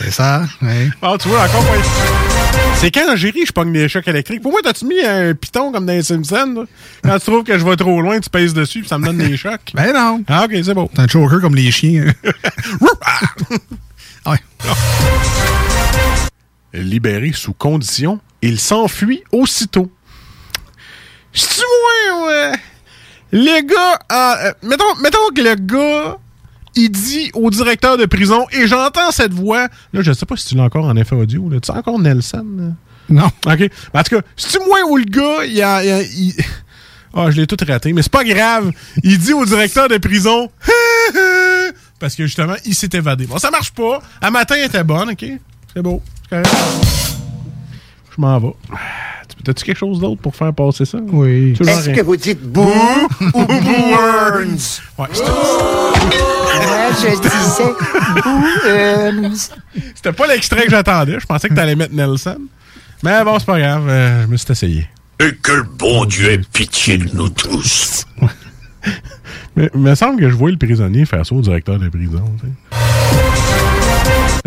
C'est 0.04 0.10
ça, 0.10 0.42
oui. 0.62 0.90
Ah, 1.00 1.14
tu 1.18 1.28
vois, 1.28 1.44
encore. 1.44 1.64
C'est 2.76 2.90
quand 2.90 3.14
j'ai 3.14 3.30
ri, 3.30 3.44
je 3.46 3.52
pogne 3.52 3.72
des 3.72 3.88
chocs 3.88 4.06
électriques. 4.08 4.42
Pour 4.42 4.50
moi, 4.50 4.60
t'as-tu 4.62 4.84
mis 4.86 5.00
un 5.00 5.32
piton 5.32 5.70
comme 5.70 5.86
dans 5.86 5.92
les 5.92 6.02
Simpsons? 6.02 6.54
là? 6.56 6.64
Quand 7.04 7.18
tu 7.18 7.30
trouves 7.30 7.44
que 7.44 7.56
je 7.56 7.64
vais 7.64 7.76
trop 7.76 8.00
loin, 8.00 8.18
tu 8.18 8.28
pèses 8.28 8.52
dessus 8.52 8.80
puis 8.80 8.88
ça 8.88 8.98
me 8.98 9.06
donne 9.06 9.18
des 9.18 9.36
chocs. 9.36 9.60
Ben 9.74 9.92
non. 9.92 10.24
Ah, 10.26 10.44
ok, 10.46 10.56
c'est 10.64 10.74
beau. 10.74 10.90
T'es 10.92 11.02
un 11.02 11.08
choker 11.08 11.40
comme 11.40 11.54
les 11.54 11.70
chiens. 11.70 12.06
ouais. 14.26 14.38
Libéré 16.72 17.30
sous 17.32 17.52
condition, 17.52 18.18
il 18.40 18.58
s'enfuit 18.58 19.22
aussitôt. 19.30 19.88
C'est 21.32 21.62
moi, 22.08 22.26
ouais? 22.28 22.52
Le 23.30 23.62
gars, 23.66 23.98
ah, 24.08 24.38
euh, 24.46 24.52
mettons, 24.62 24.94
mettons 25.00 25.28
que 25.34 25.42
le 25.42 25.54
gars, 25.54 26.16
il 26.74 26.90
dit 26.90 27.30
au 27.34 27.50
directeur 27.50 27.96
de 27.98 28.06
prison, 28.06 28.46
et 28.52 28.66
j'entends 28.66 29.10
cette 29.10 29.32
voix. 29.34 29.68
Là, 29.92 30.00
je 30.02 30.12
sais 30.12 30.26
pas 30.26 30.36
si 30.36 30.46
tu 30.48 30.54
l'as 30.56 30.64
encore 30.64 30.84
en 30.86 30.96
effet 30.96 31.14
audio. 31.14 31.48
Là. 31.50 31.60
Tu 31.60 31.66
sais 31.72 31.78
encore 31.78 31.98
Nelson? 31.98 32.46
là? 32.58 32.64
Non. 33.08 33.26
OK. 33.26 33.58
Ben, 33.58 33.68
en 33.94 34.02
tout 34.02 34.16
cas, 34.16 34.22
c'est-tu 34.36 34.58
moi 34.66 34.78
ou 34.88 34.96
le 34.96 35.04
gars, 35.04 35.44
il 35.44 35.60
a. 35.62 35.84
il 35.84 35.90
a- 35.90 36.02
il- 36.02 36.34
Ah, 37.14 37.30
je 37.30 37.36
l'ai 37.36 37.46
tout 37.46 37.56
raté, 37.68 37.92
mais 37.92 38.00
c'est 38.00 38.10
pas 38.12 38.24
grave. 38.24 38.72
Il 39.02 39.18
dit 39.18 39.34
au 39.34 39.44
directeur 39.44 39.86
de 39.88 39.98
prison. 39.98 40.48
Parce 42.00 42.14
que 42.16 42.24
justement, 42.26 42.54
il 42.64 42.74
s'est 42.74 42.88
évadé. 42.94 43.26
Bon, 43.26 43.36
ça 43.38 43.50
marche 43.50 43.70
pas. 43.72 44.00
À 44.20 44.30
matin, 44.30 44.54
elle 44.58 44.64
était 44.66 44.82
bonne, 44.82 45.10
OK? 45.10 45.24
C'est 45.74 45.82
beau. 45.82 46.02
C'est. 46.30 46.42
Je 48.16 48.20
m'en 48.20 48.38
vais. 48.38 48.48
Tu- 49.28 49.42
T'as-tu 49.44 49.64
quelque 49.64 49.78
chose 49.78 50.00
d'autre 50.00 50.20
pour 50.22 50.34
faire 50.34 50.52
passer 50.54 50.84
ça? 50.84 50.98
Oui. 51.06 51.54
Est-ce 51.60 51.90
que 51.90 52.00
vous 52.02 52.16
dites 52.16 52.40
boo 52.42 52.62
ou 53.34 53.44
Burns? 53.44 54.80
Ouais, 54.98 55.06
je 56.92 57.20
disais 57.20 57.74
Burns. 58.22 59.50
C'était 59.94 60.12
pas 60.12 60.26
l'extrait 60.26 60.64
que 60.64 60.70
j'attendais. 60.70 61.18
Je 61.18 61.26
pensais 61.26 61.48
que 61.48 61.54
t'allais 61.54 61.76
mettre 61.76 61.94
Nelson. 61.94 62.38
Mais 63.02 63.24
bon, 63.24 63.38
c'est 63.38 63.46
pas 63.46 63.58
grave, 63.58 63.88
euh, 63.88 64.22
je 64.22 64.26
me 64.28 64.36
suis 64.36 64.52
essayé. 64.52 64.88
Et 65.18 65.34
que 65.34 65.52
le 65.52 65.62
bon 65.64 66.04
Dieu 66.04 66.30
ait 66.30 66.38
pitié 66.38 66.98
de 66.98 67.14
nous 67.14 67.28
tous. 67.28 68.06
Mais 69.56 69.70
il 69.74 69.80
me 69.80 69.94
semble 69.94 70.20
que 70.20 70.28
je 70.30 70.34
vois 70.34 70.50
le 70.50 70.56
prisonnier 70.56 71.04
faire 71.04 71.26
ça 71.26 71.34
au 71.34 71.40
directeur 71.40 71.78
de 71.78 71.88
prison. 71.88 72.24
Tu 72.40 72.46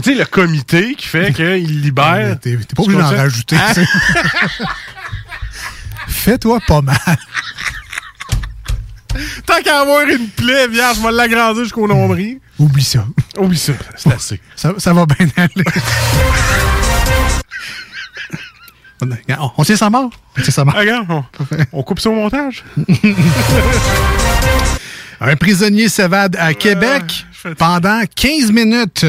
sais. 0.04 0.16
Le 0.16 0.26
comité 0.26 0.96
qui 0.96 1.08
fait 1.08 1.34
qu'il 1.34 1.82
libère. 1.82 2.40
T'es 2.42 2.58
pas 2.58 2.84
obligé 2.84 3.00
d'en 3.00 3.10
rajouter. 3.10 3.56
Tu 3.70 3.74
sais. 3.74 3.86
Fais-toi 6.08 6.60
pas 6.68 6.82
mal. 6.82 6.98
Tant 9.46 9.62
qu'à 9.64 9.82
avoir 9.82 10.02
une 10.08 10.28
plaie, 10.30 10.68
vierge, 10.68 10.98
je 10.98 11.04
vais 11.04 11.12
l'agrandir 11.12 11.64
jusqu'au 11.64 11.88
nombril. 11.88 12.40
Oublie 12.60 12.84
ça. 12.84 13.06
Oublie 13.38 13.58
ça, 13.58 13.74
c'est 13.96 14.14
assez. 14.14 14.40
Ça, 14.56 14.74
ça 14.78 14.94
va 14.94 15.06
bien 15.06 15.28
aller. 15.38 15.64
On, 19.02 19.52
on 19.58 19.64
tient 19.64 19.76
sa 19.76 19.90
mort? 19.90 20.10
On 20.38 20.42
tient 20.42 20.52
sa 20.54 20.64
mort. 20.64 20.74
Ah, 20.76 20.80
regarde, 20.80 21.06
on, 21.10 21.24
on 21.74 21.84
coupe 21.84 22.00
ça 22.00 22.10
au 22.10 22.14
montage. 22.16 22.64
Un 25.22 25.36
prisonnier 25.36 25.90
s'évade 25.90 26.36
à 26.40 26.54
Québec 26.54 27.26
pendant 27.58 28.02
15 28.16 28.52
minutes. 28.52 29.06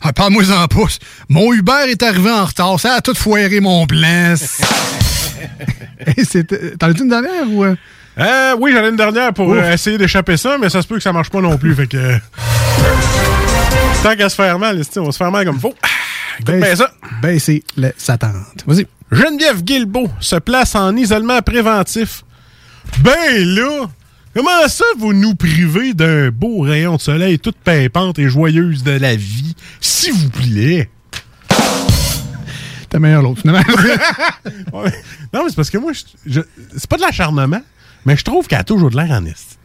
Ah, 0.00 0.12
Parle-moi 0.12 0.44
en 0.50 0.68
pouce. 0.68 0.98
Mon 1.28 1.52
Uber 1.52 1.86
est 1.88 2.02
arrivé 2.02 2.30
en 2.30 2.44
retard. 2.44 2.78
Ça 2.78 2.94
a 2.94 3.00
tout 3.00 3.14
foiré 3.14 3.60
mon 3.60 3.86
plan. 3.86 4.34
Hey, 6.06 6.26
T'en 6.78 6.88
as-tu 6.90 7.02
une 7.02 7.08
dernière 7.08 7.48
ou... 7.48 7.64
euh? 8.18 8.54
Oui, 8.60 8.72
j'en 8.72 8.84
ai 8.84 8.88
une 8.88 8.96
dernière 8.96 9.32
pour 9.32 9.48
Ouf. 9.48 9.56
euh, 9.58 9.72
essayer 9.72 9.98
d'échapper 9.98 10.36
ça, 10.36 10.56
mais 10.58 10.68
ça 10.70 10.82
se 10.82 10.86
peut 10.86 10.96
que 10.96 11.02
ça 11.02 11.12
marche 11.12 11.30
pas 11.30 11.40
non 11.40 11.56
plus. 11.58 11.74
Fait 11.74 11.86
que. 11.86 11.96
euh, 11.96 12.18
Tant 14.02 14.14
qu'à 14.16 14.28
se 14.28 14.34
faire 14.34 14.58
mal, 14.58 14.80
on 14.96 15.04
va 15.04 15.12
se 15.12 15.16
faire 15.16 15.30
mal 15.32 15.44
comme 15.46 15.58
faut. 15.60 15.74
Ah, 15.82 15.88
Écoute 16.40 16.54
bien 16.56 16.76
ça. 16.76 16.90
Baisser 17.22 17.62
le 17.76 17.92
satante. 17.96 18.64
Vas-y. 18.66 18.86
Geneviève 19.12 19.62
Guilbeault 19.62 20.10
se 20.20 20.36
place 20.36 20.74
en 20.74 20.94
isolement 20.96 21.40
préventif. 21.42 22.24
Ben 22.98 23.12
là, 23.44 23.86
comment 24.34 24.68
ça 24.68 24.84
vous 24.98 25.12
nous 25.12 25.34
privez 25.34 25.94
d'un 25.94 26.30
beau 26.30 26.60
rayon 26.60 26.96
de 26.96 27.00
soleil 27.00 27.38
toute 27.38 27.56
pimpante 27.56 28.18
et 28.18 28.28
joyeuse 28.28 28.82
de 28.82 28.90
la 28.92 29.16
vie, 29.16 29.54
s'il 29.80 30.12
vous 30.12 30.30
plaît? 30.30 30.90
T'es 32.90 32.98
meilleur 32.98 33.22
l'autre, 33.22 33.40
finalement. 33.40 33.62
Non, 35.32 35.42
mais 35.42 35.48
c'est 35.48 35.56
parce 35.56 35.70
que 35.70 35.78
moi, 35.78 35.92
je, 35.92 36.02
je- 36.26 36.40
c'est 36.76 36.86
pas 36.88 36.96
de 36.96 37.02
l'acharnement, 37.02 37.60
mais 38.04 38.16
je 38.16 38.24
trouve 38.24 38.46
qu'elle 38.46 38.60
a 38.60 38.64
toujours 38.64 38.90
de 38.90 38.96
l'air 38.96 39.10
en 39.10 39.24
est. 39.26 39.58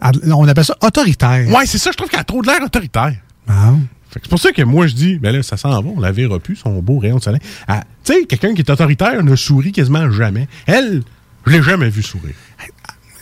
Ah, 0.00 0.10
On 0.32 0.46
appelle 0.46 0.64
ça 0.64 0.76
autoritaire. 0.82 1.48
Ouais, 1.48 1.66
c'est 1.66 1.78
ça, 1.78 1.90
je 1.90 1.96
trouve 1.96 2.08
qu'elle 2.10 2.20
a 2.20 2.24
trop 2.24 2.42
de 2.42 2.46
l'air 2.46 2.62
autoritaire. 2.62 3.14
Ah. 3.48 3.72
C'est 4.12 4.28
pour 4.28 4.38
ça 4.38 4.52
que 4.52 4.62
moi 4.62 4.86
je 4.86 4.94
dis, 4.94 5.18
ben 5.18 5.34
là, 5.34 5.42
ça 5.42 5.56
s'en 5.56 5.70
va, 5.70 5.88
on 5.96 5.98
la 6.00 6.12
verra 6.12 6.38
plus, 6.38 6.56
son 6.56 6.80
beau 6.80 6.98
rayon 6.98 7.16
de 7.16 7.22
soleil. 7.22 7.40
Ah, 7.66 7.82
tu 8.04 8.12
sais, 8.12 8.24
quelqu'un 8.26 8.54
qui 8.54 8.60
est 8.60 8.70
autoritaire 8.70 9.24
ne 9.24 9.34
sourit 9.34 9.72
quasiment 9.72 10.08
jamais. 10.10 10.46
Elle, 10.66 11.02
je 11.46 11.52
l'ai 11.52 11.62
jamais 11.62 11.88
vu 11.90 12.02
sourire. 12.02 12.34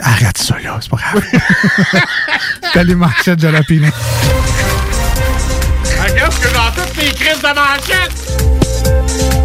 Arrête 0.00 0.36
ça, 0.36 0.58
là. 0.58 0.78
C'est 0.80 0.90
pas 0.90 0.96
grave. 0.96 1.22
T'as 2.74 2.82
les 2.82 2.94
manchettes 2.94 3.38
de 3.38 3.42
jalapino. 3.42 3.88
Regarde 6.02 6.34
que 6.34 6.54
dans 6.54 6.82
toutes 6.82 6.96
les 6.96 7.12
crises 7.12 7.40
de 7.40 7.54
manchette! 7.54 9.41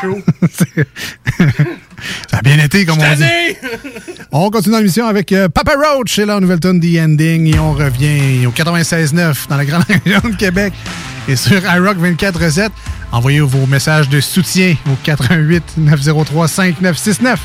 Chaud. 0.00 0.20
Ça 2.30 2.38
a 2.38 2.42
bien 2.42 2.58
été, 2.58 2.84
comme 2.84 2.98
on 2.98 3.14
dit. 3.14 3.24
On 4.32 4.50
continue 4.50 4.76
l'émission 4.76 5.06
avec 5.06 5.30
euh, 5.32 5.48
Papa 5.48 5.74
Roach 5.76 6.18
et 6.18 6.24
la 6.24 6.40
nouvelle 6.40 6.60
tune 6.60 6.80
The 6.80 7.00
Ending 7.00 7.54
et 7.54 7.58
on 7.58 7.72
revient 7.72 8.46
au 8.46 8.50
96.9 8.50 9.48
dans 9.48 9.56
la 9.56 9.64
grande 9.66 9.84
région 10.04 10.20
de 10.24 10.36
Québec 10.36 10.72
et 11.28 11.36
sur 11.36 11.62
iRock 11.62 11.98
24.7. 11.98 12.70
Envoyez 13.12 13.40
vos 13.40 13.66
messages 13.66 14.08
de 14.08 14.20
soutien 14.20 14.74
au 14.86 14.96
88 15.04 15.74
903 15.76 16.48
5969 16.48 17.40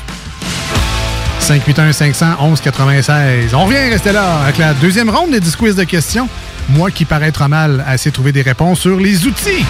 581 1.40 1.92
511 1.92 2.60
96. 2.60 3.54
On 3.54 3.66
revient 3.66 3.90
rester 3.90 4.12
là 4.12 4.40
avec 4.40 4.56
la 4.56 4.72
deuxième 4.74 5.10
ronde 5.10 5.30
des 5.30 5.40
10 5.40 5.56
quiz 5.56 5.76
de 5.76 5.84
questions. 5.84 6.28
Moi 6.70 6.90
qui 6.90 7.04
paraît 7.04 7.28
être 7.28 7.46
mal 7.48 7.84
à 7.86 7.94
essayer 7.94 8.10
de 8.10 8.14
trouver 8.14 8.32
des 8.32 8.42
réponses 8.42 8.80
sur 8.80 8.98
les 8.98 9.26
outils. 9.26 9.64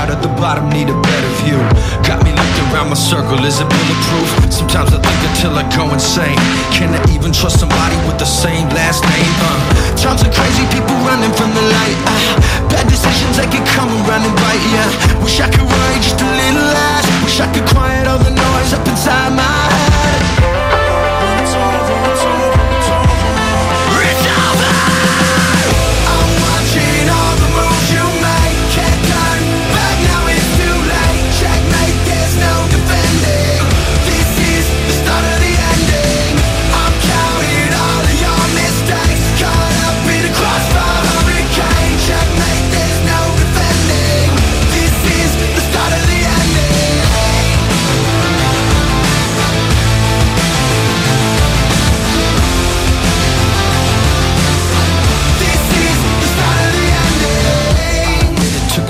And 0.00 0.08
at 0.16 0.22
the 0.24 0.32
bottom, 0.40 0.72
need 0.72 0.88
a 0.88 0.96
better 0.96 1.32
view. 1.44 1.60
Got 2.08 2.24
me 2.24 2.32
looking 2.32 2.66
around 2.72 2.88
my 2.88 2.96
circle, 2.96 3.36
is 3.44 3.60
it 3.60 3.68
bulletproof? 3.68 4.28
Sometimes 4.48 4.96
I 4.96 4.98
think 4.98 5.20
until 5.28 5.52
I 5.60 5.64
go 5.76 5.92
insane. 5.92 6.40
Can 6.72 6.88
I 6.96 7.00
even 7.12 7.36
trust 7.36 7.60
somebody 7.60 7.96
with 8.08 8.16
the 8.16 8.24
same 8.24 8.64
last 8.72 9.04
name? 9.04 9.34
Uh, 9.44 9.60
times 10.00 10.24
are 10.24 10.32
crazy, 10.32 10.64
people 10.72 10.96
running 11.04 11.32
from 11.36 11.52
the 11.52 11.60
light. 11.60 11.98
Uh, 12.08 12.72
bad 12.72 12.88
decisions, 12.88 13.36
they 13.36 13.48
can 13.52 13.60
come 13.76 13.92
run 14.08 14.24
and 14.24 14.36
bite, 14.40 14.64
yeah. 14.72 14.88
Wish 15.20 15.36
I 15.36 15.52
could 15.52 15.68
worry 15.68 15.98
just 16.00 16.16
a 16.16 16.24
little 16.24 16.64
less. 16.72 17.04
Wish 17.20 17.36
I 17.44 17.52
could 17.52 17.68
quiet 17.68 18.08
all 18.08 18.18
the 18.24 18.32
noise 18.32 18.72
up 18.72 18.88
inside 18.88 19.36
my 19.36 19.59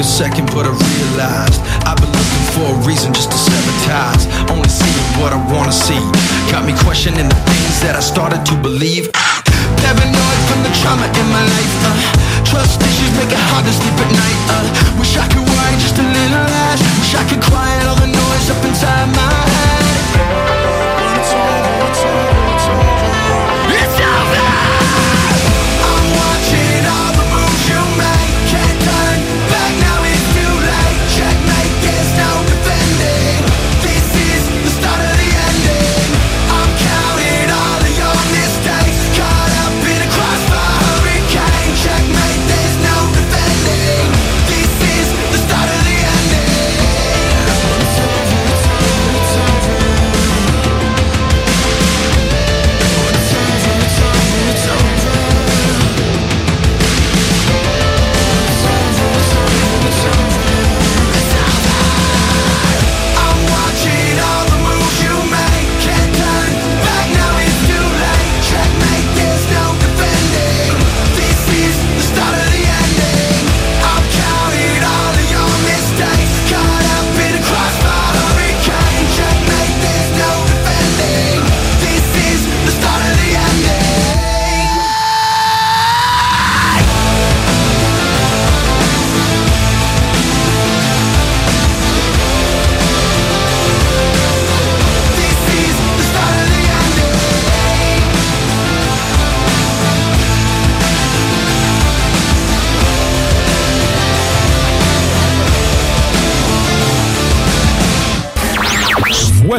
a 0.00 0.02
second, 0.02 0.48
but 0.56 0.64
I 0.64 0.72
realized 0.72 1.60
I've 1.84 2.00
been 2.00 2.08
looking 2.08 2.44
for 2.56 2.72
a 2.72 2.78
reason 2.88 3.12
just 3.12 3.28
to 3.32 3.36
sabotage. 3.36 4.24
Only 4.48 4.68
seeing 4.72 5.04
what 5.20 5.36
I 5.36 5.40
wanna 5.52 5.76
see. 5.76 6.00
Got 6.48 6.64
me 6.64 6.72
questioning 6.80 7.28
the 7.28 7.40
things 7.44 7.76
that 7.84 7.96
I 7.96 8.00
started 8.00 8.40
to 8.48 8.54
believe. 8.64 9.12
Paranoid 9.84 10.40
from 10.48 10.64
the 10.64 10.72
trauma 10.80 11.04
in 11.04 11.26
my 11.28 11.44
life. 11.44 11.74
Uh, 11.84 11.92
trust 12.48 12.80
issues 12.80 13.12
make 13.20 13.28
it 13.28 13.44
hard 13.52 13.64
to 13.68 13.72
sleep 13.76 13.96
at 14.00 14.10
night. 14.16 14.40
Uh, 14.48 14.64
wish 14.96 15.20
I 15.20 15.28
could 15.28 15.44
worry 15.44 15.76
just 15.84 16.00
a 16.00 16.06
little 16.06 16.46
less. 16.48 16.80
Wish 16.96 17.14
I 17.20 17.24
could 17.28 17.42
quiet 17.44 17.84
all 17.84 18.00
the 18.00 18.08
noise 18.08 18.48
up 18.48 18.64
inside 18.64 19.04
my 19.12 19.49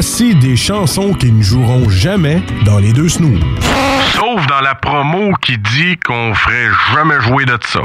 Voici 0.03 0.33
des 0.33 0.55
chansons 0.55 1.13
qui 1.13 1.31
ne 1.31 1.43
joueront 1.43 1.87
jamais 1.87 2.41
dans 2.65 2.79
les 2.79 2.91
deux 2.91 3.07
snooze. 3.07 3.39
Sauf 4.15 4.47
dans 4.47 4.61
la 4.61 4.73
promo 4.73 5.31
qui 5.43 5.59
dit 5.59 5.95
qu'on 6.03 6.33
ferait 6.33 6.69
jamais 6.91 7.21
jouer 7.21 7.45
de 7.45 7.55
ça. 7.71 7.83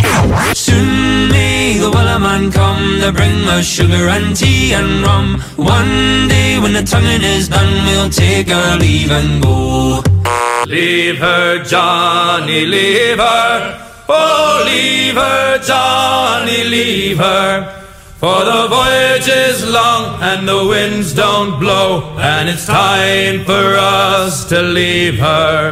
Soon 0.54 1.28
may 1.28 1.74
the 1.78 1.94
Wellerman 1.94 2.50
come 2.50 3.02
to 3.02 3.12
bring 3.12 3.46
us 3.50 3.66
sugar 3.66 4.08
and 4.08 4.34
tea 4.34 4.72
and 4.72 5.04
rum. 5.06 5.42
One 5.58 6.26
day 6.26 6.58
when 6.58 6.72
the 6.72 6.90
tonguing 6.90 7.22
is 7.22 7.50
done, 7.50 7.84
we'll 7.84 8.08
take 8.08 8.50
our 8.50 8.78
leave 8.78 9.12
and 9.12 9.42
go. 9.42 10.02
Leave 10.66 11.18
her, 11.18 11.62
Johnny, 11.64 12.64
leave 12.64 13.18
her. 13.18 13.78
Oh, 14.08 14.62
leave 14.64 15.16
her, 15.16 15.58
Johnny, 15.58 16.64
leave 16.64 17.18
her. 17.18 17.85
For 18.26 18.44
the 18.44 18.66
voyage 18.66 19.28
is 19.28 19.64
long 19.70 20.20
and 20.20 20.48
the 20.48 20.66
winds 20.66 21.12
don't 21.12 21.60
blow, 21.60 22.16
and 22.18 22.48
it's 22.48 22.66
time 22.66 23.44
for 23.44 23.76
us 23.78 24.44
to 24.46 24.62
leave 24.62 25.20
her. 25.20 25.70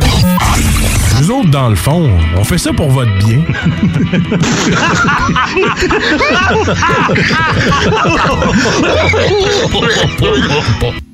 Nous 1.19 1.31
autres, 1.33 1.51
dans 1.51 1.69
le 1.71 1.75
fond, 1.75 2.09
on 2.37 2.45
fait 2.45 2.59
ça 2.59 2.73
pour 2.73 2.91
votre 2.91 3.11
bien. 3.19 3.43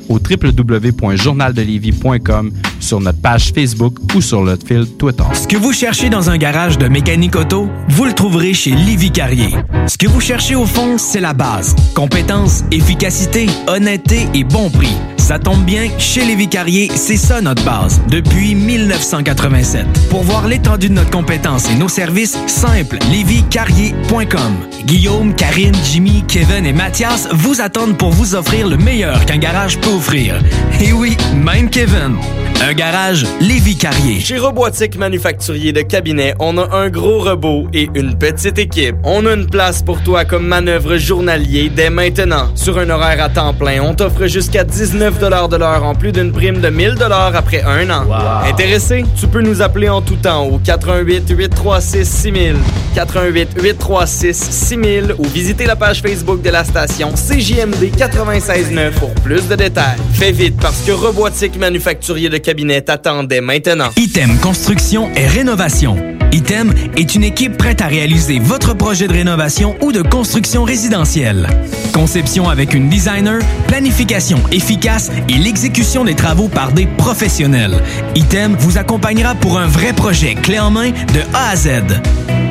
au 0.09 0.19
www.journaldelévis.com, 0.19 2.51
sur 2.79 2.99
notre 2.99 3.21
page 3.21 3.51
Facebook 3.53 3.95
ou 4.15 4.21
sur 4.21 4.41
notre 4.41 4.67
fil 4.67 4.87
Twitter. 4.97 5.23
Ce 5.33 5.47
que 5.47 5.57
vous 5.57 5.73
cherchez 5.73 6.09
dans 6.09 6.29
un 6.29 6.37
garage 6.37 6.77
de 6.77 6.87
mécanique 6.87 7.35
auto, 7.35 7.69
vous 7.89 8.05
le 8.05 8.13
trouverez 8.13 8.53
chez 8.53 8.71
Livy 8.71 9.11
Carrier. 9.11 9.49
Ce 9.87 9.97
que 9.97 10.07
vous 10.07 10.21
cherchez 10.21 10.55
au 10.55 10.65
fond, 10.65 10.97
c'est 10.97 11.21
la 11.21 11.33
base. 11.33 11.75
Compétence, 11.93 12.63
efficacité, 12.71 13.47
honnêteté 13.67 14.27
et 14.33 14.43
bon 14.43 14.69
prix. 14.69 14.95
Ça 15.21 15.37
tombe 15.37 15.63
bien, 15.63 15.87
chez 15.99 16.25
Lévi 16.25 16.49
Carrier, 16.49 16.89
c'est 16.95 17.15
ça 17.15 17.41
notre 17.41 17.63
base, 17.63 18.01
depuis 18.09 18.55
1987. 18.55 19.85
Pour 20.09 20.23
voir 20.23 20.47
l'étendue 20.47 20.89
de 20.89 20.95
notre 20.95 21.11
compétence 21.11 21.69
et 21.69 21.75
nos 21.75 21.87
services, 21.87 22.35
simple, 22.47 22.97
lévicarrier.com. 23.11 24.55
Guillaume, 24.85 25.35
Karine, 25.35 25.75
Jimmy, 25.85 26.23
Kevin 26.27 26.65
et 26.65 26.73
Mathias 26.73 27.29
vous 27.31 27.61
attendent 27.61 27.97
pour 27.97 28.09
vous 28.09 28.33
offrir 28.33 28.67
le 28.67 28.77
meilleur 28.77 29.23
qu'un 29.25 29.37
garage 29.37 29.79
peut 29.79 29.90
offrir. 29.91 30.35
Et 30.79 30.93
oui, 30.93 31.17
même 31.35 31.69
Kevin. 31.69 32.17
Un 32.63 32.73
garage 32.73 33.25
Lévi 33.39 33.75
Carrier. 33.75 34.19
Chez 34.19 34.37
Robotique 34.37 34.95
Manufacturier 34.95 35.73
de 35.73 35.81
Cabinet, 35.81 36.35
on 36.39 36.59
a 36.59 36.75
un 36.75 36.89
gros 36.89 37.19
robot 37.19 37.67
et 37.73 37.89
une 37.95 38.15
petite 38.15 38.59
équipe. 38.59 38.95
On 39.03 39.25
a 39.25 39.33
une 39.33 39.47
place 39.47 39.81
pour 39.81 40.03
toi 40.03 40.25
comme 40.25 40.45
manœuvre 40.45 40.97
journalier 40.97 41.71
dès 41.75 41.89
maintenant. 41.89 42.49
Sur 42.53 42.77
un 42.77 42.89
horaire 42.91 43.23
à 43.23 43.29
temps 43.29 43.55
plein, 43.55 43.81
on 43.81 43.95
t'offre 43.95 44.27
jusqu'à 44.27 44.63
19 44.63 45.19
de 45.19 45.55
l'heure 45.57 45.83
en 45.83 45.95
plus 45.95 46.11
d'une 46.11 46.31
prime 46.31 46.61
de 46.61 46.69
1000 46.69 46.97
après 47.33 47.63
un 47.63 47.89
an. 47.89 48.05
Intéressé? 48.47 49.05
Tu 49.19 49.25
peux 49.25 49.41
nous 49.41 49.63
appeler 49.63 49.89
en 49.89 50.01
tout 50.01 50.17
temps 50.17 50.45
au 50.45 50.59
88 50.59 51.33
836 51.35 52.05
6000, 52.07 52.55
88 52.93 53.49
836 53.59 54.37
6000 54.37 55.15
ou 55.17 55.23
visiter 55.25 55.65
la 55.65 55.75
page 55.75 56.03
Facebook 56.03 56.43
de 56.43 56.49
la 56.51 56.63
station 56.63 57.11
CJMD 57.13 57.91
96.9 57.97 58.91
pour 58.99 59.13
plus 59.15 59.47
de 59.47 59.55
détails. 59.55 59.80
Fais 60.13 60.31
vite 60.31 60.57
parce 60.61 60.81
que 60.81 60.91
Robotique 60.91 61.57
Manufacturier 61.57 62.29
de 62.29 62.37
Cabinet 62.37 62.81
t'attendait 62.81 63.41
maintenant. 63.41 63.89
Item 63.97 64.37
Construction 64.37 65.09
et 65.15 65.25
Rénovation. 65.25 65.97
Item 66.31 66.73
est 66.95 67.15
une 67.15 67.23
équipe 67.23 67.57
prête 67.57 67.81
à 67.81 67.87
réaliser 67.87 68.39
votre 68.39 68.73
projet 68.73 69.07
de 69.07 69.13
rénovation 69.13 69.75
ou 69.81 69.91
de 69.91 70.01
construction 70.01 70.63
résidentielle. 70.63 71.47
Conception 71.93 72.49
avec 72.49 72.73
une 72.73 72.87
designer, 72.87 73.41
planification 73.67 74.39
efficace 74.51 75.11
et 75.27 75.37
l'exécution 75.37 76.05
des 76.05 76.15
travaux 76.15 76.47
par 76.47 76.71
des 76.71 76.85
professionnels. 76.85 77.81
Item 78.15 78.55
vous 78.57 78.77
accompagnera 78.77 79.35
pour 79.35 79.59
un 79.59 79.67
vrai 79.67 79.91
projet 79.91 80.35
clé 80.35 80.59
en 80.59 80.71
main 80.71 80.91
de 80.91 81.21
A 81.33 81.49
à 81.49 81.55
Z. 81.55 81.69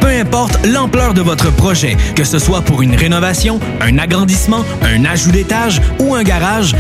Peu 0.01 0.09
importe 0.09 0.67
l'ampleur 0.67 1.15
de 1.15 1.21
votre 1.21 1.51
projet, 1.53 1.97
que 2.17 2.25
ce 2.25 2.39
soit 2.39 2.63
pour 2.63 2.83
une 2.83 2.95
rénovation, 2.95 3.61
un 3.81 3.99
agrandissement, 3.99 4.65
un 4.83 5.05
ajout 5.05 5.31
d'étage 5.31 5.81
ou 5.99 6.15
un 6.15 6.23
garage, 6.23 6.75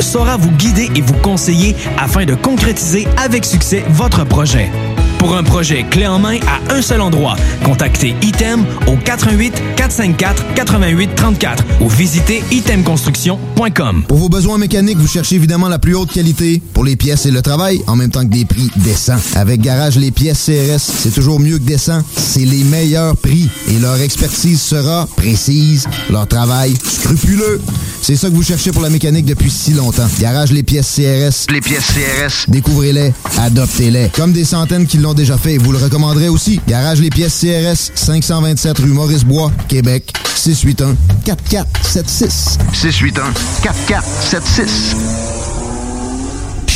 saura 0.00 0.36
vous 0.36 0.50
guider 0.52 0.88
et 0.94 1.00
vous 1.00 1.14
conseiller 1.14 1.76
afin 1.98 2.24
de 2.24 2.34
concrétiser 2.34 3.06
avec 3.16 3.44
succès 3.44 3.84
votre 3.90 4.24
projet. 4.24 4.70
Pour 5.18 5.36
un 5.36 5.42
projet 5.42 5.84
clé 5.90 6.06
en 6.06 6.18
main 6.18 6.38
à 6.46 6.74
un 6.74 6.80
seul 6.80 7.00
endroit, 7.00 7.34
contactez 7.64 8.14
Item 8.22 8.64
au 8.86 8.96
88 8.96 9.52
454 9.76 10.54
88 10.54 11.10
34 11.16 11.64
ou 11.80 11.88
visitez 11.88 12.42
itemconstruction.com. 12.52 14.04
Pour 14.06 14.18
vos 14.18 14.28
besoins 14.28 14.58
mécaniques, 14.58 14.98
vous 14.98 15.08
cherchez 15.08 15.34
évidemment 15.34 15.68
la 15.68 15.80
plus 15.80 15.96
haute 15.96 16.12
qualité 16.12 16.62
pour 16.72 16.84
les 16.84 16.94
pièces 16.94 17.26
et 17.26 17.32
le 17.32 17.42
travail, 17.42 17.82
en 17.88 17.96
même 17.96 18.10
temps 18.10 18.22
que 18.22 18.32
des 18.32 18.44
prix 18.44 18.70
décents. 18.76 19.18
Avec 19.34 19.60
Garage 19.60 19.96
Les 19.96 20.12
Pièces 20.12 20.44
CRS, 20.46 20.78
c'est 20.78 21.12
toujours 21.12 21.40
mieux 21.40 21.58
que 21.58 21.64
décent. 21.64 22.02
C'est 22.16 22.44
les 22.44 22.62
meilleurs 22.64 23.16
prix 23.16 23.48
et 23.68 23.78
leur 23.80 24.00
expertise 24.00 24.60
sera 24.60 25.08
précise, 25.16 25.88
leur 26.10 26.28
travail 26.28 26.74
scrupuleux. 26.84 27.60
C'est 28.00 28.16
ça 28.16 28.30
que 28.30 28.34
vous 28.34 28.44
cherchez 28.44 28.70
pour 28.70 28.82
la 28.82 28.90
mécanique 28.90 29.26
depuis 29.26 29.50
si 29.50 29.72
longtemps. 29.72 30.06
Garage 30.20 30.52
Les 30.52 30.62
Pièces 30.62 30.94
CRS. 30.94 31.52
Les 31.52 31.60
pièces 31.60 31.86
CRS. 31.86 32.48
Découvrez-les, 32.48 33.12
adoptez-les. 33.38 34.10
Comme 34.14 34.32
des 34.32 34.44
centaines 34.44 34.86
qui 34.86 34.98
l'ont 34.98 35.07
déjà 35.14 35.38
fait, 35.38 35.58
vous 35.58 35.72
le 35.72 35.78
recommanderez 35.78 36.28
aussi. 36.28 36.60
Garage 36.66 37.00
Les 37.00 37.10
Pièces 37.10 37.40
CRS, 37.40 37.92
527 37.94 38.78
rue 38.78 38.86
Maurice-Bois, 38.88 39.50
Québec, 39.68 40.12
681 40.34 40.96
4476. 41.24 42.58
681 42.72 43.32
4476. 43.62 44.96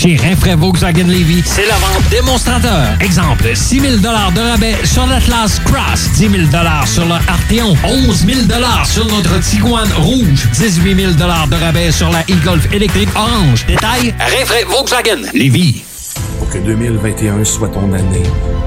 Chez 0.02 0.16
Rinfraie 0.16 0.56
Volkswagen 0.56 1.06
Levy, 1.06 1.44
c'est 1.46 1.66
la 1.66 1.76
vente 1.76 2.08
démonstrateur. 2.10 2.96
Exemple, 3.00 3.54
6 3.54 3.80
000 3.80 3.96
de 3.98 4.08
rabais 4.08 4.74
sur 4.84 5.06
l'Atlas 5.06 5.60
Cross, 5.64 6.10
10 6.16 6.28
000 6.28 6.32
sur 6.86 7.04
le 7.04 7.12
Arteon, 7.12 7.76
11 7.84 8.26
000 8.26 8.38
sur 8.84 9.06
notre 9.06 9.38
Tiguan 9.38 9.88
Rouge, 9.98 10.48
18 10.54 10.96
000 10.96 11.12
de 11.12 11.54
rabais 11.54 11.92
sur 11.92 12.10
la 12.10 12.22
e-Golf 12.22 12.66
électrique 12.72 13.10
orange. 13.14 13.64
Détail, 13.66 14.12
Rinfraie 14.18 14.64
Volkswagen 14.64 15.22
Levy. 15.34 15.84
Que 16.52 16.58
2021 16.58 17.44
soit 17.44 17.68
ton 17.68 17.90
année. 17.94 18.22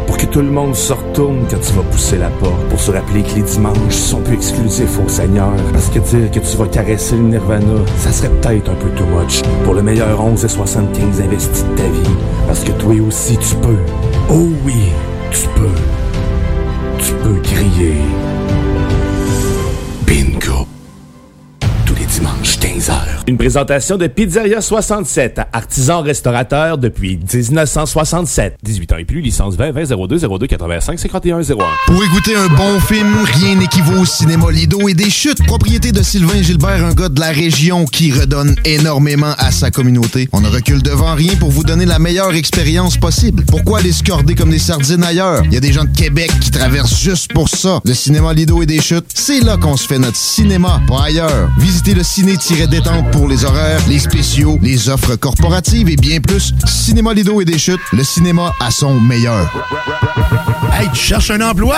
Pour 0.08 0.18
que 0.18 0.26
tout 0.26 0.42
le 0.42 0.50
monde 0.50 0.74
se 0.74 0.92
retourne 0.92 1.46
quand 1.48 1.60
tu 1.60 1.72
vas 1.74 1.84
pousser 1.84 2.18
la 2.18 2.30
porte. 2.30 2.60
Pour 2.70 2.80
se 2.80 2.90
rappeler 2.90 3.22
que 3.22 3.36
les 3.36 3.44
dimanches 3.44 3.94
sont 3.94 4.22
plus 4.22 4.34
exclusifs 4.34 5.00
au 5.06 5.08
Seigneur. 5.08 5.52
Parce 5.72 5.90
que 5.90 6.00
dire 6.00 6.32
que 6.32 6.40
tu 6.40 6.58
vas 6.58 6.66
caresser 6.66 7.16
le 7.16 7.22
Nirvana, 7.22 7.86
ça 8.00 8.12
serait 8.12 8.30
peut-être 8.30 8.72
un 8.72 8.74
peu 8.74 8.90
too 8.98 9.06
much. 9.06 9.44
Pour 9.64 9.76
le 9.76 9.84
meilleur 9.84 10.20
11 10.20 10.44
et 10.44 10.48
75 10.48 11.22
investis 11.22 11.64
de 11.64 11.76
ta 11.76 11.84
vie. 11.84 12.16
Parce 12.48 12.64
que 12.64 12.72
toi 12.72 12.94
aussi 13.08 13.38
tu 13.38 13.56
peux. 13.58 13.78
Oh 14.32 14.48
oui, 14.66 14.90
tu 15.30 15.48
peux. 15.50 17.04
Tu 17.04 17.14
peux 17.14 17.40
crier. 17.42 17.98
Bingo. 20.08 20.66
Tous 21.86 21.94
les 21.94 22.06
dimanches, 22.06 22.58
15h. 22.86 22.94
Une 23.28 23.38
présentation 23.38 23.98
de 23.98 24.06
Pizzeria 24.06 24.62
67, 24.62 25.42
artisan 25.52 26.02
restaurateur 26.02 26.78
depuis 26.78 27.18
1967. 27.18 28.58
18 28.62 28.94
ans 28.94 28.98
et 28.98 29.06
plus, 29.06 29.22
licence 29.22 29.56
20 29.56 29.72
20 29.72 30.08
02 30.08 30.20
02 30.20 30.48
85 30.48 31.00
51 31.00 31.40
01. 31.42 31.56
Pour 31.88 32.04
écouter 32.04 32.36
un 32.36 32.48
bon 32.48 32.80
film, 32.80 33.12
rien 33.24 33.56
n'équivaut 33.56 34.02
au 34.02 34.06
cinéma 34.06 34.52
Lido 34.52 34.88
et 34.88 34.94
des 34.94 35.10
chutes, 35.10 35.44
propriété 35.48 35.92
de 35.92 36.04
Sylvain 36.04 36.42
Gilbert, 36.44 36.86
un 36.86 36.94
gars 36.94 37.10
de 37.10 37.20
la 37.20 37.32
région 37.32 37.86
qui 37.86 38.12
redonne 38.12 38.56
énormément 38.66 39.34
à 39.40 39.52
sa 39.52 39.72
communauté. 39.72 40.30
On 40.32 40.42
ne 40.42 40.50
recule 40.50 40.84
devant 40.84 41.16
rien 41.16 41.36
pour 41.36 41.50
vous 41.50 41.64
donner 41.64 41.86
la 41.86 41.98
meilleure 41.98 42.36
expérience 42.36 42.98
possible. 42.98 43.44
Pourquoi 43.46 43.80
aller 43.80 43.94
se 43.94 44.04
corder 44.04 44.36
comme 44.36 44.52
des 44.52 44.60
sardines 44.60 45.04
ailleurs? 45.04 45.42
Il 45.46 45.54
y 45.54 45.58
a 45.58 45.62
des 45.62 45.74
gens 45.74 45.86
de 45.86 45.98
Québec 45.98 46.32
qui 46.40 46.52
traversent 46.52 47.00
juste 47.00 47.34
pour 47.34 47.50
ça. 47.50 47.80
Le 47.84 47.94
cinéma 47.96 48.34
Lido 48.34 48.62
et 48.62 48.68
des 48.68 48.82
chutes, 48.82 49.08
c'est 49.14 49.42
là 49.42 49.58
qu'on 49.58 49.78
se 49.78 49.88
fait 49.88 50.00
notre 50.00 50.18
cinéma, 50.18 50.82
pas 50.88 51.06
ailleurs. 51.06 51.50
Visitez 51.58 51.96
le 51.96 52.04
pour 53.12 53.28
les 53.28 53.46
horaires, 53.46 53.80
les 53.88 54.00
spéciaux, 54.00 54.58
les 54.62 54.90
offres 54.90 55.16
corporatives 55.16 55.90
et 55.90 55.96
bien 55.96 56.20
plus. 56.20 56.54
Cinéma 56.66 57.14
Lido 57.14 57.40
et 57.40 57.46
des 57.46 57.58
chutes, 57.58 57.80
le 57.94 58.04
cinéma 58.04 58.54
à 58.60 58.70
son 58.70 59.00
meilleur. 59.00 59.50
Hey, 60.74 60.90
tu 60.94 61.00
cherches 61.00 61.32
un 61.32 61.42
emploi? 61.42 61.78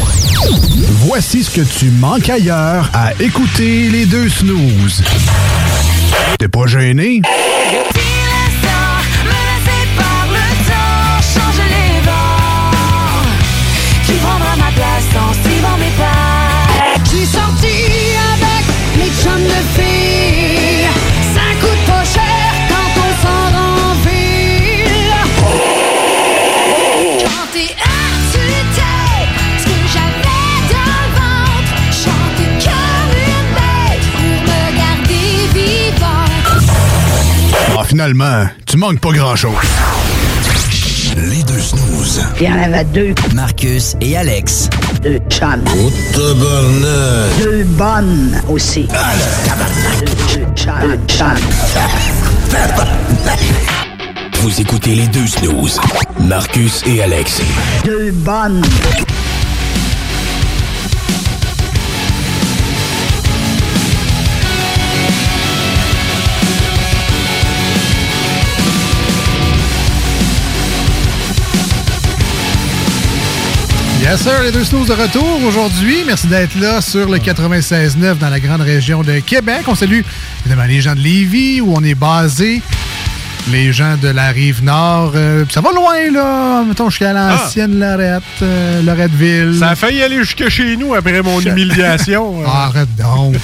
Voici 1.05 1.43
ce 1.43 1.51
que 1.51 1.61
tu 1.61 1.89
manques 1.91 2.29
ailleurs 2.29 2.89
à 2.93 3.13
écouter 3.19 3.89
les 3.89 4.05
deux 4.05 4.29
snooze. 4.29 5.03
T'es 6.39 6.47
pas 6.47 6.65
gêné? 6.65 7.21
Finalement, 37.91 38.45
tu 38.65 38.77
manques 38.77 39.01
pas 39.01 39.11
grand-chose. 39.11 39.51
Les 41.17 41.43
deux 41.43 41.59
snooze. 41.59 42.21
Il 42.39 42.47
y 42.47 42.49
en 42.49 42.63
avait 42.63 42.85
deux. 42.85 43.13
Marcus 43.35 43.97
et 43.99 44.15
Alex. 44.15 44.69
Deux 45.03 45.19
chums. 45.29 45.61
Deux 46.15 47.63
bonnes 47.65 48.41
aussi. 48.47 48.87
Deux 50.33 50.45
chums. 50.55 50.73
Deux 50.81 50.99
chums. 51.13 51.35
Vous 54.35 54.61
écoutez 54.61 54.95
les 54.95 55.07
deux 55.07 55.27
snooze. 55.27 55.77
Marcus 56.21 56.83
et 56.85 57.03
Alex. 57.03 57.41
Deux 57.83 58.11
bonnes. 58.11 58.61
Yes, 74.11 74.23
sir, 74.23 74.43
les 74.43 74.51
deux 74.51 74.65
snooze 74.65 74.87
de 74.89 74.93
retour 74.93 75.41
aujourd'hui. 75.45 76.03
Merci 76.05 76.27
d'être 76.27 76.59
là 76.59 76.81
sur 76.81 77.07
le 77.09 77.17
96.9 77.17 78.17
dans 78.17 78.27
la 78.29 78.41
grande 78.41 78.59
région 78.59 79.03
de 79.03 79.19
Québec. 79.19 79.61
On 79.67 79.75
salue 79.75 80.01
évidemment 80.41 80.67
les 80.67 80.81
gens 80.81 80.95
de 80.95 80.99
Lévis 80.99 81.61
où 81.61 81.73
on 81.73 81.81
est 81.81 81.95
basé. 81.95 82.61
Les 83.53 83.71
gens 83.71 83.95
de 83.95 84.09
la 84.09 84.27
rive 84.31 84.65
nord, 84.65 85.13
euh, 85.15 85.45
ça 85.49 85.61
va 85.61 85.71
loin, 85.71 86.11
là. 86.11 86.61
Mettons, 86.67 86.89
jusqu'à 86.89 87.13
l'ancienne 87.13 87.79
Lorette, 87.79 88.21
euh, 88.41 88.81
Loretteville. 88.81 89.55
Ça 89.57 89.69
a 89.69 89.75
failli 89.77 90.03
aller 90.03 90.17
jusque 90.17 90.49
chez 90.49 90.75
nous 90.75 90.93
après 90.93 91.21
mon 91.21 91.39
humiliation. 91.39 92.43
Ah, 92.45 92.65
arrête 92.75 92.93
donc. 92.97 93.37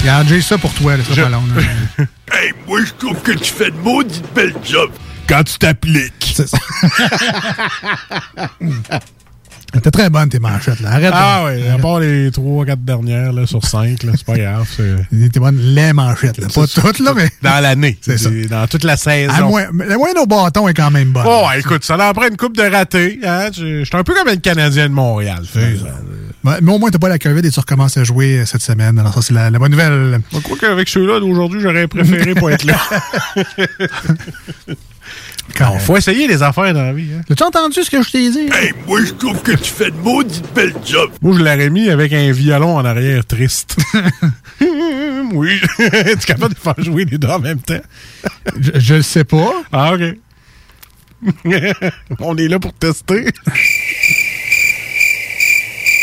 Regarde, 0.00 0.26
j'ai 0.28 0.40
ça 0.40 0.58
pour 0.58 0.74
toi, 0.74 0.96
là, 0.96 1.04
ça 1.08 1.14
Je- 1.14 1.22
pas 1.22 1.28
long. 1.28 1.44
là. 1.54 2.04
Hey, 2.32 2.52
moi, 2.66 2.80
je 2.84 2.92
trouve 3.06 3.20
que 3.22 3.32
tu 3.32 3.52
fais 3.52 3.70
de 3.70 3.76
maudite 3.84 4.24
belle 4.34 4.54
job. 4.64 4.90
Quand 5.30 5.44
tu 5.44 5.58
t'appliques. 5.58 6.34
C'est 6.34 6.48
ça. 6.48 6.58
T'es 9.80 9.90
très 9.92 10.10
bonne, 10.10 10.28
tes 10.28 10.40
manchettes, 10.40 10.80
là. 10.80 10.90
Arrête. 10.90 11.12
Ah 11.14 11.44
là. 11.44 11.44
ouais, 11.44 11.68
à 11.68 11.78
part 11.78 12.00
les 12.00 12.30
3-4 12.30 12.84
dernières 12.84 13.32
là, 13.32 13.46
sur 13.46 13.64
5, 13.64 13.98
c'est 14.02 14.24
pas 14.24 14.36
grave. 14.36 14.68
T'es 14.76 15.38
bonne, 15.38 15.56
les 15.56 15.92
manchettes, 15.92 16.38
là. 16.38 16.48
Pas 16.52 16.66
toutes, 16.66 16.98
là, 16.98 17.12
mais. 17.14 17.30
Dans 17.42 17.62
l'année. 17.62 17.96
C'est 18.02 18.18
ça. 18.18 18.28
Dans 18.48 18.66
toute 18.66 18.82
la 18.82 18.96
saison. 18.96 19.32
À 19.32 19.42
moins, 19.42 19.66
la 19.72 19.96
moyenne 19.96 20.18
au 20.18 20.26
bâton 20.26 20.66
est 20.66 20.74
quand 20.74 20.90
même 20.90 21.12
bonne. 21.12 21.22
Oh, 21.24 21.46
écoute, 21.56 21.84
ça 21.84 21.96
en 21.96 22.12
prend 22.12 22.26
une 22.26 22.36
coupe 22.36 22.56
de 22.56 22.64
ratés. 22.64 23.20
Hein? 23.24 23.50
Je 23.56 23.84
suis 23.84 23.96
un 23.96 24.02
peu 24.02 24.14
comme 24.14 24.26
le 24.26 24.36
Canadien 24.36 24.88
de 24.88 24.94
Montréal. 24.94 25.44
Ouais, 26.42 26.54
mais 26.62 26.72
au 26.72 26.78
moins, 26.78 26.90
t'as 26.90 26.98
pas 26.98 27.10
la 27.10 27.18
COVID 27.18 27.46
et 27.46 27.50
tu 27.50 27.60
recommences 27.60 27.98
à 27.98 28.02
jouer 28.02 28.38
euh, 28.38 28.46
cette 28.46 28.62
semaine. 28.62 28.98
Alors, 28.98 29.12
ça, 29.12 29.20
c'est 29.20 29.34
la, 29.34 29.50
la 29.50 29.58
bonne 29.58 29.72
nouvelle. 29.72 30.20
Je 30.32 30.38
crois 30.38 30.56
qu'avec 30.56 30.88
ceux-là 30.88 31.20
d'aujourd'hui, 31.20 31.60
j'aurais 31.60 31.86
préféré 31.86 32.34
pas 32.34 32.50
être 32.52 32.64
là. 32.64 32.78
Quand 35.56 35.78
faut 35.78 35.96
essayer 35.96 36.28
les 36.28 36.42
affaires 36.42 36.72
dans 36.72 36.82
la 36.82 36.92
vie. 36.92 37.10
Hein? 37.14 37.22
As-tu 37.30 37.42
entendu 37.42 37.82
ce 37.82 37.90
que 37.90 38.02
je 38.02 38.10
t'ai 38.10 38.30
dit? 38.30 38.48
Hey, 38.52 38.72
moi, 38.86 39.00
je 39.04 39.12
trouve 39.12 39.42
que 39.42 39.52
tu 39.52 39.70
fais 39.70 39.90
de 39.90 39.96
maudite 39.96 40.44
belle 40.54 40.74
job. 40.84 41.10
Moi, 41.22 41.34
je 41.36 41.38
l'aurais 41.38 41.70
mis 41.70 41.90
avec 41.90 42.12
un 42.12 42.30
violon 42.32 42.76
en 42.76 42.84
arrière 42.84 43.24
triste. 43.24 43.76
oui. 45.32 45.60
tu 45.76 45.82
es 45.82 46.16
capable 46.26 46.54
de 46.54 46.60
faire 46.60 46.74
jouer 46.78 47.04
les 47.04 47.18
deux 47.18 47.28
en 47.28 47.38
même 47.38 47.60
temps? 47.60 47.80
Je, 48.58 48.72
je 48.78 48.94
le 48.94 49.02
sais 49.02 49.24
pas. 49.24 49.52
Ah, 49.72 49.94
OK. 49.94 50.02
On 52.20 52.36
est 52.36 52.48
là 52.48 52.58
pour 52.58 52.72
tester. 52.72 53.26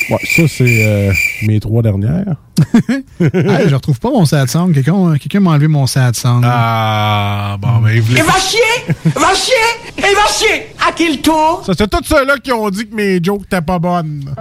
Ouais, 0.09 0.17
ça, 0.23 0.43
c'est 0.47 0.85
euh, 0.85 1.11
mes 1.43 1.59
trois 1.59 1.81
dernières. 1.81 2.35
Hey, 3.19 3.69
je 3.69 3.75
retrouve 3.75 3.99
pas 3.99 4.09
mon 4.09 4.25
sad 4.25 4.47
song. 4.49 4.73
Quelqu'un 4.73 5.17
quelqu'un 5.17 5.39
m'a 5.39 5.51
enlevé 5.51 5.67
mon 5.67 5.85
sad 5.87 6.15
song. 6.15 6.41
Ah, 6.43 7.57
bon, 7.59 7.79
ben, 7.83 7.89
Et 7.97 7.99
va 7.99 8.39
chier! 8.39 8.93
Va 9.15 9.33
chier! 9.33 9.53
Et 9.97 10.15
va 10.15 10.27
chier! 10.27 10.67
À 10.87 10.91
quel 10.95 11.21
tour? 11.21 11.63
Ça, 11.65 11.73
c'est 11.77 11.89
tous 11.89 12.03
ceux-là 12.03 12.37
qui 12.37 12.51
ont 12.51 12.69
dit 12.69 12.87
que 12.87 12.95
mes 12.95 13.23
jokes 13.23 13.43
étaient 13.45 13.61
pas 13.61 13.79
bonnes. 13.79 14.33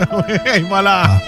Voilà. 0.68 1.20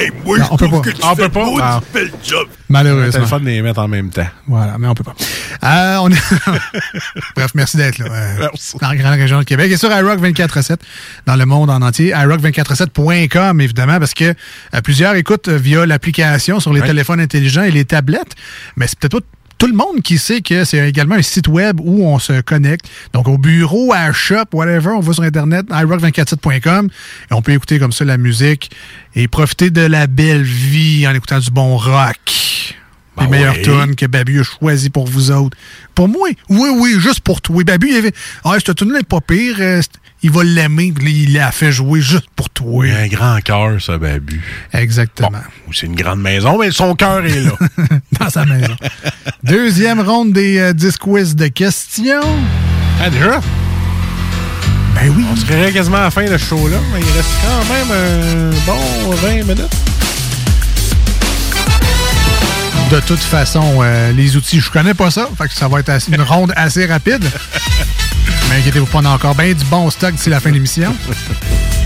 Hey, 0.00 0.10
moi, 0.24 0.38
Non, 0.38 0.44
je 0.46 0.50
on 0.52 0.56
peut 0.56 0.66
trouve 0.66 0.82
pas. 0.82 0.90
que 0.90 0.96
tu 0.96 1.02
On 1.04 1.14
fais 1.14 1.22
peut 1.28 1.28
de 1.28 1.34
pas? 1.58 1.62
Ah. 1.62 1.80
belle 1.92 2.10
job. 2.24 2.48
Malheureusement. 2.68 3.10
C'est 3.12 3.18
le 3.18 3.26
fun 3.26 3.40
de 3.40 3.44
les 3.46 3.60
mettre 3.60 3.80
en 3.80 3.88
même 3.88 4.08
temps. 4.10 4.26
Voilà, 4.46 4.76
mais 4.78 4.86
on 4.88 4.94
peut 4.94 5.04
pas. 5.04 5.14
Euh, 5.62 5.96
on 6.00 6.10
est... 6.10 6.14
Bref, 7.36 7.50
merci 7.54 7.76
d'être 7.76 7.98
là. 7.98 8.06
euh, 8.10 8.36
Merci. 8.40 8.76
dans 8.80 8.88
la 8.88 8.96
grande 8.96 9.14
région 9.18 9.38
de 9.40 9.44
Québec. 9.44 9.70
Et 9.70 9.76
sur 9.76 9.90
iRock 9.90 10.20
24-7, 10.20 10.76
dans 11.26 11.36
le 11.36 11.44
monde 11.44 11.68
en 11.70 11.82
entier. 11.82 12.12
iRock247.com, 12.14 13.60
évidemment, 13.60 13.98
parce 13.98 14.14
que 14.14 14.24
euh, 14.74 14.80
plusieurs 14.82 15.14
écoutent 15.16 15.48
euh, 15.48 15.56
via 15.58 15.84
l'application 15.84 16.60
sur 16.60 16.72
les 16.72 16.80
téléphones 16.82 17.20
intelligents 17.20 17.62
et 17.64 17.70
les 17.70 17.84
tablettes. 17.84 18.34
Mais 18.76 18.86
c'est 18.86 18.98
peut-être 18.98 19.20
pas 19.20 19.26
tout 19.60 19.66
le 19.66 19.74
monde 19.74 20.00
qui 20.02 20.16
sait 20.16 20.40
que 20.40 20.64
c'est 20.64 20.88
également 20.88 21.16
un 21.16 21.22
site 21.22 21.46
web 21.46 21.78
où 21.80 22.06
on 22.06 22.18
se 22.18 22.40
connecte. 22.40 22.86
Donc, 23.12 23.28
au 23.28 23.36
bureau, 23.36 23.92
à 23.92 24.06
la 24.06 24.12
shop, 24.14 24.44
whatever, 24.54 24.88
on 24.96 25.00
va 25.00 25.12
sur 25.12 25.22
Internet, 25.22 25.66
iRock247.com, 25.68 26.88
et 27.30 27.34
on 27.34 27.42
peut 27.42 27.52
écouter 27.52 27.78
comme 27.78 27.92
ça 27.92 28.04
la 28.06 28.16
musique 28.16 28.70
et 29.14 29.28
profiter 29.28 29.68
de 29.70 29.82
la 29.82 30.06
belle 30.06 30.42
vie 30.42 31.06
en 31.06 31.14
écoutant 31.14 31.38
du 31.38 31.50
bon 31.50 31.76
rock. 31.76 32.16
Les 33.20 33.26
Ben 33.26 33.30
meilleures 33.32 33.60
tunes 33.60 33.96
que 33.96 34.06
Babu 34.06 34.40
a 34.40 34.44
choisi 34.44 34.88
pour 34.88 35.06
vous 35.06 35.30
autres. 35.30 35.56
Pour 35.94 36.08
moi, 36.08 36.28
oui, 36.48 36.68
oui, 36.74 36.94
juste 36.98 37.20
pour 37.20 37.42
toi. 37.42 37.62
Babu, 37.64 37.88
il 37.90 37.96
avait. 37.96 38.12
Ah, 38.44 38.54
cette 38.64 38.74
tune 38.76 38.92
là 38.92 39.00
est 39.00 39.06
pas 39.06 39.20
pire. 39.20 39.56
euh, 39.58 39.82
Il 40.22 40.30
va 40.30 40.42
l'aimer. 40.42 40.94
Il 41.02 41.34
l'a 41.34 41.50
fait 41.52 41.72
jouer 41.72 42.00
juste 42.00 42.28
pour 42.34 42.48
toi. 42.48 42.86
Il 42.86 42.92
a 42.94 43.00
un 43.00 43.08
grand 43.08 43.38
cœur, 43.42 43.82
ça, 43.82 43.98
Babu. 43.98 44.40
Exactement. 44.72 45.42
C'est 45.72 45.86
une 45.86 45.96
grande 45.96 46.20
maison, 46.22 46.56
mais 46.58 46.70
son 46.70 46.94
cœur 46.94 47.26
est 47.26 47.40
là. 47.42 47.52
Dans 48.32 48.40
sa 48.42 48.46
maison. 48.46 48.76
Deuxième 49.42 50.00
ronde 50.00 50.32
des 50.32 50.58
euh, 50.58 50.72
10 50.72 50.96
quiz 50.98 51.34
de 51.34 51.48
questions. 51.48 52.20
ah, 53.02 53.10
déjà? 53.10 53.40
Ben 54.94 55.12
oui. 55.16 55.24
On 55.32 55.36
se 55.36 55.44
créerait 55.44 55.72
quasiment 55.72 55.96
à 55.96 56.02
la 56.02 56.10
fin 56.10 56.24
de 56.24 56.36
ce 56.38 56.44
show-là, 56.44 56.76
mais 56.92 57.00
il 57.00 57.16
reste 57.16 57.28
quand 57.42 57.74
même 57.74 57.90
un 57.90 58.50
bon 58.66 59.10
20 59.16 59.32
minutes. 59.48 59.76
De 62.90 63.00
toute 63.00 63.18
façon, 63.20 63.78
euh, 63.82 64.12
les 64.12 64.36
outils, 64.36 64.60
je 64.60 64.70
connais 64.70 64.94
pas 64.94 65.10
ça. 65.10 65.28
Fait 65.38 65.48
que 65.48 65.54
ça 65.54 65.66
va 65.68 65.80
être 65.80 65.88
assez- 65.88 66.12
une 66.12 66.22
ronde 66.22 66.52
assez 66.56 66.86
rapide. 66.86 67.24
Mais 68.50 68.56
inquiétez-vous 68.58 68.86
pas, 68.86 68.98
on 68.98 69.04
a 69.06 69.10
encore 69.10 69.34
bien 69.36 69.52
du 69.52 69.64
bon 69.66 69.88
stock 69.90 70.12
d'ici 70.14 70.28
la 70.30 70.40
fin 70.40 70.50
de 70.50 70.54
l'émission. 70.54 70.94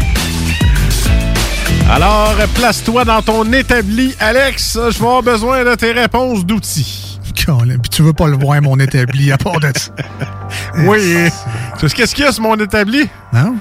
Alors, 1.90 2.34
place-toi 2.54 3.04
dans 3.04 3.22
ton 3.22 3.50
établi, 3.52 4.14
Alex. 4.18 4.74
Je 4.90 4.98
vais 4.98 5.04
avoir 5.04 5.22
besoin 5.22 5.64
de 5.64 5.74
tes 5.74 5.92
réponses 5.92 6.44
d'outils. 6.44 7.18
Puis 7.36 7.90
tu 7.90 8.02
veux 8.02 8.12
pas 8.14 8.26
le 8.26 8.36
voir, 8.38 8.60
mon 8.62 8.78
établi, 8.78 9.30
à 9.30 9.36
part 9.36 9.60
de 9.60 9.70
ça. 9.76 9.90
Oui. 10.78 11.14
Tu 11.78 11.88
sais 11.88 11.94
qu'est-ce 11.94 12.14
qu'il 12.14 12.24
y 12.24 12.28
a 12.28 12.32
sur 12.32 12.42
mon 12.42 12.56
établi? 12.56 13.08
Non? 13.32 13.56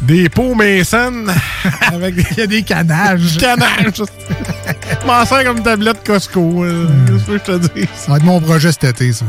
Des 0.00 0.28
pots 0.28 0.54
Mason 0.54 1.24
avec 1.92 2.14
des... 2.14 2.24
Il 2.32 2.38
y 2.38 2.40
a 2.42 2.46
des 2.46 2.62
canages. 2.62 3.36
canages. 3.40 3.92
Je 3.96 5.06
m'en 5.06 5.24
sers 5.26 5.44
comme 5.44 5.62
tablette 5.62 6.02
Costco. 6.06 6.64
euh, 6.64 6.86
Qu'est-ce 7.06 7.24
que 7.26 7.32
je 7.32 7.58
te 7.68 7.80
dis? 7.80 7.88
Ça 7.96 8.12
va 8.12 8.16
être 8.16 8.24
mon 8.24 8.40
projet 8.40 8.70
cet 8.72 8.84
été, 8.84 9.12
ça. 9.12 9.26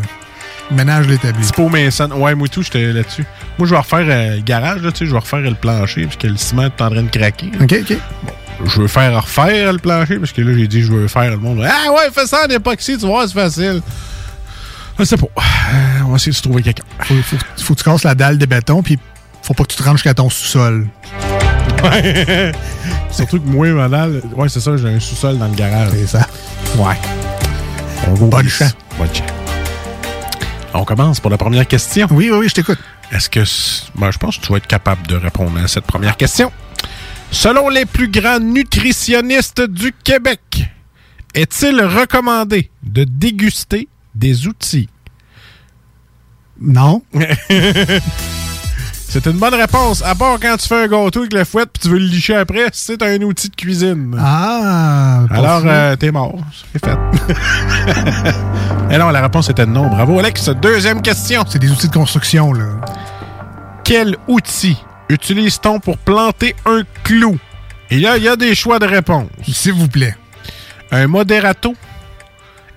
Ménage 0.71 1.07
l'établi. 1.07 1.41
Petit 1.41 1.53
pot 1.53 1.69
Mason. 1.69 2.11
Ouais, 2.11 2.35
moi 2.35 2.47
tout, 2.47 2.61
j'étais 2.61 2.93
là-dessus. 2.93 3.25
Moi, 3.57 3.67
je 3.67 3.73
vais 3.73 3.79
refaire 3.79 4.05
euh, 4.07 4.35
le 4.35 4.41
garage, 4.41 4.81
là, 4.81 4.91
tu 4.91 4.99
sais, 4.99 5.05
je 5.05 5.11
vais 5.11 5.19
refaire 5.19 5.39
le 5.39 5.55
plancher, 5.55 6.03
parce 6.03 6.17
que 6.17 6.27
le 6.27 6.37
ciment 6.37 6.65
est 6.65 6.81
en 6.81 6.89
train 6.89 7.03
de 7.03 7.09
craquer. 7.09 7.51
OK, 7.59 7.75
OK. 7.81 7.97
Je 8.65 8.81
veux 8.81 8.87
faire 8.87 9.21
refaire 9.21 9.73
le 9.73 9.79
plancher, 9.79 10.17
parce 10.17 10.31
que 10.31 10.41
là, 10.41 10.53
j'ai 10.55 10.67
dit 10.67 10.81
je 10.81 10.91
veux 10.91 11.07
faire 11.07 11.31
le 11.31 11.37
monde. 11.37 11.65
Ah 11.65 11.91
ouais, 11.91 12.09
fais 12.13 12.27
ça 12.27 12.45
en 12.45 12.49
époxy, 12.49 12.97
tu 12.97 13.05
vois, 13.05 13.27
c'est 13.27 13.33
facile. 13.33 13.81
Je 14.99 15.05
sais 15.05 15.17
pas. 15.17 15.27
Euh, 15.37 16.03
on 16.05 16.09
va 16.09 16.15
essayer 16.17 16.31
de 16.31 16.35
se 16.37 16.41
trouver 16.41 16.61
quelqu'un. 16.61 16.83
Faut, 16.99 17.15
faut, 17.23 17.37
faut 17.57 17.73
que 17.73 17.79
tu 17.79 17.85
casses 17.85 18.03
la 18.03 18.15
dalle 18.15 18.37
de 18.37 18.45
béton, 18.45 18.83
puis 18.83 18.99
faut 19.41 19.53
pas 19.53 19.63
que 19.63 19.71
tu 19.71 19.77
te 19.77 19.83
rendes 19.83 19.95
jusqu'à 19.95 20.13
ton 20.13 20.29
sous-sol. 20.29 20.87
Ouais. 21.83 22.51
Surtout 23.11 23.39
que 23.39 23.47
moi, 23.47 23.69
ma 23.69 23.87
dalle, 23.87 24.21
ouais, 24.35 24.49
c'est 24.49 24.59
ça, 24.59 24.75
j'ai 24.77 24.89
un 24.89 24.99
sous-sol 24.99 25.37
dans 25.37 25.47
le 25.47 25.55
garage. 25.55 25.89
C'est 25.93 26.07
ça. 26.07 26.27
Ouais. 26.77 26.95
On 28.07 28.13
Bonne 28.27 28.49
chance. 28.49 28.75
Bonne 28.97 29.07
chance. 29.07 29.48
On 30.73 30.85
commence 30.85 31.19
pour 31.19 31.31
la 31.31 31.37
première 31.37 31.67
question. 31.67 32.07
Oui, 32.11 32.29
oui, 32.31 32.37
oui, 32.39 32.49
je 32.49 32.55
t'écoute. 32.55 32.79
Est-ce 33.11 33.29
que. 33.29 33.39
Ben, 33.97 34.11
je 34.11 34.17
pense 34.17 34.37
que 34.37 34.45
tu 34.45 34.51
vas 34.51 34.57
être 34.57 34.67
capable 34.67 35.07
de 35.07 35.15
répondre 35.15 35.57
à 35.59 35.67
cette 35.67 35.85
première 35.85 36.15
question. 36.15 36.51
Selon 37.31 37.69
les 37.69 37.85
plus 37.85 38.09
grands 38.09 38.39
nutritionnistes 38.39 39.61
du 39.61 39.93
Québec, 40.03 40.41
est-il 41.33 41.81
recommandé 41.81 42.71
de 42.83 43.03
déguster 43.03 43.87
des 44.15 44.47
outils? 44.47 44.89
Non. 46.59 47.03
C'est 49.11 49.25
une 49.25 49.39
bonne 49.39 49.55
réponse. 49.55 50.03
À 50.03 50.13
part 50.13 50.37
quand 50.39 50.55
tu 50.57 50.67
fais 50.67 50.83
un 50.83 50.87
gâteau 50.87 51.21
avec 51.21 51.33
le 51.33 51.43
fouet 51.43 51.65
puis 51.65 51.81
tu 51.81 51.89
veux 51.89 51.97
le 51.97 52.05
licher 52.05 52.35
après, 52.35 52.67
c'est 52.71 53.01
un 53.01 53.19
outil 53.21 53.49
de 53.49 53.55
cuisine. 53.55 54.15
Ah, 54.19 55.21
Alors, 55.31 55.63
euh, 55.65 55.95
t'es 55.95 56.11
mort. 56.11 56.37
C'est 56.71 56.85
fait. 56.85 56.95
Et 58.91 58.97
non, 58.99 59.09
la 59.09 59.21
réponse 59.21 59.49
était 59.49 59.65
non. 59.65 59.87
Bravo, 59.87 60.19
Alex. 60.19 60.49
Deuxième 60.49 61.01
question. 61.01 61.43
C'est 61.49 61.57
des 61.57 61.71
outils 61.71 61.87
de 61.87 61.93
construction, 61.93 62.53
là. 62.53 62.65
Quel 63.83 64.15
outil 64.27 64.77
utilise-t-on 65.09 65.79
pour 65.79 65.97
planter 65.97 66.55
un 66.67 66.83
clou? 67.03 67.39
Et 67.89 67.97
là, 67.99 68.17
il 68.17 68.23
y 68.23 68.27
a 68.27 68.35
des 68.35 68.53
choix 68.53 68.77
de 68.77 68.85
réponse. 68.85 69.27
S'il 69.51 69.73
vous 69.73 69.87
plaît. 69.87 70.15
Un 70.91 71.07
moderato, 71.07 71.73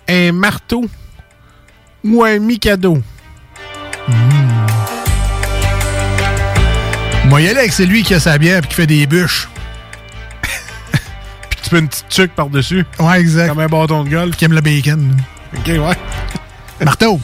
un 0.09 0.33
marteau 0.33 0.87
ou 2.03 2.25
un 2.25 2.39
mikado? 2.39 3.03
Moi, 7.33 7.41
y 7.41 7.49
aller 7.49 7.61
avec 7.61 7.73
celui 7.73 8.03
qui 8.03 8.13
a 8.13 8.21
sa 8.21 8.37
bière 8.37 8.59
et 8.63 8.67
qui 8.67 8.75
fait 8.75 8.87
des 8.87 9.07
bûches. 9.07 9.49
Puis 11.49 11.61
tu 11.63 11.75
mets 11.75 11.81
une 11.81 11.89
petite 11.89 12.09
tuque 12.11 12.33
par-dessus. 12.33 12.85
Ouais, 13.01 13.21
exact. 13.21 13.49
Comme 13.49 13.61
un 13.61 13.69
bâton 13.69 14.05
de 14.05 14.11
golf. 14.11 14.37
Qui 14.37 14.45
aime 14.45 14.53
le 14.53 14.61
bacon. 14.61 15.17
OK, 15.57 15.67
ouais. 15.67 15.97
Marteau. 16.85 17.19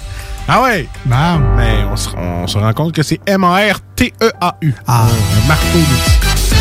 Ah 0.49 0.63
ouais? 0.63 0.89
Mais 1.05 1.85
on 1.93 1.95
se, 1.95 2.09
on 2.17 2.47
se 2.47 2.57
rend 2.57 2.73
compte 2.73 2.95
que 2.95 3.03
c'est 3.03 3.21
M-A-R-T-E-A-U. 3.27 4.75
Ah. 4.87 5.09
Un 5.11 5.47
marteau 5.47 5.79
d'outil. 5.79 6.57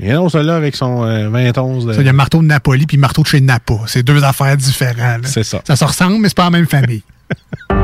Et 0.00 0.12
non, 0.14 0.30
celui-là 0.30 0.56
avec 0.56 0.76
son 0.76 1.04
euh, 1.04 1.28
21 1.28 1.84
de... 1.84 1.92
Ça, 1.92 2.00
il 2.00 2.06
y 2.06 2.08
a 2.08 2.12
marteau 2.14 2.38
de 2.38 2.46
Napoli 2.46 2.86
puis 2.86 2.96
marteau 2.96 3.20
de 3.20 3.26
chez 3.26 3.42
Napa. 3.42 3.74
C'est 3.86 4.02
deux 4.02 4.24
affaires 4.24 4.56
différentes. 4.56 5.26
C'est 5.26 5.44
ça. 5.44 5.60
Ça 5.66 5.76
se 5.76 5.84
ressemble, 5.84 6.20
mais 6.20 6.28
c'est 6.28 6.38
pas 6.38 6.44
la 6.44 6.50
même 6.52 6.66
famille. 6.66 7.02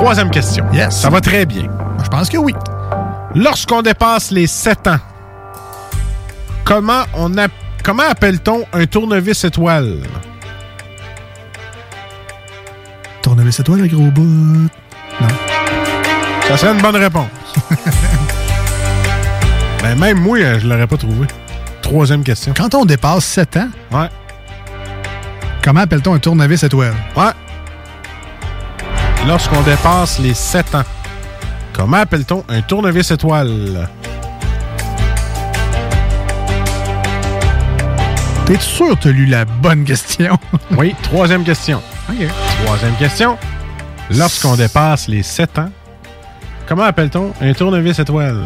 Troisième 0.00 0.30
question. 0.30 0.64
Yes. 0.72 0.98
Ça 0.98 1.10
va 1.10 1.20
très 1.20 1.44
bien. 1.44 1.64
Je 2.02 2.08
pense 2.08 2.30
que 2.30 2.38
oui. 2.38 2.54
Lorsqu'on 3.34 3.82
dépasse 3.82 4.30
les 4.30 4.46
7 4.46 4.86
ans, 4.86 4.98
comment 6.64 7.02
on 7.12 7.36
a, 7.36 7.48
comment 7.84 8.04
appelle-t-on 8.08 8.64
un 8.72 8.86
tournevis 8.86 9.44
étoile? 9.44 9.98
Tournevis 13.20 13.60
étoile, 13.60 13.82
le 13.82 13.88
gros 13.88 14.10
bout. 14.10 14.22
Non. 15.20 15.28
Ça 16.48 16.56
serait 16.56 16.72
une 16.72 16.80
bonne 16.80 16.96
réponse. 16.96 17.28
ben, 19.82 19.98
même 19.98 20.18
moi, 20.18 20.38
euh, 20.38 20.58
je 20.58 20.66
l'aurais 20.66 20.86
pas 20.86 20.96
trouvé. 20.96 21.26
Troisième 21.82 22.22
question. 22.24 22.54
Quand 22.56 22.74
on 22.74 22.86
dépasse 22.86 23.26
7 23.26 23.58
ans, 23.58 23.68
Ouais. 23.92 24.08
comment 25.62 25.80
appelle-t-on 25.80 26.14
un 26.14 26.18
tournevis 26.18 26.62
étoile? 26.62 26.94
Ouais. 27.14 27.32
Lorsqu'on 29.26 29.60
dépasse 29.62 30.18
les 30.18 30.34
7 30.34 30.74
ans, 30.74 30.82
comment 31.72 31.98
appelle-t-on 31.98 32.44
un 32.48 32.62
tournevis 32.62 33.10
étoile? 33.10 33.88
T'es 38.46 38.58
sûr 38.58 38.90
que 38.98 39.04
t'as 39.04 39.10
lu 39.10 39.26
la 39.26 39.44
bonne 39.44 39.84
question? 39.84 40.36
Oui, 40.76 40.94
troisième 41.02 41.44
question. 41.44 41.80
OK. 42.08 42.26
Troisième 42.64 42.94
question. 42.96 43.36
Lorsqu'on 44.10 44.56
dépasse 44.56 45.06
les 45.08 45.22
7 45.22 45.58
ans, 45.58 45.70
comment 46.66 46.84
appelle-t-on 46.84 47.32
un 47.40 47.52
tournevis 47.52 47.98
étoile? 47.98 48.44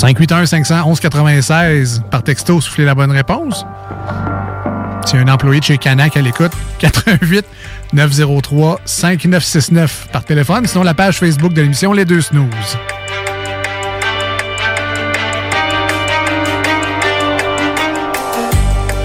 581 0.00 0.46
511 0.46 0.98
96 0.98 2.02
par 2.10 2.22
texto, 2.22 2.58
soufflez 2.62 2.86
la 2.86 2.94
bonne 2.94 3.10
réponse. 3.10 3.66
Si 5.04 5.14
un 5.14 5.28
employé 5.28 5.60
de 5.60 5.64
chez 5.66 5.76
Canac 5.76 6.16
à 6.16 6.22
l'écoute, 6.22 6.52
88 6.78 7.44
903 7.92 8.80
5969 8.86 10.08
par 10.10 10.24
téléphone. 10.24 10.66
Sinon, 10.66 10.84
la 10.84 10.94
page 10.94 11.18
Facebook 11.18 11.52
de 11.52 11.60
l'émission 11.60 11.92
Les 11.92 12.06
Deux 12.06 12.22
Snooze. 12.22 12.78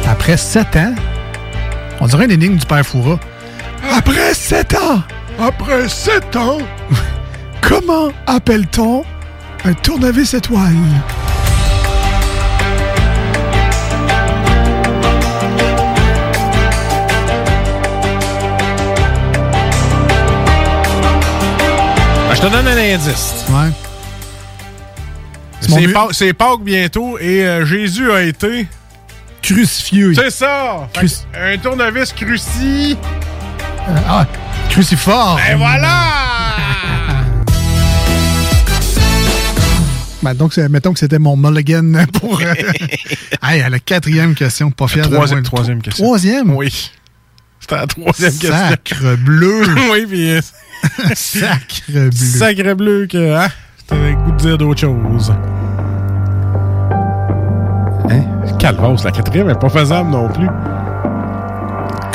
Après 0.07 0.38
7 0.38 0.76
ans, 0.77 0.95
on 1.99 2.07
dirait 2.07 2.23
une 2.23 2.31
énigme 2.31 2.55
du 2.55 2.65
père 2.65 2.85
Foura. 2.85 3.19
Après 3.93 4.34
7 4.34 4.76
ans! 4.76 5.03
Après 5.41 5.89
7 5.89 6.38
ans! 6.38 6.59
Comment 7.61 8.11
appelle-t-on 8.27 9.03
un 9.65 9.73
tournevis 9.73 10.33
étoile? 10.35 10.75
Ben, 22.27 22.35
je 22.35 22.41
te 22.41 22.47
donne 22.47 22.67
un 22.67 22.77
indice. 22.77 23.45
Ouais. 23.49 23.71
C'est 26.11 26.33
Pâques, 26.33 26.61
bientôt 26.61 27.17
et 27.17 27.43
euh, 27.43 27.65
Jésus 27.65 28.11
a 28.11 28.21
été. 28.21 28.67
Crucifié. 29.41 30.13
C'est 30.15 30.31
ça! 30.31 30.87
Un 31.35 31.57
tournevis 31.57 32.13
cruci. 32.13 32.97
Euh, 33.87 33.95
ah, 34.07 34.25
cruciforme. 34.69 35.39
Et 35.51 35.55
voilà! 35.55 36.24
Ben, 40.26 40.34
donc, 40.34 40.57
mettons 40.57 40.91
que 40.91 40.97
c'était 40.97 41.19
mon 41.19 41.38
mulligan 41.38 41.93
pour. 42.19 42.41
euh, 42.41 42.53
hey, 43.43 43.61
à 43.61 43.69
la 43.69 43.77
quatrième 43.77 44.34
question, 44.34 44.72
pas 44.72 44.88
fier 44.88 45.07
de 45.07 45.14
Troisième, 45.14 45.43
troisième 45.43 45.81
question. 45.84 46.03
Troisième? 46.03 46.56
Oui. 46.56 46.91
C'était 47.60 47.76
la 47.76 47.85
troisième 47.85 48.31
question. 48.31 48.49
Sacre 48.49 49.15
bleu. 49.18 49.61
oui, 49.91 50.06
puis. 50.07 50.31
euh, 50.31 50.41
Sacre 51.14 51.84
bleu. 51.89 52.10
Sacre 52.11 52.73
bleu 52.73 53.06
que. 53.06 53.35
Hein? 53.35 53.49
T'avais 53.85 54.10
le 54.14 54.15
goût 54.15 54.31
de 54.31 54.38
dire 54.38 54.57
d'autre 54.57 54.81
chose. 54.81 55.31
Hein? 58.10 58.23
Calvos, 58.57 59.03
la 59.03 59.11
quatrième 59.11 59.52
est 59.52 59.60
pas 59.60 59.69
faisable 59.69 60.10
non 60.10 60.27
plus. 60.30 60.47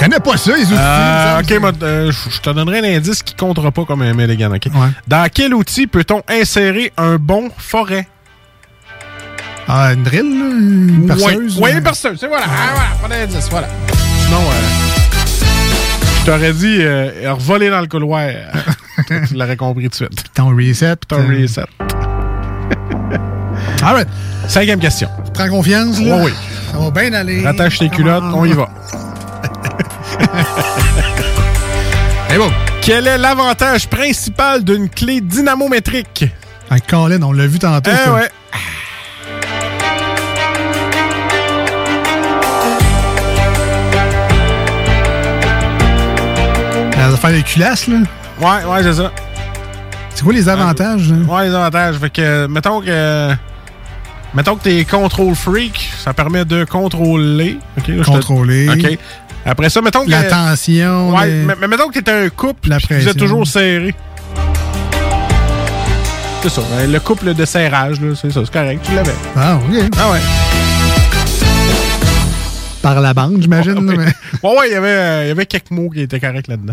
Je 0.01 0.07
connais 0.07 0.21
pas 0.21 0.37
ça, 0.39 0.57
les 0.57 0.63
outils. 0.63 0.73
Euh, 0.79 1.41
ok, 1.41 1.61
moi, 1.61 1.73
euh, 1.83 2.11
je 2.11 2.41
te 2.41 2.49
donnerai 2.49 2.79
un 2.79 2.97
indice 2.97 3.23
qui 3.23 3.35
comptera 3.35 3.71
pas 3.71 3.85
comme 3.85 4.01
un 4.01 4.15
mulligan, 4.15 4.51
ok? 4.51 4.73
Ouais. 4.73 4.89
Dans 5.07 5.29
quel 5.31 5.53
outil 5.53 5.87
peut-on 5.87 6.23
insérer 6.27 6.91
un 6.97 7.17
bon 7.17 7.51
forêt? 7.59 8.09
Ah, 9.69 9.93
une 9.93 10.03
drill, 10.03 10.39
là? 10.39 10.47
Une 10.47 11.07
perceuse? 11.07 11.59
Oui, 11.61 11.71
là? 11.71 11.77
une 11.77 11.83
perceuse, 11.83 12.19
c'est 12.19 12.29
voilà. 12.29 12.47
Ah, 12.49 12.71
voilà, 12.75 12.91
pas 13.03 13.09
d'indice, 13.09 13.49
voilà. 13.51 13.69
Sinon, 14.25 14.39
euh, 14.39 15.27
je 16.21 16.25
t'aurais 16.25 16.53
dit 16.55 16.79
euh, 16.81 17.35
revoler 17.35 17.69
dans 17.69 17.83
le 17.83 17.87
couloir. 17.87 18.31
tu 19.07 19.35
l'aurais 19.35 19.59
compris 19.59 19.91
tout 19.91 19.91
de 19.91 19.95
suite. 20.07 20.25
Ton 20.33 20.57
reset. 20.57 20.97
Ton 21.09 21.19
euh, 21.19 21.43
reset. 21.43 21.67
All 23.83 23.95
right. 23.97 24.09
Cinquième 24.49 24.81
question. 24.81 25.11
Prends 25.35 25.49
confiance, 25.49 26.01
là. 26.01 26.17
Oui, 26.17 26.23
oui. 26.25 26.33
Ça 26.73 26.79
va 26.79 26.91
bien 26.91 27.13
aller. 27.13 27.45
Rattache 27.45 27.81
tes 27.81 27.91
culottes, 27.91 28.25
on 28.33 28.47
y 28.47 28.53
va. 28.53 28.71
Bon. 32.39 32.51
Quel 32.81 33.07
est 33.07 33.19
l'avantage 33.19 33.87
principal 33.89 34.65
d'une 34.65 34.89
clé 34.89 35.21
dynamométrique? 35.21 36.25
Avec 36.71 36.87
Colin, 36.87 37.21
on 37.23 37.33
l'a 37.33 37.47
vu 37.47 37.59
tantôt. 37.59 37.91
Eh 37.93 37.97
ça. 37.97 38.15
ouais. 38.15 38.31
Les 46.97 47.15
affaires 47.15 47.33
de 47.33 47.41
culasse, 47.41 47.87
là. 47.89 47.97
Ouais, 48.41 48.65
ouais, 48.71 48.83
c'est 48.83 48.95
ça. 48.95 49.11
C'est 50.15 50.25
quoi 50.25 50.33
les 50.33 50.49
avantages, 50.49 51.11
là? 51.11 51.17
Ouais, 51.35 51.49
les 51.49 51.55
avantages. 51.55 51.97
Fait 51.97 52.11
que, 52.11 52.21
euh, 52.23 52.49
mettons 52.49 52.81
que. 52.81 53.31
Mettons 54.33 54.55
que 54.55 54.63
t'es 54.63 54.85
control 54.85 55.35
freak, 55.35 55.91
ça 55.99 56.15
permet 56.15 56.45
de 56.45 56.65
contrôler. 56.65 57.59
Là, 57.77 57.83
te- 57.83 58.03
Contrôler. 58.05 58.69
OK. 58.69 58.99
Après 59.47 59.71
ça, 59.71 59.81
mettons 59.81 60.05
que. 60.05 60.11
La 60.11 60.25
tension. 60.25 61.15
Ouais, 61.17 61.27
les- 61.27 61.33
mais, 61.45 61.67
mettons 61.69 61.89
que 61.89 61.95
t'étais 61.95 62.11
un 62.13 62.29
couple, 62.29 62.69
La 62.69 62.77
vous 62.79 62.83
êtes 62.85 62.89
pression. 62.89 63.13
toujours 63.15 63.47
serré. 63.47 63.95
C'est 66.43 66.49
ça. 66.51 66.63
euh, 66.73 66.87
Le 66.87 67.01
couple 67.01 67.35
de 67.35 67.45
serrage, 67.45 68.01
là, 68.01 68.15
c'est 68.15 68.31
ça, 68.31 68.41
c'est 68.45 68.53
correct. 68.53 68.81
Tu 68.85 68.95
l'avais. 68.95 69.15
Ah, 69.37 69.57
OK. 69.57 69.85
Ah 69.99 70.11
ouais. 70.11 70.19
Par 72.83 73.01
la 73.01 73.13
bande, 73.13 73.39
j'imagine. 73.43 73.79
Ouais, 73.89 73.97
mais- 73.97 74.49
ouais, 74.49 74.59
ouais, 74.59 74.69
il 74.69 74.73
y 74.73 74.75
avait, 74.75 74.89
euh, 74.89 75.25
il 75.25 75.29
y 75.29 75.31
avait 75.33 75.47
quelques 75.47 75.71
mots 75.71 75.91
qui 75.91 76.01
étaient 76.01 76.21
corrects 76.21 76.49
là-dedans. 76.49 76.73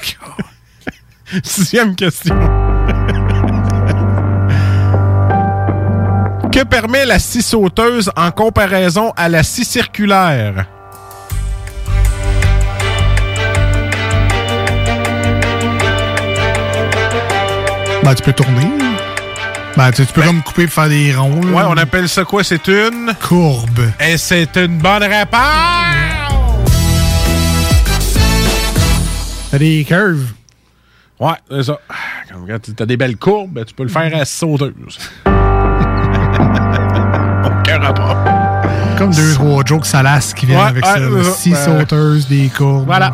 Sixième 1.44 1.94
question. 1.94 2.36
que 6.52 6.62
permet 6.64 7.04
la 7.04 7.18
scie 7.18 7.42
sauteuse 7.42 8.10
en 8.16 8.30
comparaison 8.30 9.12
à 9.16 9.28
la 9.28 9.42
scie 9.42 9.64
circulaire? 9.64 10.66
Ben, 18.06 18.14
tu 18.14 18.22
peux 18.22 18.32
tourner. 18.32 18.68
Ben, 19.76 19.90
tu, 19.90 20.06
tu 20.06 20.12
peux 20.12 20.22
comme 20.22 20.40
couper 20.40 20.66
pour 20.66 20.74
faire 20.74 20.88
des 20.88 21.12
ronds. 21.12 21.40
là. 21.40 21.56
Ouais, 21.56 21.62
on 21.66 21.76
appelle 21.76 22.08
ça 22.08 22.22
quoi? 22.24 22.44
C'est 22.44 22.68
une... 22.68 23.12
Courbe. 23.20 23.80
Et 23.98 24.16
c'est 24.16 24.56
une 24.56 24.78
bonne 24.78 25.02
réponse! 25.02 25.40
T'as 29.50 29.58
des 29.58 29.84
curves? 29.84 30.28
Ouais, 31.18 31.32
c'est 31.50 31.64
ça. 31.64 31.80
Comme 32.32 32.46
Quand 32.46 32.58
t'as 32.76 32.86
des 32.86 32.96
belles 32.96 33.16
courbes, 33.16 33.54
ben, 33.54 33.64
tu 33.64 33.74
peux 33.74 33.82
le 33.82 33.88
faire 33.88 34.14
à 34.14 34.24
sauteuse. 34.24 35.00
Aucun 35.26 35.34
rapport. 37.80 38.16
Comme 38.98 39.12
deux, 39.12 39.34
trois 39.34 39.64
jokes 39.64 39.86
salaces 39.86 40.32
qui 40.32 40.46
viennent 40.46 40.60
Ouais, 40.60 40.68
avec 40.68 40.86
ça. 40.86 40.96
Six 41.34 41.50
Ben, 41.50 41.80
sauteuses, 41.80 42.28
des 42.28 42.52
courbes. 42.56 42.86
Voilà. 42.86 43.12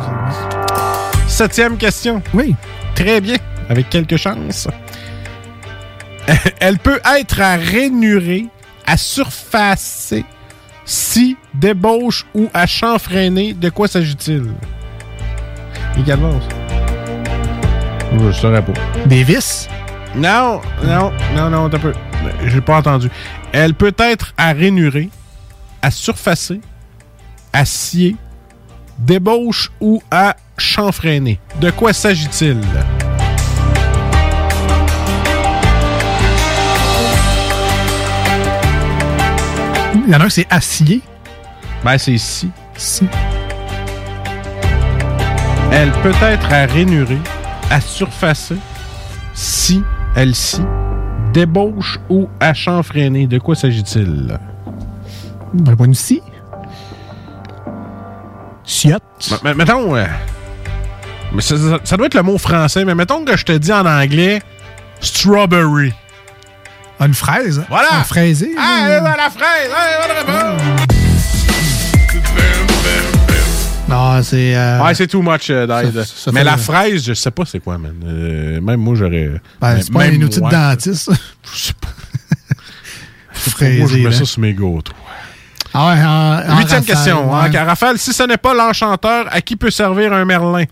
Septième 1.27 1.77
question. 1.77 2.21
Oui. 2.31 2.53
Très 2.93 3.19
bien. 3.21 3.37
Avec 3.69 3.89
quelques 3.89 4.17
chances. 4.17 4.67
Elle 6.59 6.79
peut 6.79 6.99
être 7.17 7.41
à 7.41 7.55
rainurée, 7.55 8.47
à 8.85 8.97
surfacer, 8.97 10.25
si, 10.85 11.37
débauche 11.53 12.25
ou 12.33 12.49
à 12.53 12.65
chanfreiner. 12.65 13.53
De 13.53 13.69
quoi 13.69 13.87
s'agit-il? 13.87 14.51
Également. 15.97 16.39
Je 18.19 18.31
saurais 18.31 18.63
pas. 18.63 18.73
Des 19.05 19.23
vis? 19.23 19.67
Non, 20.15 20.61
non, 20.83 21.11
non, 21.35 21.49
non, 21.49 21.69
t'as 21.69 21.79
peu. 21.79 21.93
J'ai 22.45 22.61
pas 22.61 22.77
entendu. 22.77 23.09
Elle 23.51 23.73
peut 23.73 23.93
être 23.97 24.33
à 24.37 24.53
rainurer, 24.53 25.09
à 25.81 25.89
surfacer, 25.91 26.61
à 27.51 27.65
scier, 27.65 28.15
débauche 28.99 29.71
ou 29.81 30.01
à 30.11 30.35
chanfreiner. 30.57 31.39
De 31.59 31.71
quoi 31.71 31.93
s'agit-il? 31.93 32.59
Il 40.05 40.11
y 40.11 40.15
en 40.15 40.19
a 40.19 40.25
un, 40.25 40.29
c'est 40.29 40.47
acier. 40.49 41.01
Ben, 41.83 41.97
c'est 41.97 42.17
si. 42.17 42.49
Si. 42.75 43.07
Elle 45.71 45.91
peut 46.03 46.13
être 46.21 46.51
à 46.53 46.65
rainurer, 46.65 47.17
à 47.69 47.81
surfacer, 47.81 48.57
si, 49.33 49.81
elle 50.15 50.35
scie, 50.35 50.61
débauche 51.33 51.99
ou 52.09 52.29
à 52.39 52.53
chanfreiner. 52.53 53.25
De 53.27 53.39
quoi 53.39 53.55
s'agit-il? 53.55 54.37
Ben, 55.53 55.75
pas 55.75 55.85
une 55.85 55.93
mais 59.43 59.53
mettons. 59.53 59.95
euh, 59.95 60.05
mais 61.33 61.41
ça 61.41 61.97
doit 61.97 62.05
être 62.05 62.13
le 62.13 62.23
mot 62.23 62.37
français, 62.37 62.85
mais 62.85 62.95
mettons 62.95 63.25
que 63.25 63.35
je 63.35 63.45
te 63.45 63.51
dis 63.53 63.73
en 63.73 63.85
anglais 63.85 64.41
strawberry. 64.99 65.93
Ah, 67.03 67.07
Une 67.07 67.13
fraise. 67.13 67.59
hein? 67.59 67.65
Voilà. 67.69 67.95
Un 67.99 68.03
fraisé. 68.05 68.51
Ah, 68.57 68.87
la 68.87 69.29
fraise! 69.29 69.69
Ah, 69.75 70.07
bonne 70.07 70.17
réponse! 70.17 70.61
Non, 73.89 74.23
c'est. 74.23 74.55
euh, 74.55 74.81
Ouais, 74.81 74.95
c'est 74.95 75.07
too 75.07 75.21
much, 75.21 75.49
euh, 75.49 75.67
Dide. 75.67 76.03
Ça- 76.03 76.13
ça 76.25 76.31
Mais 76.31 76.43
la 76.45 76.55
fraise, 76.57 77.03
je 77.05 77.13
sais 77.13 77.29
pas 77.31 77.43
c'est 77.45 77.59
quoi, 77.59 77.77
man. 77.77 77.93
Euh, 78.05 78.61
même 78.61 78.79
moi, 78.79 78.95
j'aurais. 78.95 79.31
Ben, 79.59 79.81
c'est 79.81 79.91
pas 79.91 79.99
même 79.99 80.21
un 80.21 80.25
outil 80.25 80.39
de 80.39 80.49
dentiste. 80.49 81.11
Je 81.53 81.59
sais 81.59 81.73
pas. 81.79 81.89
Fraisé, 83.33 83.79
Moi, 83.79 83.89
je 83.91 83.97
mets 83.97 84.03
là. 84.03 84.11
ça 84.13 84.23
sur 84.25 84.39
mes 84.39 84.53
gâteaux. 84.53 84.93
Ah 85.73 85.87
ouais, 85.89 86.01
en, 86.03 86.53
en 86.53 86.57
Huitième 86.59 86.85
question. 86.85 87.33
ouais. 87.33 87.57
hein, 87.57 87.63
Raphaël, 87.65 87.97
si 87.99 88.13
ce 88.13 88.23
n'est 88.23 88.37
pas 88.37 88.53
l'enchanteur, 88.53 89.25
à 89.29 89.41
qui 89.41 89.55
peut 89.57 89.71
servir 89.71 90.13
un 90.13 90.23
merlin? 90.23 90.63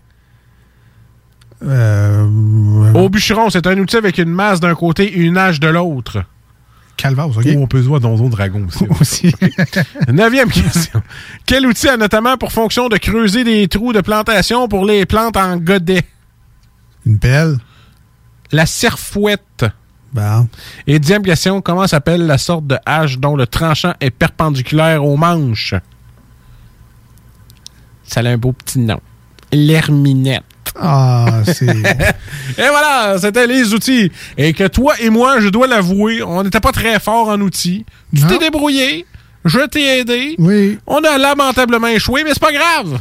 Euh, 1.64 2.94
Au 2.94 3.10
bûcheron, 3.10 3.50
c'est 3.50 3.68
un 3.68 3.78
outil 3.78 3.98
avec 3.98 4.18
une 4.18 4.30
masse 4.32 4.60
d'un 4.60 4.76
côté 4.76 5.06
et 5.06 5.18
une 5.18 5.38
hache 5.38 5.60
de 5.60 5.68
l'autre. 5.68 6.24
Calvas, 6.98 7.26
OK. 7.26 7.46
Ou 7.46 7.62
on 7.64 7.68
peut 7.68 7.82
Donjon 7.82 8.30
Dragon 8.30 8.68
aussi. 8.68 8.86
Aussi. 9.00 9.36
Neuvième 10.08 10.50
question. 10.50 11.02
Quel 11.46 11.66
outil 11.66 11.90
a 11.90 11.98
notamment 11.98 12.38
pour 12.38 12.52
fonction 12.52 12.90
de 12.90 12.98
creuser 12.98 13.44
des 13.44 13.68
trous 13.68 13.92
de 13.94 14.02
plantation 14.02 14.68
pour 14.68 14.86
les 14.86 15.06
plantes 15.06 15.38
en 15.38 15.58
godet? 15.58 16.04
Une 17.06 17.18
pelle. 17.18 17.58
La 18.52 18.66
serfouette. 18.66 19.66
Bon. 20.14 20.48
Et 20.86 21.00
dixième 21.00 21.24
question, 21.24 21.62
comment 21.62 21.88
s'appelle 21.88 22.28
la 22.28 22.38
sorte 22.38 22.68
de 22.68 22.78
hache 22.86 23.18
dont 23.18 23.36
le 23.36 23.48
tranchant 23.48 23.94
est 24.00 24.12
perpendiculaire 24.12 25.04
aux 25.04 25.18
manches? 25.18 25.74
Ça 28.04 28.20
a 28.20 28.28
un 28.28 28.38
beau 28.38 28.52
petit 28.52 28.80
nom. 28.80 29.00
L'herminette. 29.52 30.44
Ah, 30.80 31.42
c'est. 31.46 31.66
Et 32.58 32.68
voilà, 32.70 33.18
c'était 33.20 33.48
les 33.48 33.74
outils. 33.74 34.12
Et 34.38 34.54
que 34.54 34.68
toi 34.68 34.94
et 35.00 35.10
moi, 35.10 35.40
je 35.40 35.50
dois 35.50 35.68
l'avouer, 35.68 36.24
on 36.24 36.44
n'était 36.44 36.60
pas 36.60 36.72
très 36.72 37.00
forts 37.00 37.30
en 37.30 37.42
outils. 37.42 37.86
Tu 38.16 38.26
t'es 38.26 38.38
débrouillé, 38.38 39.06
je 39.46 39.60
t'ai 39.60 40.00
aidé. 40.00 40.36
Oui. 40.38 40.80
On 40.88 41.04
a 41.04 41.18
lamentablement 41.18 41.88
échoué, 41.88 42.24
mais 42.24 42.32
c'est 42.34 42.42
pas 42.42 42.54
grave. 42.54 43.00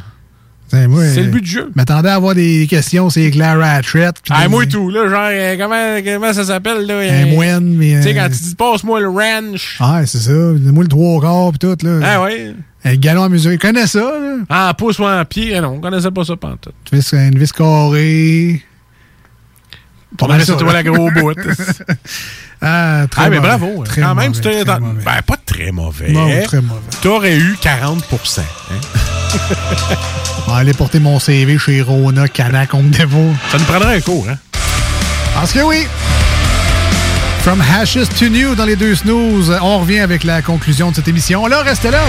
C'est 0.70 0.86
C'est 1.14 1.20
euh, 1.20 1.24
le 1.24 1.30
but 1.30 1.40
du 1.40 1.50
jeu. 1.50 1.70
M'attendais 1.74 2.08
à 2.10 2.14
avoir 2.14 2.34
des 2.34 2.66
questions, 2.68 3.10
c'est 3.10 3.30
Claire 3.30 3.58
Ratchet. 3.58 4.10
puis 4.22 4.32
Ah, 4.34 4.48
moi 4.48 4.62
et 4.64 4.68
tout, 4.68 4.88
là, 4.88 5.08
genre, 5.08 5.28
euh, 5.30 5.56
comment, 5.58 6.00
comment 6.04 6.32
ça 6.32 6.44
s'appelle, 6.44 6.86
là? 6.86 6.98
Un 6.98 7.26
euh, 7.26 7.26
moine, 7.26 7.74
mais. 7.76 7.96
Tu 7.96 8.02
sais, 8.04 8.14
quand 8.14 8.28
tu 8.28 8.40
dis, 8.42 8.54
passe-moi 8.54 9.00
le 9.00 9.08
ranch. 9.08 9.76
Ah, 9.80 10.02
c'est 10.06 10.18
ça. 10.18 10.32
Moi, 10.32 10.84
le 10.84 10.88
trois 10.88 11.20
quarts, 11.20 11.50
puis 11.50 11.58
tout, 11.58 11.76
là. 11.84 12.00
Ah, 12.04 12.22
ouais. 12.22 12.54
Un 12.84 12.94
galon 12.94 13.24
à 13.24 13.28
mesurer. 13.28 13.58
Connais 13.58 13.86
ça, 13.86 13.98
là? 14.00 14.36
Ah, 14.48 14.74
pouce 14.78 14.98
ou 15.00 15.04
en 15.04 15.24
pied, 15.24 15.52
eh 15.54 15.60
non, 15.60 15.74
on 15.74 15.80
connaissait 15.80 16.10
pas 16.10 16.24
ça 16.24 16.36
pantoute. 16.36 16.74
Tu 16.84 16.96
vis 16.96 17.12
une 17.12 17.38
vis 17.38 17.52
carrée. 17.52 18.62
Ça, 20.18 20.44
sur 20.44 20.56
toi 20.56 20.72
la 20.72 20.82
gros 20.82 21.10
bout. 21.10 21.32
ah, 22.62 23.06
très 23.10 23.22
Ah, 23.24 23.30
mais 23.30 23.36
mauvais. 23.36 23.40
bravo. 23.40 23.80
hein. 23.80 23.84
Très 23.84 24.02
Quand 24.02 24.14
même, 24.14 24.32
tu 24.32 24.40
mauvais. 24.48 24.64
Ben, 24.64 25.22
pas 25.26 25.36
très 25.46 25.72
mauvais. 25.72 26.10
Non, 26.12 26.28
très 26.44 26.60
mauvais. 26.60 26.80
T'aurais 27.02 27.36
eu 27.38 27.56
40 27.60 28.04
hein? 28.38 29.19
On 30.46 30.52
va 30.52 30.58
aller 30.58 30.72
porter 30.72 31.00
mon 31.00 31.18
CV 31.18 31.58
chez 31.58 31.80
Rona, 31.82 32.28
Canac, 32.28 32.74
on 32.74 32.82
me 32.82 32.90
dévaut. 32.90 33.32
Ça 33.50 33.58
nous 33.58 33.64
prendrait 33.64 33.96
un 33.96 34.00
cours, 34.00 34.26
hein? 34.28 34.36
Parce 35.34 35.52
que 35.52 35.60
oui. 35.60 35.86
From 37.42 37.60
Hashes 37.60 38.08
to 38.18 38.28
New 38.28 38.54
dans 38.54 38.66
les 38.66 38.76
deux 38.76 38.94
snooze, 38.94 39.56
on 39.62 39.78
revient 39.78 40.00
avec 40.00 40.24
la 40.24 40.42
conclusion 40.42 40.90
de 40.90 40.96
cette 40.96 41.08
émission. 41.08 41.46
Là, 41.46 41.62
restez 41.62 41.90
là. 41.90 42.00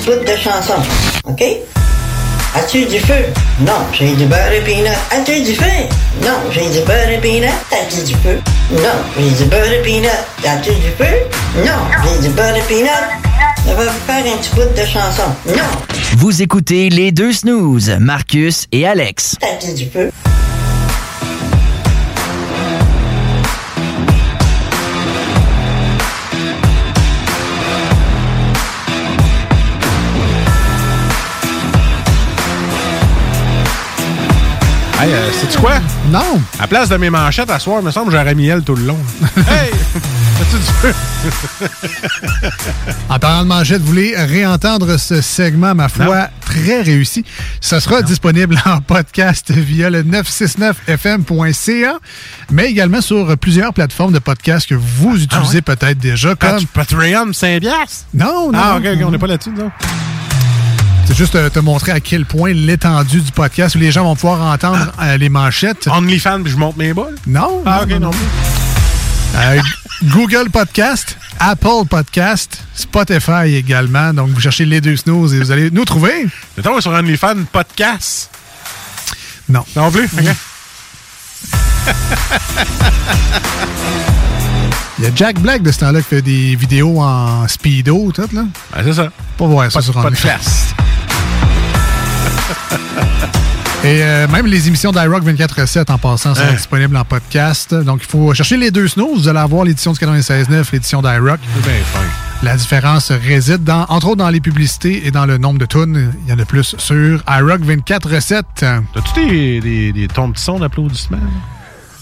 Petit 0.00 0.10
bout 0.10 0.24
de 0.24 0.36
chanson, 0.36 0.74
OK? 1.24 1.42
As-tu 2.54 2.84
du 2.86 2.98
feu? 2.98 3.14
Non, 3.60 3.72
j'ai 3.92 4.12
du 4.14 4.24
beurre 4.26 4.52
et 4.52 4.60
peanut. 4.60 4.88
As-tu 5.12 5.40
du 5.42 5.54
feu? 5.54 5.64
Non, 6.22 6.32
j'ai 6.50 6.68
du 6.68 6.84
beurre 6.84 7.08
et 7.08 7.18
peanut. 7.20 7.48
As-tu 7.70 8.02
du 8.04 8.14
feu? 8.16 8.40
Non, 8.72 8.80
j'ai 9.16 9.30
du 9.44 9.48
beurre 9.48 9.72
et 9.72 9.82
peanut. 9.82 10.10
As-tu 10.44 10.70
du 10.70 10.90
feu? 10.98 11.64
Non, 11.64 11.72
j'ai 12.02 12.22
du 12.28 12.34
beurre 12.34 12.56
et 12.56 12.62
peanut. 12.62 12.90
On 13.68 13.74
va 13.74 13.84
faire 13.84 14.24
un 14.32 14.36
petit 14.38 14.50
bout 14.54 14.62
de 14.62 14.84
chanson. 14.86 15.22
Non, 15.46 15.62
Vous 16.16 16.42
écoutez 16.42 16.88
les 16.88 17.12
deux 17.12 17.32
snooze, 17.32 17.90
Marcus 18.00 18.66
et 18.72 18.86
Alex. 18.86 19.36
as-tu 19.42 19.72
du 19.74 19.88
feu? 19.88 20.10
Hey, 35.00 35.14
euh, 35.14 35.32
sais-tu 35.32 35.56
quoi? 35.58 35.78
Non. 36.10 36.42
À 36.58 36.66
place 36.66 36.90
de 36.90 36.96
mes 36.98 37.08
manchettes 37.08 37.48
à 37.48 37.58
soir, 37.58 37.78
il 37.80 37.86
me 37.86 37.90
semble 37.90 38.12
que 38.12 38.18
j'aurais 38.18 38.34
mis 38.34 38.48
elle 38.48 38.62
tout 38.62 38.74
le 38.74 38.84
long. 38.84 38.98
hey! 39.48 39.70
As-tu 40.42 40.56
du 40.58 40.62
feu? 40.62 40.92
En 43.08 43.18
parlant 43.18 43.44
de 43.44 43.48
manchette, 43.48 43.80
vous 43.80 43.86
voulez 43.86 44.14
réentendre 44.14 44.98
ce 44.98 45.22
segment, 45.22 45.74
ma 45.74 45.88
foi, 45.88 46.28
très 46.42 46.82
réussi. 46.82 47.24
Ce 47.62 47.80
sera 47.80 48.02
disponible 48.02 48.60
en 48.66 48.82
podcast 48.82 49.50
via 49.50 49.88
le 49.88 50.02
969fm.ca, 50.02 51.98
mais 52.50 52.66
également 52.66 53.00
sur 53.00 53.38
plusieurs 53.38 53.72
plateformes 53.72 54.12
de 54.12 54.18
podcast 54.18 54.68
que 54.68 54.74
vous 54.74 55.22
utilisez 55.22 55.62
peut-être 55.62 55.96
déjà, 55.96 56.34
comme... 56.34 56.66
Patreon, 56.74 57.32
Saint-Bias? 57.32 58.04
Non, 58.12 58.52
non. 58.52 58.58
Ah, 58.62 58.76
ok, 58.76 58.84
on 59.02 59.10
n'est 59.10 59.18
pas 59.18 59.28
là-dessus, 59.28 59.48
non? 59.56 59.70
C'est 61.10 61.16
juste 61.16 61.34
euh, 61.34 61.50
te 61.50 61.58
montrer 61.58 61.90
à 61.92 61.98
quel 62.00 62.24
point 62.24 62.52
l'étendue 62.52 63.20
du 63.20 63.32
podcast 63.32 63.74
où 63.74 63.78
les 63.78 63.90
gens 63.90 64.04
vont 64.04 64.14
pouvoir 64.14 64.42
entendre 64.42 64.92
euh, 65.02 65.16
les 65.16 65.28
manchettes. 65.28 65.88
OnlyFans, 65.88 66.42
puis 66.42 66.52
je 66.52 66.56
monte 66.56 66.76
mes 66.76 66.94
balles? 66.94 67.16
Non. 67.26 67.62
Ah, 67.66 67.82
ok, 67.82 67.90
non. 68.00 68.10
Euh, 69.36 69.60
Google 70.04 70.50
Podcast, 70.50 71.16
Apple 71.40 71.86
Podcast, 71.88 72.62
Spotify 72.74 73.54
également. 73.56 74.14
Donc, 74.14 74.28
vous 74.30 74.40
cherchez 74.40 74.64
les 74.64 74.80
deux 74.80 74.96
snooze 74.96 75.34
et 75.34 75.40
vous 75.40 75.50
allez 75.50 75.70
nous 75.70 75.84
trouver. 75.84 76.26
Mettons 76.56 76.80
sur 76.80 76.92
OnlyFans, 76.92 77.44
podcast. 77.52 78.30
Non. 79.48 79.64
Non 79.74 79.90
plus? 79.90 80.04
Ok. 80.04 80.24
Il 84.98 85.04
y 85.04 85.06
a 85.08 85.10
Jack 85.14 85.40
Black 85.40 85.62
de 85.62 85.72
ce 85.72 85.78
temps-là 85.78 86.02
qui 86.02 86.08
fait 86.08 86.20
des 86.22 86.54
vidéos 86.56 87.00
en 87.00 87.48
speedo, 87.48 88.12
tout, 88.12 88.28
là. 88.32 88.42
Ben, 88.74 88.82
c'est 88.84 88.92
ça. 88.92 89.08
Pas 89.38 89.46
voir 89.46 89.72
ça 89.72 89.78
Pas- 89.78 89.82
sur 89.82 89.94
pas 89.94 90.02
de 90.02 90.06
OnlyFans. 90.08 90.74
Et 93.82 94.02
euh, 94.02 94.28
même 94.28 94.44
les 94.46 94.68
émissions 94.68 94.92
d'iRock 94.92 95.24
24-7 95.24 95.90
en 95.90 95.96
passant 95.96 96.34
sont 96.34 96.42
Hein. 96.42 96.52
disponibles 96.52 96.94
en 96.98 97.04
podcast. 97.06 97.74
Donc, 97.74 98.00
il 98.02 98.06
faut 98.10 98.34
chercher 98.34 98.58
les 98.58 98.70
deux 98.70 98.88
snooze. 98.88 99.22
Vous 99.22 99.28
allez 99.28 99.38
avoir 99.38 99.64
l'édition 99.64 99.92
du 99.92 99.98
96.9, 99.98 100.66
l'édition 100.72 101.00
d'iRock. 101.00 101.40
La 102.42 102.56
différence 102.56 103.10
réside, 103.10 103.64
dans, 103.64 103.86
entre 103.88 104.08
autres, 104.08 104.16
dans 104.16 104.28
les 104.28 104.40
publicités 104.40 105.06
et 105.06 105.10
dans 105.10 105.24
le 105.24 105.38
nombre 105.38 105.58
de 105.58 105.64
tunes. 105.64 106.12
Il 106.26 106.30
y 106.30 106.32
en 106.34 106.38
a 106.38 106.44
plus 106.44 106.74
sur 106.76 107.22
iRock 107.26 107.62
24-7. 107.62 108.42
T'as-tu 108.58 109.26
des, 109.28 109.60
des, 109.60 109.92
des 109.92 110.08
tons 110.08 110.28
de 110.28 110.36
son 110.36 110.58
d'applaudissements? 110.58 111.16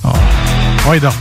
Oh. 0.02 0.08
Oui, 0.88 0.98
donc. 0.98 1.14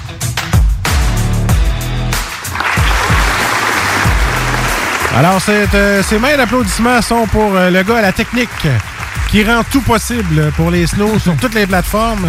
Alors, 5.15 5.39
euh, 5.49 6.03
ces 6.03 6.19
mains 6.19 6.37
d'applaudissements 6.37 7.01
sont 7.01 7.25
pour 7.27 7.55
euh, 7.55 7.71
le 7.71 7.81
gars 7.81 7.97
à 7.97 8.01
la 8.01 8.11
technique 8.11 8.49
qui 9.29 9.43
rend 9.43 9.63
tout 9.71 9.81
possible 9.81 10.51
pour 10.55 10.71
les 10.71 10.87
snows 10.87 11.19
sur 11.19 11.35
toutes 11.37 11.53
les 11.53 11.67
plateformes. 11.67 12.27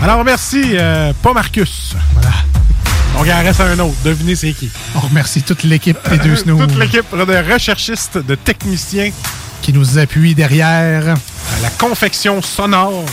Alors, 0.00 0.24
merci, 0.24 0.62
euh, 0.74 1.12
pas 1.22 1.32
Marcus. 1.32 1.94
Voilà. 2.14 2.30
Donc, 3.14 3.26
il 3.26 3.32
en 3.32 3.42
reste 3.42 3.60
un 3.60 3.78
autre. 3.78 3.94
Devinez 4.04 4.36
c'est 4.36 4.52
qui. 4.52 4.70
On 4.94 5.00
remercie 5.00 5.42
toute 5.42 5.62
l'équipe 5.62 5.96
des 6.10 6.18
deux 6.18 6.36
snooze 6.36 6.66
Toute 6.66 6.78
l'équipe 6.78 7.14
de 7.14 7.52
recherchistes, 7.52 8.18
de 8.18 8.34
techniciens 8.34 9.10
qui 9.62 9.72
nous 9.72 9.98
appuie 9.98 10.34
derrière. 10.34 11.08
à 11.08 11.60
la 11.62 11.70
confection 11.70 12.42
sonore. 12.42 13.04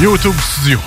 YouTube 0.00 0.34
Studio. 0.40 0.80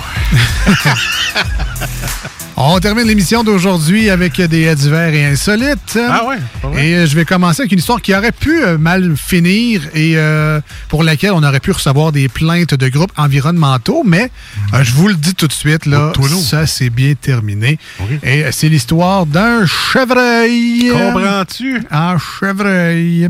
On 2.60 2.80
termine 2.80 3.06
l'émission 3.06 3.44
d'aujourd'hui 3.44 4.10
avec 4.10 4.40
des 4.40 4.62
hets 4.62 4.74
divers 4.74 5.14
et 5.14 5.24
insolites. 5.26 5.96
Ah 5.96 6.26
ouais, 6.26 6.38
pas 6.60 6.68
vrai. 6.68 6.88
Et 6.88 6.94
euh, 6.96 7.06
je 7.06 7.14
vais 7.14 7.24
commencer 7.24 7.62
avec 7.62 7.70
une 7.70 7.78
histoire 7.78 8.02
qui 8.02 8.12
aurait 8.12 8.32
pu 8.32 8.64
euh, 8.64 8.76
mal 8.76 9.16
finir 9.16 9.82
et 9.94 10.14
euh, 10.16 10.60
pour 10.88 11.04
laquelle 11.04 11.30
on 11.34 11.44
aurait 11.44 11.60
pu 11.60 11.70
recevoir 11.70 12.10
des 12.10 12.28
plaintes 12.28 12.74
de 12.74 12.88
groupes 12.88 13.12
environnementaux, 13.16 14.02
mais 14.04 14.32
euh, 14.74 14.82
je 14.82 14.92
vous 14.92 15.06
le 15.06 15.14
dis 15.14 15.36
tout 15.36 15.46
de 15.46 15.52
suite, 15.52 15.86
là, 15.86 16.12
Oh, 16.18 16.26
ça 16.26 16.66
c'est 16.66 16.90
bien 16.90 17.14
terminé. 17.14 17.78
Oui. 18.00 18.18
Et 18.24 18.44
c'est 18.50 18.68
l'histoire 18.68 19.24
d'un 19.24 19.64
chevreuil. 19.64 20.90
Comprends-tu? 20.90 21.80
Un 21.92 22.16
chevreuil. 22.18 23.28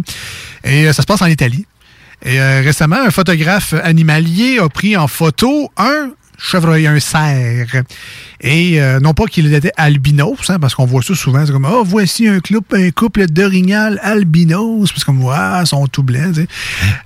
Et 0.65 0.91
ça 0.95 1.03
se 1.03 1.07
passe 1.07 1.21
en 1.21 1.27
Italie. 1.27 1.67
Et 2.25 2.41
euh, 2.41 2.63
récemment, 2.65 2.97
un 3.07 3.11
photographe 3.11 3.75
animalier 3.85 4.59
a 4.59 4.69
pris 4.69 4.97
en 4.97 5.07
photo 5.07 5.71
un 5.77 6.11
chevreuil, 6.39 6.87
un 6.87 7.01
cerf. 7.01 7.83
Et 8.41 8.81
euh, 8.81 9.01
non 9.01 9.13
pas 9.15 9.27
qu'il 9.27 9.53
était 9.53 9.73
albinos, 9.77 10.39
hein, 10.49 10.59
parce 10.61 10.75
qu'on 10.75 10.87
voit 10.87 11.03
ça 11.03 11.15
souvent, 11.15 11.45
c'est 11.45 11.53
comme 11.53 11.69
«Oh, 11.71 11.83
voici 11.85 12.29
un 12.29 12.39
couple, 12.41 12.77
un 12.77 12.91
couple 12.93 13.27
d'orignal 13.27 13.99
albinos», 14.03 14.91
parce 14.93 15.05
comme 15.05 15.23
«Ouais, 15.25 15.35
ils 15.61 15.67
sont 15.67 15.87
tout 15.89 16.03
blancs. 16.05 16.35
tu 16.35 16.43
sais. 16.43 16.49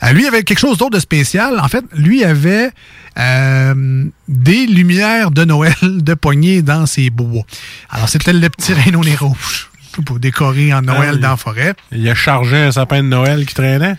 Euh, 0.04 0.12
lui, 0.12 0.26
avait 0.26 0.42
quelque 0.42 0.58
chose 0.58 0.76
d'autre 0.78 0.92
de 0.96 1.00
spécial. 1.00 1.58
En 1.58 1.68
fait, 1.68 1.84
lui 1.96 2.22
avait 2.22 2.70
euh, 3.18 4.04
des 4.28 4.66
lumières 4.66 5.30
de 5.30 5.44
Noël 5.44 5.74
de 5.82 6.14
poignée 6.14 6.60
dans 6.62 6.86
ses 6.86 7.08
bois. 7.10 7.42
Alors, 7.90 8.08
c'était 8.08 8.32
le 8.32 8.48
petit 8.50 8.74
rhino 8.74 9.02
nez 9.02 9.16
rouge 9.16 9.70
pour 10.06 10.18
décorer 10.18 10.72
en 10.72 10.82
Noël 10.82 11.08
Ah 11.08 11.14
oui. 11.14 11.20
dans 11.20 11.30
la 11.30 11.36
forêt. 11.36 11.74
Il 11.90 12.08
a 12.08 12.14
chargé 12.14 12.56
un 12.56 12.72
sapin 12.72 13.02
de 13.02 13.08
Noël 13.08 13.44
qui 13.46 13.54
traînait? 13.54 13.96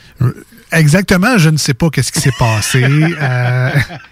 Exactement, 0.73 1.37
je 1.37 1.49
ne 1.49 1.57
sais 1.57 1.73
pas 1.75 1.89
qu'est-ce 1.89 2.11
qui 2.11 2.19
s'est 2.19 2.31
passé. 2.37 2.83
Euh, 3.23 3.69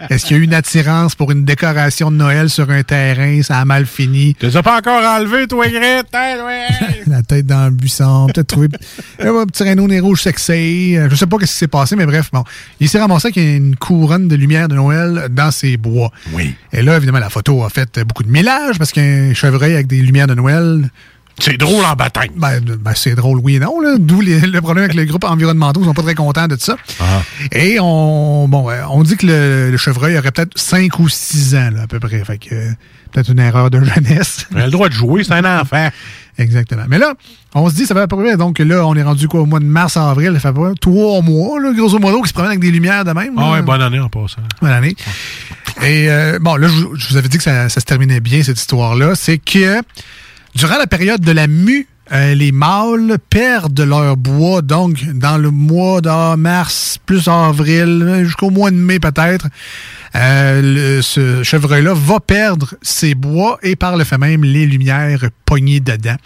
Est-ce 0.10 0.26
qu'il 0.26 0.38
y 0.38 0.40
a 0.40 0.44
eu 0.44 0.46
une 0.46 0.54
attirance 0.54 1.16
pour 1.16 1.32
une 1.32 1.44
décoration 1.44 2.12
de 2.12 2.16
Noël 2.18 2.50
sur 2.50 2.70
un 2.70 2.84
terrain? 2.84 3.42
Ça 3.42 3.58
a 3.58 3.66
mal 3.66 3.86
fini. 3.86 4.36
Tu 4.40 4.46
les 4.46 4.56
as 4.58 4.64
pas 4.64 4.78
encore 4.78 5.04
enlevé, 5.04 5.48
toi, 5.48 5.68
Gret? 5.68 6.04
Ouais. 6.14 6.68
La 7.08 7.24
tête 7.24 7.46
dans 7.46 7.66
le 7.66 7.72
buisson, 7.72 8.28
peut-être 8.28 8.48
trouvé 8.48 8.68
un 9.20 9.46
petit 9.46 9.64
rhino 9.64 9.88
nez 9.88 10.00
rouge 10.00 10.22
sexy. 10.22 10.96
Euh, 10.98 11.10
Je 11.10 11.16
sais 11.16 11.26
pas 11.28 11.38
qu'est-ce 11.38 11.52
qui 11.54 11.58
s'est 11.58 11.68
passé, 11.68 11.96
mais 11.96 12.06
bref, 12.06 12.30
bon. 12.32 12.44
Il 12.80 12.88
s'est 12.90 13.00
ramassé 13.00 13.32
qu'il 13.32 13.44
y 13.44 13.54
a 13.54 13.56
une 13.58 13.76
couronne 13.76 14.28
de 14.28 14.36
lumière 14.36 14.68
de 14.68 14.76
Noël 14.76 15.28
dans 15.32 15.52
ses 15.52 15.78
bois. 15.78 16.12
Oui. 16.34 16.54
Et 16.72 16.82
là, 16.82 16.96
évidemment, 16.98 17.20
la 17.20 17.30
photo 17.30 17.64
a 17.64 17.70
fait 17.70 18.00
beaucoup 18.06 18.24
de 18.24 18.30
millage 18.32 18.78
parce 18.78 18.92
qu'un 18.92 19.34
chevreuil 19.34 19.74
avec 19.74 19.88
des 19.88 20.02
lumières 20.02 20.28
de 20.28 20.36
Noël, 20.36 20.90
C'est 21.42 21.58
drôle 21.58 21.84
en 21.84 21.96
bataille. 21.96 22.30
ben, 22.36 22.60
ben, 22.62 22.94
c'est 22.96 23.16
drôle, 23.16 23.40
oui 23.44 23.56
et 23.56 23.60
non. 23.60 23.80
là. 23.82 23.96
D'où 23.98 24.22
le 24.22 24.60
problème 24.62 24.86
avec 24.86 24.96
les 24.96 25.06
groupes 25.06 25.24
environnementaux. 25.24 25.82
Ils 25.82 25.86
sont 25.88 25.94
pas 25.94 26.04
très 26.04 26.16
contents 26.16 26.48
de 26.48 26.56
ça. 26.60 26.78
Ah. 27.00 27.22
Et 27.52 27.78
on, 27.82 28.48
bon, 28.48 28.70
euh, 28.70 28.82
on 28.92 29.02
dit 29.04 29.18
que 29.18 29.26
le, 29.26 29.72
le 29.72 29.78
chevreuil 29.78 30.18
aurait 30.18 30.32
peut-être 30.32 30.58
5 30.58 31.00
ou 31.00 31.10
6 31.10 31.56
ans, 31.56 31.70
là, 31.74 31.82
à 31.84 31.88
peu 31.88 32.00
près. 32.00 32.24
Fait 32.24 32.38
que, 32.38 32.54
euh, 32.54 32.72
peut-être 33.12 33.30
une 33.32 33.40
erreur 33.40 33.70
de 33.72 33.80
jeunesse. 33.84 34.46
Il 34.52 34.60
a 34.60 34.66
le 34.66 34.72
droit 34.72 34.88
de 34.88 34.94
jouer, 34.94 35.24
c'est 35.24 35.34
un 35.34 35.60
enfant. 35.62 35.90
Exactement. 36.38 36.84
Mais 36.88 36.98
là, 36.98 37.14
on 37.56 37.70
se 37.70 37.76
dit, 37.76 37.86
ça 37.86 37.94
va 37.94 38.04
à 38.04 38.08
peu 38.08 38.18
près. 38.18 38.38
Donc 38.38 38.60
là, 38.60 38.86
on 38.86 38.96
est 38.96 39.04
rendu 39.04 39.28
quoi 39.28 39.42
au 39.42 39.46
mois 39.46 39.60
de 39.60 39.66
mars, 39.66 39.98
avril. 39.98 40.32
Ça 40.34 40.40
fait 40.40 40.48
à 40.50 40.54
peu 40.54 40.62
près 40.62 40.74
trois 40.80 41.22
mois, 41.22 41.60
là, 41.60 41.74
grosso 41.74 42.00
modo, 42.00 42.22
qui 42.22 42.30
se 42.30 42.34
promènent 42.34 42.52
avec 42.52 42.62
des 42.62 42.72
lumières 42.72 43.04
de 43.04 43.12
même. 43.12 43.34
Ah 43.38 43.42
là. 43.42 43.52
ouais, 43.52 43.62
bonne 43.64 43.82
année 43.82 44.00
en 44.00 44.10
passant. 44.10 44.42
Bonne 44.62 44.72
année. 44.72 44.96
Et 45.84 46.10
euh, 46.10 46.38
bon, 46.40 46.56
là, 46.56 46.68
je, 46.68 46.74
vous- 46.74 46.96
je 46.96 47.10
vous 47.10 47.18
avais 47.18 47.28
dit 47.28 47.38
que 47.38 47.44
ça, 47.44 47.68
ça 47.70 47.80
se 47.80 47.86
terminait 47.86 48.20
bien, 48.20 48.44
cette 48.44 48.60
histoire-là. 48.60 49.16
C'est 49.16 49.38
que 49.40 49.82
durant 50.56 50.78
la 50.78 50.88
période 50.88 51.22
de 51.22 51.32
la 51.32 51.48
mue, 51.48 51.88
euh, 52.12 52.36
les 52.36 52.52
mâles 52.52 53.18
perdent 53.30 53.80
leur 53.80 54.18
bois, 54.18 54.62
donc 54.62 55.02
dans 55.14 55.38
le 55.38 55.50
mois 55.50 56.02
de 56.02 56.36
mars, 56.36 56.98
plus 57.06 57.30
avril, 57.30 58.24
jusqu'au 58.24 58.50
mois 58.50 58.70
de 58.70 58.76
mai 58.76 59.00
peut-être, 59.00 59.48
euh, 60.16 61.02
ce 61.02 61.42
chevreuil-là 61.42 61.94
va 61.94 62.20
perdre 62.20 62.74
ses 62.82 63.16
bois 63.16 63.60
et 63.64 63.78
par 63.78 63.96
le 63.96 64.04
fait 64.04 64.18
même 64.18 64.44
les 64.44 64.66
lumières 64.66 65.30
pognées 65.46 65.80
dedans. 65.80 66.18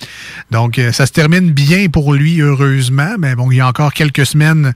Donc 0.50 0.80
euh, 0.80 0.92
ça 0.92 1.06
se 1.06 1.12
termine 1.12 1.52
bien 1.52 1.88
pour 1.90 2.16
lui, 2.16 2.42
heureusement, 2.42 3.16
mais 3.20 3.36
bon, 3.36 3.52
il 3.52 3.58
y 3.58 3.62
a 3.62 3.68
encore 3.68 3.94
quelques 3.94 4.26
semaines 4.26 4.74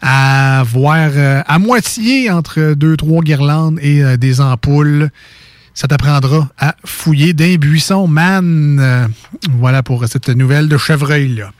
à 0.00 0.62
voir 0.66 1.10
à 1.46 1.58
moitié 1.58 2.30
entre 2.30 2.74
deux, 2.74 2.96
trois 2.96 3.22
guirlandes 3.22 3.78
et 3.82 4.16
des 4.18 4.40
ampoules 4.40 5.10
ça 5.76 5.86
t'apprendra 5.86 6.48
à 6.58 6.74
fouiller 6.84 7.34
d'un 7.34 7.56
buisson, 7.56 8.08
man. 8.08 8.78
Euh, 8.80 9.06
voilà 9.50 9.82
pour 9.82 10.08
cette 10.08 10.30
nouvelle 10.30 10.68
de 10.68 10.78
chevreuil-là. 10.78 11.52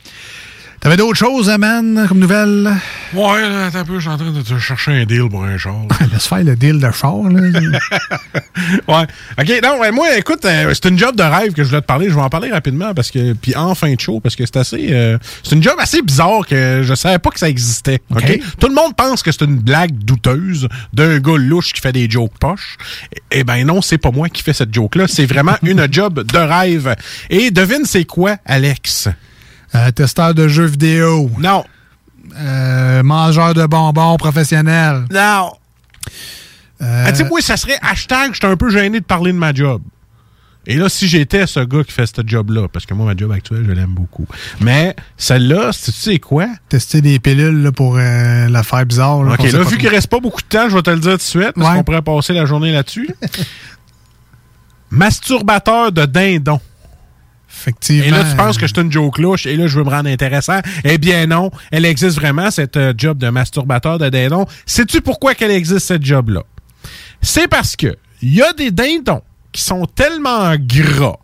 T'avais 0.80 0.96
d'autres 0.96 1.18
choses, 1.18 1.48
hein, 1.48 1.58
man, 1.58 2.06
comme 2.08 2.18
nouvelle? 2.18 2.70
Ouais, 3.12 3.40
là, 3.40 3.66
attends 3.66 3.78
un 3.78 3.84
peu, 3.84 3.94
je 3.94 4.00
suis 4.00 4.08
en 4.10 4.16
train 4.18 4.30
de 4.30 4.42
te 4.42 4.58
chercher 4.58 4.92
un 4.92 5.04
deal 5.04 5.28
pour 5.28 5.42
un 5.42 5.56
char. 5.56 5.74
Laisse 6.12 6.26
faire 6.26 6.44
le 6.44 6.54
deal 6.54 6.78
de 6.78 6.90
char, 6.92 7.22
là. 7.24 7.40
ouais. 8.88 9.06
OK, 9.40 9.62
non, 9.62 9.80
ouais, 9.80 9.90
moi, 9.90 10.16
écoute, 10.16 10.44
euh, 10.44 10.72
c'est 10.74 10.88
une 10.88 10.98
job 10.98 11.16
de 11.16 11.22
rêve 11.22 11.54
que 11.54 11.64
je 11.64 11.68
voulais 11.68 11.80
te 11.80 11.86
parler. 11.86 12.08
Je 12.08 12.14
vais 12.14 12.20
en 12.20 12.28
parler 12.28 12.52
rapidement 12.52 12.94
parce 12.94 13.10
que, 13.10 13.32
puis 13.32 13.56
en 13.56 13.74
fin 13.74 13.92
de 13.92 14.00
show, 14.00 14.20
parce 14.20 14.36
que 14.36 14.44
c'est 14.44 14.58
assez, 14.58 14.88
euh, 14.90 15.18
c'est 15.42 15.56
une 15.56 15.62
job 15.62 15.74
assez 15.78 16.02
bizarre 16.02 16.46
que 16.46 16.82
je 16.82 16.94
savais 16.94 17.18
pas 17.18 17.30
que 17.30 17.38
ça 17.38 17.48
existait. 17.48 18.00
OK? 18.10 18.22
OK. 18.22 18.40
Tout 18.60 18.68
le 18.68 18.74
monde 18.74 18.94
pense 18.94 19.22
que 19.22 19.32
c'est 19.32 19.44
une 19.44 19.58
blague 19.58 19.96
douteuse 19.96 20.68
d'un 20.92 21.18
gars 21.18 21.36
louche 21.38 21.72
qui 21.72 21.80
fait 21.80 21.92
des 21.92 22.08
jokes 22.08 22.38
poches. 22.38 22.76
Eh 23.30 23.44
ben 23.44 23.64
non, 23.66 23.82
c'est 23.82 23.98
pas 23.98 24.10
moi 24.10 24.28
qui 24.28 24.42
fais 24.42 24.52
cette 24.52 24.72
joke-là. 24.74 25.06
C'est 25.08 25.26
vraiment 25.26 25.56
une 25.62 25.86
job 25.90 26.22
de 26.22 26.38
rêve. 26.38 26.94
Et 27.30 27.50
devine, 27.50 27.84
c'est 27.84 28.04
quoi, 28.04 28.36
Alex? 28.44 29.08
Euh, 29.74 29.90
testeur 29.90 30.32
de 30.34 30.48
jeux 30.48 30.66
vidéo. 30.66 31.30
Non. 31.38 31.64
Euh, 32.38 33.02
mangeur 33.02 33.55
de 33.55 33.66
bonbons 33.66 34.16
professionnel. 34.16 35.05
Non. 35.10 35.52
Euh, 36.82 37.05
Ah, 37.06 37.12
tu 37.12 37.18
sais, 37.18 37.24
moi, 37.28 37.40
ça 37.40 37.56
serait 37.56 37.78
hashtag, 37.82 38.34
j'étais 38.34 38.47
un 38.47 38.56
peu 38.56 38.70
gêné 38.70 39.01
de 39.01 39.05
parler 39.05 39.32
de 39.32 39.38
ma 39.38 39.52
job. 39.55 39.80
Et 40.68 40.74
là, 40.76 40.88
si 40.88 41.06
j'étais 41.06 41.47
ce 41.47 41.60
gars 41.60 41.84
qui 41.84 41.93
fait 41.93 42.06
ce 42.06 42.22
job-là, 42.26 42.66
parce 42.68 42.86
que 42.86 42.93
moi, 42.94 43.06
ma 43.06 43.16
job 43.16 43.30
actuelle, 43.30 43.64
je 43.66 43.70
l'aime 43.72 43.94
beaucoup. 43.94 44.26
Mais 44.60 44.97
celle-là, 45.16 45.70
c'est- 45.72 45.93
tu 45.93 45.98
sais 45.98 46.18
quoi? 46.18 46.48
Tester 46.68 47.01
des 47.01 47.20
pilules 47.20 47.62
là, 47.62 47.70
pour 47.72 47.97
euh, 47.98 48.48
l'affaire 48.48 48.84
bizarre. 48.84 49.22
Là, 49.22 49.34
OK, 49.34 49.51
là, 49.52 49.62
vu 49.62 49.78
qu'il 49.78 49.88
reste 49.88 50.09
pas 50.09 50.18
beaucoup 50.18 50.43
de 50.43 50.47
temps, 50.48 50.68
je 50.68 50.74
vais 50.74 50.82
te 50.82 50.90
le 50.90 50.98
dire 50.98 51.12
tout 51.12 51.16
de 51.18 51.22
suite, 51.22 51.52
parce 51.55 51.68
Ouais. 51.70 51.76
qu'on 51.76 51.84
pourrait 51.84 52.02
passer 52.02 52.32
la 52.32 52.47
journée 52.47 52.72
là-dessus. 52.72 53.09
Masturbateur 54.90 55.93
de 55.93 56.05
dindon. 56.05 56.60
Effectivement. 57.58 58.04
Et 58.04 58.10
là, 58.10 58.24
tu 58.30 58.36
penses 58.36 58.58
que 58.58 58.66
c'est 58.66 58.78
une 58.78 58.92
joke 58.92 59.18
louche, 59.18 59.46
et 59.46 59.56
là, 59.56 59.66
je 59.66 59.78
veux 59.78 59.84
me 59.84 59.90
rendre 59.90 60.08
intéressant. 60.08 60.60
Eh 60.84 60.98
bien 60.98 61.26
non, 61.26 61.50
elle 61.70 61.84
existe 61.84 62.16
vraiment, 62.16 62.50
cette 62.50 62.76
euh, 62.76 62.92
job 62.96 63.18
de 63.18 63.28
masturbateur 63.28 63.98
de 63.98 64.08
dindon. 64.08 64.46
Sais-tu 64.66 65.00
pourquoi 65.00 65.34
qu'elle 65.34 65.50
existe, 65.50 65.86
cette 65.86 66.04
job-là? 66.04 66.42
C'est 67.22 67.48
parce 67.48 67.76
que 67.76 67.96
il 68.22 68.34
y 68.34 68.42
a 68.42 68.52
des 68.52 68.70
dindons 68.70 69.22
qui 69.52 69.62
sont 69.62 69.86
tellement 69.86 70.54
gras 70.58 71.16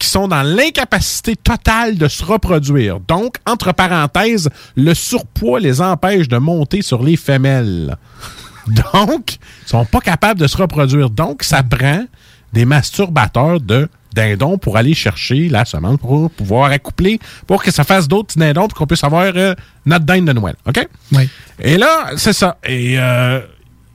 qui 0.00 0.08
sont 0.08 0.26
dans 0.26 0.42
l'incapacité 0.42 1.36
totale 1.36 1.96
de 1.98 2.08
se 2.08 2.24
reproduire. 2.24 2.98
Donc, 3.00 3.36
entre 3.46 3.72
parenthèses, 3.72 4.48
le 4.74 4.94
surpoids 4.94 5.60
les 5.60 5.82
empêche 5.82 6.26
de 6.26 6.38
monter 6.38 6.82
sur 6.82 7.02
les 7.02 7.16
femelles. 7.16 7.96
Donc, 8.66 9.36
ils 9.66 9.68
sont 9.68 9.84
pas 9.84 10.00
capables 10.00 10.40
de 10.40 10.46
se 10.46 10.56
reproduire. 10.56 11.10
Donc, 11.10 11.42
ça 11.42 11.62
prend 11.62 12.04
des 12.52 12.64
masturbateurs 12.64 13.60
de 13.60 13.88
dindons 14.12 14.58
pour 14.58 14.76
aller 14.76 14.92
chercher 14.94 15.48
la 15.48 15.64
semence 15.64 15.98
pour 15.98 16.30
pouvoir 16.32 16.72
accoupler, 16.72 17.20
pour 17.46 17.62
que 17.62 17.70
ça 17.70 17.84
fasse 17.84 18.08
d'autres 18.08 18.34
dindons 18.36 18.66
pour 18.66 18.76
qu'on 18.78 18.86
puisse 18.86 19.04
avoir 19.04 19.32
euh, 19.36 19.54
notre 19.86 20.04
dinde 20.04 20.24
de 20.26 20.32
Noël. 20.32 20.56
OK? 20.66 20.88
Oui. 21.12 21.28
Et 21.60 21.78
là, 21.78 22.10
c'est 22.16 22.32
ça. 22.32 22.56
Et 22.64 22.98
euh, 22.98 23.40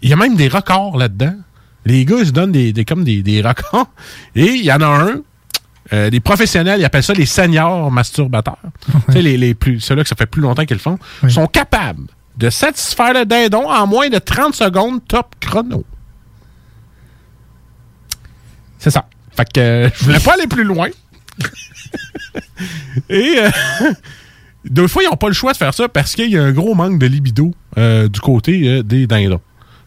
il 0.02 0.10
y 0.10 0.14
a 0.14 0.16
même 0.16 0.36
des 0.36 0.48
records 0.48 0.98
là-dedans. 0.98 1.34
Les 1.86 2.06
gars, 2.06 2.16
ils 2.20 2.28
se 2.28 2.32
donnent 2.32 2.54
des, 2.54 2.72
des- 2.74 2.86
comme 2.86 3.04
des, 3.04 3.22
des 3.24 3.42
records. 3.42 3.88
Et 4.36 4.46
il 4.46 4.64
y 4.66 4.72
en 4.72 4.82
a 4.82 4.86
un, 4.88 5.16
euh, 5.94 6.10
les 6.10 6.20
professionnels, 6.20 6.80
ils 6.80 6.86
appellent 6.86 7.04
ça 7.04 7.14
les 7.14 7.26
seniors 7.28 7.92
masturbateurs. 7.92 8.58
Tu 9.08 9.14
sais, 9.14 9.22
les, 9.22 9.38
les 9.38 9.54
plus, 9.54 9.80
ceux-là 9.82 10.02
que 10.04 10.10
ça 10.10 10.16
fait 10.16 10.26
plus 10.26 10.42
longtemps 10.42 10.66
qu'ils 10.66 10.78
le 10.78 10.82
font, 10.82 10.98
sont 11.30 11.46
capables 11.48 12.08
de 12.38 12.50
satisfaire 12.50 13.14
le 13.14 13.26
dindon 13.26 13.70
en 13.70 13.86
moins 13.86 14.10
de 14.10 14.18
30 14.18 14.56
secondes 14.56 15.00
top 15.08 15.36
chrono. 15.40 15.84
C'est 18.86 18.92
ça. 18.92 19.08
Fait 19.36 19.52
que 19.52 19.60
euh, 19.60 19.90
je 19.96 20.06
voulais 20.06 20.20
pas 20.20 20.34
aller 20.36 20.46
plus 20.46 20.64
loin. 20.64 20.90
Et 23.10 23.36
euh, 23.40 23.50
deux 24.66 24.88
fois, 24.88 25.02
ils 25.02 25.08
n'ont 25.08 25.18
pas 25.18 25.28
le 25.28 25.34
choix 25.34 25.54
de 25.54 25.58
faire 25.58 25.74
ça 25.74 25.90
parce 25.90 26.14
qu'il 26.14 26.30
y 26.30 26.38
a 26.38 26.44
un 26.44 26.52
gros 26.52 26.76
manque 26.76 27.00
de 27.00 27.08
libido 27.08 27.52
euh, 27.80 28.08
du 28.08 28.20
côté 28.20 28.84
des 28.84 29.08
dindons. 29.08 29.42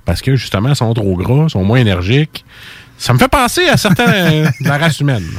Parce 0.05 0.21
que 0.21 0.35
justement, 0.35 0.71
ils 0.71 0.75
sont 0.75 0.93
trop 0.95 1.15
gras, 1.15 1.45
ils 1.45 1.51
sont 1.51 1.63
moins 1.63 1.79
énergiques. 1.79 2.45
Ça 2.99 3.13
me 3.13 3.21
fait 3.21 3.29
penser 3.29 3.69
à 3.69 3.77
certains 3.77 4.51
de 4.61 4.69
la 4.69 4.79
race 4.79 4.99
humaine. 4.99 5.25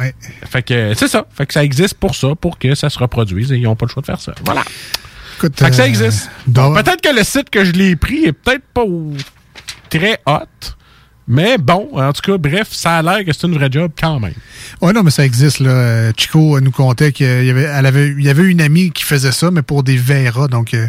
Ouais. 0.00 0.14
Fait 0.50 0.62
que 0.62 0.94
c'est 0.94 1.08
ça. 1.08 1.26
Fait 1.30 1.44
que 1.44 1.52
ça 1.52 1.62
existe 1.62 1.94
pour 1.98 2.14
ça, 2.14 2.28
pour 2.34 2.58
que 2.58 2.74
ça 2.74 2.88
se 2.88 2.98
reproduise 2.98 3.52
et 3.52 3.56
ils 3.56 3.64
n'ont 3.64 3.76
pas 3.76 3.84
le 3.84 3.90
choix 3.90 4.00
de 4.00 4.06
faire 4.06 4.18
ça. 4.18 4.32
Voilà. 4.42 4.62
Écoute, 5.36 5.58
Fait 5.58 5.68
que 5.68 5.76
ça 5.76 5.86
existe. 5.86 6.30
peut-être 6.46 7.02
que 7.02 7.14
le 7.14 7.22
site 7.22 7.50
que 7.50 7.66
je 7.66 7.72
l'ai 7.72 7.94
pris 7.94 8.24
est 8.24 8.32
peut-être 8.32 8.64
pas 8.72 8.86
très 9.90 10.18
hot. 10.26 10.74
Mais 11.26 11.56
bon, 11.58 11.88
en 11.94 12.12
tout 12.12 12.20
cas, 12.20 12.36
bref, 12.36 12.68
ça 12.72 12.98
a 12.98 13.02
l'air 13.02 13.24
que 13.24 13.32
c'est 13.32 13.46
une 13.46 13.54
vraie 13.54 13.70
job 13.70 13.92
quand 13.98 14.20
même. 14.20 14.34
Ouais, 14.82 14.92
non, 14.92 15.02
mais 15.02 15.10
ça 15.10 15.24
existe. 15.24 15.60
Là. 15.60 16.12
Chico 16.16 16.60
nous 16.60 16.70
contait 16.70 17.12
qu'il 17.12 17.44
y 17.44 17.50
avait, 17.50 17.62
elle 17.62 17.86
avait, 17.86 18.08
il 18.10 18.22
y 18.22 18.28
avait 18.28 18.44
une 18.44 18.60
amie 18.60 18.90
qui 18.90 19.04
faisait 19.04 19.32
ça, 19.32 19.50
mais 19.50 19.62
pour 19.62 19.82
des 19.82 19.96
verras. 19.96 20.48
Donc, 20.48 20.74
euh, 20.74 20.86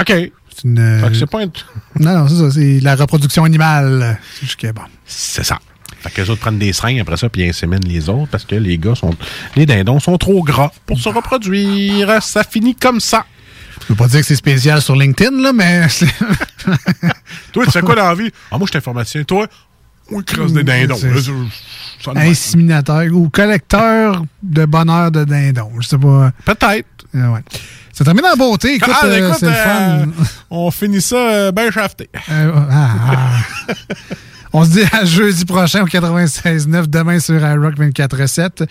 OK. 0.00 0.06
c'est 0.08 0.64
une. 0.64 0.78
euh, 0.78 1.00
Fait 1.02 1.08
que 1.08 1.14
c'est 1.14 1.26
pas 1.30 1.42
un- 1.42 1.50
Non, 2.00 2.18
non, 2.20 2.28
c'est 2.28 2.36
ça. 2.36 2.50
C'est 2.50 2.80
la 2.80 2.96
reproduction 2.96 3.44
animale. 3.44 4.18
C'est 4.34 4.46
juste 4.46 4.58
que, 4.60 4.72
bon. 4.72 4.82
C'est 5.04 5.44
ça. 5.44 5.58
Fait 6.00 6.10
que 6.10 6.20
les 6.22 6.30
autres 6.30 6.40
prennent 6.40 6.58
des 6.58 6.72
seins 6.72 6.98
après 7.00 7.16
ça, 7.18 7.28
puis 7.28 7.42
ils 7.42 7.48
inséminent 7.50 7.86
les 7.86 8.08
autres 8.08 8.28
parce 8.30 8.44
que 8.44 8.54
les 8.54 8.78
gars 8.78 8.94
sont. 8.94 9.14
Les 9.56 9.66
dindons 9.66 10.00
sont 10.00 10.16
trop 10.16 10.42
gras 10.42 10.70
pour 10.86 10.98
se 10.98 11.08
reproduire. 11.10 12.22
Ça 12.22 12.44
finit 12.44 12.74
comme 12.74 13.00
ça. 13.00 13.26
Je 13.86 13.92
veux 13.92 13.96
pas 13.96 14.08
dire 14.08 14.20
que 14.20 14.26
c'est 14.26 14.36
spécial 14.36 14.80
sur 14.82 14.96
LinkedIn, 14.96 15.40
là, 15.40 15.52
mais. 15.52 15.86
Toi, 17.52 17.64
tu 17.64 17.70
fais 17.70 17.80
quoi 17.80 17.94
dans 17.94 18.08
la 18.08 18.14
vie? 18.14 18.30
Ah, 18.50 18.58
moi, 18.58 18.66
je 18.66 18.70
suis 18.70 18.78
informaticien. 18.78 19.24
Toi, 19.24 19.46
on 20.10 20.22
creuse 20.22 20.52
des 20.52 20.64
dindons. 20.64 20.96
Ça 20.96 22.12
le 22.12 22.18
Inséminateur 22.20 23.04
ou 23.12 23.28
collecteur 23.28 24.24
de 24.42 24.64
bonheur 24.64 25.10
de 25.10 25.24
dindon. 25.24 25.70
Je 25.80 25.88
sais 25.88 25.98
pas. 25.98 26.30
Peut-être. 26.44 26.86
ouais. 27.14 27.42
Ça 27.92 28.04
termine 28.04 28.26
en 28.26 28.36
beauté. 28.36 28.74
Écoute, 28.74 28.92
Ah, 28.94 29.06
euh, 29.06 29.28
écoute, 29.28 29.38
c'est 29.40 29.46
le 29.46 29.52
euh, 29.52 30.04
fun. 30.04 30.06
on 30.50 30.70
finit 30.70 31.00
ça 31.00 31.16
euh, 31.16 31.52
bien 31.52 31.70
shafté. 31.70 32.10
Euh, 32.30 32.52
ah, 32.70 32.90
ah. 33.10 33.74
On 34.52 34.64
se 34.64 34.70
dit 34.70 34.84
à 34.92 35.04
jeudi 35.04 35.44
prochain 35.44 35.82
au 35.82 35.86
96.9, 35.86 36.86
demain 36.86 37.18
sur 37.20 37.34
iRock 37.34 37.74
24.7. 37.76 38.66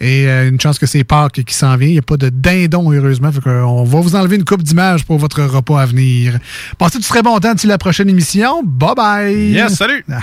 Et 0.00 0.26
euh, 0.28 0.48
une 0.48 0.58
chance 0.60 0.78
que 0.78 0.86
c'est 0.86 1.04
Pâques 1.04 1.42
qui 1.44 1.54
s'en 1.54 1.76
vient. 1.76 1.88
Il 1.88 1.92
n'y 1.92 1.98
a 1.98 2.02
pas 2.02 2.16
de 2.16 2.30
dindon, 2.30 2.90
heureusement. 2.90 3.30
Fait 3.32 3.40
qu'on 3.40 3.84
va 3.84 4.00
vous 4.00 4.16
enlever 4.16 4.36
une 4.36 4.44
coupe 4.44 4.62
d'images 4.62 5.04
pour 5.04 5.18
votre 5.18 5.42
repas 5.42 5.82
à 5.82 5.86
venir. 5.86 6.38
Passez 6.78 6.98
du 6.98 7.04
très 7.04 7.22
bon 7.22 7.38
temps 7.38 7.52
d'ici 7.52 7.66
la 7.66 7.78
prochaine 7.78 8.08
émission. 8.08 8.62
Bye 8.64 8.94
bye! 8.96 9.50
Yes, 9.52 9.74
salut! 9.74 10.04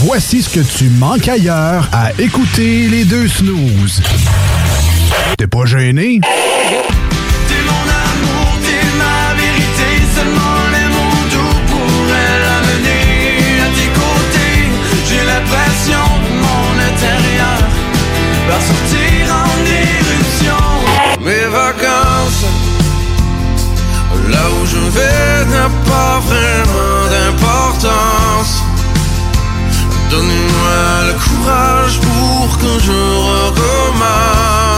Voici 0.00 0.42
ce 0.42 0.50
que 0.50 0.60
tu 0.60 0.90
manques 0.90 1.28
ailleurs 1.28 1.88
à 1.92 2.12
écouter 2.18 2.88
les 2.88 3.04
deux 3.04 3.28
snooze. 3.28 4.02
T'es 5.36 5.46
pas 5.46 5.64
gêné? 5.64 6.20
Va 18.48 18.60
sortir 18.70 19.20
en 19.44 19.54
éruption. 19.86 20.64
Mes 21.20 21.46
vacances, 21.60 22.44
là 24.34 24.44
où 24.56 24.66
je 24.66 24.82
vais 24.96 25.44
n'a 25.52 25.68
pas 25.92 26.14
vraiment 26.28 27.00
d'importance. 27.12 28.54
Donnez-moi 30.10 30.80
le 31.08 31.14
courage 31.24 32.00
pour 32.00 32.58
que 32.62 32.72
je 32.86 33.00
recommence. 33.32 34.77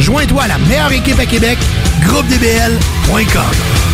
Joins-toi 0.00 0.42
à 0.42 0.48
la 0.48 0.58
meilleure 0.58 0.92
équipe 0.92 1.18
à 1.18 1.26
Québec, 1.26 1.58
groupedbl.com. 2.06 3.93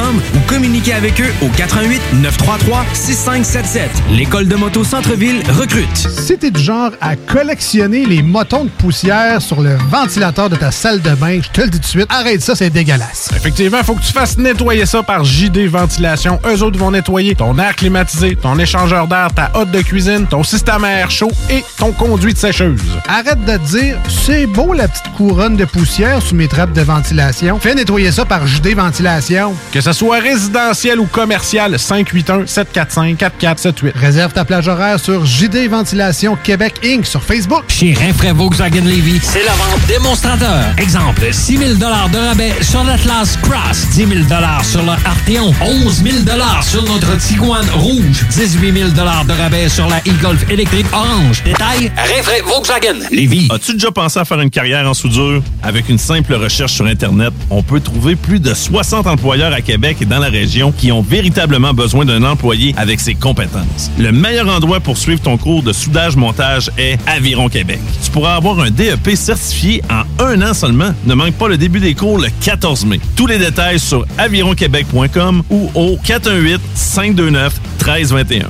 ou 0.00 0.38
communiquez 0.46 0.94
avec 0.94 1.20
eux 1.20 1.32
au 1.42 1.48
88 1.48 2.00
933 2.14 2.84
6577. 2.94 3.90
L'école 4.10 4.48
de 4.48 4.56
moto 4.56 4.84
Centre-ville 4.84 5.42
recrute. 5.50 5.96
Si 5.96 6.38
t'es 6.38 6.50
du 6.50 6.60
genre 6.62 6.92
à 7.00 7.14
collectionner 7.16 8.06
les 8.06 8.22
motons 8.22 8.64
de 8.64 8.70
poussière 8.70 9.42
sur 9.42 9.60
le 9.60 9.76
ventilateur 9.90 10.48
de 10.48 10.56
ta 10.56 10.70
salle 10.70 11.02
de 11.02 11.10
bain, 11.14 11.40
je 11.42 11.48
te 11.50 11.60
le 11.60 11.68
dis 11.68 11.78
tout 11.78 11.82
de 11.82 11.86
suite, 11.86 12.06
arrête 12.08 12.40
ça, 12.40 12.54
c'est 12.54 12.70
dégueulasse. 12.70 13.30
Effectivement, 13.36 13.82
faut 13.82 13.94
que 13.94 14.02
tu 14.02 14.12
fasses 14.12 14.38
nettoyer 14.38 14.86
ça 14.86 15.02
par 15.02 15.24
JD 15.24 15.68
Ventilation. 15.68 16.40
Eux 16.46 16.62
autres 16.62 16.78
vont 16.78 16.90
nettoyer 16.90 17.34
ton 17.34 17.58
air 17.58 17.76
climatisé, 17.76 18.36
ton 18.36 18.58
échangeur 18.58 19.06
d'air, 19.08 19.28
ta 19.34 19.50
hotte 19.54 19.70
de 19.70 19.82
cuisine, 19.82 20.26
ton 20.26 20.42
système 20.42 20.84
à 20.84 20.92
air 20.92 21.10
chaud 21.10 21.30
et 21.50 21.62
ton 21.76 21.92
conduit 21.92 22.32
de 22.32 22.38
sécheuse. 22.38 22.80
Arrête 23.08 23.44
de 23.44 23.56
te 23.58 23.76
dire, 23.76 23.96
c'est 24.08 24.46
beau 24.46 24.72
la 24.72 24.88
petite 24.88 25.12
couronne 25.16 25.56
de 25.56 25.66
poussière 25.66 26.22
sous 26.22 26.34
mes 26.34 26.48
trappes 26.48 26.72
de 26.72 26.82
ventilation. 26.82 27.58
Fais 27.60 27.74
nettoyer 27.74 28.10
ça 28.10 28.24
par 28.24 28.46
JD 28.46 28.74
Ventilation. 28.74 29.54
Que 29.70 29.81
ce 29.82 29.92
soit 29.92 30.20
résidentiel 30.20 31.00
ou 31.00 31.06
commercial, 31.06 31.74
581-745-4478. 31.74 33.90
Réserve 33.96 34.32
ta 34.32 34.44
plage 34.44 34.68
horaire 34.68 35.00
sur 35.00 35.26
JD 35.26 35.68
Ventilation 35.68 36.38
Québec 36.40 36.74
Inc. 36.84 37.04
sur 37.04 37.20
Facebook. 37.20 37.64
Chez 37.66 37.92
Rinfraie 37.92 38.30
Volkswagen 38.32 38.84
Levy, 38.84 39.18
c'est 39.20 39.44
la 39.44 39.50
vente 39.52 39.84
démonstrateur. 39.88 40.66
Exemple, 40.78 41.26
6 41.32 41.58
000 41.58 41.74
de 41.74 42.16
rabais 42.16 42.54
sur 42.62 42.84
l'Atlas 42.84 43.36
Cross, 43.42 43.88
10 43.94 44.06
000 44.06 44.20
sur 44.62 44.82
le 44.82 44.92
Arteon, 45.04 45.52
11 45.60 46.04
000 46.04 46.16
sur 46.62 46.84
notre 46.84 47.18
Tiguan 47.18 47.66
Rouge, 47.74 48.24
18 48.30 48.72
000 48.72 48.90
de 48.90 49.32
rabais 49.32 49.68
sur 49.68 49.88
la 49.88 49.98
e-Golf 49.98 50.48
électrique 50.48 50.86
orange. 50.92 51.42
Détail, 51.44 51.90
Rinfraie 51.96 52.42
Volkswagen 52.46 53.00
Levy. 53.10 53.48
As-tu 53.50 53.72
déjà 53.72 53.90
pensé 53.90 54.20
à 54.20 54.24
faire 54.24 54.40
une 54.40 54.50
carrière 54.50 54.88
en 54.88 54.94
soudure? 54.94 55.42
Avec 55.64 55.88
une 55.88 55.98
simple 55.98 56.34
recherche 56.34 56.74
sur 56.74 56.86
Internet, 56.86 57.32
on 57.50 57.64
peut 57.64 57.80
trouver 57.80 58.14
plus 58.14 58.38
de 58.38 58.54
60 58.54 59.08
employeurs 59.08 59.52
à 59.52 59.60
Québec 59.60 59.71
et 59.72 60.04
dans 60.04 60.18
la 60.18 60.28
région 60.28 60.70
qui 60.70 60.92
ont 60.92 61.00
véritablement 61.00 61.72
besoin 61.72 62.04
d'un 62.04 62.22
employé 62.24 62.74
avec 62.76 63.00
ses 63.00 63.14
compétences. 63.14 63.90
Le 63.98 64.12
meilleur 64.12 64.46
endroit 64.48 64.80
pour 64.80 64.98
suivre 64.98 65.22
ton 65.22 65.38
cours 65.38 65.62
de 65.62 65.72
soudage-montage 65.72 66.70
est 66.76 66.98
Aviron 67.06 67.48
Québec. 67.48 67.80
Tu 68.04 68.10
pourras 68.10 68.34
avoir 68.34 68.60
un 68.60 68.70
DEP 68.70 69.16
certifié 69.16 69.80
en 69.90 70.02
un 70.22 70.42
an 70.42 70.52
seulement. 70.52 70.92
Ne 71.06 71.14
manque 71.14 71.32
pas 71.34 71.48
le 71.48 71.56
début 71.56 71.80
des 71.80 71.94
cours 71.94 72.18
le 72.18 72.28
14 72.44 72.84
mai. 72.84 73.00
Tous 73.16 73.26
les 73.26 73.38
détails 73.38 73.80
sur 73.80 74.04
avironquebec.com 74.18 75.42
ou 75.48 75.70
au 75.74 75.96
418-529-1321. 75.96 78.48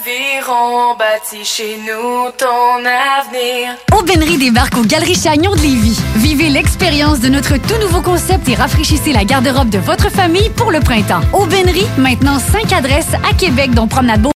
Aviron 0.00 0.96
bâti 0.96 1.44
chez 1.44 1.76
nous 1.78 2.30
ton 2.38 2.78
avenir. 2.78 3.76
Aubainerie 3.98 4.38
débarque 4.38 4.78
aux 4.78 4.84
Galeries 4.84 5.14
Chagnon 5.14 5.54
de 5.54 5.60
Lévis. 5.60 6.00
Vivez 6.16 6.48
l'expérience 6.48 7.20
de 7.20 7.28
notre 7.28 7.58
tout 7.58 7.78
nouveau 7.80 8.00
concept 8.00 8.48
et 8.48 8.54
rafraîchissez 8.54 9.12
la 9.12 9.24
garde-robe 9.24 9.68
de 9.68 9.78
votre 9.78 10.10
famille 10.10 10.48
pour 10.60 10.70
le 10.70 10.80
printemps. 10.80 11.22
Aubainerie, 11.32 11.86
maintenant 11.96 12.38
5 12.38 12.72
adresses 12.72 13.14
à 13.28 13.34
Québec, 13.34 13.72
dont 13.74 13.88
Promenade. 13.88 14.39